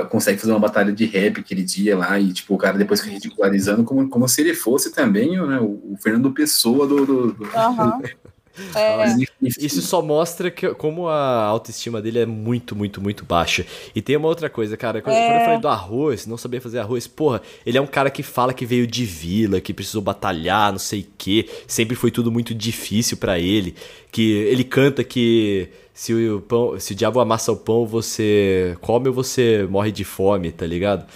consegue 0.08 0.38
fazer 0.40 0.52
uma 0.52 0.58
batalha 0.58 0.92
de 0.92 1.04
rap 1.04 1.38
aquele 1.38 1.62
dia 1.62 1.96
lá, 1.96 2.18
e, 2.18 2.32
tipo, 2.32 2.54
o 2.54 2.58
cara 2.58 2.76
depois 2.76 3.00
fica 3.00 3.12
ridicularizando 3.12 3.84
como, 3.84 4.08
como 4.08 4.28
se 4.28 4.40
ele 4.40 4.52
fosse 4.52 4.92
também 4.92 5.40
né, 5.40 5.60
o, 5.60 5.92
o 5.92 5.96
Fernando 6.02 6.32
Pessoa 6.32 6.86
do... 6.88 7.06
do, 7.06 7.32
do... 7.32 7.44
Uhum. 7.44 8.02
É. 8.74 9.16
Isso 9.42 9.82
só 9.82 10.00
mostra 10.00 10.50
que, 10.50 10.74
como 10.74 11.08
a 11.08 11.44
autoestima 11.44 12.00
dele 12.00 12.20
é 12.20 12.26
muito, 12.26 12.74
muito, 12.74 13.00
muito 13.00 13.24
baixa. 13.24 13.66
E 13.94 14.00
tem 14.00 14.16
uma 14.16 14.28
outra 14.28 14.48
coisa, 14.48 14.76
cara. 14.76 15.02
Quando, 15.02 15.16
é. 15.16 15.26
quando, 15.26 15.38
eu 15.38 15.44
falei 15.44 15.60
do 15.60 15.68
arroz, 15.68 16.26
não 16.26 16.36
sabia 16.36 16.60
fazer 16.60 16.78
arroz, 16.78 17.06
porra, 17.06 17.42
ele 17.64 17.78
é 17.78 17.80
um 17.80 17.86
cara 17.86 18.10
que 18.10 18.22
fala 18.22 18.54
que 18.54 18.64
veio 18.64 18.86
de 18.86 19.04
vila, 19.04 19.60
que 19.60 19.74
precisou 19.74 20.00
batalhar, 20.00 20.72
não 20.72 20.78
sei 20.78 21.00
o 21.00 21.06
quê. 21.18 21.48
Sempre 21.66 21.96
foi 21.96 22.10
tudo 22.10 22.30
muito 22.32 22.54
difícil 22.54 23.16
para 23.16 23.38
ele. 23.38 23.74
Que 24.10 24.32
ele 24.32 24.64
canta 24.64 25.04
que 25.04 25.68
se 25.92 26.14
o, 26.14 26.40
pão, 26.40 26.78
se 26.78 26.92
o 26.92 26.96
diabo 26.96 27.20
amassa 27.20 27.52
o 27.52 27.56
pão, 27.56 27.86
você 27.86 28.76
come 28.80 29.08
ou 29.08 29.14
você 29.14 29.66
morre 29.68 29.90
de 29.90 30.04
fome, 30.04 30.52
tá 30.52 30.66
ligado? 30.66 31.06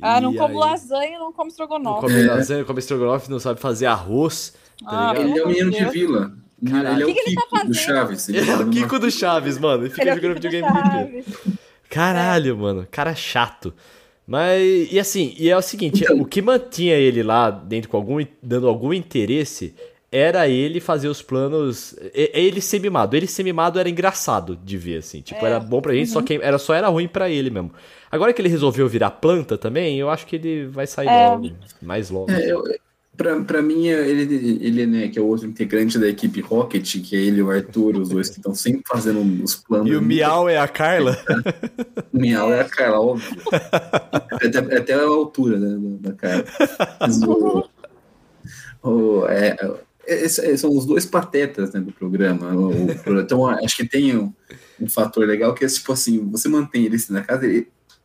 Ah, 0.00 0.20
não 0.20 0.34
como 0.34 0.58
lasanha, 0.58 1.18
não 1.18 1.32
como 1.32 1.48
estrogonofe. 1.48 2.02
Não 2.02 2.08
come 2.08 2.22
é. 2.22 2.26
lasanha, 2.26 2.58
não 2.60 2.66
come 2.66 2.78
estrogonofe, 2.80 3.30
não 3.30 3.38
sabe 3.38 3.60
fazer 3.60 3.86
arroz, 3.86 4.54
tá 4.82 5.10
ah, 5.10 5.12
ligado? 5.12 5.28
Ele 5.28 5.38
é 5.38 5.44
o 5.44 5.48
menino 5.48 5.70
de 5.70 5.84
vila. 5.90 6.32
Caralho. 6.68 6.94
Ele 6.94 7.02
é 7.02 7.06
o, 7.06 7.14
que 7.14 7.24
Kiko 7.24 7.48
tá 7.50 7.64
do 7.64 7.74
Chaves. 7.74 8.28
Ele, 8.28 8.38
ele 8.38 8.50
é 8.50 8.56
o 8.56 8.70
Kiko 8.70 8.98
do 8.98 9.10
Chaves, 9.10 9.58
mano. 9.58 9.84
Ele 9.84 9.90
fica 9.90 10.02
ele 10.02 10.10
é 10.10 10.14
jogando 10.14 10.34
videogame 10.34 11.24
Caralho, 11.88 12.52
é. 12.52 12.56
mano. 12.56 12.88
Cara 12.90 13.14
chato. 13.14 13.74
Mas, 14.26 14.92
e 14.92 14.98
assim, 14.98 15.34
e 15.36 15.50
é 15.50 15.56
o 15.56 15.62
seguinte, 15.62 16.04
então, 16.04 16.20
o 16.20 16.24
que 16.24 16.40
mantinha 16.40 16.94
ele 16.94 17.22
lá 17.22 17.50
dentro 17.50 17.90
com 17.90 17.96
algum, 17.96 18.24
dando 18.42 18.68
algum 18.68 18.94
interesse 18.94 19.74
era 20.10 20.46
ele 20.46 20.78
fazer 20.78 21.08
os 21.08 21.22
planos. 21.22 21.96
Ele 22.14 22.60
ser 22.60 22.80
mimado. 22.80 23.16
Ele 23.16 23.26
ser 23.26 23.42
mimado 23.42 23.80
era 23.80 23.88
engraçado 23.88 24.56
de 24.56 24.76
ver, 24.76 24.98
assim. 24.98 25.22
Tipo, 25.22 25.44
é. 25.44 25.48
era 25.48 25.60
bom 25.60 25.80
pra 25.80 25.94
gente, 25.94 26.08
uhum. 26.08 26.12
só 26.12 26.22
que 26.22 26.38
era, 26.40 26.58
só 26.58 26.74
era 26.74 26.88
ruim 26.88 27.08
para 27.08 27.28
ele 27.30 27.50
mesmo. 27.50 27.72
Agora 28.10 28.32
que 28.32 28.40
ele 28.42 28.48
resolveu 28.48 28.86
virar 28.86 29.10
planta 29.10 29.56
também, 29.56 29.98
eu 29.98 30.10
acho 30.10 30.26
que 30.26 30.36
ele 30.36 30.66
vai 30.66 30.86
sair 30.86 31.08
é. 31.08 31.28
logo. 31.28 31.50
Mais 31.80 32.10
logo. 32.10 32.30
É, 32.30 32.52
eu, 32.52 32.62
Pra, 33.14 33.38
pra 33.40 33.60
mim, 33.60 33.88
ele, 33.88 34.58
ele 34.62 34.86
né, 34.86 35.08
que 35.08 35.18
é 35.18 35.22
o 35.22 35.26
outro 35.26 35.46
integrante 35.46 35.98
da 35.98 36.08
equipe 36.08 36.40
Rocket, 36.40 36.98
que 37.02 37.14
é 37.14 37.20
ele 37.20 37.40
e 37.40 37.42
o 37.42 37.50
Arthur, 37.50 37.98
os 37.98 38.08
dois 38.08 38.30
que 38.30 38.38
estão 38.38 38.54
sempre 38.54 38.82
fazendo 38.88 39.20
os 39.44 39.54
planos. 39.54 39.90
E 39.90 39.94
o 39.94 40.00
Miau 40.00 40.48
é 40.48 40.56
a 40.58 40.66
Carla? 40.66 41.18
o 42.10 42.18
Miau 42.18 42.50
é 42.50 42.60
a 42.60 42.64
Carla, 42.64 43.00
óbvio. 43.00 43.38
até, 44.30 44.58
até 44.76 44.94
a 44.94 45.02
altura 45.02 45.58
né, 45.58 45.98
da 46.00 46.12
Carla. 46.14 46.44
O, 48.82 48.88
o, 48.88 49.26
é, 49.28 49.56
é, 50.06 50.24
é, 50.24 50.28
são 50.28 50.70
os 50.76 50.86
dois 50.86 51.06
patetas 51.06 51.72
né, 51.72 51.80
do 51.80 51.92
programa. 51.92 52.54
O, 52.54 53.20
então, 53.20 53.46
acho 53.46 53.76
que 53.76 53.86
tem 53.86 54.16
um, 54.16 54.32
um, 54.80 54.88
fator 54.88 55.26
legal 55.26 55.54
que 55.54 55.64
é 55.64 55.68
tipo 55.68 55.92
assim: 55.92 56.18
você 56.30 56.48
mantém 56.48 56.84
eles 56.84 57.08
na 57.08 57.22
casa. 57.22 57.46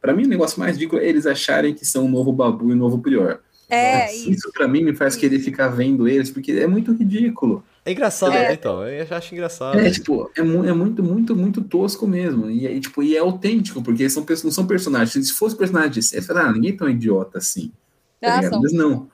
Para 0.01 0.13
mim, 0.13 0.25
o 0.25 0.29
negócio 0.29 0.59
mais 0.59 0.77
digo 0.77 0.97
é 0.97 1.07
eles 1.07 1.25
acharem 1.25 1.73
que 1.73 1.85
são 1.85 2.05
o 2.05 2.09
novo 2.09 2.31
Babu 2.31 2.69
e 2.69 2.73
o 2.73 2.77
novo 2.77 2.99
Prior. 2.99 3.39
É, 3.69 4.13
isso. 4.13 4.29
isso 4.29 4.51
para 4.53 4.67
mim 4.67 4.83
me 4.83 4.95
faz 4.95 5.13
isso. 5.13 5.19
querer 5.19 5.39
ficar 5.39 5.67
vendo 5.67 6.07
eles, 6.07 6.29
porque 6.29 6.51
é 6.53 6.67
muito 6.67 6.93
ridículo. 6.93 7.63
É 7.83 7.91
engraçado, 7.91 8.33
é. 8.33 8.49
né, 8.49 8.53
então? 8.53 8.85
Eu 8.87 9.07
acho 9.09 9.33
engraçado. 9.33 9.79
É, 9.79 9.89
tipo, 9.89 10.29
é, 10.35 10.41
mu 10.41 10.65
é 10.65 10.73
muito, 10.73 11.03
muito, 11.03 11.35
muito 11.35 11.61
tosco 11.61 12.05
mesmo. 12.05 12.49
E, 12.49 12.67
e, 12.67 12.79
tipo, 12.79 13.01
e 13.01 13.15
é 13.15 13.19
autêntico, 13.19 13.81
porque 13.81 14.09
são, 14.09 14.25
não 14.43 14.51
são 14.51 14.67
personagens. 14.67 15.27
Se 15.27 15.33
fosse 15.33 15.55
personagem 15.55 16.01
você 16.01 16.21
fala, 16.21 16.41
ah, 16.41 16.51
ninguém 16.51 16.71
é 16.71 16.77
tão 16.77 16.89
idiota 16.89 17.37
assim. 17.37 17.71
Tá 18.19 18.39
ah, 18.39 18.59
Mas 18.61 18.73
não. 18.73 19.09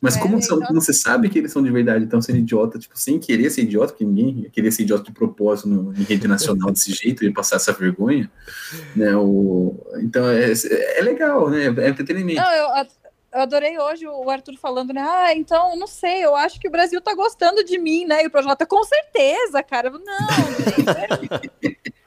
Mas 0.00 0.16
é, 0.16 0.20
como, 0.20 0.40
são, 0.40 0.56
então... 0.56 0.68
como 0.68 0.80
você 0.80 0.92
sabe 0.92 1.28
que 1.28 1.38
eles 1.38 1.50
são 1.50 1.62
de 1.62 1.70
verdade, 1.70 2.04
estão 2.04 2.22
sendo 2.22 2.38
idiota, 2.38 2.78
tipo, 2.78 2.96
sem 2.96 3.18
querer 3.18 3.50
ser 3.50 3.62
idiota, 3.62 3.92
porque 3.92 4.04
ninguém 4.04 4.48
queria 4.52 4.70
ser 4.70 4.82
idiota 4.82 5.04
de 5.04 5.12
propósito 5.12 5.68
no, 5.68 5.92
em 5.92 6.04
rede 6.04 6.28
nacional 6.28 6.70
desse 6.70 6.92
jeito 6.94 7.24
e 7.24 7.32
passar 7.32 7.56
essa 7.56 7.72
vergonha, 7.72 8.30
né? 8.94 9.16
O, 9.16 9.74
então 10.00 10.28
é, 10.28 10.52
é 10.52 11.02
legal, 11.02 11.50
né? 11.50 11.64
É 11.66 11.88
entretenimento. 11.88 12.40
Não, 12.40 12.52
eu, 12.52 12.86
eu 13.32 13.40
adorei 13.40 13.78
hoje 13.78 14.06
o 14.06 14.30
Arthur 14.30 14.56
falando, 14.56 14.92
né? 14.92 15.02
Ah, 15.06 15.34
então, 15.34 15.76
não 15.76 15.86
sei, 15.86 16.24
eu 16.24 16.34
acho 16.34 16.58
que 16.58 16.66
o 16.66 16.70
Brasil 16.70 17.00
tá 17.00 17.14
gostando 17.14 17.62
de 17.62 17.78
mim, 17.78 18.06
né? 18.06 18.22
E 18.24 18.26
o 18.26 18.30
Projota, 18.30 18.64
com 18.64 18.82
certeza, 18.84 19.62
cara. 19.62 19.90
Não, 19.90 20.00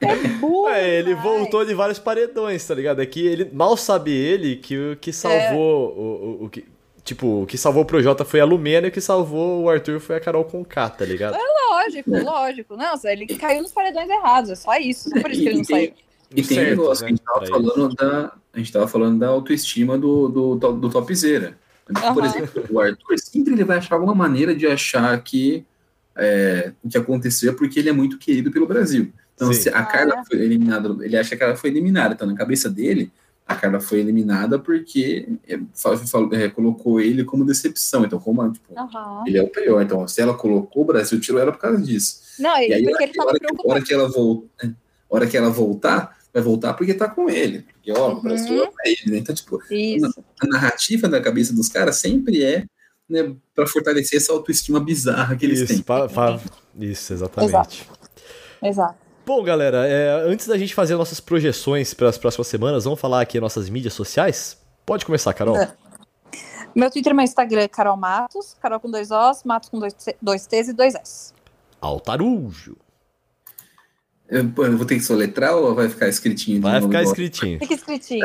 é, 0.00 0.14
é 0.14 0.28
burro. 0.40 0.68
É, 0.68 0.98
ele 0.98 1.14
voltou 1.14 1.64
de 1.64 1.74
vários 1.74 2.00
paredões, 2.00 2.66
tá 2.66 2.74
ligado? 2.74 3.00
É 3.00 3.06
que 3.06 3.24
ele, 3.24 3.48
mal 3.52 3.76
sabe 3.76 4.10
ele 4.10 4.56
que 4.56 4.76
o 4.76 4.96
que 4.96 5.12
salvou 5.12 5.38
é. 5.40 6.00
o, 6.00 6.02
o, 6.02 6.44
o, 6.44 6.50
que. 6.50 6.66
Tipo, 7.04 7.42
o 7.42 7.46
que 7.46 7.56
salvou 7.56 7.84
o 7.84 7.86
Projota 7.86 8.24
foi 8.24 8.40
a 8.40 8.44
Lumena 8.44 8.88
e 8.88 8.90
o 8.90 8.92
que 8.92 9.00
salvou 9.00 9.62
o 9.62 9.70
Arthur 9.70 10.00
foi 10.00 10.16
a 10.16 10.20
Carol 10.20 10.44
Conká, 10.44 10.88
tá 10.90 11.04
ligado? 11.04 11.36
É 11.36 11.52
lógico, 11.70 12.14
é. 12.16 12.20
lógico. 12.20 12.76
Não, 12.76 12.94
ele 13.04 13.26
caiu 13.26 13.62
nos 13.62 13.72
paredões 13.72 14.08
errados, 14.08 14.50
é 14.50 14.54
só 14.56 14.76
isso. 14.76 15.08
Só 15.08 15.20
por 15.20 15.30
isso 15.30 15.42
que 15.42 15.48
ele 15.48 15.58
não 15.58 15.64
saiu. 15.64 15.92
E 16.34 16.42
tem 16.42 16.58
certo, 16.58 16.70
negócio 16.70 17.04
né? 17.04 17.08
que 17.08 17.14
a 17.14 17.16
gente 17.16 17.24
tava 17.24 17.46
falando 17.46 17.94
da, 17.94 18.32
a 18.52 18.58
gente 18.58 18.72
tava 18.72 18.88
falando 18.88 19.18
da 19.18 19.28
autoestima 19.28 19.98
do, 19.98 20.28
do, 20.28 20.72
do, 20.74 20.90
topzera. 20.90 21.56
Uhum. 21.88 22.14
Por 22.14 22.24
exemplo, 22.24 22.64
o 22.70 22.80
Arthur 22.80 23.18
sempre 23.18 23.54
ele 23.54 23.64
vai 23.64 23.78
achar 23.78 23.94
alguma 23.96 24.14
maneira 24.14 24.54
de 24.54 24.66
achar 24.66 25.20
que 25.22 25.64
é, 26.16 26.72
o 26.82 26.88
que 26.88 26.98
aconteceu 26.98 27.52
é 27.52 27.54
porque 27.54 27.78
ele 27.78 27.88
é 27.88 27.92
muito 27.92 28.18
querido 28.18 28.50
pelo 28.50 28.66
Brasil. 28.66 29.12
Então, 29.34 29.52
Sim. 29.52 29.62
se 29.62 29.68
a 29.70 29.82
Carla 29.82 30.14
ah. 30.18 30.24
foi 30.26 30.40
eliminada, 30.40 31.04
ele 31.04 31.16
acha 31.16 31.36
que 31.36 31.42
ela 31.42 31.56
foi 31.56 31.70
eliminada. 31.70 32.14
Então, 32.14 32.26
na 32.26 32.34
cabeça 32.34 32.68
dele, 32.68 33.10
a 33.46 33.54
Carla 33.54 33.80
foi 33.80 34.00
eliminada 34.00 34.58
porque 34.58 35.26
é, 35.48 35.54
é, 35.54 36.48
colocou 36.48 37.00
ele 37.00 37.24
como 37.24 37.44
decepção. 37.44 38.04
Então, 38.04 38.18
como 38.18 38.50
tipo, 38.52 38.72
uhum. 38.74 39.24
ele 39.26 39.38
é 39.38 39.42
o 39.42 39.48
pior. 39.48 39.82
Então, 39.82 40.06
se 40.06 40.20
ela 40.20 40.34
colocou 40.34 40.82
o 40.82 40.86
Brasil, 40.86 41.18
tirou 41.20 41.40
ela 41.40 41.52
por 41.52 41.60
causa 41.60 41.80
disso. 41.80 42.20
Não, 42.38 42.56
e 42.58 42.72
aí, 42.72 42.84
porque 42.84 43.04
ele 43.04 43.12
hora, 43.18 43.38
que, 43.38 43.68
hora 43.68 43.82
que 43.82 43.94
ela 43.94 44.08
volta, 44.08 44.46
né, 44.62 44.74
hora 45.08 45.26
que 45.26 45.36
ela 45.36 45.50
voltar, 45.50 46.16
vai 46.32 46.42
voltar 46.42 46.74
porque 46.74 46.94
tá 46.94 47.08
com 47.08 47.28
ele. 47.28 47.62
Porque, 47.62 47.92
ó, 47.92 48.08
uhum. 48.08 48.18
o 48.18 48.22
Brasil 48.22 48.64
é 48.84 48.90
ele, 48.90 49.12
né? 49.12 49.18
Então, 49.18 49.34
tipo, 49.34 49.56
a, 49.56 50.44
a, 50.44 50.46
narrativa 50.46 51.08
da 51.08 51.20
cabeça 51.20 51.54
dos 51.54 51.68
caras 51.68 51.96
sempre 51.96 52.42
é 52.42 52.64
né, 53.08 53.34
para 53.54 53.66
fortalecer 53.66 54.18
essa 54.18 54.32
autoestima 54.32 54.80
bizarra 54.80 55.36
que 55.36 55.44
eles 55.44 55.60
isso, 55.60 55.74
têm. 55.74 55.82
Pa, 55.82 56.08
pa, 56.08 56.40
isso, 56.78 57.12
exatamente. 57.12 57.50
Exato. 57.50 57.76
Exato. 58.62 59.02
Bom, 59.24 59.42
galera, 59.42 59.86
é, 59.86 60.24
antes 60.26 60.46
da 60.46 60.58
gente 60.58 60.74
fazer 60.74 60.96
nossas 60.96 61.20
projeções 61.20 61.94
para 61.94 62.08
as 62.08 62.18
próximas 62.18 62.48
semanas, 62.48 62.84
vamos 62.84 62.98
falar 62.98 63.20
aqui 63.20 63.38
nossas 63.38 63.68
mídias 63.68 63.94
sociais? 63.94 64.58
Pode 64.84 65.04
começar, 65.04 65.32
Carol. 65.32 65.56
É. 65.56 65.72
Meu 66.74 66.90
Twitter 66.90 67.12
e 67.12 67.14
meu 67.14 67.24
Instagram 67.24 67.60
é 67.60 67.68
Carol 67.68 67.98
Matos, 67.98 68.56
Carol 68.58 68.80
com 68.80 68.90
dois 68.90 69.10
Os, 69.10 69.44
Matos 69.44 69.68
com 69.68 69.78
dois, 69.78 69.94
dois 70.22 70.46
T's 70.46 70.68
e 70.68 70.72
dois 70.72 70.94
S. 70.94 71.34
Altarujo. 71.78 72.78
Eu, 74.32 74.50
vou 74.78 74.86
ter 74.86 74.94
que 74.94 75.02
soletrar 75.02 75.54
ou 75.54 75.74
vai 75.74 75.90
ficar 75.90 76.08
escritinho? 76.08 76.58
Vai 76.62 76.80
ficar 76.80 77.02
escritinho. 77.02 77.58
Fica 77.58 77.74
escritinho. 77.74 78.24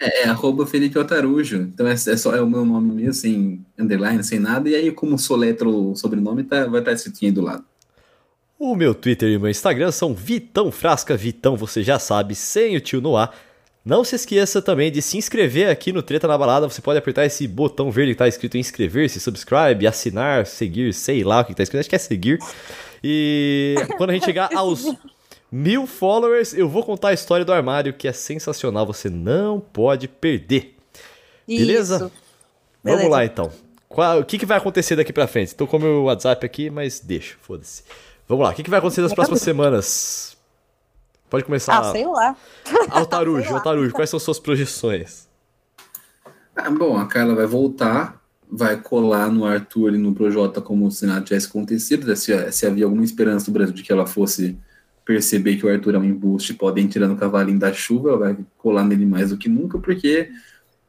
É, 0.00 0.24
é, 0.24 0.28
arroba 0.28 0.66
Felipe 0.66 0.98
Altarujo. 0.98 1.58
Então 1.72 1.86
é, 1.86 1.92
é, 1.92 1.96
só 1.96 2.34
é 2.34 2.42
o 2.42 2.50
meu 2.50 2.64
nome 2.64 2.92
mesmo, 2.92 3.14
sem 3.14 3.64
underline, 3.78 4.24
sem 4.24 4.40
nada. 4.40 4.68
E 4.68 4.74
aí, 4.74 4.90
como 4.90 5.16
soletra 5.16 5.68
o 5.68 5.94
sobrenome, 5.94 6.42
tá, 6.42 6.66
vai 6.66 6.80
estar 6.80 6.92
escritinho 6.92 7.30
aí 7.30 7.34
do 7.34 7.40
lado. 7.40 7.64
O 8.58 8.74
meu 8.74 8.96
Twitter 8.96 9.28
e 9.28 9.36
o 9.36 9.40
meu 9.40 9.48
Instagram 9.48 9.92
são 9.92 10.12
Vitão 10.12 10.72
Frasca. 10.72 11.16
Vitão, 11.16 11.56
você 11.56 11.84
já 11.84 12.00
sabe, 12.00 12.34
sem 12.34 12.76
o 12.76 12.80
tio 12.80 13.00
no 13.00 13.16
ar. 13.16 13.32
Não 13.84 14.02
se 14.02 14.16
esqueça 14.16 14.60
também 14.60 14.90
de 14.90 15.00
se 15.00 15.16
inscrever 15.16 15.70
aqui 15.70 15.92
no 15.92 16.02
Treta 16.02 16.26
na 16.26 16.36
Balada. 16.36 16.68
Você 16.68 16.82
pode 16.82 16.98
apertar 16.98 17.26
esse 17.26 17.46
botão 17.46 17.92
verde 17.92 18.10
que 18.10 18.14
está 18.14 18.26
escrito 18.26 18.58
inscrever-se, 18.58 19.20
subscribe, 19.20 19.86
assinar, 19.86 20.46
seguir, 20.46 20.92
sei 20.92 21.22
lá 21.22 21.42
o 21.42 21.44
que 21.44 21.52
está 21.52 21.62
escrito. 21.62 21.80
Acho 21.80 21.88
que 21.90 21.94
é 21.94 21.98
seguir. 21.98 22.38
E 23.04 23.76
quando 23.96 24.10
a 24.10 24.14
gente 24.14 24.24
chegar 24.24 24.48
aos 24.52 24.84
mil 25.54 25.86
followers, 25.86 26.52
eu 26.52 26.68
vou 26.68 26.82
contar 26.82 27.10
a 27.10 27.12
história 27.12 27.44
do 27.44 27.52
armário 27.52 27.94
que 27.94 28.08
é 28.08 28.12
sensacional. 28.12 28.84
Você 28.86 29.08
não 29.08 29.60
pode 29.60 30.08
perder. 30.08 30.74
Beleza? 31.46 31.96
Isso. 31.96 32.12
Vamos 32.82 32.98
Beleza. 32.98 33.08
lá 33.08 33.24
então. 33.24 33.52
Qual, 33.88 34.18
o 34.18 34.24
que, 34.24 34.36
que 34.36 34.44
vai 34.44 34.58
acontecer 34.58 34.96
daqui 34.96 35.12
pra 35.12 35.28
frente? 35.28 35.48
Estou 35.48 35.68
com 35.68 35.76
o 35.76 35.80
meu 35.80 36.02
WhatsApp 36.04 36.44
aqui, 36.44 36.68
mas 36.70 36.98
deixa, 36.98 37.36
foda-se. 37.40 37.84
Vamos 38.26 38.44
lá, 38.44 38.50
o 38.50 38.54
que, 38.54 38.64
que 38.64 38.70
vai 38.70 38.80
acontecer 38.80 39.02
nas 39.02 39.14
próximas 39.14 39.42
semanas? 39.42 40.36
Pode 41.30 41.44
começar. 41.44 41.78
Ah, 41.78 41.92
sei 41.92 42.04
lá. 42.04 42.36
Altarujo, 42.90 43.54
Altarujo, 43.54 43.92
quais 43.92 44.10
são 44.10 44.18
suas 44.18 44.40
projeções? 44.40 45.28
Ah, 46.56 46.70
bom, 46.70 46.98
a 46.98 47.06
Carla 47.06 47.34
vai 47.34 47.46
voltar, 47.46 48.20
vai 48.50 48.76
colar 48.76 49.30
no 49.30 49.44
Arthur 49.44 49.94
e 49.94 49.98
no 49.98 50.12
Projota 50.14 50.60
como 50.60 50.90
se 50.90 51.06
nada 51.06 51.20
tivesse 51.20 51.46
acontecido, 51.46 52.14
se, 52.16 52.50
se 52.50 52.66
havia 52.66 52.86
alguma 52.86 53.04
esperança 53.04 53.46
do 53.46 53.52
Brasil 53.52 53.74
de 53.74 53.84
que 53.84 53.92
ela 53.92 54.06
fosse 54.06 54.58
perceber 55.04 55.56
que 55.56 55.66
o 55.66 55.68
Arthur 55.68 55.94
é 55.94 55.98
um 55.98 56.04
embuste, 56.04 56.54
podem 56.54 56.86
tirar 56.86 57.08
no 57.08 57.16
cavalinho 57.16 57.58
da 57.58 57.72
chuva, 57.72 58.10
ela 58.10 58.18
vai 58.18 58.36
colar 58.56 58.84
nele 58.84 59.04
mais 59.04 59.30
do 59.30 59.36
que 59.36 59.48
nunca, 59.48 59.78
porque 59.78 60.30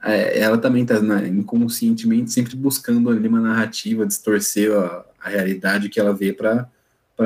é, 0.03 0.39
ela 0.39 0.57
também 0.57 0.83
está 0.83 0.97
inconscientemente 1.27 2.31
sempre 2.31 2.55
buscando 2.55 3.09
ali 3.09 3.27
uma 3.27 3.41
narrativa, 3.41 4.05
distorcer 4.05 4.71
a, 4.71 5.05
a 5.19 5.29
realidade 5.29 5.89
que 5.89 5.99
ela 5.99 6.13
vê 6.13 6.31
para 6.31 6.69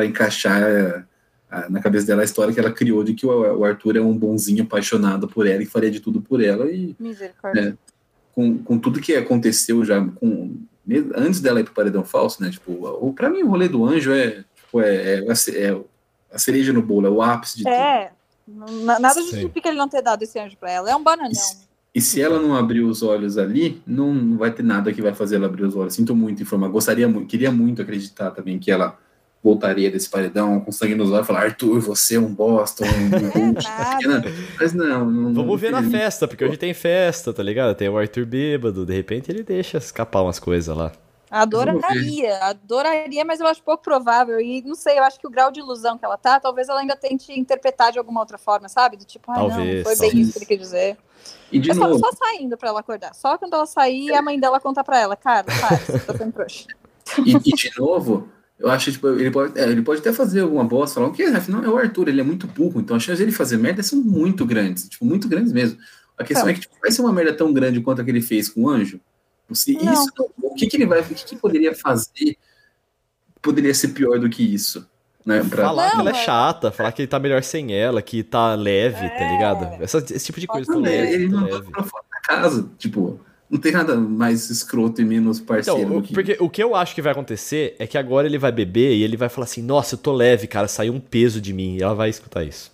encaixar 0.06 1.08
na 1.70 1.82
cabeça 1.82 2.06
dela 2.06 2.22
a 2.22 2.26
história 2.26 2.54
que 2.54 2.60
ela 2.60 2.72
criou 2.72 3.04
de 3.04 3.14
que 3.14 3.26
o, 3.26 3.64
Arthur 3.64 3.98
é 3.98 4.02
um 4.02 4.16
bonzinho 4.16 4.64
apaixonado 4.64 5.28
por 5.28 5.48
ela 5.48 5.64
e 5.64 5.66
faria 5.66 5.90
de 5.90 6.00
tudo 6.00 6.22
por 6.22 6.42
ela 6.44 6.72
e 6.72 6.96
Misericórdia. 7.00 7.62
Né, 7.62 7.78
com, 8.34 8.58
com 8.60 8.78
tudo 8.78 9.02
que 9.02 9.16
aconteceu 9.16 9.84
já 9.84 10.00
com 10.06 10.56
antes 11.16 11.40
dela 11.40 11.60
ir 11.60 11.66
pro 11.66 11.74
paredão 11.74 12.04
falso, 12.04 12.42
né? 12.42 12.50
Tipo, 12.50 13.14
para 13.14 13.30
mim 13.30 13.44
o 13.44 13.48
rolê 13.48 13.68
do 13.68 13.86
anjo 13.86 14.12
é, 14.12 14.44
tipo, 14.56 14.82
é, 14.82 15.16
é, 15.16 15.26
é, 15.26 15.82
a 16.32 16.38
cereja 16.38 16.74
no 16.74 16.82
bolo, 16.82 17.08
é 17.08 17.10
o 17.10 17.22
ápice 17.22 17.58
de 17.58 17.68
é, 17.68 18.12
tudo. 18.46 18.72
Nada 18.84 19.22
justifica 19.22 19.70
ele 19.70 19.78
não 19.78 19.88
ter 19.88 20.02
dado 20.02 20.24
esse 20.24 20.40
anjo 20.40 20.58
para 20.58 20.72
ela. 20.72 20.90
É 20.90 20.96
um 20.96 21.04
bananão. 21.04 21.32
E, 21.32 22.00
e 22.00 22.02
se 22.02 22.22
ela 22.22 22.40
não 22.40 22.56
abrir 22.56 22.82
os 22.82 23.04
olhos 23.04 23.38
ali, 23.38 23.82
não, 23.86 24.14
não 24.14 24.38
vai 24.38 24.52
ter 24.52 24.64
nada 24.64 24.92
que 24.92 25.02
vai 25.02 25.14
fazer 25.14 25.36
ela 25.36 25.46
abrir 25.46 25.64
os 25.64 25.76
olhos. 25.76 25.94
Sinto 25.94 26.16
muito 26.16 26.42
informar. 26.42 26.70
Gostaria 26.70 27.08
muito, 27.08 27.28
queria 27.28 27.52
muito 27.52 27.82
acreditar 27.82 28.32
também 28.32 28.58
que 28.58 28.72
ela 28.72 28.98
voltaria 29.44 29.90
desse 29.90 30.10
paredão 30.10 30.60
com 30.60 30.72
sangue 30.72 30.96
nos 30.96 31.12
olhos 31.12 31.26
e 31.26 31.28
falar: 31.28 31.44
Arthur, 31.44 31.80
você 31.80 32.16
é 32.16 32.20
um 32.20 32.34
bosta, 32.34 32.84
um 32.86 33.54
Mas 34.60 34.74
não, 34.74 35.06
não 35.10 35.34
Vamos 35.34 35.48
não 35.48 35.58
ver 35.58 35.72
na 35.72 35.84
festa, 35.84 36.28
porque 36.28 36.44
hoje 36.44 36.58
tem 36.58 36.74
festa, 36.74 37.34
tá 37.34 37.44
ligado? 37.44 37.76
Tem 37.76 37.88
o 37.88 37.98
Arthur 37.98 38.26
bêbado, 38.26 38.86
de 38.86 38.94
repente 38.94 39.32
ele 39.32 39.44
deixa 39.44 39.78
escapar 39.78 40.22
umas 40.22 40.40
coisas 40.40 40.76
lá. 40.76 40.92
Adoraria, 41.30 42.38
adoraria, 42.38 43.24
mas 43.24 43.40
eu 43.40 43.48
acho 43.48 43.62
pouco 43.62 43.84
provável. 43.84 44.40
E 44.40 44.62
não 44.64 44.76
sei, 44.76 44.98
eu 44.98 45.04
acho 45.04 45.20
que 45.20 45.28
o 45.28 45.30
grau 45.30 45.52
de 45.52 45.60
ilusão 45.60 45.98
que 45.98 46.06
ela 46.06 46.18
tá, 46.18 46.40
talvez 46.40 46.70
ela 46.70 46.80
ainda 46.80 46.96
tente 46.96 47.32
interpretar 47.38 47.92
de 47.92 48.00
alguma 48.00 48.20
outra 48.20 48.38
forma, 48.38 48.68
sabe? 48.68 48.98
Do 48.98 49.06
tipo, 49.06 49.32
ah, 49.32 49.36
talvez, 49.36 49.86
não, 49.86 49.96
foi 49.96 50.10
bem 50.10 50.20
isso 50.20 50.34
que 50.34 50.40
ele 50.40 50.46
quer 50.46 50.58
dizer. 50.58 50.98
E 51.52 51.60
de 51.60 51.74
novo... 51.74 52.00
só, 52.00 52.10
só 52.10 52.18
saindo 52.18 52.58
pra 52.58 52.70
ela 52.70 52.80
acordar. 52.80 53.14
Só 53.14 53.38
quando 53.38 53.54
ela 53.54 53.66
sair, 53.66 54.14
a 54.14 54.22
mãe 54.22 54.40
dela 54.40 54.60
conta 54.60 54.84
pra 54.84 55.00
ela, 55.00 55.16
cara, 55.16 55.44
para, 55.44 55.78
você 55.78 56.00
tá 56.00 56.18
sendo 56.18 56.32
trouxa. 56.34 56.66
E, 57.26 57.36
e 57.36 57.40
de 57.40 57.72
novo, 57.78 58.30
eu 58.58 58.70
acho 58.70 58.86
que 58.86 58.92
tipo, 58.94 59.08
ele, 59.08 59.32
pode, 59.32 59.60
é, 59.60 59.64
ele 59.70 59.82
pode 59.82 60.02
até 60.02 60.12
fazer 60.12 60.42
alguma 60.42 60.64
bosta, 60.64 60.96
falar, 60.96 61.08
o 61.08 61.14
que 61.14 61.24
afinal 61.24 61.64
é 61.64 61.70
o 61.70 61.78
Arthur, 61.78 62.10
ele 62.10 62.22
é 62.22 62.24
muito 62.24 62.46
burro, 62.48 62.80
então 62.82 62.98
as 62.98 63.04
chances 63.04 63.20
dele 63.20 63.32
fazer 63.32 63.58
merda 63.58 63.82
são 63.82 64.00
muito 64.00 64.46
grandes, 64.46 64.90
tipo, 64.90 65.06
muito 65.06 65.28
grandes 65.28 65.54
mesmo. 65.54 65.78
A 66.18 66.24
questão 66.24 66.48
é, 66.48 66.52
é 66.52 66.54
que 66.54 66.62
tipo, 66.62 66.76
vai 66.82 66.92
ser 66.92 67.02
uma 67.02 67.14
merda 67.14 67.34
tão 67.34 67.54
grande 67.54 67.80
quanto 67.82 68.02
a 68.02 68.04
que 68.04 68.12
ele 68.12 68.22
fez 68.22 68.50
com 68.50 68.64
o 68.64 68.70
anjo. 68.70 69.00
Se 69.56 69.76
isso, 69.76 70.12
o 70.42 70.54
que, 70.54 70.68
que 70.68 70.78
ele 70.78 70.86
vai, 70.86 71.02
o 71.02 71.04
que, 71.04 71.26
que 71.26 71.36
poderia 71.36 71.76
fazer 71.76 72.38
poderia 73.42 73.74
ser 73.74 73.90
pior 73.90 74.20
do 74.20 74.30
que 74.30 74.44
isso? 74.44 74.88
Né, 75.26 75.44
pra... 75.48 75.66
Falar 75.66 75.88
não, 75.88 75.92
que 75.92 76.00
ela 76.00 76.10
é 76.12 76.14
chata, 76.26 76.72
falar 76.72 76.92
que 76.92 77.02
ele 77.02 77.08
tá 77.08 77.20
melhor 77.20 77.44
sem 77.44 77.74
ela, 77.74 78.02
que 78.02 78.24
tá 78.24 78.56
leve, 78.56 78.98
tá 78.98 79.06
é... 79.06 79.20
tá 79.20 79.32
ligado? 79.32 79.84
Essa, 79.84 79.98
esse 79.98 80.26
tipo 80.26 80.40
de 80.40 80.48
coisa. 80.48 80.72
Não, 80.72 80.80
leve, 80.80 81.14
ele 81.14 81.28
não 81.28 81.44
leve. 81.44 81.70
pra 81.72 81.84
fora 81.84 82.04
da 82.12 82.22
casa, 82.22 82.70
tipo, 82.78 83.20
não 83.50 83.60
tem 83.60 83.72
nada 83.72 83.96
mais 83.96 84.50
escroto 84.50 85.02
e 85.02 85.06
menos 85.06 85.40
parceiro. 85.40 85.82
Então, 85.82 86.02
que... 86.02 86.14
porque 86.14 86.38
o 86.40 86.50
que 86.50 86.64
eu 86.64 86.76
acho 86.76 86.96
que 86.96 87.02
vai 87.02 87.12
acontecer 87.12 87.76
é 87.80 87.86
que 87.86 87.98
agora 87.98 88.28
ele 88.28 88.38
vai 88.38 88.52
beber 88.52 88.96
e 88.96 89.04
ele 89.04 89.18
vai 89.18 89.28
falar 89.28 89.46
assim: 89.46 89.62
Nossa, 89.62 89.96
eu 89.96 90.00
tô 90.00 90.14
leve, 90.14 90.48
cara, 90.48 90.68
saiu 90.68 90.94
um 90.94 91.00
peso 91.00 91.42
de 91.42 91.52
mim. 91.52 91.76
E 91.76 91.84
ela 91.84 91.96
vai 91.96 92.10
escutar 92.10 92.44
isso. 92.44 92.72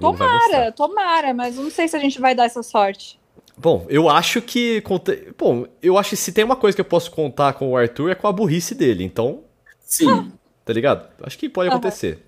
Tomara, 0.00 0.72
tomara, 0.72 1.34
mas 1.34 1.56
não 1.56 1.70
sei 1.70 1.86
se 1.86 1.94
a 1.96 2.00
gente 2.00 2.20
vai 2.20 2.34
dar 2.34 2.44
essa 2.46 2.62
sorte. 2.62 3.20
Bom, 3.56 3.86
eu 3.88 4.08
acho 4.08 4.42
que. 4.42 4.82
Bom, 5.38 5.66
eu 5.82 5.96
acho 5.96 6.10
que 6.10 6.16
se 6.16 6.32
tem 6.32 6.44
uma 6.44 6.56
coisa 6.56 6.74
que 6.74 6.80
eu 6.80 6.84
posso 6.84 7.10
contar 7.10 7.54
com 7.54 7.70
o 7.70 7.76
Arthur 7.76 8.10
é 8.10 8.14
com 8.14 8.26
a 8.26 8.32
burrice 8.32 8.74
dele, 8.74 9.02
então. 9.02 9.44
Sim. 9.80 10.32
Tá 10.64 10.72
ligado? 10.72 11.08
Acho 11.22 11.38
que 11.38 11.48
pode 11.48 11.70
acontecer. 11.70 12.18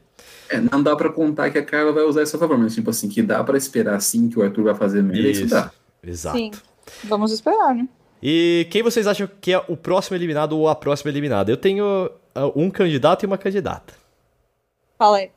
É, 0.48 0.58
não 0.60 0.82
dá 0.82 0.96
para 0.96 1.10
contar 1.10 1.50
que 1.50 1.58
a 1.58 1.64
Carla 1.64 1.92
vai 1.92 2.04
usar 2.04 2.22
isso 2.22 2.36
a 2.36 2.38
favor, 2.38 2.56
mas 2.56 2.74
tipo 2.74 2.88
assim, 2.88 3.08
que 3.08 3.22
dá 3.22 3.44
para 3.44 3.58
esperar 3.58 4.00
sim 4.00 4.28
que 4.28 4.38
o 4.38 4.42
Arthur 4.42 4.64
vai 4.64 4.74
fazer 4.74 5.02
merda, 5.02 5.28
isso, 5.28 5.44
isso 5.44 5.54
dá. 5.54 5.70
Exato. 6.02 6.38
Sim. 6.38 6.50
Vamos 7.04 7.32
esperar, 7.32 7.74
né? 7.74 7.86
E 8.22 8.66
quem 8.70 8.82
vocês 8.82 9.06
acham 9.06 9.28
que 9.40 9.52
é 9.52 9.62
o 9.68 9.76
próximo 9.76 10.16
eliminado 10.16 10.58
ou 10.58 10.68
a 10.68 10.74
próxima 10.74 11.10
eliminada? 11.10 11.50
Eu 11.50 11.56
tenho 11.56 12.06
uh, 12.06 12.52
um 12.56 12.70
candidato 12.70 13.24
e 13.24 13.26
uma 13.26 13.36
candidata. 13.36 13.94
Fala 14.98 15.18
aí. 15.18 15.30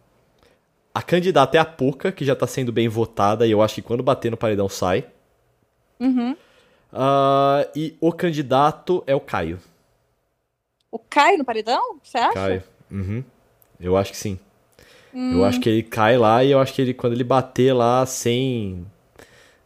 A 0.94 1.02
candidata 1.02 1.58
é 1.58 1.60
a 1.60 1.66
Poca, 1.66 2.12
que 2.12 2.26
já 2.26 2.36
tá 2.36 2.48
sendo 2.48 2.72
bem 2.72 2.88
votada, 2.88 3.46
e 3.46 3.52
eu 3.52 3.62
acho 3.62 3.76
que 3.76 3.82
quando 3.82 4.02
bater 4.02 4.32
no 4.32 4.38
paredão 4.38 4.68
sai. 4.68 5.06
Uhum. 6.02 6.36
Uh, 6.92 7.70
e 7.76 7.96
o 8.02 8.12
candidato 8.12 9.04
é 9.08 9.16
o 9.16 9.20
Caio. 9.20 9.60
O 10.92 11.00
Caio 11.00 11.38
no 11.38 11.46
paredão? 11.46 11.98
Você 12.04 12.18
acha? 12.18 12.34
Caio. 12.34 12.64
Uhum. 12.92 13.24
Eu 13.80 13.96
acho 13.96 14.12
que 14.12 14.18
sim. 14.18 14.38
Hum. 15.14 15.34
Eu 15.34 15.46
acho 15.46 15.60
que 15.60 15.70
ele 15.70 15.84
cai 15.84 16.18
lá 16.18 16.44
e 16.44 16.52
eu 16.52 16.60
acho 16.60 16.74
que 16.74 16.82
ele, 16.82 16.94
quando 16.94 17.14
ele 17.14 17.24
bater 17.24 17.74
lá 17.74 18.06
sem 18.06 18.86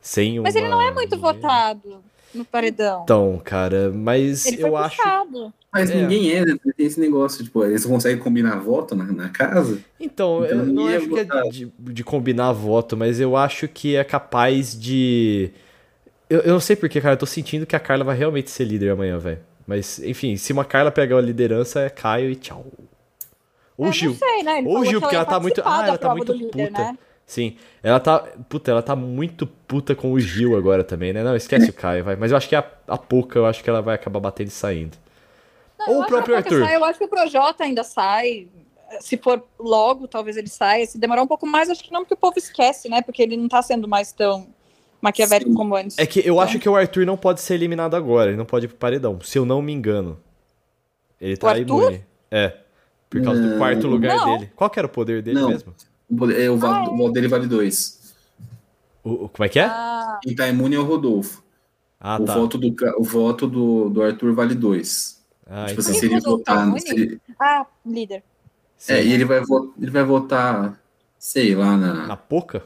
sem 0.02 0.40
Mas 0.40 0.56
ele 0.56 0.68
não 0.68 0.82
é 0.82 0.92
muito 0.92 1.18
votado 1.18 2.04
no 2.34 2.46
paredão. 2.46 3.02
Então, 3.04 3.42
cara, 3.44 3.92
mas 3.92 4.46
ele 4.46 4.64
eu 4.64 4.78
acho. 4.78 5.02
Mas 5.74 5.90
é. 5.90 5.96
ninguém 5.96 6.32
é, 6.32 6.46
né? 6.46 6.58
Tem 6.78 6.86
esse 6.86 7.00
negócio, 7.00 7.44
tipo, 7.44 7.64
eles 7.66 7.86
conseguem 7.86 8.20
combinar 8.20 8.58
voto 8.58 8.96
na, 8.96 9.06
na 9.06 9.30
casa. 9.30 9.80
Então, 10.00 10.46
então 10.46 10.60
eu 10.60 10.66
não 10.66 10.90
é 10.90 10.98
acho 10.98 11.10
que 11.10 11.20
é 11.20 11.26
de, 11.50 11.72
de, 11.80 12.04
combinar 12.04 12.52
voto, 12.52 12.96
mas 12.96 13.20
eu 13.20 13.36
acho 13.36 13.68
que 13.68 13.96
é 13.96 14.04
capaz 14.04 14.80
de. 14.80 15.52
Eu, 16.30 16.40
eu 16.42 16.54
não 16.54 16.60
sei 16.60 16.76
porquê, 16.76 17.00
cara, 17.00 17.14
eu 17.14 17.20
tô 17.20 17.26
sentindo 17.26 17.66
que 17.66 17.76
a 17.76 17.80
Carla 17.80 18.04
vai 18.04 18.18
realmente 18.18 18.50
ser 18.50 18.66
líder 18.66 18.92
amanhã, 18.92 19.18
velho. 19.20 19.40
Mas, 19.68 20.00
enfim, 20.00 20.38
se 20.38 20.54
uma 20.54 20.66
Carla 20.66 20.92
pegar 20.92 21.18
a 21.18 21.22
liderança, 21.22 21.82
é 21.82 21.90
Caio 21.90 22.30
e 22.30 22.36
tchau. 22.36 22.66
Ou 23.78 23.88
é, 23.88 23.92
Gil. 23.92 24.14
Sei, 24.14 24.44
né? 24.44 24.64
Ou 24.66 24.86
Gil, 24.86 25.02
porque 25.02 25.16
ela 25.16 25.26
tá 25.26 25.40
muito. 25.40 25.62
Ah, 25.66 25.88
ela 25.88 25.98
tá 25.98 26.16
muito 26.16 26.32
líder, 26.32 26.68
puta. 26.68 26.84
Né? 26.84 26.98
Sim. 27.26 27.58
Ela 27.82 28.00
tá. 28.00 28.20
Puta, 28.48 28.72
ela 28.72 28.82
tá 28.82 28.96
muito 28.96 29.48
puta 29.48 29.96
com 29.96 30.12
o 30.12 30.20
Gil 30.20 30.56
agora 30.56 30.84
também, 30.84 31.12
né? 31.12 31.24
Não, 31.24 31.36
esquece 31.36 31.70
o 31.70 31.74
Caio, 31.74 32.04
vai. 32.04 32.16
Mas 32.16 32.32
eu 32.32 32.38
acho 32.38 32.48
que 32.48 32.56
a, 32.56 32.64
a 32.88 32.98
Poca, 32.98 33.40
eu 33.40 33.46
acho 33.46 33.64
que 33.64 33.70
ela 33.70 33.82
vai 33.82 33.96
acabar 33.96 34.20
batendo 34.20 34.48
e 34.48 34.52
saindo. 34.52 34.98
Não, 35.80 35.90
Ou 35.90 36.02
o 36.04 36.06
próprio 36.06 36.36
Arthur. 36.36 36.64
Sai, 36.64 36.76
eu 36.76 36.86
acho 36.86 37.00
que 37.00 37.06
o 37.06 37.10
Projota 37.10 37.64
ainda 37.64 37.84
sai. 37.84 38.48
Se 39.00 39.18
for 39.18 39.44
logo, 39.60 40.08
talvez 40.08 40.38
ele 40.38 40.48
saia. 40.48 40.86
Se 40.86 40.98
demorar 40.98 41.24
um 41.24 41.28
pouco 41.28 41.46
mais, 41.46 41.70
acho 41.70 41.84
que 41.84 41.92
não, 41.92 42.02
porque 42.02 42.14
o 42.14 42.18
povo 42.18 42.38
esquece, 42.38 42.88
né? 42.88 43.02
Porque 43.02 43.22
ele 43.22 43.36
não 43.36 43.50
tá 43.50 43.62
sendo 43.62 43.88
mais 43.88 44.12
tão 44.12 44.48
maquiavélico 45.06 45.52
Sim. 45.52 45.56
como 45.56 45.76
antes. 45.76 45.98
É 45.98 46.06
que 46.06 46.20
eu 46.20 46.34
então... 46.34 46.40
acho 46.42 46.60
que 46.60 46.68
o 46.68 46.76
Arthur 46.76 47.06
não 47.06 47.18
pode 47.18 47.42
ser 47.42 47.54
eliminado 47.54 47.96
agora. 47.96 48.30
Ele 48.30 48.38
não 48.38 48.46
pode 48.46 48.66
ir 48.66 48.68
pro 48.70 48.78
paredão, 48.78 49.20
se 49.22 49.38
eu 49.38 49.46
não 49.46 49.62
me 49.62 49.72
engano. 49.72 50.20
Ele 51.20 51.38
tá 51.38 51.58
imune. 51.58 52.04
É. 52.30 52.58
Por 53.10 53.22
causa 53.22 53.42
não. 53.42 53.52
do 53.52 53.58
quarto 53.58 53.88
lugar 53.88 54.16
não. 54.16 54.38
dele. 54.38 54.52
Qual 54.56 54.70
que 54.70 54.80
era 54.80 54.88
o 54.88 54.90
poder 54.90 55.22
dele 55.22 55.40
não. 55.40 55.50
mesmo? 55.50 55.74
É, 56.36 56.50
o, 56.50 56.66
ah, 56.66 56.84
é. 56.84 56.98
voto 56.98 57.12
dele 57.14 57.28
vale 57.28 57.48
dois. 57.48 58.14
O, 59.04 59.30
como 59.30 59.46
é 59.46 59.50
que 59.50 59.60
é? 59.60 59.66
Ah. 59.66 60.20
Quem 60.22 60.36
tá 60.36 60.48
imune 60.48 60.76
é 60.76 60.80
o 60.80 60.84
Rodolfo. 60.84 61.44
Ah, 62.00 62.18
o, 62.20 62.26
tá. 62.26 62.36
voto 62.36 62.58
do, 62.58 62.76
o 62.98 63.04
voto 63.04 63.48
do, 63.48 63.90
do 63.90 64.04
Arthur 64.04 64.34
vale 64.34 64.54
dois. 64.54 65.24
Ah, 65.48 65.66
tipo 65.68 65.80
assim, 65.80 65.94
se 65.94 66.06
ele 66.06 66.20
votar. 66.20 66.72
Tá 66.72 66.80
seria... 66.80 67.20
Ah, 67.40 67.66
líder. 67.86 68.24
É, 68.88 69.04
e 69.04 69.14
ele 69.14 69.26
vai, 69.26 69.42
ele 69.80 69.92
vai 69.92 70.04
votar 70.04 70.80
sei 71.26 71.56
lá, 71.56 71.76
na. 71.76 72.08
Na 72.08 72.18
Poca? 72.18 72.64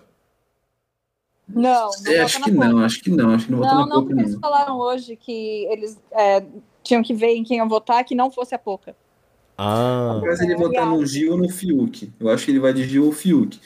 Não, 1.53 1.89
não 2.05 2.11
é, 2.11 2.19
acho 2.19 2.41
que 2.43 2.51
não, 2.51 2.77
acho 2.79 3.01
que 3.01 3.09
não, 3.09 3.29
acho 3.31 3.45
que 3.45 3.51
não 3.51 3.59
votou 3.59 3.73
não, 3.75 3.87
na 3.87 3.95
não, 3.95 4.05
porque 4.05 4.21
eles 4.21 4.33
não. 4.33 4.39
falaram 4.39 4.77
hoje 4.77 5.15
que 5.15 5.65
eles 5.71 5.99
é, 6.11 6.43
tinham 6.83 7.01
que 7.01 7.13
ver 7.13 7.35
em 7.35 7.43
quem 7.43 7.57
iam 7.57 7.67
votar, 7.67 8.03
que 8.03 8.13
não 8.15 8.29
fosse 8.29 8.53
a 8.53 8.59
Poca. 8.59 8.95
Ah. 9.57 10.19
Mas 10.23 10.39
ele 10.39 10.55
votar 10.55 10.85
no 10.85 11.05
Gil 11.05 11.33
ou 11.33 11.37
no 11.37 11.49
Fiuk. 11.49 12.11
Eu 12.19 12.29
acho 12.29 12.45
que 12.45 12.51
ele 12.51 12.59
vai 12.59 12.71
de 12.73 12.83
Gil 12.85 13.05
ou 13.05 13.11
Fiuk. 13.11 13.59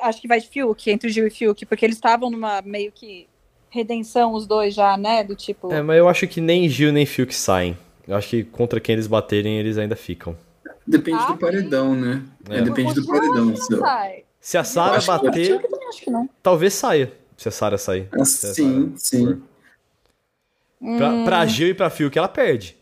Acho 0.00 0.20
que 0.20 0.28
vai 0.28 0.40
de 0.40 0.48
Fiuk, 0.48 0.90
entre 0.90 1.10
Gil 1.10 1.26
e 1.26 1.30
Fiuk, 1.30 1.66
porque 1.66 1.84
eles 1.84 1.96
estavam 1.96 2.30
numa 2.30 2.62
meio 2.62 2.90
que 2.90 3.28
redenção 3.68 4.32
os 4.32 4.46
dois 4.46 4.72
já, 4.74 4.96
né? 4.96 5.22
Do 5.22 5.34
tipo. 5.34 5.70
É, 5.72 5.82
mas 5.82 5.98
eu 5.98 6.08
acho 6.08 6.26
que 6.26 6.40
nem 6.40 6.68
Gil 6.68 6.92
nem 6.92 7.04
Fiuk 7.04 7.34
saem. 7.34 7.76
Eu 8.08 8.16
acho 8.16 8.28
que 8.30 8.44
contra 8.44 8.80
quem 8.80 8.94
eles 8.94 9.06
baterem, 9.06 9.58
eles 9.58 9.76
ainda 9.76 9.94
ficam. 9.96 10.36
Depende 10.86 11.18
Ah, 11.20 11.32
do 11.32 11.36
paredão, 11.38 11.94
né? 11.94 12.22
É. 12.48 12.58
É, 12.58 12.62
depende 12.62 12.92
o 12.92 12.94
do 13.02 13.06
paredão. 13.06 13.44
não 13.46 13.56
seu. 13.56 13.78
sai. 13.78 14.24
Se 14.40 14.58
a 14.58 14.64
Sara 14.64 14.98
que- 14.98 15.06
bater, 15.06 15.60
também 15.62 15.81
acho 15.92 16.04
que 16.04 16.10
não. 16.10 16.28
talvez 16.42 16.74
saia. 16.74 17.12
Se 17.36 17.48
a 17.48 17.50
Sara 17.50 17.76
sair. 17.78 18.08
Ah, 18.12 18.24
Se 18.24 18.46
a 18.46 18.54
sim, 18.54 18.92
Sara 18.96 18.96
sim. 18.96 19.42
Pra, 20.96 21.10
Hum. 21.10 21.24
pra 21.24 21.46
Gil 21.46 21.68
e 21.68 21.74
pra 21.74 21.90
Fiuk, 21.90 22.16
ela 22.18 22.28
perde. 22.28 22.76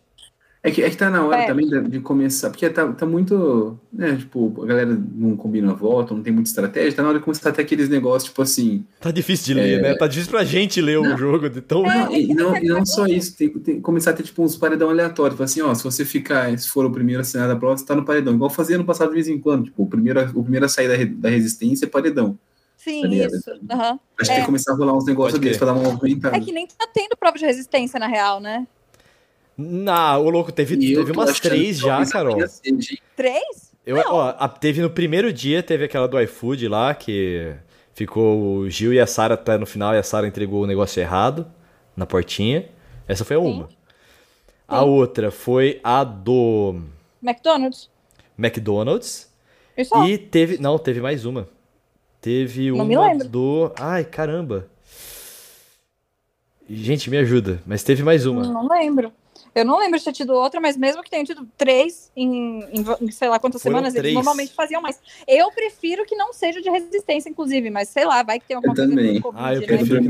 É 0.63 0.71
que, 0.71 0.83
é 0.83 0.91
que 0.91 0.97
tá 0.97 1.09
na 1.09 1.25
hora 1.25 1.39
É. 1.41 1.47
também 1.47 1.67
de, 1.67 1.81
de 1.89 2.01
começar, 2.01 2.51
porque 2.51 2.69
tá, 2.69 2.87
tá 2.93 3.07
muito, 3.07 3.79
né, 3.91 4.15
tipo, 4.17 4.63
a 4.63 4.67
galera 4.67 4.99
não 5.15 5.35
combina 5.35 5.73
voto, 5.73 6.15
não 6.15 6.23
tem 6.23 6.31
muita 6.35 6.51
estratégia, 6.51 6.93
tá 6.95 7.03
na 7.03 7.09
hora 7.09 7.19
de 7.19 7.25
começar 7.25 7.49
a 7.49 7.53
ter 7.53 7.63
aqueles 7.63 7.89
negócios, 7.89 8.25
tipo 8.25 8.43
assim, 8.43 8.85
Tá 9.01 9.11
difícil 9.11 9.47
de 9.47 9.55
ler, 9.55 9.79
É. 9.79 9.83
né? 9.83 9.95
Tá 9.95 10.07
difícil 10.07 10.31
pra 10.31 10.45
gente 10.45 10.79
ler 10.83 10.99
o 10.99 11.03
Não. 11.03 11.17
jogo. 11.17 11.49
de 11.49 11.63
Tão... 11.63 11.83
Não, 11.83 12.15
e, 12.15 12.31
e 12.31 12.35
não, 12.35 12.55
e 12.59 12.69
não 12.69 12.85
só 12.85 13.07
isso, 13.07 13.35
tem, 13.39 13.49
tem 13.49 13.81
começar 13.81 14.11
a 14.11 14.13
ter 14.13 14.23
tipo 14.23 14.43
uns 14.43 14.55
paredão 14.55 14.91
aleatórios, 14.91 15.33
tipo 15.35 15.43
assim, 15.45 15.63
ó, 15.63 15.75
se 15.75 15.83
você 15.83 16.05
ficar, 16.05 16.59
se 16.59 16.69
for 16.69 16.85
o 16.85 16.91
primeiro 16.91 17.23
a 17.23 17.25
sair 17.25 17.49
da 17.49 17.57
prova, 17.57 17.79
você 17.79 17.87
tá 17.87 17.95
no 17.97 18.05
paredão, 18.05 18.35
igual 18.35 18.51
fazia 18.51 18.77
no 18.77 18.85
passado 18.85 19.09
de 19.09 19.15
vez 19.15 19.29
em 19.29 19.39
quando, 19.39 19.65
tipo, 19.65 19.83
o 19.83 19.87
primeiro, 19.87 20.21
a- 20.21 20.31
o 20.35 20.43
primeiro 20.43 20.67
a 20.67 20.69
sair 20.69 20.89
da, 20.89 21.21
da 21.23 21.31
resistência 21.31 21.87
é 21.87 21.89
paredão. 21.89 22.39
Sim, 22.83 23.07
isso. 23.13 23.51
aham. 23.71 23.99
Acho 23.99 24.01
que 24.17 24.23
É. 24.23 24.27
tem 24.27 24.41
que 24.41 24.47
começar 24.47 24.73
a 24.73 24.75
rolar 24.77 24.97
uns 24.97 25.05
negócios 25.05 25.39
desses 25.41 25.59
pra 25.59 25.67
dar 25.67 25.73
uma 25.79 25.91
movimentada. 25.93 26.37
É 26.37 26.41
que 26.41 26.51
nem 26.53 26.67
tá 26.67 26.87
tendo 26.93 27.17
prova 27.17 27.37
de 27.37 27.45
resistência, 27.45 28.01
na 28.01 28.07
real, 28.07 28.41
né? 28.41 28.67
Não, 29.57 30.25
o 30.25 30.31
louco, 30.31 30.51
teve, 30.51 30.75
E 30.77 30.95
teve 30.95 31.13
umas 31.13 31.39
três 31.39 31.79
já, 31.79 32.05
Carol. 32.07 32.39
Três? 33.15 33.73
Eu, 33.85 33.99
ó, 34.09 34.35
a- 34.39 34.49
teve 34.49 34.81
no 34.81 34.89
primeiro 34.89 35.33
dia, 35.33 35.63
teve 35.63 35.85
aquela 35.85 36.09
do 36.09 36.19
iFood 36.21 36.67
lá, 36.69 36.95
que 36.95 37.55
ficou 37.93 38.41
o 38.61 38.71
Gil 38.71 38.93
e 38.95 39.01
a 39.01 39.07
Sara 39.07 39.35
até 39.35 39.59
no 39.59 39.67
final, 39.67 39.95
e 39.95 39.99
a 39.99 40.03
Sara 40.03 40.27
entregou 40.27 40.63
o 40.63 40.67
negócio 40.67 41.01
errado 41.01 41.47
na 41.95 42.07
portinha. 42.07 42.69
Essa 43.07 43.25
foi 43.25 43.37
a 43.37 43.41
uma. 43.41 43.69
A 44.67 44.83
outra 44.85 45.31
foi 45.31 45.81
a 45.85 46.05
do 46.05 46.81
McDonald's? 47.23 47.91
McDonald's. 48.39 49.29
E 50.07 50.17
teve. 50.17 50.57
Não, 50.59 50.79
teve 50.79 51.01
mais 51.01 51.25
uma. 51.27 51.49
Teve 52.21 52.71
Não 52.71 52.85
uma 52.85 53.17
do. 53.25 53.73
Ai, 53.79 54.05
caramba. 54.05 54.69
Gente, 56.69 57.11
me 57.11 57.17
ajuda. 57.17 57.61
Mas 57.67 57.83
teve 57.83 58.03
mais 58.03 58.27
uma. 58.27 58.45
Não 58.47 58.69
lembro. 58.69 59.13
Eu 59.53 59.65
não 59.65 59.79
lembro 59.79 59.99
de 59.99 60.05
ter 60.05 60.13
tido 60.13 60.33
outra, 60.33 60.61
mas 60.61 60.77
mesmo 60.77 61.03
que 61.03 61.11
tenha 61.11 61.25
tido 61.25 61.45
três 61.59 62.13
em, 62.15 62.61
em- 62.73 62.85
em 63.01 63.11
sei 63.11 63.29
lá 63.29 63.39
quantas 63.41 63.61
Foram 63.61 63.77
semanas, 63.79 63.95
três. 63.95 64.05
eles 64.07 64.15
normalmente 64.15 64.53
faziam 64.53 64.81
mais. 64.81 65.01
Eu 65.27 65.51
prefiro 65.51 66.05
que 66.05 66.15
não 66.15 66.33
seja 66.33 66.61
de 66.63 66.71
resistência, 66.71 67.29
inclusive, 67.29 67.69
mas 67.71 67.89
sei 67.89 68.05
lá, 68.05 68.23
vai 68.23 68.39
que 68.39 68.47
tem 68.47 68.55
alguma 68.55 68.73
Eu 68.73 68.77
coisa 68.77 68.91
também. 68.95 69.21
Covid, 69.21 69.45
Ah, 69.45 69.55
eu 69.55 69.61
né, 69.61 69.67
prefiro 69.67 70.05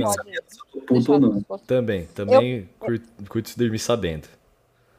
Também. 1.66 2.06
Também 2.14 2.68
curto, 2.78 3.08
curto 3.28 3.48
se 3.48 3.56
dormir 3.58 3.78
sabendo. 3.78 4.28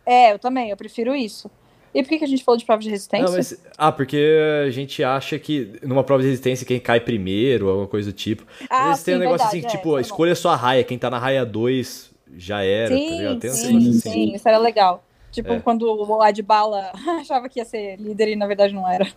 É, 0.03 0.33
eu 0.33 0.39
também, 0.39 0.71
eu 0.71 0.77
prefiro 0.77 1.15
isso. 1.15 1.51
E 1.93 2.01
por 2.01 2.09
que, 2.09 2.19
que 2.19 2.23
a 2.23 2.27
gente 2.27 2.43
falou 2.43 2.57
de 2.57 2.65
prova 2.65 2.81
de 2.81 2.89
resistência? 2.89 3.25
Não, 3.25 3.33
mas, 3.33 3.61
ah, 3.77 3.91
porque 3.91 4.37
a 4.65 4.69
gente 4.69 5.03
acha 5.03 5.37
que 5.37 5.73
numa 5.83 6.03
prova 6.03 6.21
de 6.21 6.29
resistência 6.29 6.65
quem 6.65 6.79
cai 6.79 7.01
primeiro, 7.01 7.67
alguma 7.67 7.87
coisa 7.87 8.11
do 8.11 8.15
tipo. 8.15 8.45
Às 8.61 8.67
ah, 8.69 8.87
vezes 8.89 9.03
tem 9.03 9.15
um 9.15 9.19
negócio 9.19 9.39
verdade, 9.39 9.57
assim, 9.57 9.67
é, 9.67 9.69
tipo, 9.69 9.89
tá 9.89 9.95
bom. 9.95 9.99
escolha 9.99 10.31
a 10.31 10.35
sua 10.35 10.55
raia, 10.55 10.83
quem 10.83 10.97
tá 10.97 11.09
na 11.09 11.19
raia 11.19 11.45
2 11.45 12.11
já 12.37 12.63
era, 12.63 12.89
tá 12.89 12.95
Sim, 12.95 13.49
uns 13.49 13.55
sim, 13.55 13.67
negócios 13.67 14.01
sim, 14.01 14.09
assim. 14.09 14.35
isso 14.35 14.47
era 14.47 14.57
legal. 14.57 15.03
Tipo, 15.31 15.53
É. 15.53 15.59
quando 15.59 15.83
o 15.83 16.21
Adbala 16.21 16.91
achava 17.19 17.49
que 17.49 17.59
ia 17.59 17.65
ser 17.65 17.97
líder 17.97 18.29
e 18.29 18.35
na 18.35 18.47
verdade 18.47 18.73
não 18.73 18.89
era. 18.89 19.07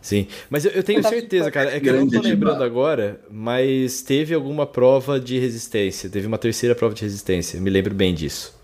Sim, 0.00 0.26
mas 0.48 0.64
eu, 0.64 0.70
eu 0.72 0.82
tenho 0.82 1.02
Tá 1.02 1.08
certeza, 1.08 1.50
cara, 1.50 1.74
é 1.74 1.80
que 1.80 1.88
eu 1.88 1.94
não 1.94 2.08
tô 2.08 2.20
lembrando 2.20 2.62
agora, 2.62 3.20
mas 3.30 4.02
teve 4.02 4.34
alguma 4.34 4.64
prova 4.66 5.18
de 5.18 5.38
resistência, 5.38 6.08
teve 6.08 6.26
uma 6.26 6.38
terceira 6.38 6.74
prova 6.74 6.94
de 6.94 7.02
resistência, 7.02 7.60
me 7.60 7.70
lembro 7.70 7.94
bem 7.94 8.14
disso. 8.14 8.54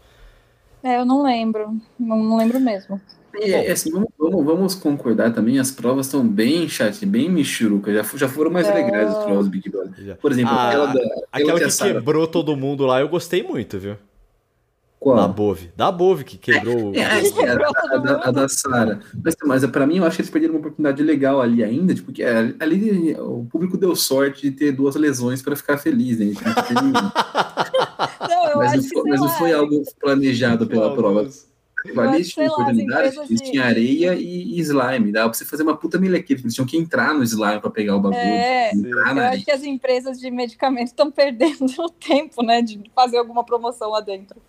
É, 0.82 0.98
eu 0.98 1.04
não 1.04 1.22
lembro. 1.22 1.76
Não, 1.98 2.16
não 2.16 2.36
lembro 2.36 2.58
mesmo. 2.60 3.00
É, 3.34 3.68
é 3.68 3.72
assim, 3.72 3.90
vamos, 3.90 4.08
vamos, 4.18 4.44
vamos 4.44 4.74
concordar 4.74 5.32
também, 5.32 5.58
as 5.58 5.70
provas 5.70 6.06
estão 6.06 6.26
bem 6.26 6.68
chat, 6.68 7.04
bem 7.06 7.30
michuruca, 7.30 7.92
já, 7.92 8.02
já 8.16 8.28
foram 8.28 8.50
mais 8.50 8.66
É. 8.68 8.74
legais 8.74 9.08
as 9.08 9.24
provas 9.24 9.44
do 9.46 9.50
Big 9.50 9.68
Brother. 9.70 9.92
Já. 10.04 10.14
Por 10.16 10.30
exemplo, 10.32 10.52
Ah, 10.54 10.68
aquela 10.68 10.86
da. 10.86 11.00
Aquela 11.32 11.58
a 11.58 11.62
que 11.64 11.70
Sarah- 11.70 11.94
quebrou 11.94 12.26
todo 12.26 12.56
mundo 12.56 12.84
lá, 12.86 13.00
eu 13.00 13.08
gostei 13.08 13.42
muito, 13.42 13.78
viu? 13.78 13.96
Qual? 15.00 15.16
Da 15.16 15.26
Bove. 15.26 15.70
Da 15.76 15.90
Bove 15.90 16.22
que 16.22 16.38
quebrou. 16.38 16.92
É, 16.94 17.00
é, 17.00 17.20
Quebrou 17.22 17.72
a, 17.74 17.94
a, 17.94 17.98
da, 17.98 18.14
a 18.22 18.30
da 18.30 18.48
Sara. 18.48 19.00
Mas, 19.24 19.34
mas 19.44 19.66
pra 19.66 19.84
mim, 19.84 19.96
eu 19.96 20.04
acho 20.04 20.14
que 20.14 20.22
eles 20.22 20.30
perderam 20.30 20.54
uma 20.54 20.60
oportunidade 20.60 21.02
legal 21.02 21.40
ali 21.40 21.64
ainda, 21.64 21.92
tipo, 21.92 22.06
porque 22.06 22.22
é, 22.22 22.54
ali 22.60 23.12
o 23.18 23.44
público 23.50 23.76
deu 23.76 23.96
sorte 23.96 24.42
de 24.42 24.52
ter 24.52 24.70
duas 24.70 24.94
lesões 24.94 25.42
pra 25.42 25.56
ficar 25.56 25.76
feliz, 25.78 26.20
né? 26.20 26.26
Então, 26.26 26.48
entretenimento. 26.52 27.12
Não, 28.28 28.48
eu 28.50 28.56
mas 28.58 28.72
acho 28.72 28.76
não 28.82 28.88
que, 28.88 28.94
foi, 29.00 29.10
mas 29.10 29.20
não 29.20 29.28
foi 29.28 29.52
algo 29.52 29.82
planejado 30.00 30.66
pela 30.68 30.94
prova. 30.94 31.28
Oportunidades, 32.52 33.12
empresas 33.12 33.30
eles 33.30 33.42
de- 33.42 33.50
tinham 33.50 33.64
areia 33.64 34.14
e, 34.14 34.56
e 34.56 34.60
slime. 34.60 35.10
Dava 35.12 35.28
pra 35.30 35.36
você 35.38 35.44
fazer 35.44 35.62
uma 35.62 35.76
puta 35.76 35.98
melequeira. 35.98 36.42
Eles 36.42 36.54
tinham 36.54 36.66
que 36.66 36.76
entrar 36.76 37.12
no 37.14 37.22
slime 37.24 37.60
pra 37.60 37.70
pegar 37.70 37.96
o 37.96 38.00
bagulho. 38.00 38.20
É, 38.20 38.72
Eu 38.74 39.04
areia. 39.06 39.28
acho 39.30 39.44
que 39.44 39.50
as 39.50 39.64
empresas 39.64 40.18
de 40.20 40.30
medicamento 40.30 40.88
estão 40.88 41.10
perdendo 41.12 41.66
o 41.78 41.88
tempo, 41.90 42.42
né, 42.42 42.62
de 42.62 42.80
fazer 42.94 43.18
alguma 43.18 43.44
promoção 43.44 43.90
lá 43.90 44.00
dentro. 44.00 44.40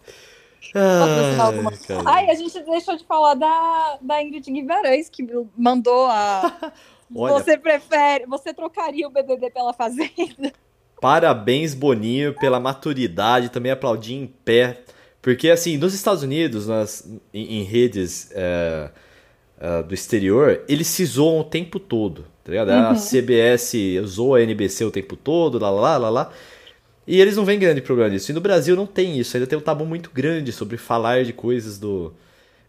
alguma- 1.42 1.72
cara. 1.78 2.04
Ai, 2.06 2.30
a 2.30 2.34
gente 2.36 2.60
deixou 2.64 2.96
de 2.96 3.04
falar 3.06 3.36
da, 3.36 3.98
da 4.02 4.24
Ingrid 4.24 4.50
Guimarães, 4.52 5.10
que 5.10 5.26
mandou 5.58 6.06
a. 6.08 6.72
Olha. 7.16 7.34
Você 7.34 7.58
prefere. 7.58 8.26
Você 8.26 8.54
trocaria 8.54 9.08
o 9.08 9.12
BBB 9.12 9.52
pela 9.52 9.72
Fazenda? 9.74 10.52
Parabéns, 11.00 11.76
Boninho, 11.76 12.34
pela 12.40 12.60
maturidade. 12.60 13.50
Também 13.50 13.72
aplaudi 13.72 14.16
em 14.16 14.26
pé. 14.26 14.84
Porque, 15.24 15.50
assim, 15.50 15.78
nos 15.78 15.94
Estados 15.96 16.22
Unidos, 16.22 16.68
nas, 16.68 17.10
em, 17.34 17.62
em 17.62 17.64
redes 17.64 18.30
é, 18.34 18.90
é, 19.60 19.82
do 19.82 19.94
exterior, 19.94 20.62
eles 20.68 20.86
se 20.86 21.04
zoam 21.06 21.40
o 21.40 21.44
tempo 21.44 21.80
todo. 21.80 22.26
Tá 22.44 22.52
ligado? 22.52 22.70
A 22.72 22.90
Uhum. 22.90 22.96
CBS 22.96 23.74
zoa 24.06 24.38
a 24.40 24.42
NBC 24.44 24.84
o 24.86 24.92
tempo 24.92 25.16
todo, 25.16 25.58
lá, 25.58 25.70
lá, 25.72 25.98
lá, 25.98 26.10
lá. 26.10 26.32
E 27.08 27.20
eles 27.22 27.38
não 27.38 27.46
vêm 27.46 27.58
grande 27.58 27.82
problema 27.82 28.10
disso. 28.12 28.32
E 28.32 28.34
no 28.34 28.42
Brasil 28.42 28.76
não 28.76 28.86
tem 28.86 29.18
isso. 29.18 29.36
Ainda 29.38 29.48
tem 29.48 29.58
um 29.58 29.62
tabu 29.62 29.86
muito 29.86 30.12
grande 30.14 30.52
sobre 30.52 30.76
falar 30.78 31.24
de 31.24 31.32
coisas 31.34 31.78
do. 31.80 32.14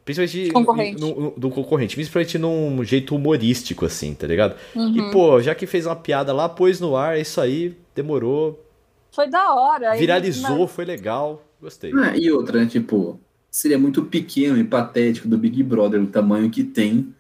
Principalmente 0.04 0.52
Concorrente. 0.52 1.00
no- 1.00 1.20
no- 1.20 1.34
do 1.36 1.50
concorrente. 1.50 1.96
Principalmente 1.96 2.36
num 2.38 2.84
jeito 2.84 3.16
humorístico, 3.16 3.84
assim, 3.86 4.14
tá 4.14 4.26
ligado? 4.26 4.54
Uhum. 4.76 4.96
E, 4.96 5.10
pô, 5.10 5.40
já 5.42 5.54
que 5.56 5.66
fez 5.66 5.86
uma 5.86 5.96
piada 5.96 6.32
lá, 6.32 6.48
pôs 6.48 6.78
no 6.78 6.94
ar, 6.94 7.16
é 7.16 7.20
isso 7.22 7.40
aí, 7.40 7.74
demorou, 7.96 8.62
Foi 9.10 9.28
da 9.30 9.54
hora. 9.54 9.94
viralizou, 9.96 10.66
foi 10.68 10.84
legal, 10.84 11.42
gostei. 11.64 11.92
Ah, 11.94 12.16
e 12.16 12.30
outra, 12.30 12.60
né, 12.60 12.66
tipo, 12.66 13.18
seria 13.50 13.78
muito 13.78 14.04
pequeno 14.04 14.58
e 14.58 14.64
patético 14.64 15.26
do 15.26 15.36
Big 15.38 15.62
Brother, 15.62 16.00
o 16.02 16.06
tamanho 16.06 16.50
que 16.50 16.62
tem, 16.62 17.12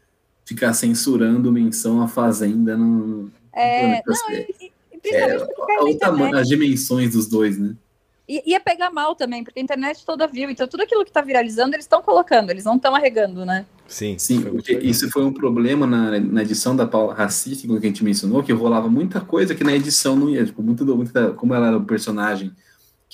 ficar 0.44 0.72
censurando 0.74 1.50
menção 1.50 2.00
à 2.02 2.06
Fazenda 2.08 2.76
no. 2.76 3.30
É, 3.52 3.96
no- 3.96 4.02
não, 4.06 4.30
e, 4.32 4.54
e- 4.60 4.72
e 4.92 5.14
É, 5.14 5.38
principalmente 5.38 5.48
na 5.68 5.84
o 5.84 5.98
tamanho, 5.98 6.24
internet. 6.26 6.40
as 6.42 6.48
dimensões 6.48 7.12
dos 7.14 7.26
dois, 7.28 7.58
né? 7.58 7.74
I- 8.28 8.42
Ia 8.52 8.60
pegar 8.60 8.90
mal 8.90 9.14
também, 9.14 9.44
porque 9.44 9.60
a 9.60 9.62
internet 9.62 10.04
toda 10.04 10.26
viu. 10.26 10.48
Então, 10.50 10.66
tudo 10.66 10.82
aquilo 10.82 11.04
que 11.04 11.12
tá 11.12 11.20
viralizando, 11.20 11.74
eles 11.74 11.84
estão 11.84 12.00
colocando, 12.02 12.50
eles 12.50 12.64
não 12.64 12.76
estão 12.76 12.94
arregando, 12.94 13.44
né? 13.44 13.66
Sim, 13.86 14.16
Sim, 14.18 14.40
foi 14.40 14.50
porque 14.50 14.72
isso 14.78 15.10
foi 15.10 15.24
um 15.24 15.32
problema 15.32 15.86
na, 15.86 16.18
na 16.18 16.42
edição 16.42 16.74
da 16.74 16.86
Paula 16.86 17.12
Racista, 17.14 17.66
que 17.68 17.76
a 17.76 17.80
gente 17.80 18.02
mencionou, 18.02 18.42
que 18.42 18.50
rolava 18.52 18.88
muita 18.88 19.20
coisa 19.20 19.54
que 19.54 19.62
na 19.62 19.74
edição 19.74 20.16
não 20.16 20.30
ia, 20.30 20.44
tipo, 20.44 20.62
muito, 20.62 20.84
como 21.36 21.54
ela 21.54 21.66
era 21.68 21.76
o 21.76 21.84
personagem 21.84 22.50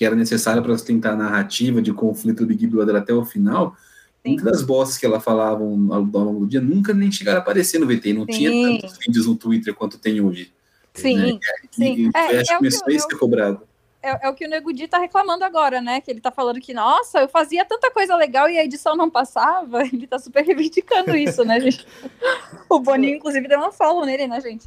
que 0.01 0.05
era 0.07 0.17
necessário 0.17 0.63
para 0.63 0.73
sustentar 0.73 1.13
a 1.13 1.17
narrativa 1.17 1.83
de 1.83 1.93
conflito 1.93 2.39
do 2.39 2.47
Big 2.47 2.67
Brother 2.67 2.97
até 2.97 3.13
o 3.13 3.23
final, 3.23 3.77
Sim. 4.25 4.31
muitas 4.31 4.45
das 4.47 4.63
bostas 4.63 4.97
que 4.97 5.05
ela 5.05 5.21
falavam 5.21 5.93
ao, 5.93 6.01
longo 6.01 6.41
do 6.41 6.47
dia 6.47 6.59
nunca 6.59 6.95
nem 6.95 7.13
chegaram 7.13 7.41
a 7.41 7.43
aparecer 7.43 7.79
no 7.79 7.87
VT, 7.87 8.15
não 8.15 8.25
Sim. 8.25 8.33
tinha 8.33 8.81
tantos 8.81 8.97
vídeos 8.97 9.27
no 9.27 9.37
Twitter 9.37 9.75
quanto 9.75 9.99
tem 9.99 10.19
hoje. 10.23 10.55
Sim, 10.95 11.17
Né? 11.17 11.39
sim. 11.71 11.95
E, 12.07 12.11
É, 12.15 12.37
é 12.37 12.57
começou 12.57 12.89
a 12.89 12.99
ser 12.99 13.19
cobrado. 13.19 13.61
É, 14.03 14.27
é 14.27 14.31
o 14.31 14.35
que 14.35 14.47
o 14.47 14.49
Nego 14.49 14.73
Di 14.73 14.89
tá 14.89 14.97
reclamando 14.97 15.45
agora, 15.45 15.83
né? 15.83 16.01
Que 16.01 16.11
ele 16.11 16.21
tá 16.23 16.31
falando 16.31 16.59
que, 16.63 16.73
nossa, 16.73 17.19
eu 17.19 17.29
fazia 17.29 17.63
tanta 17.67 17.91
coisa 17.91 18.17
legal 18.17 18.49
e 18.49 18.59
a 18.59 18.65
edição 18.65 18.97
não 18.97 19.11
passava. 19.11 19.83
Ele 19.85 20.07
tá 20.07 20.19
super 20.19 20.41
reivindicando 20.47 21.15
isso, 21.15 21.45
né, 21.45 21.61
gente? 21.61 21.87
O 22.71 22.79
Boninho, 22.79 23.17
inclusive, 23.17 23.47
deu 23.47 23.59
uma 23.59 23.71
follow 23.71 24.07
nele, 24.07 24.27
né, 24.27 24.41
gente? 24.41 24.67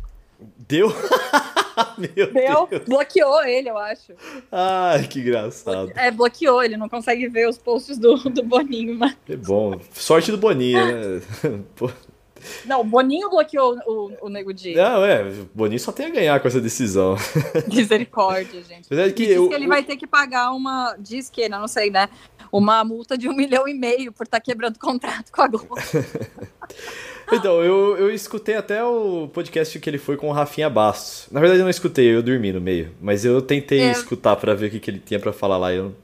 Deu? 0.67 0.87
Meu 1.97 2.31
Deu, 2.31 2.67
Deus. 2.69 2.83
bloqueou 2.85 3.43
ele, 3.43 3.69
eu 3.69 3.77
acho. 3.77 4.13
Ai, 4.51 5.07
que 5.07 5.19
engraçado. 5.19 5.91
É, 5.95 6.11
bloqueou, 6.11 6.61
ele 6.63 6.77
não 6.77 6.87
consegue 6.87 7.27
ver 7.27 7.49
os 7.49 7.57
posts 7.57 7.97
do, 7.97 8.15
do 8.29 8.43
Boninho, 8.43 8.95
mas. 8.95 9.15
Que 9.25 9.35
bom. 9.35 9.79
Sorte 9.91 10.31
do 10.31 10.37
Boninho, 10.37 10.85
né? 10.85 11.21
Não, 12.65 12.81
o 12.81 12.83
Boninho 12.83 13.29
bloqueou 13.29 13.77
o, 13.87 14.11
o 14.23 14.29
Nego 14.29 14.53
Di. 14.53 14.75
Não, 14.75 15.05
é, 15.05 15.23
o 15.23 15.49
Boninho 15.55 15.79
só 15.79 15.93
tem 15.93 16.07
a 16.07 16.09
ganhar 16.09 16.37
com 16.41 16.47
essa 16.49 16.59
decisão. 16.59 17.15
Misericórdia, 17.73 18.61
gente. 18.61 18.85
Mas 18.89 18.99
é 18.99 19.09
que 19.13 19.23
eu- 19.23 19.47
que 19.47 19.55
ele 19.55 19.65
vai 19.65 19.81
ter 19.81 19.95
que 19.95 20.05
pagar 20.05 20.51
uma. 20.51 20.93
Diz 20.99 21.29
que, 21.29 21.47
não 21.47 21.69
sei, 21.69 21.89
né? 21.89 22.09
Uma 22.51 22.83
multa 22.83 23.17
de 23.17 23.29
um 23.29 23.33
milhão 23.33 23.65
e 23.65 23.73
meio 23.73 24.11
por 24.11 24.23
estar 24.25 24.41
quebrando 24.41 24.77
contrato 24.77 25.31
com 25.31 25.41
a 25.41 25.47
Globo. 25.47 25.75
Então, 27.31 27.63
eu, 27.63 27.97
eu 27.97 28.11
escutei 28.11 28.55
até 28.55 28.83
o 28.83 29.27
podcast 29.33 29.79
que 29.79 29.89
ele 29.89 29.97
foi 29.97 30.17
com 30.17 30.29
o 30.29 30.31
Rafinha 30.31 30.69
Bastos. 30.69 31.27
Na 31.31 31.39
verdade, 31.39 31.59
eu 31.61 31.63
não 31.63 31.69
escutei, 31.69 32.07
eu 32.13 32.21
dormi 32.21 32.51
no 32.51 32.61
meio. 32.61 32.91
Mas 33.01 33.25
eu 33.25 33.41
tentei 33.41 33.81
É. 33.81 33.91
escutar 33.91 34.35
pra 34.35 34.53
ver 34.53 34.67
o 34.67 34.69
que, 34.71 34.79
que 34.79 34.91
ele 34.91 34.99
tinha 35.03 35.19
pra 35.19 35.33
falar 35.33 35.57
lá. 35.57 35.73
Eu, 35.73 35.95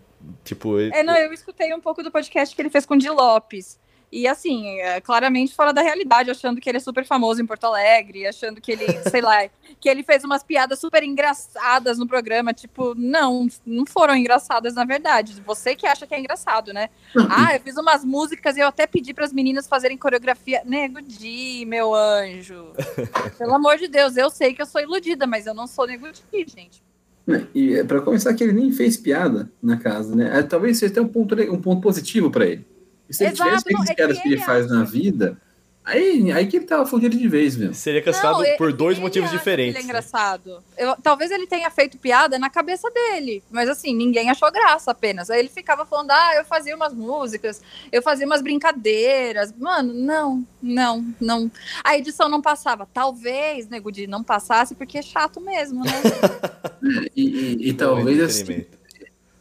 tipo, 0.44 0.80
É, 0.80 1.04
não, 1.04 1.16
eu 1.16 1.32
escutei 1.34 1.74
um 1.74 1.80
pouco 1.82 2.02
do 2.02 2.12
podcast 2.12 2.56
que 2.56 2.62
ele 2.62 2.70
fez 2.70 2.86
com 2.86 2.96
o 2.96 2.98
Di 2.98 3.10
Lopes. 3.10 3.78
E 4.11 4.27
assim, 4.27 4.80
é, 4.80 4.99
claramente 4.99 5.53
fora 5.53 5.72
da 5.72 5.81
realidade, 5.81 6.31
achando 6.31 6.60
que 6.60 6.69
ele 6.69 6.77
é 6.77 6.81
super 6.81 7.06
famoso 7.06 7.41
em 7.41 7.45
Porto 7.45 7.65
Alegre, 7.65 8.26
achando 8.26 8.60
que 8.60 8.72
ele, 8.72 8.86
sei 9.10 9.22
lá, 9.22 9.48
que 9.80 9.88
ele 9.88 10.03
fez 10.03 10.23
umas 10.23 10.44
piadas 10.44 10.80
super 10.80 11.03
engraçadas 11.03 11.98
no 11.99 12.07
programa. 12.07 12.53
Tipo, 12.53 12.95
não, 12.95 13.48
não 13.65 13.86
foram 13.86 14.15
engraçadas 14.15 14.73
na 14.73 14.84
verdade. 14.84 15.41
Você 15.45 15.76
que 15.76 15.86
acha 15.86 16.07
que 16.07 16.15
é 16.15 16.19
engraçado, 16.19 16.73
né? 16.73 16.90
Ah, 17.30 17.56
eu 17.56 17.60
fiz 17.60 17.77
umas 17.77 18.03
músicas 18.03 18.57
e 18.57 18.61
eu 18.61 18.68
até 18.68 18.88
pedi 18.88 19.14
para 19.14 19.26
as 19.26 19.34
meninas 19.34 19.68
fazerem 19.68 19.98
coreografia. 19.98 20.61
Nego 20.65 21.02
Di, 21.02 21.65
meu 21.65 21.94
anjo. 21.94 22.73
Pelo 23.38 23.56
amor 23.56 23.77
de 23.77 23.88
Deus, 23.88 24.18
eu 24.18 24.30
sei 24.30 24.53
que 24.53 24.61
eu 24.61 24.65
sou 24.65 24.81
iludida, 24.81 25.27
mas 25.27 25.45
eu 25.45 25.53
não 25.53 25.68
sou 25.68 25.86
Nego 25.86 26.07
Di, 26.11 26.45
gente. 26.48 26.81
Né, 27.27 27.48
E 27.53 27.76
é, 27.76 27.84
pra 27.84 28.02
começar, 28.02 28.34
que 28.34 28.44
ele 28.44 28.53
nem 28.53 28.72
fez 28.72 28.98
piada 28.98 29.52
na 29.61 29.77
casa, 29.77 30.15
né? 30.15 30.40
É, 30.40 30.41
Talvez 30.41 30.80
seja 30.80 30.91
até 30.91 31.02
um 31.02 31.07
ponto, 31.07 31.36
um 31.36 31.61
ponto 31.61 31.80
positivo 31.80 32.31
pra 32.31 32.48
ele. 32.48 32.65
E 33.10 33.14
se 33.14 33.23
ele 33.23 33.31
Exato, 33.34 33.49
tivesse 33.49 33.64
feito 33.65 33.81
as 33.81 33.90
é 33.90 33.94
piadas 33.95 34.15
que 34.18 34.22
que 34.23 34.27
ele 34.30 34.36
ele 34.36 34.44
faz 34.44 34.69
na 34.69 34.84
vida, 34.84 35.41
aí, 35.84 36.31
aí 36.31 36.45
que 36.45 36.57
ele 36.57 36.65
tava 36.65 36.86
fudido 36.86 37.18
de 37.18 37.27
vez 37.27 37.57
mesmo. 37.57 37.73
seria 37.73 38.02
cancelado 38.03 38.44
Não, 38.44 38.57
por 38.57 38.72
dois 38.72 38.98
ele 38.98 39.02
motivos 39.06 39.31
diferentes. 39.31 39.73
Ele 39.76 39.80
é 39.80 39.81
né? 39.81 39.90
engraçado. 39.90 40.64
Eu- 40.77 40.95
talvez 41.02 41.31
ele 41.31 41.48
tenha 41.48 41.69
feito 41.72 41.98
piada 41.98 42.38
na 42.38 42.49
cabeça 42.52 42.88
dele, 42.91 43.41
mas 43.49 43.68
assim, 43.68 43.95
ninguém 43.95 44.30
achou 44.30 44.52
graça 44.52 44.91
apenas. 44.91 45.30
Aí 45.31 45.40
ele 45.40 45.49
ficava 45.49 45.86
falando: 45.88 46.11
ah, 46.11 46.36
eu 46.36 46.45
fazia 46.45 46.76
umas 46.76 46.94
músicas, 46.94 47.61
eu 47.91 48.02
fazia 48.03 48.27
umas 48.27 48.44
brincadeiras. 48.44 49.52
Mano, 49.57 49.91
não, 49.94 50.45
não, 50.61 51.03
não. 51.19 51.52
A 51.84 51.98
edição 51.98 52.30
não 52.30 52.41
passava. 52.41 52.88
Talvez, 52.94 53.68
Nego 53.68 53.91
Di, 53.91 54.06
não 54.06 54.23
passasse 54.23 54.76
porque 54.76 54.99
é 54.99 55.02
chato 55.02 55.41
mesmo, 55.41 55.84
né? 55.84 55.91
E, 57.15 57.23
e- 57.23 57.69
e 57.69 57.73
Bom 57.73 57.77
talvez 57.77 58.19
assim. 58.22 58.65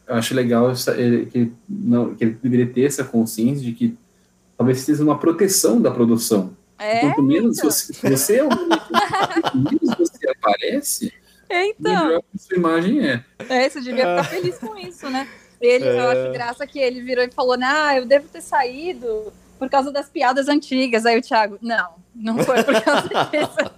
Eu 0.09 0.15
acho 0.15 0.33
legal 0.33 0.73
que, 0.73 1.37
ele 1.37 1.53
não, 1.69 2.15
que 2.15 2.23
ele 2.23 2.37
deveria 2.41 2.67
ter 2.67 2.83
essa 2.83 3.03
consciência 3.03 3.63
de 3.63 3.71
que 3.73 3.97
talvez 4.57 4.79
seja 4.79 5.03
uma 5.03 5.17
proteção 5.17 5.79
da 5.81 5.91
produção. 5.91 6.57
É, 6.77 7.01
Quanto 7.01 7.21
menos 7.23 7.57
então. 7.57 7.69
você, 7.69 7.93
você 8.09 8.39
é 8.39 8.43
menos 9.53 9.97
você 9.97 10.29
aparece, 10.29 11.13
então. 11.49 12.05
melhor 12.07 12.21
a 12.35 12.37
sua 12.37 12.57
imagem 12.57 13.07
é. 13.07 13.23
É, 13.49 13.69
você 13.69 13.81
devia 13.81 13.97
ficar 13.97 14.23
feliz 14.25 14.57
com 14.57 14.77
isso, 14.77 15.09
né? 15.09 15.27
Ele, 15.61 15.85
eu 15.85 15.91
É. 15.91 16.23
acho 16.23 16.31
graça 16.33 16.65
que 16.67 16.79
ele 16.79 17.01
virou 17.01 17.23
e 17.23 17.31
falou: 17.31 17.57
Ah, 17.61 17.97
eu 17.97 18.05
devo 18.05 18.27
ter 18.29 18.41
saído 18.41 19.31
por 19.59 19.69
causa 19.69 19.91
das 19.91 20.07
piadas 20.09 20.47
antigas. 20.47 21.05
Aí 21.05 21.19
o 21.19 21.21
Thiago, 21.21 21.57
não, 21.61 21.95
não 22.15 22.37
foi 22.39 22.63
por 22.63 22.81
causa 22.81 23.07
disso. 23.29 23.71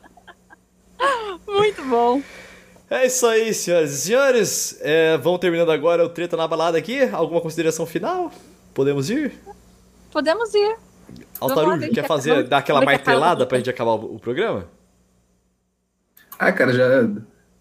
Muito 1.47 1.83
bom. 1.85 2.21
É 2.93 3.05
isso 3.05 3.25
aí, 3.25 3.53
senhoras 3.53 3.93
e 3.93 3.97
senhores. 4.01 4.77
É, 4.81 5.17
vamos 5.17 5.39
terminando 5.39 5.71
agora 5.71 6.03
o 6.05 6.09
Treta 6.09 6.35
na 6.35 6.45
Balada 6.45 6.77
aqui. 6.77 6.99
Alguma 7.13 7.39
consideração 7.39 7.85
final? 7.85 8.29
Podemos 8.73 9.09
ir? 9.09 9.31
Podemos 10.11 10.53
ir. 10.53 10.75
Altarujo, 11.39 11.89
quer 11.91 12.05
fazer, 12.05 12.33
vamos- 12.33 12.49
dar 12.49 12.57
aquela 12.57 12.81
martelada 12.83 13.45
pra 13.45 13.57
gente 13.59 13.69
acabar 13.69 13.91
o, 13.91 14.15
o 14.15 14.19
programa? 14.19 14.67
Ah, 16.37 16.51
cara, 16.51 16.73
já 16.73 17.09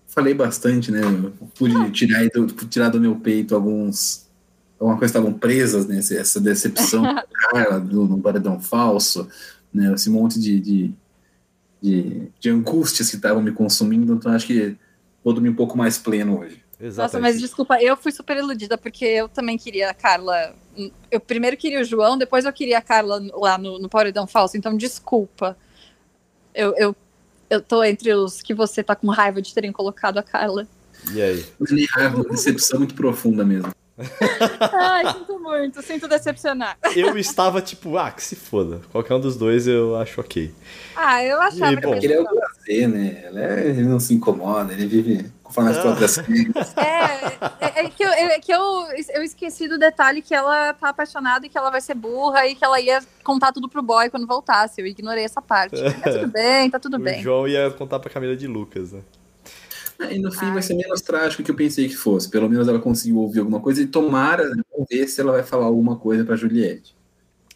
falei 0.08 0.34
bastante, 0.34 0.90
né? 0.90 1.00
Eu 1.00 1.32
pude 1.56 1.92
tirar, 1.92 2.18
aí 2.18 2.28
do, 2.28 2.46
tirar 2.66 2.88
do 2.88 3.00
meu 3.00 3.14
peito 3.14 3.54
alguns. 3.54 4.26
Alguma 4.80 4.98
coisa 4.98 5.12
estavam 5.12 5.32
presas, 5.32 5.86
né? 5.86 5.98
Essa- 5.98 6.40
decepção 6.40 7.02
do 7.14 7.22
cara, 7.52 7.78
do, 7.78 8.04
do 8.08 8.18
paredão 8.18 8.58
falso, 8.60 9.28
né? 9.72 9.92
Esse 9.94 10.10
monte 10.10 10.40
de, 10.40 10.58
de, 10.60 10.94
de, 11.80 12.22
de 12.40 12.50
angústias 12.50 13.08
que 13.10 13.16
estavam 13.16 13.40
me 13.42 13.52
consumindo. 13.52 14.14
Então, 14.14 14.32
acho 14.32 14.46
que 14.48 14.76
vou 15.24 15.32
dormir 15.32 15.50
um 15.50 15.54
pouco 15.54 15.76
mais 15.76 15.98
pleno 15.98 16.40
hoje. 16.40 16.62
Nossa, 16.96 17.20
mas 17.20 17.38
desculpa, 17.38 17.80
eu 17.82 17.94
fui 17.94 18.10
super 18.10 18.38
iludida, 18.38 18.78
porque 18.78 19.04
eu 19.04 19.28
também 19.28 19.58
queria 19.58 19.90
a 19.90 19.94
Carla. 19.94 20.54
Eu 21.10 21.20
primeiro 21.20 21.56
queria 21.56 21.80
o 21.80 21.84
João, 21.84 22.16
depois 22.16 22.46
eu 22.46 22.52
queria 22.52 22.78
a 22.78 22.82
Carla 22.82 23.22
lá 23.34 23.58
no, 23.58 23.78
no 23.78 23.88
Paredão 23.88 24.26
Falso, 24.26 24.56
então 24.56 24.74
desculpa. 24.74 25.56
Eu, 26.54 26.74
eu, 26.76 26.96
eu 27.50 27.60
tô 27.60 27.84
entre 27.84 28.14
os 28.14 28.40
que 28.40 28.54
você 28.54 28.82
tá 28.82 28.96
com 28.96 29.08
raiva 29.08 29.42
de 29.42 29.52
terem 29.52 29.72
colocado 29.72 30.16
a 30.16 30.22
Carla. 30.22 30.66
E 31.12 31.20
aí? 31.20 31.44
Raiva, 31.90 32.16
uma 32.16 32.30
decepção 32.30 32.78
muito 32.78 32.94
profunda 32.94 33.44
mesmo. 33.44 33.72
Ai, 34.72 35.12
sinto 35.12 35.38
muito, 35.38 35.82
sinto 35.82 36.08
decepcionar. 36.08 36.76
Eu 36.96 37.16
estava 37.18 37.60
tipo, 37.60 37.96
ah, 37.98 38.10
que 38.10 38.22
se 38.22 38.36
foda. 38.36 38.80
Qualquer 38.92 39.14
um 39.14 39.20
dos 39.20 39.36
dois 39.36 39.66
eu 39.66 39.96
acho 39.96 40.20
ok. 40.20 40.52
Ah, 40.96 41.24
eu 41.24 41.40
achava 41.40 41.72
E, 41.72 41.76
que 41.76 41.82
bom, 41.86 41.94
Ele 41.94 42.12
é 42.12 42.20
o 42.20 42.24
prazer, 42.26 42.88
né? 42.88 43.24
Ele, 43.26 43.40
é- 43.40 43.66
ele 43.68 43.82
não 43.84 44.00
se 44.00 44.12
incomoda, 44.14 44.72
ele 44.72 44.86
vive 44.86 45.30
conforme 45.42 45.70
as 45.70 45.78
Ah. 45.78 45.82
próprias 45.82 46.16
regras. 46.18 46.76
É, 46.76 47.80
é, 47.80 47.84
é 47.84 47.90
que, 47.90 48.02
eu, 48.04 48.08
é 48.10 48.38
que 48.38 48.52
eu, 48.52 48.86
eu 49.14 49.22
esqueci 49.22 49.66
do 49.68 49.78
detalhe 49.78 50.22
que 50.22 50.34
ela 50.34 50.72
tá 50.74 50.90
apaixonada 50.90 51.44
e 51.44 51.48
que 51.48 51.58
ela 51.58 51.70
vai 51.70 51.80
ser 51.80 51.94
burra 51.94 52.46
e 52.46 52.54
que 52.54 52.64
ela 52.64 52.80
ia 52.80 53.00
contar 53.24 53.52
tudo 53.52 53.68
pro 53.68 53.82
boy 53.82 54.08
quando 54.10 54.26
voltasse. 54.26 54.80
Eu 54.80 54.86
ignorei 54.86 55.24
essa 55.24 55.42
parte. 55.42 55.76
Tá 56.00 56.12
tudo 56.12 56.28
bem, 56.28 56.70
tá 56.70 56.78
tudo 56.78 56.96
o 56.98 57.00
bem. 57.00 57.22
João 57.22 57.48
ia 57.48 57.70
contar 57.70 57.98
pra 57.98 58.10
Camila 58.10 58.36
de 58.36 58.46
Lucas, 58.46 58.92
né? 58.92 59.00
E 60.10 60.18
no 60.18 60.30
fim 60.32 60.46
Ai. 60.46 60.52
vai 60.54 60.62
ser 60.62 60.74
menos 60.74 61.00
trágico 61.00 61.42
que 61.42 61.50
eu 61.50 61.54
pensei 61.56 61.88
que 61.88 61.96
fosse. 61.96 62.28
Pelo 62.30 62.48
menos 62.48 62.66
ela 62.68 62.78
conseguiu 62.78 63.18
ouvir 63.18 63.40
alguma 63.40 63.60
coisa 63.60 63.82
e 63.82 63.86
tomara, 63.86 64.48
né, 64.48 64.62
vamos 64.72 64.86
ver 64.90 65.06
se 65.08 65.20
ela 65.20 65.32
vai 65.32 65.42
falar 65.42 65.66
alguma 65.66 65.96
coisa 65.96 66.24
pra 66.24 66.36
Juliette. 66.36 66.94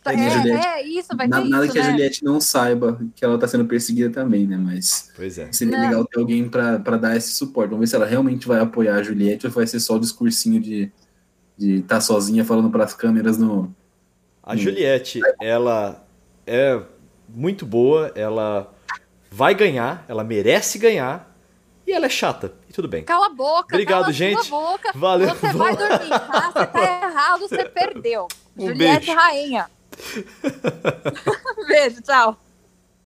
É, 0.07 0.11
Aí, 0.11 0.31
Juliette, 0.31 0.67
é, 0.67 0.83
isso, 0.87 1.17
vai 1.17 1.27
Na- 1.27 1.41
ter 1.41 1.49
nada 1.49 1.65
isso, 1.65 1.73
que 1.73 1.79
a 1.79 1.83
né? 1.85 1.91
Juliette 1.91 2.23
não 2.25 2.39
saiba 2.39 3.01
que 3.17 3.25
ela 3.25 3.39
tá 3.39 3.49
sendo 3.49 3.65
perseguida 3.65 4.11
também, 4.11 4.47
né? 4.47 4.59
Mas 4.59 5.11
Pois 5.17 5.39
é. 5.39 5.51
seria 5.51 5.79
Não. 5.79 5.85
legal 5.89 6.05
ter 6.05 6.19
alguém 6.21 6.47
pra, 6.47 6.79
pra 6.79 6.99
dar 6.99 7.17
esse 7.17 7.33
suporte. 7.33 7.71
Vamos 7.71 7.81
ver 7.81 7.87
se 7.87 7.97
ela 7.97 8.05
realmente 8.05 8.47
vai 8.47 8.61
apoiar 8.61 8.97
a 8.97 9.03
Juliette 9.03 9.47
ou 9.47 9.53
vai 9.53 9.67
ser 9.67 9.81
só 9.81 9.97
o 9.97 10.01
discursinho 10.01 10.61
de 10.61 10.93
de 11.57 11.77
estar 11.77 12.01
sozinha 12.01 12.45
falando 12.45 12.69
pras 12.69 12.95
câmeras 12.95 13.39
no. 13.39 13.73
A. 14.43 14.57
Juliette, 14.57 15.21
ela 15.41 16.05
é 16.47 16.83
muito 17.29 17.65
boa, 17.65 18.11
ela 18.17 18.75
vai 19.31 19.55
ganhar, 19.55 20.05
ela 20.09 20.23
merece 20.25 20.79
ganhar 20.79 21.34
e 21.87 21.93
ela 21.93 22.07
é 22.07 22.09
chata. 22.09 22.53
E 22.69 22.73
tudo 22.73 22.89
bem. 22.89 23.05
Cala 23.05 23.27
a 23.27 23.31
boca, 23.31 23.75
Obrigado, 23.75 24.01
cala 24.01 24.09
a 24.09 24.13
gente. 24.13 24.45
sua 24.47 24.61
boca. 24.61 24.93
Valeu. 24.95 25.29
Você 25.35 25.53
vai 25.53 25.77
dormir, 25.77 26.09
tá? 26.09 26.51
Você 26.53 26.67
tá 26.67 26.83
errado, 27.09 27.41
você 27.41 27.65
perdeu. 27.69 28.29
Um 28.57 28.69
Juliette 28.69 29.07
beijo. 29.07 29.21
Rainha. 29.21 29.71
Beijo, 31.69 32.03
tchau. 32.03 32.37